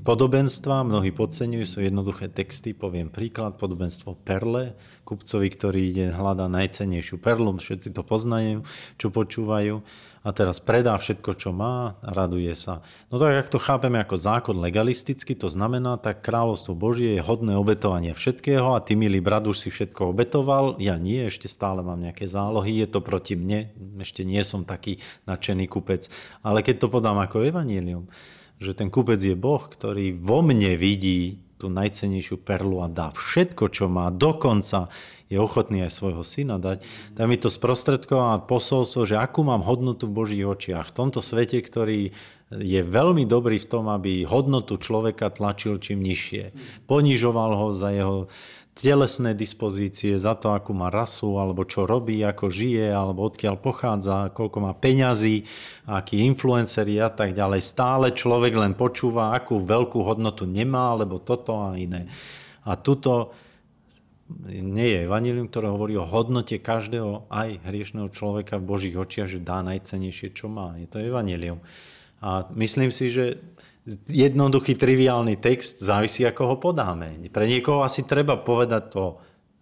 podobenstva, 0.00 0.84
mnohí 0.84 1.12
podceňujú, 1.12 1.64
sú 1.68 1.78
jednoduché 1.84 2.32
texty, 2.32 2.72
poviem 2.72 3.12
príklad, 3.12 3.60
podobenstvo 3.60 4.16
perle, 4.24 4.72
kupcovi, 5.04 5.48
ktorý 5.52 5.80
ide 5.92 6.06
hľadá 6.08 6.48
najcenejšiu 6.48 7.20
perlu, 7.20 7.52
všetci 7.60 7.92
to 7.92 8.00
poznajú, 8.00 8.64
čo 8.96 9.12
počúvajú 9.12 9.84
a 10.24 10.32
teraz 10.32 10.56
predá 10.56 10.96
všetko, 10.96 11.36
čo 11.36 11.52
má 11.52 12.00
a 12.00 12.10
raduje 12.16 12.56
sa. 12.56 12.80
No 13.12 13.20
tak, 13.20 13.44
ak 13.44 13.52
to 13.52 13.60
chápeme 13.60 14.00
ako 14.00 14.16
zákon 14.16 14.56
legalisticky, 14.56 15.36
to 15.36 15.52
znamená, 15.52 16.00
tak 16.00 16.24
kráľovstvo 16.24 16.72
Božie 16.72 17.20
je 17.20 17.22
hodné 17.22 17.60
obetovania 17.60 18.16
všetkého 18.16 18.72
a 18.72 18.80
ty, 18.80 18.96
milý 18.96 19.20
brat, 19.20 19.44
už 19.44 19.60
si 19.60 19.68
všetko 19.68 20.16
obetoval, 20.16 20.80
ja 20.80 20.96
nie, 20.96 21.28
ešte 21.28 21.44
stále 21.44 21.84
mám 21.84 22.00
nejaké 22.00 22.24
zálohy, 22.24 22.80
je 22.80 22.88
to 22.88 23.04
proti 23.04 23.36
mne, 23.36 23.68
ešte 24.00 24.24
nie 24.24 24.40
som 24.40 24.64
taký 24.64 25.04
nadšený 25.28 25.68
kupec. 25.68 26.08
Ale 26.40 26.64
keď 26.64 26.80
to 26.80 26.88
podám 26.88 27.20
ako 27.20 27.44
evanílium, 27.44 28.08
že 28.56 28.72
ten 28.72 28.88
kupec 28.88 29.20
je 29.20 29.36
Boh, 29.36 29.60
ktorý 29.60 30.16
vo 30.16 30.40
mne 30.40 30.72
vidí 30.80 31.44
tú 31.60 31.70
najcenejšiu 31.70 32.42
perlu 32.42 32.82
a 32.82 32.90
dá 32.90 33.14
všetko, 33.14 33.70
čo 33.70 33.86
má, 33.86 34.10
dokonca 34.10 34.90
je 35.32 35.38
ochotný 35.40 35.88
aj 35.88 35.92
svojho 35.92 36.20
syna 36.20 36.60
dať, 36.60 36.84
tak 37.16 37.24
mi 37.24 37.40
to 37.40 37.48
sprostredková 37.48 38.44
posolstvo, 38.44 39.08
že 39.08 39.16
akú 39.16 39.40
mám 39.40 39.64
hodnotu 39.64 40.04
v 40.08 40.16
Božích 40.16 40.44
očiach. 40.44 40.92
V 40.92 40.96
tomto 40.96 41.24
svete, 41.24 41.64
ktorý 41.64 42.12
je 42.54 42.80
veľmi 42.84 43.24
dobrý 43.24 43.56
v 43.58 43.66
tom, 43.66 43.88
aby 43.88 44.22
hodnotu 44.28 44.76
človeka 44.76 45.32
tlačil 45.32 45.80
čím 45.80 46.04
nižšie. 46.04 46.54
Ponižoval 46.86 47.50
ho 47.56 47.68
za 47.72 47.90
jeho 47.90 48.28
telesné 48.74 49.38
dispozície, 49.38 50.18
za 50.18 50.34
to, 50.34 50.50
akú 50.50 50.74
má 50.74 50.90
rasu, 50.90 51.38
alebo 51.38 51.62
čo 51.62 51.86
robí, 51.86 52.18
ako 52.26 52.50
žije, 52.50 52.90
alebo 52.90 53.30
odkiaľ 53.30 53.54
pochádza, 53.62 54.34
koľko 54.34 54.58
má 54.58 54.74
peňazí, 54.74 55.46
aký 55.86 56.26
influencer 56.26 56.90
a 56.98 57.08
tak 57.08 57.38
ďalej. 57.38 57.62
Stále 57.62 58.10
človek 58.10 58.58
len 58.58 58.74
počúva, 58.74 59.30
akú 59.32 59.62
veľkú 59.62 60.02
hodnotu 60.02 60.42
nemá, 60.44 60.98
alebo 60.98 61.22
toto 61.22 61.54
a 61.54 61.78
iné. 61.78 62.10
A 62.66 62.74
tuto 62.74 63.30
nie 64.48 64.88
je 64.88 64.98
evanilium, 65.04 65.52
ktoré 65.52 65.68
hovorí 65.68 66.00
o 66.00 66.08
hodnote 66.08 66.56
každého, 66.56 67.28
aj 67.28 67.60
hriešného 67.68 68.08
človeka 68.08 68.56
v 68.56 68.68
Božích 68.68 68.96
očiach, 68.96 69.28
že 69.28 69.44
dá 69.44 69.60
najcenejšie, 69.60 70.32
čo 70.32 70.48
má. 70.48 70.76
Je 70.80 70.88
to 70.88 70.96
evanilium. 70.96 71.60
A 72.24 72.48
myslím 72.56 72.88
si, 72.88 73.12
že 73.12 73.36
jednoduchý, 74.08 74.80
triviálny 74.80 75.36
text 75.36 75.84
závisí, 75.84 76.24
ako 76.24 76.42
ho 76.48 76.56
podáme. 76.56 77.20
Pre 77.28 77.44
niekoho 77.44 77.84
asi 77.84 78.08
treba 78.08 78.40
povedať 78.40 78.84
to 78.96 79.04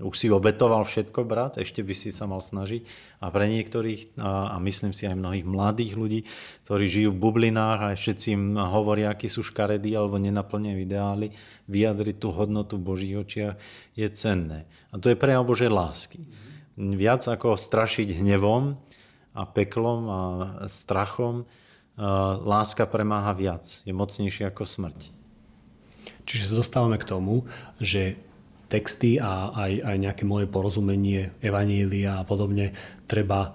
už 0.03 0.15
si 0.19 0.27
obetoval 0.29 0.83
všetko, 0.83 1.23
brat, 1.23 1.63
ešte 1.63 1.81
by 1.87 1.95
si 1.95 2.11
sa 2.11 2.27
mal 2.27 2.43
snažiť. 2.43 2.83
A 3.23 3.31
pre 3.31 3.47
niektorých, 3.47 4.19
a, 4.19 4.53
a 4.53 4.57
myslím 4.59 4.91
si 4.91 5.07
aj 5.07 5.15
mnohých 5.15 5.47
mladých 5.47 5.93
ľudí, 5.95 6.21
ktorí 6.67 6.85
žijú 6.91 7.15
v 7.15 7.23
bublinách 7.23 7.81
a 7.87 7.89
všetci 7.95 8.27
im 8.35 8.59
hovoria, 8.59 9.15
akí 9.15 9.31
sú 9.31 9.47
škaredí 9.47 9.95
alebo 9.95 10.19
nenaplňujú 10.19 10.79
ideály, 10.83 11.31
vyjadriť 11.71 12.17
tú 12.19 12.35
hodnotu 12.35 12.83
v 12.83 12.87
Božích 12.87 13.15
očiach 13.15 13.55
je 13.95 14.09
cenné. 14.11 14.67
A 14.91 14.99
to 14.99 15.09
je 15.09 15.17
prejav 15.17 15.47
Božej 15.47 15.71
lásky. 15.71 16.27
Viac 16.75 17.23
ako 17.31 17.55
strašiť 17.55 18.19
hnevom 18.19 18.75
a 19.39 19.43
peklom 19.47 20.01
a 20.11 20.21
strachom, 20.67 21.47
láska 22.43 22.89
premáha 22.89 23.37
viac. 23.37 23.85
Je 23.85 23.93
mocnejšia 23.93 24.49
ako 24.49 24.65
smrť. 24.65 25.13
Čiže 26.25 26.51
sa 26.51 26.59
dostávame 26.59 26.97
k 26.97 27.09
tomu, 27.09 27.45
že 27.77 28.17
texty 28.73 29.21
a 29.21 29.53
aj, 29.53 29.73
aj 29.85 29.97
nejaké 30.01 30.25
moje 30.25 30.49
porozumenie 30.49 31.37
evanília 31.45 32.25
a 32.25 32.25
podobne 32.25 32.73
treba, 33.05 33.53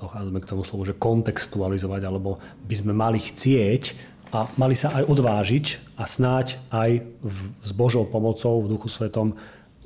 dochádzame 0.00 0.40
k 0.40 0.48
tomu 0.48 0.64
slovu, 0.64 0.88
že 0.88 0.96
kontextualizovať, 0.96 2.02
alebo 2.08 2.40
by 2.64 2.74
sme 2.80 2.96
mali 2.96 3.20
chcieť 3.20 4.16
a 4.32 4.48
mali 4.56 4.72
sa 4.72 4.96
aj 4.96 5.04
odvážiť 5.12 5.66
a 6.00 6.08
snáď 6.08 6.56
aj 6.72 7.04
v, 7.04 7.38
s 7.60 7.70
Božou 7.76 8.08
pomocou 8.08 8.64
v 8.64 8.72
Duchu 8.72 8.88
Svetom 8.88 9.36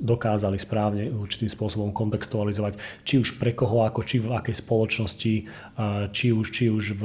dokázali 0.01 0.57
správne 0.57 1.13
určitým 1.13 1.51
spôsobom 1.51 1.93
kontextualizovať, 1.93 3.05
či 3.05 3.21
už 3.21 3.37
pre 3.37 3.53
koho, 3.53 3.85
ako 3.85 4.01
či 4.01 4.17
v 4.17 4.33
akej 4.33 4.55
spoločnosti, 4.57 5.33
či 6.09 6.27
už, 6.33 6.45
či 6.49 6.73
už 6.73 6.97
v, 6.97 7.03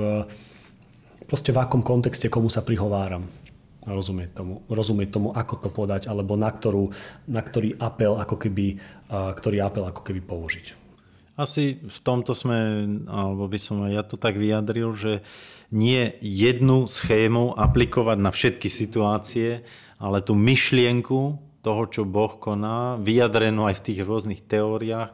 proste 1.28 1.52
v 1.52 1.60
akom 1.60 1.84
kontexte 1.84 2.32
komu 2.32 2.48
sa 2.48 2.64
prihováram 2.64 3.45
rozumieť 3.86 4.30
tomu, 4.34 4.66
rozumieť 4.66 5.08
tomu, 5.14 5.28
ako 5.30 5.54
to 5.62 5.68
podať, 5.70 6.10
alebo 6.10 6.34
na, 6.34 6.50
ktorú, 6.50 6.90
na 7.30 7.40
ktorý 7.40 7.78
apel 7.78 8.18
ako 8.18 8.36
keby, 8.36 8.76
ktorý 9.10 9.62
apel 9.62 9.86
ako 9.86 10.02
keby 10.02 10.20
použiť. 10.26 10.66
Asi 11.36 11.76
v 11.78 11.98
tomto 12.00 12.32
sme, 12.32 12.88
alebo 13.06 13.46
by 13.46 13.58
som 13.60 13.84
aj 13.86 13.92
ja 13.92 14.02
to 14.02 14.16
tak 14.16 14.40
vyjadril, 14.40 14.96
že 14.96 15.20
nie 15.68 16.16
jednu 16.24 16.88
schému 16.88 17.54
aplikovať 17.54 18.18
na 18.18 18.32
všetky 18.32 18.72
situácie, 18.72 19.60
ale 20.00 20.24
tú 20.24 20.32
myšlienku 20.32 21.36
toho, 21.60 21.82
čo 21.90 22.08
Boh 22.08 22.40
koná, 22.40 22.96
vyjadrenú 22.96 23.68
aj 23.68 23.82
v 23.82 23.84
tých 23.84 24.00
rôznych 24.06 24.40
teóriách 24.48 25.12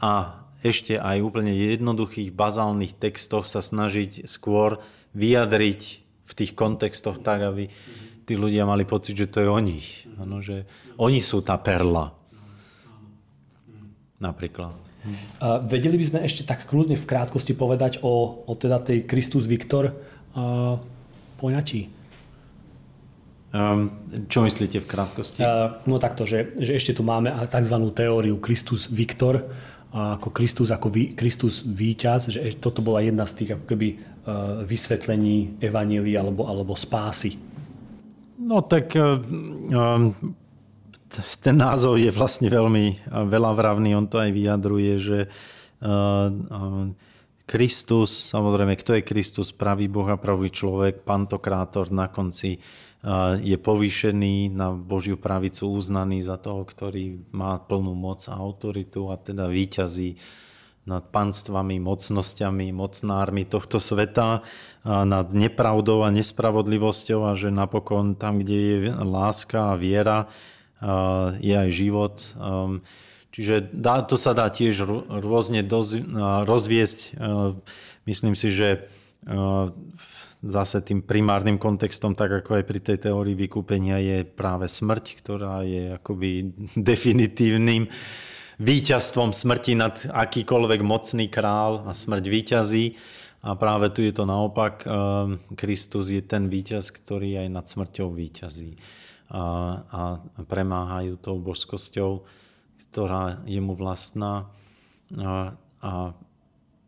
a 0.00 0.12
ešte 0.60 0.98
aj 0.98 1.22
úplne 1.22 1.54
jednoduchých 1.54 2.34
bazálnych 2.34 2.98
textoch 2.98 3.46
sa 3.46 3.62
snažiť 3.62 4.26
skôr 4.26 4.82
vyjadriť 5.14 6.05
v 6.26 6.32
tých 6.34 6.52
kontextoch 6.58 7.22
tak, 7.22 7.46
aby 7.46 7.70
tí 8.26 8.34
ľudia 8.34 8.66
mali 8.66 8.82
pocit, 8.82 9.14
že 9.14 9.30
to 9.30 9.38
je 9.40 9.48
o 9.48 9.60
nich. 9.62 10.04
Ano, 10.18 10.42
že 10.42 10.66
oni 10.98 11.22
sú 11.22 11.40
tá 11.46 11.54
perla. 11.56 12.10
Napríklad. 14.18 14.74
A 15.38 15.62
vedeli 15.62 16.02
by 16.02 16.06
sme 16.10 16.20
ešte 16.26 16.42
tak 16.42 16.66
kľudne 16.66 16.98
v 16.98 17.06
krátkosti 17.06 17.54
povedať 17.54 18.02
o, 18.02 18.42
o 18.42 18.52
teda 18.58 18.82
tej 18.82 19.06
Kristus 19.06 19.46
Viktor 19.46 19.94
uh, 19.94 20.74
poňatí? 21.38 21.94
Um, 23.54 23.88
čo 24.26 24.42
myslíte 24.42 24.82
v 24.82 24.86
krátkosti? 24.90 25.40
Uh, 25.46 25.78
no 25.86 26.02
takto, 26.02 26.26
že, 26.26 26.58
že 26.58 26.74
ešte 26.74 26.92
tu 26.98 27.06
máme 27.06 27.30
tzv. 27.46 27.76
teóriu 27.94 28.42
Kristus 28.42 28.90
Viktor, 28.90 29.46
ako 29.96 30.28
Kristus 30.28 30.68
ako 30.68 30.92
vý, 30.92 31.16
Kristus 31.16 31.64
víťaz, 31.64 32.28
že 32.28 32.52
toto 32.60 32.84
bola 32.84 33.00
jedna 33.00 33.24
z 33.24 33.32
tých 33.42 33.50
ako 33.56 33.64
keby 33.64 33.88
e, 33.88 33.96
vysvetlení 34.68 35.56
evanília 35.56 36.20
alebo, 36.20 36.44
alebo 36.44 36.76
spásy. 36.76 37.40
No 38.36 38.60
tak 38.60 38.92
e, 38.92 39.00
e, 39.00 39.08
ten 41.40 41.56
názov 41.56 41.96
je 41.96 42.12
vlastne 42.12 42.52
veľmi 42.52 43.08
veľavravný, 43.08 43.96
on 43.96 44.04
to 44.04 44.20
aj 44.20 44.30
vyjadruje, 44.36 44.92
že 45.00 45.18
Kristus, 47.46 48.10
samozrejme, 48.34 48.74
kto 48.74 48.98
je 48.98 49.06
Kristus, 49.06 49.54
pravý 49.54 49.86
Boh 49.86 50.08
a 50.10 50.18
pravý 50.18 50.50
človek, 50.50 51.06
pantokrátor 51.06 51.88
na 51.94 52.10
konci 52.10 52.58
je 53.38 53.54
povýšený 53.54 54.50
na 54.50 54.74
Božiu 54.74 55.14
pravicu, 55.14 55.70
uznaný 55.70 56.26
za 56.26 56.34
toho, 56.42 56.66
ktorý 56.66 57.22
má 57.30 57.62
plnú 57.62 57.94
moc 57.94 58.26
a 58.26 58.34
autoritu 58.34 59.14
a 59.14 59.16
teda 59.16 59.46
výťazí 59.46 60.18
nad 60.86 61.02
panstvami, 61.02 61.82
mocnosťami, 61.82 62.70
mocnármi 62.70 63.42
tohto 63.46 63.78
sveta, 63.82 64.42
nad 64.86 65.26
nepravdou 65.34 66.06
a 66.06 66.14
nespravodlivosťou 66.14 67.26
a 67.26 67.34
že 67.34 67.50
napokon 67.50 68.14
tam, 68.14 68.42
kde 68.42 68.58
je 68.58 68.76
láska 68.90 69.74
a 69.74 69.78
viera, 69.78 70.30
je 71.42 71.54
aj 71.54 71.70
život. 71.74 72.14
Čiže 73.34 73.70
dá, 73.74 74.02
to 74.06 74.14
sa 74.14 74.34
dá 74.34 74.46
tiež 74.50 74.86
rôzne 75.10 75.62
rozviesť. 76.46 77.18
Myslím 78.06 78.34
si, 78.38 78.54
že 78.54 78.86
zase 80.48 80.82
tým 80.82 81.02
primárnym 81.02 81.58
kontextom, 81.58 82.14
tak 82.14 82.42
ako 82.42 82.60
aj 82.60 82.64
pri 82.64 82.80
tej 82.80 82.98
teórii 83.10 83.34
vykúpenia, 83.34 83.98
je 83.98 84.24
práve 84.26 84.70
smrť, 84.70 85.04
ktorá 85.20 85.62
je 85.66 85.94
akoby 85.98 86.50
definitívnym 86.90 87.90
víťazstvom 88.56 89.36
smrti 89.36 89.76
nad 89.76 89.96
akýkoľvek 90.08 90.80
mocný 90.80 91.28
král 91.28 91.84
a 91.84 91.92
smrť 91.92 92.24
víťazí. 92.24 92.96
A 93.46 93.54
práve 93.54 93.92
tu 93.94 94.02
je 94.02 94.10
to 94.10 94.26
naopak. 94.26 94.82
Ehm, 94.82 95.38
Kristus 95.54 96.10
je 96.10 96.24
ten 96.24 96.50
víťaz, 96.50 96.90
ktorý 96.90 97.46
aj 97.46 97.48
nad 97.52 97.66
smrťou 97.68 98.08
víťazí. 98.10 98.74
A, 99.30 99.42
a 99.86 100.02
premáhajú 100.48 101.20
tou 101.20 101.38
božskosťou, 101.38 102.26
ktorá 102.90 103.44
je 103.46 103.60
mu 103.60 103.76
vlastná. 103.78 104.50
A, 105.14 105.54
a 105.78 105.92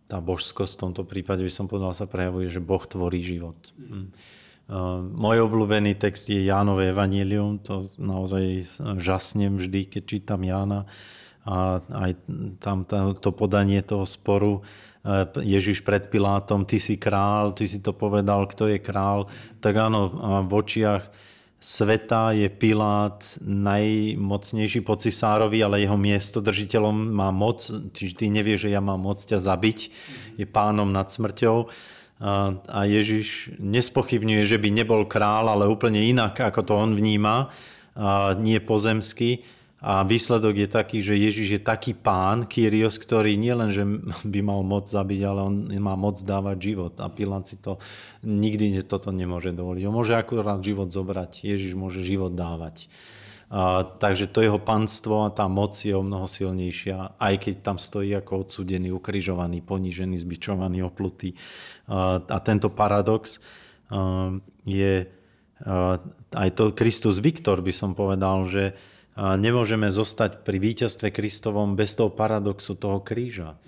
tá 0.08 0.18
božskosť 0.18 0.72
v 0.74 0.82
tomto 0.88 1.02
prípade 1.04 1.44
by 1.44 1.52
som 1.52 1.68
povedal 1.68 1.92
sa 1.92 2.08
prejavuje, 2.08 2.48
že 2.48 2.64
Boh 2.64 2.80
tvorí 2.80 3.20
život. 3.20 3.56
Mm. 3.76 4.08
Môj 5.16 5.48
obľúbený 5.48 5.96
text 5.96 6.28
je 6.28 6.44
Jánové 6.44 6.92
evanílium, 6.92 7.56
to 7.60 7.88
naozaj 7.96 8.68
žasnem 9.00 9.56
vždy, 9.56 9.88
keď 9.88 10.02
čítam 10.04 10.44
Jána 10.44 10.84
a 11.48 11.80
aj 11.80 12.10
tam 12.60 12.84
to 13.16 13.32
podanie 13.32 13.80
toho 13.80 14.04
sporu 14.04 14.60
e, 14.60 14.62
Ježiš 15.40 15.80
pred 15.80 16.12
Pilátom, 16.12 16.68
ty 16.68 16.76
si 16.76 17.00
král, 17.00 17.56
ty 17.56 17.64
si 17.64 17.80
to 17.80 17.96
povedal, 17.96 18.44
kto 18.44 18.68
je 18.68 18.76
král, 18.76 19.32
tak 19.64 19.80
áno, 19.80 20.12
v 20.44 20.52
očiach 20.52 21.08
sveta 21.58 22.30
je 22.38 22.46
Pilát 22.46 23.18
najmocnejší 23.42 24.80
po 24.86 24.94
cisárovi, 24.94 25.58
ale 25.58 25.82
jeho 25.82 25.98
miesto 25.98 26.38
držiteľom 26.38 26.94
má 27.10 27.34
moc, 27.34 27.66
čiže 27.68 28.14
ty 28.14 28.24
nevieš, 28.30 28.70
že 28.70 28.74
ja 28.74 28.80
mám 28.82 29.02
moc 29.02 29.18
ťa 29.18 29.42
zabiť, 29.42 29.78
je 30.38 30.46
pánom 30.46 30.86
nad 30.86 31.10
smrťou. 31.10 31.66
A 32.66 32.78
Ježiš 32.86 33.58
nespochybňuje, 33.58 34.42
že 34.46 34.58
by 34.58 34.70
nebol 34.70 35.06
král, 35.06 35.50
ale 35.50 35.70
úplne 35.70 36.02
inak, 36.02 36.38
ako 36.38 36.60
to 36.62 36.72
on 36.78 36.94
vníma, 36.94 37.50
nie 38.38 38.58
pozemský 38.62 39.42
a 39.78 40.02
výsledok 40.02 40.66
je 40.66 40.68
taký, 40.68 40.98
že 40.98 41.14
Ježiš 41.14 41.48
je 41.54 41.60
taký 41.62 41.94
pán, 41.94 42.50
Kyrios, 42.50 42.98
ktorý 42.98 43.38
nielen, 43.38 43.70
že 43.70 43.86
by 44.26 44.40
mal 44.42 44.66
moc 44.66 44.90
zabiť, 44.90 45.20
ale 45.22 45.40
on 45.46 45.54
má 45.78 45.94
moc 45.94 46.18
dávať 46.18 46.56
život. 46.58 46.94
A 46.98 47.06
Pilát 47.06 47.46
si 47.46 47.62
to 47.62 47.78
nikdy 48.26 48.74
toto 48.82 49.14
nemôže 49.14 49.54
dovoliť. 49.54 49.82
On 49.86 49.94
môže 49.94 50.18
akurát 50.18 50.58
život 50.66 50.90
zobrať, 50.90 51.46
Ježiš 51.46 51.78
môže 51.78 52.02
život 52.02 52.34
dávať. 52.34 52.90
A, 53.54 53.86
takže 53.86 54.26
to 54.26 54.42
jeho 54.42 54.58
panstvo 54.58 55.24
a 55.24 55.30
tá 55.30 55.46
moc 55.46 55.78
je 55.78 55.94
o 55.94 56.02
mnoho 56.02 56.26
silnejšia, 56.26 57.14
aj 57.14 57.34
keď 57.38 57.54
tam 57.62 57.78
stojí 57.78 58.12
ako 58.18 58.50
odsudený, 58.50 58.90
ukrižovaný, 58.90 59.62
ponížený, 59.62 60.18
zbičovaný, 60.18 60.82
oplutý. 60.82 61.38
A, 61.86 62.18
a 62.18 62.38
tento 62.42 62.66
paradox 62.74 63.38
a, 63.94 64.34
je 64.66 65.06
a, 65.06 66.02
aj 66.34 66.48
to 66.58 66.74
Kristus 66.74 67.22
Viktor 67.22 67.62
by 67.62 67.70
som 67.70 67.94
povedal, 67.94 68.42
že 68.50 68.74
nemôžeme 69.18 69.90
zostať 69.90 70.46
pri 70.46 70.62
víťazstve 70.62 71.10
Kristovom 71.10 71.74
bez 71.74 71.98
toho 71.98 72.14
paradoxu 72.14 72.78
toho 72.78 73.02
kríža 73.02 73.58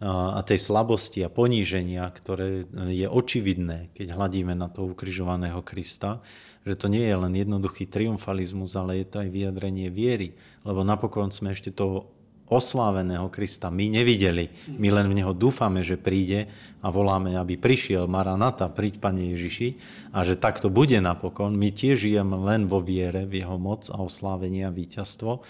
a 0.00 0.40
tej 0.40 0.56
slabosti 0.56 1.20
a 1.20 1.28
poníženia, 1.28 2.08
ktoré 2.08 2.64
je 2.88 3.04
očividné, 3.04 3.92
keď 3.92 4.16
hľadíme 4.16 4.56
na 4.56 4.72
toho 4.72 4.96
ukrižovaného 4.96 5.60
Krista, 5.60 6.24
že 6.64 6.76
to 6.76 6.88
nie 6.88 7.04
je 7.04 7.16
len 7.16 7.32
jednoduchý 7.36 7.84
triumfalizmus, 7.84 8.76
ale 8.80 9.04
je 9.04 9.06
to 9.08 9.20
aj 9.20 9.28
vyjadrenie 9.28 9.92
viery, 9.92 10.32
lebo 10.64 10.80
napokon 10.84 11.28
sme 11.28 11.52
ešte 11.52 11.72
toho 11.72 12.08
osláveného 12.50 13.30
Krista 13.30 13.70
my 13.70 13.86
nevideli. 13.88 14.50
My 14.74 14.90
len 14.90 15.06
v 15.06 15.22
Neho 15.22 15.30
dúfame, 15.30 15.86
že 15.86 15.94
príde 15.94 16.50
a 16.82 16.90
voláme, 16.90 17.38
aby 17.38 17.54
prišiel 17.54 18.10
Maranata, 18.10 18.66
príď 18.66 18.98
Pane 18.98 19.30
Ježiši 19.32 19.78
a 20.10 20.26
že 20.26 20.34
takto 20.34 20.66
bude 20.68 20.98
napokon. 20.98 21.54
My 21.54 21.70
tiež 21.70 22.10
žijeme 22.10 22.34
len 22.42 22.66
vo 22.66 22.82
viere, 22.82 23.24
v 23.24 23.46
Jeho 23.46 23.54
moc 23.56 23.86
a 23.88 24.02
oslávenie 24.02 24.66
a 24.66 24.74
víťazstvo. 24.74 25.46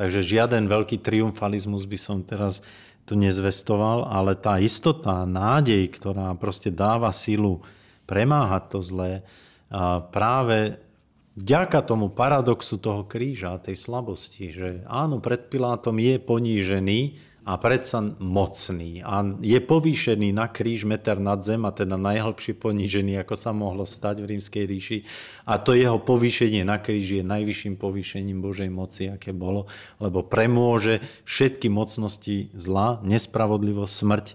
Takže 0.00 0.20
žiaden 0.24 0.64
veľký 0.64 1.04
triumfalizmus 1.04 1.84
by 1.84 1.98
som 2.00 2.24
teraz 2.24 2.64
tu 3.04 3.18
nezvestoval, 3.18 4.08
ale 4.08 4.38
tá 4.38 4.56
istota, 4.62 5.28
nádej, 5.28 5.92
ktorá 5.92 6.32
proste 6.40 6.72
dáva 6.72 7.12
silu 7.12 7.60
premáhať 8.08 8.64
to 8.70 8.78
zlé. 8.80 9.12
Práve 10.14 10.80
vďaka 11.36 11.82
tomu 11.82 12.10
paradoxu 12.10 12.80
toho 12.80 13.06
kríža, 13.06 13.60
tej 13.60 13.76
slabosti, 13.76 14.50
že 14.50 14.68
áno, 14.86 15.18
pred 15.18 15.50
Pilátom 15.50 15.98
je 15.98 16.16
ponížený, 16.18 17.30
a 17.40 17.56
predsa 17.56 18.04
mocný 18.20 19.00
a 19.00 19.24
je 19.40 19.56
povýšený 19.64 20.36
na 20.36 20.52
kríž 20.52 20.84
meter 20.84 21.16
nad 21.16 21.40
zem 21.40 21.64
a 21.64 21.72
teda 21.72 21.96
najhlbšie 21.96 22.52
ponížený, 22.60 23.16
ako 23.24 23.34
sa 23.34 23.50
mohlo 23.56 23.88
stať 23.88 24.20
v 24.20 24.36
rímskej 24.36 24.64
ríši. 24.68 24.98
A 25.48 25.56
to 25.56 25.72
jeho 25.72 25.96
povýšenie 25.96 26.68
na 26.68 26.76
kríž 26.76 27.20
je 27.20 27.24
najvyšším 27.24 27.80
povýšením 27.80 28.44
Božej 28.44 28.68
moci, 28.68 29.08
aké 29.08 29.32
bolo, 29.32 29.64
lebo 29.98 30.20
premôže 30.20 31.00
všetky 31.24 31.72
mocnosti 31.72 32.52
zla, 32.52 33.00
nespravodlivosť, 33.08 33.94
smrť, 33.98 34.26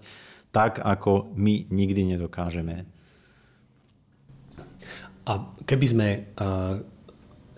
tak, 0.50 0.82
ako 0.82 1.30
my 1.38 1.70
nikdy 1.70 2.16
nedokážeme. 2.16 2.95
A 5.26 5.42
keby 5.66 5.86
sme, 5.86 6.08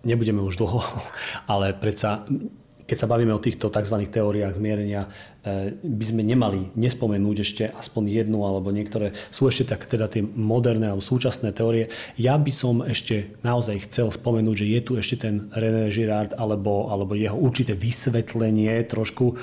nebudeme 0.05 0.40
už 0.40 0.57
dlho, 0.57 0.81
ale 1.53 1.77
predsa 1.77 2.24
keď 2.89 2.97
sa 2.97 3.11
bavíme 3.12 3.36
o 3.36 3.45
týchto 3.45 3.69
tzv. 3.69 4.01
teóriách 4.09 4.57
zmierenia, 4.57 5.12
e, 5.45 5.77
by 5.77 6.05
sme 6.09 6.24
nemali 6.24 6.73
nespomenúť 6.73 7.36
ešte 7.45 7.65
aspoň 7.69 8.24
jednu 8.24 8.49
alebo 8.49 8.73
niektoré 8.73 9.12
sú 9.28 9.45
ešte 9.45 9.77
tak 9.77 9.85
teda 9.85 10.09
tie 10.09 10.24
moderné 10.24 10.89
alebo 10.89 11.05
súčasné 11.05 11.53
teórie. 11.53 11.93
Ja 12.16 12.40
by 12.40 12.49
som 12.49 12.81
ešte 12.81 13.36
naozaj 13.45 13.93
chcel 13.93 14.09
spomenúť, 14.09 14.65
že 14.65 14.66
je 14.73 14.81
tu 14.81 14.93
ešte 14.97 15.28
ten 15.28 15.53
René 15.53 15.93
Girard 15.93 16.32
alebo, 16.32 16.89
alebo 16.89 17.12
jeho 17.12 17.36
určité 17.36 17.77
vysvetlenie 17.77 18.73
trošku. 18.89 19.36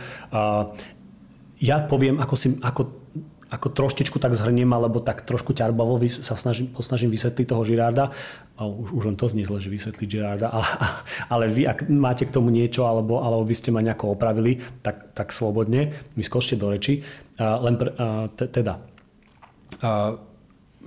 Ja 1.61 1.77
poviem, 1.85 2.18
ako, 2.18 2.34
si, 2.34 2.57
ako 2.65 3.05
ako 3.45 3.69
troštičku 3.69 4.17
tak 4.17 4.34
zhrniem, 4.34 4.67
alebo 4.73 4.97
tak 4.97 5.22
trošku 5.22 5.53
ťarbavo 5.53 6.01
sa 6.09 6.34
snažím, 6.34 6.73
posnažím 6.73 7.13
vysvetliť 7.13 7.45
toho 7.45 7.61
Žirárda. 7.61 8.09
Už, 8.57 8.89
už 8.95 9.03
len 9.11 9.15
to 9.19 9.30
znie 9.30 9.45
zle, 9.45 9.61
že 9.61 9.69
vysvetliť 9.69 10.07
Žirárda, 10.09 10.49
ale, 10.49 10.67
ale 11.34 11.45
vy, 11.53 11.69
ak 11.69 11.85
máte 11.88 12.26
k 12.26 12.34
tomu 12.34 12.49
niečo, 12.49 12.89
alebo, 12.89 13.22
alebo 13.22 13.45
by 13.45 13.55
ste 13.55 13.69
ma 13.69 13.85
nejako 13.85 14.17
opravili, 14.17 14.57
tak, 14.81 15.13
tak 15.13 15.30
slobodne 15.30 15.93
mi 16.17 16.23
skočte 16.26 16.57
do 16.57 16.73
reči. 16.73 17.05
Len 17.38 17.76
pre, 17.77 17.93
teda, 18.34 18.81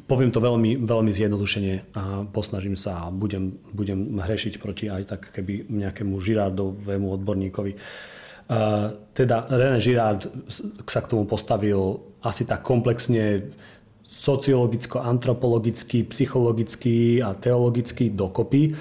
poviem 0.08 0.30
to 0.32 0.40
veľmi, 0.40 0.82
veľmi 0.82 1.12
zjednodušene 1.12 1.94
a 1.94 2.02
posnažím 2.26 2.74
sa 2.74 3.06
a 3.06 3.14
budem, 3.14 3.54
budem 3.70 4.18
hrešiť 4.18 4.58
proti 4.58 4.90
aj 4.90 5.02
tak 5.14 5.20
keby 5.30 5.68
nejakému 5.68 6.16
Žirardovému 6.18 7.06
odborníkovi. 7.20 7.72
Teda 9.12 9.36
René 9.52 9.76
Girard 9.76 10.24
sa 10.88 11.00
k 11.04 11.10
tomu 11.10 11.28
postavil 11.28 12.07
asi 12.22 12.44
tak 12.44 12.62
komplexne 12.62 13.50
sociologicko, 14.08 15.04
antropologicky, 15.04 16.08
psychologicky 16.08 17.20
a 17.20 17.36
teologicky 17.36 18.08
dokopy. 18.08 18.72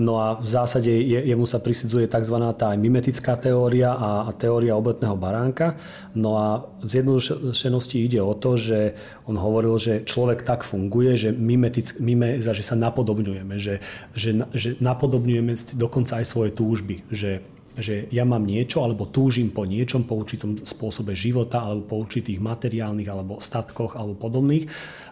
No 0.00 0.16
a 0.16 0.40
v 0.40 0.48
zásade 0.48 0.88
je, 0.88 1.20
jemu 1.28 1.44
sa 1.44 1.60
prisidzuje 1.60 2.08
tzv. 2.08 2.36
tá 2.56 2.72
mimetická 2.72 3.36
teória 3.36 3.92
a 3.92 4.32
teória 4.32 4.72
obetného 4.72 5.12
baránka. 5.14 5.76
No 6.16 6.40
a 6.40 6.46
v 6.80 6.88
zjednodušenosti 6.88 7.96
ide 8.00 8.20
o 8.24 8.32
to, 8.32 8.56
že 8.56 8.96
on 9.28 9.36
hovoril, 9.36 9.76
že 9.76 10.08
človek 10.08 10.42
tak 10.42 10.64
funguje, 10.64 11.20
že 11.20 11.36
mimetic, 11.36 12.00
mime, 12.00 12.40
že 12.40 12.64
sa 12.64 12.80
napodobňujeme, 12.80 13.60
že, 13.60 13.84
že, 14.16 14.40
že 14.56 14.80
napodobňujeme 14.80 15.52
dokonca 15.76 16.24
aj 16.24 16.26
svoje 16.26 16.50
túžby, 16.56 17.04
že 17.12 17.44
že 17.78 18.10
ja 18.10 18.26
mám 18.26 18.42
niečo 18.42 18.82
alebo 18.82 19.06
túžim 19.06 19.54
po 19.54 19.62
niečom, 19.62 20.08
po 20.08 20.18
určitom 20.18 20.58
spôsobe 20.58 21.14
života 21.14 21.62
alebo 21.62 21.86
po 21.86 21.96
určitých 22.02 22.42
materiálnych 22.42 23.06
alebo 23.06 23.38
statkoch 23.38 23.94
alebo 23.94 24.18
podobných 24.18 24.66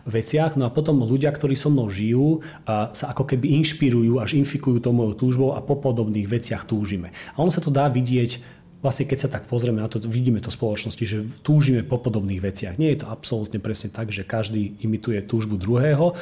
veciach. 0.08 0.58
No 0.58 0.66
a 0.66 0.74
potom 0.74 1.04
ľudia, 1.04 1.30
ktorí 1.30 1.54
so 1.54 1.70
mnou 1.70 1.86
žijú, 1.86 2.42
sa 2.66 3.14
ako 3.14 3.28
keby 3.28 3.54
inšpirujú, 3.62 4.18
až 4.18 4.34
infikujú 4.40 4.82
to 4.82 4.90
mojou 4.90 5.14
túžbou 5.14 5.50
a 5.54 5.62
po 5.62 5.78
podobných 5.78 6.26
veciach 6.26 6.66
túžime. 6.66 7.14
A 7.34 7.42
ono 7.42 7.54
sa 7.54 7.62
to 7.62 7.70
dá 7.70 7.86
vidieť 7.86 8.58
vlastne 8.78 9.10
keď 9.10 9.18
sa 9.18 9.28
tak 9.28 9.50
pozrieme 9.50 9.82
na 9.82 9.90
to, 9.90 9.98
vidíme 10.06 10.38
to 10.38 10.54
v 10.54 10.58
spoločnosti, 10.58 11.02
že 11.02 11.18
túžime 11.42 11.82
po 11.82 11.98
podobných 11.98 12.38
veciach. 12.38 12.78
Nie 12.78 12.94
je 12.94 13.02
to 13.02 13.10
absolútne 13.10 13.58
presne 13.58 13.90
tak, 13.90 14.14
že 14.14 14.22
každý 14.22 14.78
imituje 14.86 15.18
túžbu 15.26 15.58
druhého, 15.58 16.14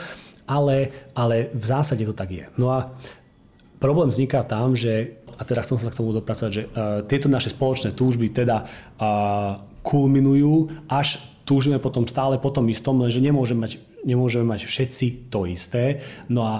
ale, 0.49 0.89
ale 1.13 1.53
v 1.53 1.65
zásade 1.65 2.01
to 2.09 2.17
tak 2.17 2.33
je. 2.33 2.49
No 2.57 2.73
a 2.73 2.97
problém 3.79 4.09
vzniká 4.09 4.43
tam, 4.43 4.77
že 4.77 5.21
a 5.37 5.43
teraz 5.45 5.69
chcem 5.69 5.77
sa 5.77 5.93
k 5.93 6.01
tomu 6.01 6.17
dopracovať, 6.17 6.51
že 6.53 6.63
uh, 6.65 7.05
tieto 7.05 7.29
naše 7.29 7.53
spoločné 7.53 7.93
túžby 7.93 8.33
teda 8.33 8.65
uh, 8.65 9.61
kulminujú, 9.85 10.89
až 10.89 11.21
túžime 11.45 11.79
potom 11.79 12.09
stále 12.09 12.41
po 12.41 12.49
tom 12.51 12.67
istom, 12.73 12.99
lenže 12.99 13.21
nemôžeme 13.21 13.69
mať, 13.69 13.73
nemôžeme 14.03 14.49
mať 14.49 14.65
všetci 14.65 15.31
to 15.31 15.45
isté. 15.45 16.01
No 16.33 16.43
a 16.49 16.55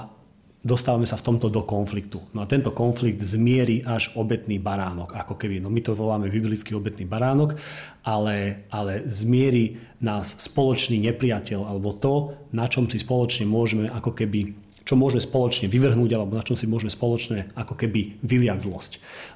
dostávame 0.67 1.07
sa 1.07 1.17
v 1.17 1.27
tomto 1.27 1.47
do 1.47 1.63
konfliktu. 1.63 2.19
No 2.35 2.43
a 2.43 2.51
tento 2.51 2.75
konflikt 2.75 3.23
zmierí 3.23 3.87
až 3.87 4.13
obetný 4.19 4.59
baránok, 4.59 5.15
ako 5.15 5.39
keby, 5.39 5.63
no 5.63 5.71
my 5.71 5.81
to 5.81 5.95
voláme 5.95 6.27
biblický 6.27 6.75
obetný 6.75 7.07
baránok, 7.07 7.55
ale, 8.03 8.69
ale 8.69 9.07
zmierí 9.07 9.79
nás 10.03 10.37
spoločný 10.37 10.99
nepriateľ, 11.07 11.71
alebo 11.71 11.95
to, 11.95 12.15
na 12.51 12.67
čom 12.67 12.91
si 12.91 12.99
spoločne 12.99 13.47
môžeme 13.47 13.87
ako 13.89 14.11
keby 14.13 14.66
čo 14.87 14.95
môžeme 14.95 15.19
spoločne 15.19 15.67
vyvrhnúť 15.67 16.11
alebo 16.15 16.39
na 16.39 16.47
čom 16.47 16.55
si 16.55 16.71
môžeme 16.71 16.95
spoločne 16.95 17.51
ako 17.59 17.75
keby 17.75 18.23
vyliať 18.23 18.63
zlosť. 18.63 18.93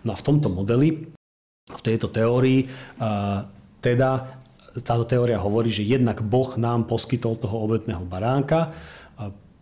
No 0.06 0.14
a 0.14 0.16
v 0.16 0.24
tomto 0.24 0.46
modeli, 0.46 1.10
v 1.66 1.82
tejto 1.82 2.06
teórii, 2.06 2.70
teda 3.82 4.10
táto 4.86 5.04
teória 5.10 5.42
hovorí, 5.42 5.74
že 5.74 5.82
jednak 5.82 6.22
Boh 6.22 6.54
nám 6.54 6.86
poskytol 6.86 7.34
toho 7.34 7.66
obetného 7.66 8.06
baránka, 8.06 8.70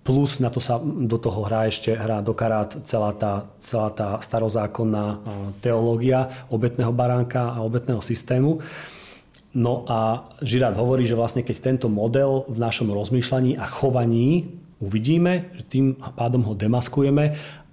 plus 0.05 0.41
na 0.41 0.49
to 0.49 0.61
sa 0.61 0.81
do 0.81 1.21
toho 1.21 1.45
hrá 1.45 1.69
ešte 1.69 1.93
hrá 1.93 2.25
do 2.25 2.33
karát 2.33 2.73
celá 2.89 3.13
tá, 3.13 3.45
celá 3.61 3.93
tá 3.93 4.17
starozákonná 4.21 5.21
teológia 5.61 6.33
obetného 6.49 6.93
baránka 6.97 7.53
a 7.53 7.61
obetného 7.61 8.01
systému. 8.01 8.61
No 9.53 9.85
a 9.89 10.29
Žirát 10.45 10.77
hovorí, 10.77 11.05
že 11.09 11.17
vlastne 11.17 11.45
keď 11.45 11.57
tento 11.61 11.89
model 11.93 12.49
v 12.49 12.57
našom 12.57 12.89
rozmýšľaní 12.89 13.57
a 13.57 13.69
chovaní 13.69 14.49
uvidíme, 14.79 15.51
že 15.55 15.63
tým 15.67 15.87
pádom 15.95 16.43
ho 16.47 16.55
demaskujeme 16.55 17.25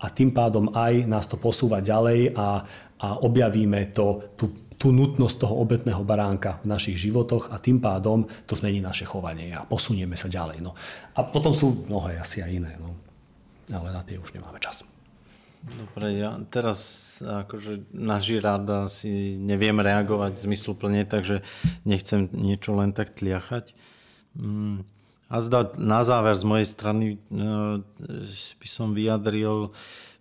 a 0.01 0.05
tým 0.09 0.33
pádom 0.33 0.73
aj 0.73 1.05
nás 1.05 1.25
to 1.29 1.37
posúva 1.37 1.81
ďalej 1.81 2.33
a, 2.33 2.65
a 3.01 3.07
objavíme 3.21 3.93
to, 3.93 4.33
tú, 4.33 4.51
tú 4.75 4.89
nutnosť 4.91 5.45
toho 5.45 5.55
obetného 5.61 6.01
baránka 6.03 6.59
v 6.65 6.73
našich 6.73 6.97
životoch 6.99 7.53
a 7.53 7.61
tým 7.61 7.79
pádom 7.79 8.25
to 8.49 8.57
zmení 8.57 8.81
naše 8.81 9.05
chovanie 9.05 9.53
a 9.53 9.63
posunieme 9.63 10.17
sa 10.17 10.27
ďalej. 10.27 10.59
No. 10.65 10.73
A 11.15 11.23
potom 11.23 11.53
sú 11.53 11.85
mnohé 11.87 12.19
asi 12.19 12.41
aj 12.41 12.51
iné, 12.51 12.73
no. 12.81 12.97
ale 13.71 13.93
na 13.93 14.01
tie 14.01 14.17
už 14.17 14.33
nemáme 14.33 14.57
čas. 14.57 14.83
Dobre, 15.65 16.21
ja 16.21 16.37
teraz 16.53 16.77
akože 17.25 17.89
na 17.89 18.21
Žiráda 18.21 18.85
si 18.85 19.33
neviem 19.33 19.73
reagovať 19.81 20.45
zmysluplne, 20.45 21.09
takže 21.09 21.41
nechcem 21.89 22.29
niečo 22.37 22.77
len 22.77 22.93
tak 22.93 23.17
tliachať. 23.17 23.73
Mm. 24.37 24.85
A 25.25 25.41
zda 25.41 25.73
na 25.81 26.05
záver 26.05 26.37
z 26.37 26.45
mojej 26.45 26.67
strany 26.69 27.05
e, 27.13 27.17
by 28.61 28.67
som 28.69 28.93
vyjadril 28.93 29.73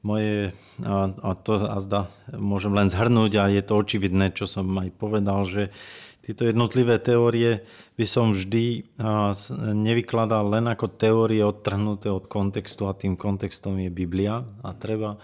moje, 0.05 0.53
a 0.85 1.33
to 1.41 1.65
a 1.65 1.81
zda 1.81 2.13
môžem 2.37 2.77
len 2.77 2.93
zhrnúť 2.93 3.33
a 3.41 3.49
je 3.49 3.65
to 3.65 3.73
očividné, 3.81 4.37
čo 4.37 4.45
som 4.45 4.69
aj 4.77 4.93
povedal, 5.01 5.49
že 5.49 5.73
tieto 6.21 6.45
jednotlivé 6.45 7.01
teórie 7.01 7.65
by 7.97 8.05
som 8.05 8.37
vždy 8.37 8.85
nevykladal 9.61 10.45
len 10.49 10.69
ako 10.69 10.93
teórie 10.93 11.41
odtrhnuté 11.41 12.13
od 12.13 12.29
kontextu 12.29 12.85
a 12.85 12.97
tým 12.97 13.17
kontextom 13.17 13.81
je 13.81 13.89
Biblia 13.89 14.45
a 14.61 14.77
treba 14.77 15.17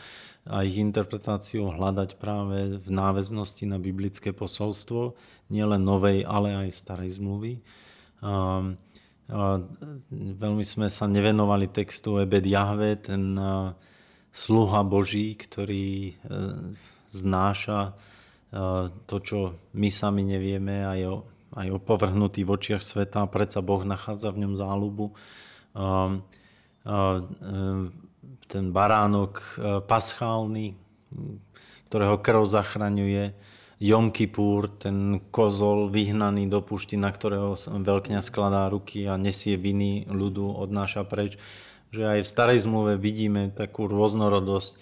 a 0.49 0.65
ich 0.65 0.81
interpretáciu 0.81 1.69
hľadať 1.69 2.17
práve 2.17 2.81
v 2.81 2.89
náväznosti 2.89 3.69
na 3.69 3.77
biblické 3.77 4.33
posolstvo, 4.33 5.13
nielen 5.53 5.85
novej, 5.85 6.25
ale 6.25 6.67
aj 6.67 6.81
starej 6.81 7.21
zmluvy. 7.21 7.61
Veľmi 10.11 10.67
sme 10.67 10.91
sa 10.91 11.07
nevenovali 11.07 11.71
textu 11.71 12.19
Ebed 12.19 12.45
Jahve, 12.45 12.99
ten 12.99 13.39
sluha 14.31 14.87
Boží, 14.87 15.35
ktorý 15.35 16.11
e, 16.11 16.13
znáša 17.11 17.81
e, 17.87 17.93
to, 19.07 19.17
čo 19.19 19.39
my 19.75 19.91
sami 19.91 20.23
nevieme 20.23 20.87
a 20.87 20.95
je 20.95 21.11
aj 21.51 21.67
opovrhnutý 21.83 22.47
v 22.47 22.55
očiach 22.55 22.79
sveta 22.83 23.27
a 23.27 23.31
predsa 23.31 23.59
Boh 23.59 23.83
nachádza 23.83 24.31
v 24.31 24.47
ňom 24.47 24.55
záľubu. 24.55 25.07
Ten 28.51 28.65
baránok 28.71 29.33
e, 29.35 29.51
paschálny, 29.83 30.79
ktorého 31.91 32.23
krv 32.23 32.47
zachraňuje, 32.47 33.35
Jom 33.81 34.13
Kippur, 34.13 34.69
ten 34.69 35.25
kozol 35.33 35.89
vyhnaný 35.89 36.53
do 36.53 36.61
pušti, 36.61 37.01
na 37.01 37.09
ktorého 37.09 37.57
veľkňa 37.57 38.21
skladá 38.21 38.69
ruky 38.69 39.09
a 39.09 39.17
nesie 39.17 39.57
viny 39.57 40.05
ľudu, 40.05 40.53
odnáša 40.53 41.09
preč. 41.09 41.41
Že 41.89 42.05
aj 42.05 42.21
v 42.21 42.29
starej 42.29 42.59
zmluve 42.69 43.01
vidíme 43.01 43.49
takú 43.49 43.89
rôznorodosť 43.89 44.71
e, 44.77 44.79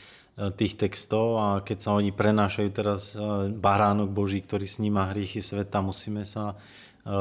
tých 0.50 0.74
textov 0.74 1.38
a 1.38 1.46
keď 1.62 1.78
sa 1.78 1.94
oni 1.94 2.10
prenášajú 2.10 2.68
teraz 2.74 3.14
e, 3.14 3.54
baránok 3.54 4.10
Boží, 4.10 4.42
ktorý 4.42 4.66
sníma 4.66 5.14
hriechy 5.14 5.46
sveta, 5.46 5.78
musíme 5.78 6.26
sa 6.26 6.58
e, 7.06 7.14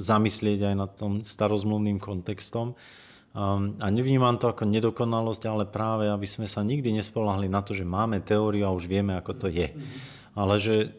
zamyslieť 0.00 0.72
aj 0.72 0.74
nad 0.80 0.90
tom 0.96 1.20
starozmluvným 1.20 2.00
kontextom. 2.00 2.72
a 3.36 3.86
nevnímam 3.92 4.40
to 4.40 4.48
ako 4.48 4.64
nedokonalosť, 4.64 5.44
ale 5.44 5.68
práve, 5.68 6.08
aby 6.08 6.24
sme 6.24 6.48
sa 6.48 6.64
nikdy 6.64 6.88
nespolahli 6.88 7.52
na 7.52 7.60
to, 7.60 7.76
že 7.76 7.84
máme 7.84 8.24
teóriu 8.24 8.64
a 8.64 8.72
už 8.72 8.88
vieme, 8.88 9.12
ako 9.12 9.44
to 9.44 9.52
je. 9.52 9.76
Ale 10.36 10.60
že 10.60 10.92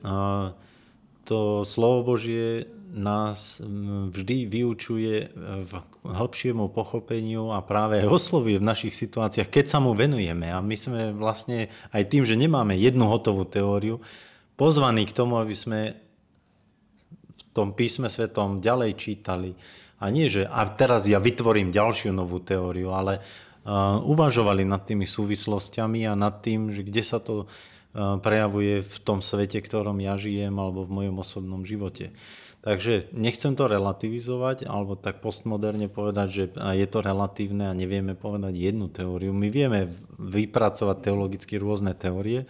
to 1.29 1.61
slovo 1.61 2.17
Božie 2.17 2.65
nás 2.87 3.61
vždy 4.09 4.49
vyučuje 4.49 5.29
v 5.37 5.71
hĺbšiemu 6.01 6.71
pochopeniu 6.73 7.53
a 7.53 7.61
práve 7.61 8.01
oslovuje 8.07 8.57
v 8.57 8.65
našich 8.65 8.95
situáciách, 8.97 9.51
keď 9.51 9.65
sa 9.69 9.79
mu 9.83 9.93
venujeme. 9.93 10.49
A 10.49 10.57
my 10.63 10.73
sme 10.73 11.13
vlastne 11.13 11.69
aj 11.93 12.03
tým, 12.09 12.25
že 12.25 12.39
nemáme 12.39 12.73
jednu 12.73 13.05
hotovú 13.05 13.45
teóriu, 13.45 14.01
pozvaní 14.57 15.05
k 15.05 15.13
tomu, 15.13 15.37
aby 15.37 15.53
sme 15.53 15.79
v 17.37 17.43
tom 17.53 17.77
písme 17.77 18.09
svetom 18.09 18.63
ďalej 18.63 18.91
čítali, 18.97 19.51
a 19.97 20.13
nie, 20.13 20.29
že 20.29 20.45
a 20.45 20.61
teraz 20.69 21.09
ja 21.09 21.17
vytvorím 21.17 21.73
ďalšiu 21.73 22.13
novú 22.13 22.37
teóriu, 22.37 22.93
ale 22.93 23.17
uh, 23.17 23.97
uvažovali 24.05 24.61
nad 24.61 24.85
tými 24.85 25.09
súvislostiami 25.09 26.05
a 26.05 26.13
nad 26.13 26.37
tým, 26.37 26.69
že 26.69 26.85
kde 26.85 27.01
sa 27.01 27.17
to 27.17 27.49
uh, 27.49 27.76
prejavuje 27.97 28.85
v 28.85 28.97
tom 29.01 29.25
svete, 29.25 29.57
ktorom 29.57 29.97
ja 29.97 30.21
žijem 30.21 30.53
alebo 30.53 30.85
v 30.85 30.93
mojom 30.93 31.15
osobnom 31.25 31.61
živote. 31.65 32.13
Takže 32.61 33.09
nechcem 33.15 33.55
to 33.55 33.65
relativizovať 33.65 34.67
alebo 34.67 34.99
tak 34.99 35.23
postmoderne 35.23 35.87
povedať, 35.87 36.27
že 36.29 36.43
je 36.53 36.87
to 36.89 36.99
relatívne 37.01 37.71
a 37.71 37.77
nevieme 37.77 38.13
povedať 38.13 38.53
jednu 38.53 38.91
teóriu. 38.91 39.31
My 39.31 39.47
vieme 39.47 39.89
vypracovať 40.19 40.97
teologicky 40.99 41.55
rôzne 41.55 41.95
teórie, 41.95 42.45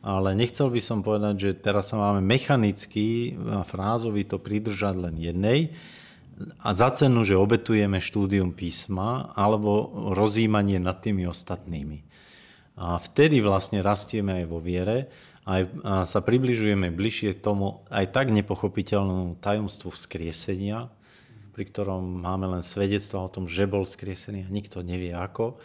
ale 0.00 0.32
nechcel 0.32 0.72
by 0.72 0.80
som 0.80 1.04
povedať, 1.04 1.34
že 1.36 1.50
teraz 1.58 1.90
sa 1.92 2.00
máme 2.00 2.24
mechanicky 2.24 3.36
a 3.50 3.66
frázovi 3.66 4.24
to 4.24 4.40
pridržať 4.40 4.94
len 4.94 5.14
jednej, 5.20 5.74
a 6.62 6.70
za 6.70 6.94
cenu, 6.94 7.26
že 7.26 7.34
obetujeme 7.34 7.98
štúdium 7.98 8.54
písma 8.54 9.34
alebo 9.34 9.90
rozímanie 10.14 10.78
nad 10.78 11.02
tými 11.02 11.26
ostatnými. 11.26 12.06
A 12.78 12.94
vtedy 13.02 13.42
vlastne 13.42 13.82
rastieme 13.82 14.42
aj 14.42 14.46
vo 14.46 14.62
viere 14.62 15.10
aj, 15.48 15.62
a 15.82 15.94
sa 16.04 16.20
približujeme 16.22 16.94
bližšie 16.94 17.42
tomu 17.42 17.82
aj 17.90 18.14
tak 18.14 18.30
nepochopiteľnému 18.30 19.40
tajomstvu 19.42 19.90
vzkriesenia, 19.90 20.92
pri 21.56 21.64
ktorom 21.66 22.22
máme 22.22 22.46
len 22.46 22.62
svedectvo 22.62 23.26
o 23.26 23.32
tom, 23.32 23.50
že 23.50 23.66
bol 23.66 23.82
vzkriesený 23.82 24.46
a 24.46 24.52
nikto 24.52 24.84
nevie 24.86 25.10
ako. 25.10 25.58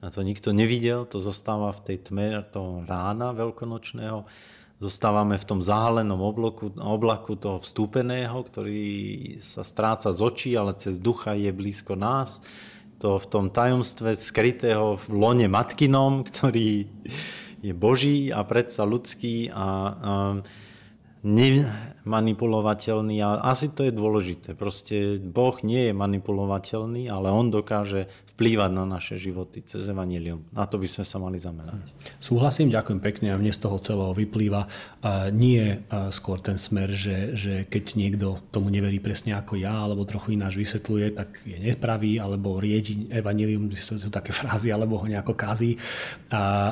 A 0.00 0.12
to 0.12 0.24
nikto 0.24 0.52
nevidel, 0.52 1.04
to 1.04 1.20
zostáva 1.20 1.72
v 1.72 1.84
tej 1.84 1.98
tme 2.08 2.40
toho 2.48 2.84
rána 2.84 3.32
veľkonočného 3.36 4.24
zostávame 4.82 5.38
v 5.38 5.48
tom 5.48 5.60
zahalenom 5.62 6.18
oblaku, 6.18 6.74
oblaku 6.76 7.38
toho 7.38 7.62
vstúpeného, 7.62 8.36
ktorý 8.36 8.82
sa 9.40 9.62
stráca 9.62 10.10
z 10.10 10.20
očí, 10.20 10.50
ale 10.58 10.74
cez 10.76 10.98
ducha 10.98 11.32
je 11.32 11.48
blízko 11.54 11.94
nás. 11.94 12.44
To 13.04 13.20
v 13.20 13.28
tom 13.28 13.52
tajomstve 13.52 14.16
skrytého 14.16 14.96
v 14.96 15.04
lone 15.12 15.44
matkinom, 15.44 16.24
ktorý 16.24 16.88
je 17.60 17.72
Boží 17.76 18.32
a 18.32 18.40
predsa 18.48 18.88
ľudský 18.88 19.52
a, 19.52 19.60
a 19.60 19.68
nemanipulovateľný 22.04 23.16
a 23.24 23.40
asi 23.48 23.72
to 23.72 23.88
je 23.88 23.92
dôležité. 23.92 24.52
Proste 24.52 25.16
Boh 25.18 25.56
nie 25.64 25.88
je 25.88 25.92
manipulovateľný, 25.96 27.08
ale 27.08 27.32
On 27.32 27.48
dokáže 27.48 28.06
vplývať 28.36 28.70
na 28.74 28.84
naše 28.84 29.14
životy 29.16 29.62
cez 29.62 29.86
Evangelium. 29.88 30.42
Na 30.52 30.66
to 30.66 30.76
by 30.76 30.90
sme 30.90 31.04
sa 31.06 31.22
mali 31.22 31.38
zamerať. 31.38 31.94
Súhlasím, 32.18 32.68
ďakujem 32.68 33.00
pekne 33.00 33.30
a 33.30 33.38
mne 33.38 33.54
z 33.54 33.62
toho 33.62 33.78
celého 33.78 34.10
vyplýva 34.10 34.66
nie 35.30 35.80
skôr 36.10 36.42
ten 36.42 36.58
smer, 36.58 36.90
že, 36.90 37.38
že 37.38 37.62
keď 37.70 37.84
niekto 37.94 38.42
tomu 38.50 38.74
neverí 38.74 38.98
presne 38.98 39.38
ako 39.38 39.54
ja, 39.54 39.86
alebo 39.86 40.02
trochu 40.02 40.34
ináč 40.34 40.58
vysvetľuje, 40.58 41.06
tak 41.14 41.46
je 41.46 41.62
nepravý, 41.62 42.18
alebo 42.18 42.58
riedi 42.58 43.06
Evangelium, 43.06 43.70
sú 43.70 44.10
také 44.10 44.34
frázy, 44.34 44.74
alebo 44.74 44.98
ho 44.98 45.06
nejako 45.06 45.38
kazí, 45.38 45.78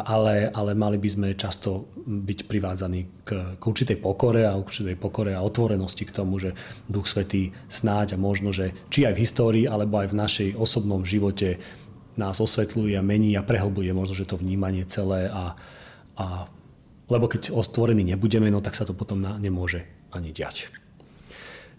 ale, 0.02 0.50
ale 0.50 0.74
mali 0.74 0.98
by 0.98 1.08
sme 1.08 1.28
často 1.38 1.94
byť 2.02 2.50
privádzaní 2.50 3.22
k, 3.22 3.54
k 3.54 3.62
určitej 3.62 4.02
pokore 4.02 4.42
a 4.50 4.58
určitej 4.58 4.98
pokore 4.98 5.21
a 5.30 5.46
otvorenosti 5.46 6.02
k 6.02 6.10
tomu, 6.10 6.42
že 6.42 6.58
Duch 6.90 7.06
Svetý 7.06 7.54
snáď 7.70 8.18
a 8.18 8.18
možno, 8.18 8.50
že 8.50 8.74
či 8.90 9.06
aj 9.06 9.14
v 9.14 9.22
histórii, 9.22 9.64
alebo 9.70 10.02
aj 10.02 10.10
v 10.10 10.18
našej 10.18 10.48
osobnom 10.58 11.06
živote 11.06 11.62
nás 12.18 12.42
osvetľuje 12.42 12.98
a 12.98 13.06
mení 13.06 13.38
a 13.38 13.46
prehlbuje 13.46 13.94
možno, 13.94 14.18
že 14.18 14.26
to 14.26 14.36
vnímanie 14.36 14.82
celé 14.84 15.30
a, 15.30 15.54
a 16.18 16.50
lebo 17.06 17.30
keď 17.30 17.54
ostvorení 17.54 18.02
nebudeme, 18.02 18.50
no 18.50 18.58
tak 18.58 18.74
sa 18.74 18.82
to 18.82 18.96
potom 18.96 19.22
nemôže 19.38 19.86
ani 20.10 20.34
diať. 20.34 20.81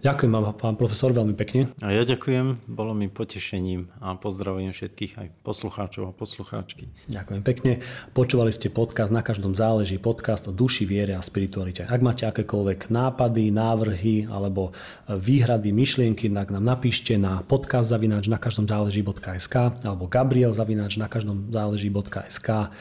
Ďakujem 0.03 0.35
vám, 0.35 0.51
pán 0.59 0.75
profesor, 0.75 1.15
veľmi 1.15 1.31
pekne. 1.31 1.71
A 1.80 1.95
ja 1.95 2.03
ďakujem, 2.03 2.67
bolo 2.67 2.91
mi 2.91 3.07
potešením 3.07 3.88
a 4.03 4.19
pozdravujem 4.19 4.75
všetkých 4.75 5.15
aj 5.15 5.27
poslucháčov 5.47 6.03
a 6.03 6.11
poslucháčky. 6.11 6.91
Ďakujem 7.07 7.39
pekne. 7.39 7.80
Počúvali 8.11 8.51
ste 8.51 8.67
podcast 8.67 9.15
Na 9.15 9.23
každom 9.23 9.55
záleží, 9.55 9.95
podcast 10.03 10.51
o 10.51 10.53
duši, 10.53 10.84
viere 10.84 11.15
a 11.15 11.23
spiritualite. 11.23 11.88
Ak 11.88 12.03
máte 12.03 12.27
akékoľvek 12.27 12.91
nápady, 12.91 13.55
návrhy 13.55 14.27
alebo 14.27 14.75
výhrady, 15.07 15.71
myšlienky, 15.71 16.27
tak 16.27 16.51
nám 16.51 16.67
napíšte 16.67 17.15
na 17.15 17.39
podcast 17.39 17.88
zavináč 17.88 18.27
na 18.27 18.35
každom 18.35 18.67
záleží.sk 18.67 19.88
alebo 19.88 20.11
Gabriel 20.11 20.51
zavináč 20.51 20.99
na 20.99 21.07
každom 21.07 21.47
záleží.sk. 21.47 22.75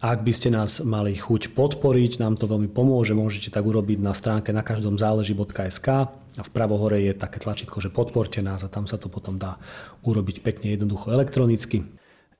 Ak 0.00 0.24
by 0.24 0.32
ste 0.32 0.48
nás 0.48 0.80
mali 0.80 1.12
chuť 1.12 1.52
podporiť, 1.52 2.24
nám 2.24 2.40
to 2.40 2.48
veľmi 2.48 2.72
pomôže, 2.72 3.12
môžete 3.12 3.52
tak 3.52 3.68
urobiť 3.68 4.00
na 4.00 4.16
stránke 4.16 4.48
na 4.48 4.64
každom 4.64 4.96
záleží.sk 4.96 5.88
a 6.08 6.42
pravo 6.48 6.80
hore 6.80 7.04
je 7.04 7.12
také 7.12 7.36
tlačítko, 7.36 7.84
že 7.84 7.92
podporte 7.92 8.40
nás 8.40 8.64
a 8.64 8.72
tam 8.72 8.88
sa 8.88 8.96
to 8.96 9.12
potom 9.12 9.36
dá 9.36 9.60
urobiť 10.08 10.40
pekne 10.40 10.72
jednoducho 10.72 11.12
elektronicky. 11.12 11.84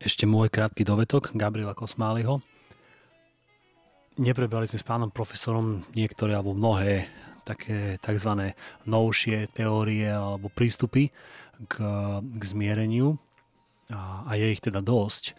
Ešte 0.00 0.24
môj 0.24 0.48
krátky 0.48 0.88
dovetok 0.88 1.36
Gabriela 1.36 1.76
Kosmáliho. 1.76 2.40
Neprebrali 4.16 4.64
sme 4.64 4.80
s 4.80 4.88
pánom 4.88 5.12
profesorom 5.12 5.84
niektoré 5.92 6.32
alebo 6.32 6.56
mnohé 6.56 7.12
také 7.44 8.00
tzv. 8.00 8.56
novšie 8.88 9.52
teórie 9.52 10.08
alebo 10.08 10.48
prístupy 10.48 11.12
k, 11.68 11.74
k 12.24 12.40
zmiereniu 12.40 13.20
a, 13.92 14.24
a 14.24 14.32
je 14.40 14.48
ich 14.48 14.64
teda 14.64 14.80
dosť 14.80 15.36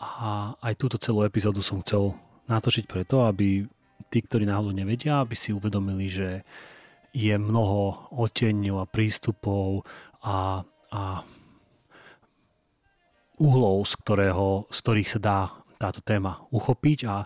a 0.00 0.56
aj 0.64 0.74
túto 0.80 0.96
celú 0.96 1.28
epizódu 1.28 1.60
som 1.60 1.84
chcel 1.84 2.16
natočiť 2.48 2.88
preto, 2.88 3.28
aby 3.28 3.68
tí, 4.08 4.18
ktorí 4.24 4.48
náhodou 4.48 4.72
nevedia, 4.72 5.20
aby 5.20 5.36
si 5.36 5.52
uvedomili, 5.52 6.08
že 6.08 6.42
je 7.12 7.36
mnoho 7.36 8.10
oteňov 8.16 8.80
a 8.80 8.90
prístupov 8.90 9.84
a, 10.24 10.64
a 10.90 11.02
uhlov, 13.36 13.84
z, 13.84 13.94
ktorého, 14.00 14.46
z 14.72 14.78
ktorých 14.80 15.10
sa 15.10 15.20
dá 15.20 15.38
táto 15.80 16.00
téma 16.00 16.44
uchopiť 16.48 16.98
a, 17.08 17.24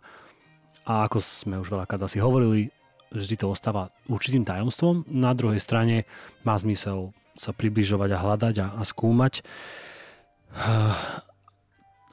a 0.87 0.93
ako 1.07 1.19
sme 1.23 1.63
už 1.63 1.71
veľakrát 1.75 2.07
asi 2.07 2.19
hovorili, 2.19 2.71
vždy 3.15 3.35
to 3.39 3.51
ostáva 3.51 3.91
určitým 4.11 4.43
tajomstvom. 4.43 5.07
Na 5.11 5.31
druhej 5.35 5.63
strane 5.63 6.07
má 6.43 6.59
zmysel 6.59 7.15
sa 7.35 7.51
približovať 7.51 8.11
a 8.15 8.23
hľadať 8.23 8.55
a, 8.63 8.67
a 8.79 8.83
skúmať. 8.87 9.43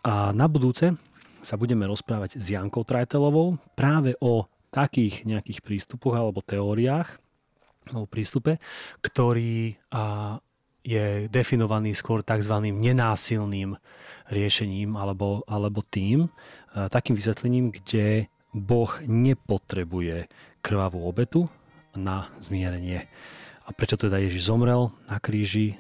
A 0.02 0.34
na 0.34 0.49
budúce 0.49 0.98
sa 1.41 1.56
budeme 1.57 1.86
rozprávať 1.86 2.38
s 2.41 2.53
Jankou 2.53 2.82
Trajtelovou 2.82 3.57
práve 3.78 4.18
o 4.22 4.49
takých 4.73 5.28
nejakých 5.28 5.60
prístupoch 5.61 6.15
alebo 6.15 6.41
teóriách 6.41 7.18
alebo 7.91 8.06
prístupe, 8.10 8.61
ktorý 9.02 9.78
je 10.82 11.06
definovaný 11.30 11.94
skôr 11.94 12.26
tzv. 12.26 12.56
nenásilným 12.73 13.78
riešením 14.30 14.98
alebo, 14.98 15.45
alebo 15.45 15.86
tým, 15.86 16.30
takým 16.73 17.14
vysvetlením, 17.14 17.69
kde 17.69 18.32
Boh 18.53 18.90
nepotrebuje 19.06 20.30
krvavú 20.61 21.06
obetu 21.06 21.49
na 21.94 22.30
zmierenie. 22.41 23.06
A 23.65 23.69
prečo 23.76 23.98
teda 23.98 24.18
Ježiš 24.18 24.49
zomrel 24.49 24.90
na 25.06 25.18
kríži, 25.22 25.78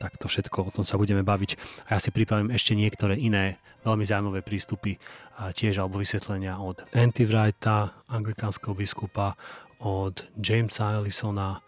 tak 0.00 0.16
to 0.16 0.32
všetko, 0.32 0.72
o 0.72 0.74
tom 0.74 0.84
sa 0.88 0.96
budeme 0.96 1.20
baviť. 1.20 1.60
A 1.92 1.94
ja 1.94 1.98
si 2.00 2.08
pripravím 2.08 2.48
ešte 2.56 2.72
niektoré 2.72 3.20
iné 3.20 3.60
veľmi 3.84 4.08
zaujímavé 4.08 4.40
prístupy 4.40 4.96
tiež 5.36 5.76
alebo 5.76 6.00
vysvetlenia 6.00 6.56
od 6.56 6.80
Andy 6.96 7.28
Wrighta, 7.28 7.92
anglikánskeho 8.08 8.72
biskupa, 8.72 9.36
od 9.80 10.24
Jamesa 10.36 10.96
Ellisona 10.96 11.60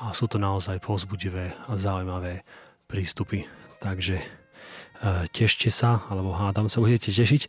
a 0.00 0.16
sú 0.16 0.28
to 0.28 0.40
naozaj 0.40 0.80
povzbudivé 0.80 1.52
a 1.68 1.76
zaujímavé 1.76 2.44
prístupy. 2.88 3.44
Takže 3.80 4.16
e, 4.16 4.24
tešte 5.28 5.68
sa, 5.68 6.04
alebo 6.08 6.32
hádam 6.32 6.72
sa 6.72 6.80
budete 6.80 7.12
tešiť. 7.12 7.48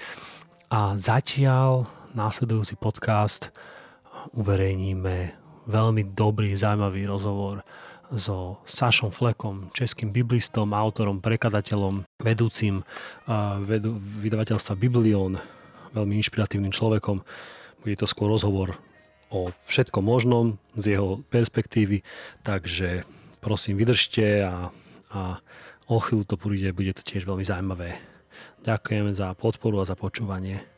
A 0.71 0.99
zatiaľ 0.99 1.87
následujúci 2.11 2.75
podcast 2.75 3.55
uverejníme 4.35 5.31
veľmi 5.71 6.11
dobrý, 6.11 6.51
zaujímavý 6.59 7.07
rozhovor 7.07 7.63
so 8.11 8.59
Sašom 8.67 9.11
Flekom, 9.11 9.71
českým 9.71 10.11
biblistom, 10.11 10.75
autorom, 10.75 11.23
prekladateľom, 11.23 12.03
vedúcim 12.19 12.83
vedu, 13.63 13.97
vydavateľstva 14.19 14.73
Biblion, 14.75 15.39
veľmi 15.95 16.19
inšpiratívnym 16.19 16.75
človekom. 16.75 17.23
Bude 17.81 17.95
to 17.95 18.07
skôr 18.07 18.27
rozhovor 18.31 18.79
o 19.31 19.51
všetkom 19.67 20.03
možnom 20.03 20.59
z 20.75 20.99
jeho 20.99 21.23
perspektívy, 21.31 22.03
takže 22.43 23.07
prosím 23.39 23.79
vydržte 23.79 24.43
a, 24.43 24.69
a 25.11 25.21
o 25.88 25.97
chvíľu 25.99 26.23
to 26.27 26.35
príde, 26.35 26.75
bude 26.75 26.91
to 26.95 27.03
tiež 27.03 27.23
veľmi 27.23 27.43
zaujímavé. 27.47 27.99
Ďakujem 28.63 29.15
za 29.15 29.33
podporu 29.33 29.81
a 29.81 29.88
za 29.88 29.95
počúvanie. 29.95 30.70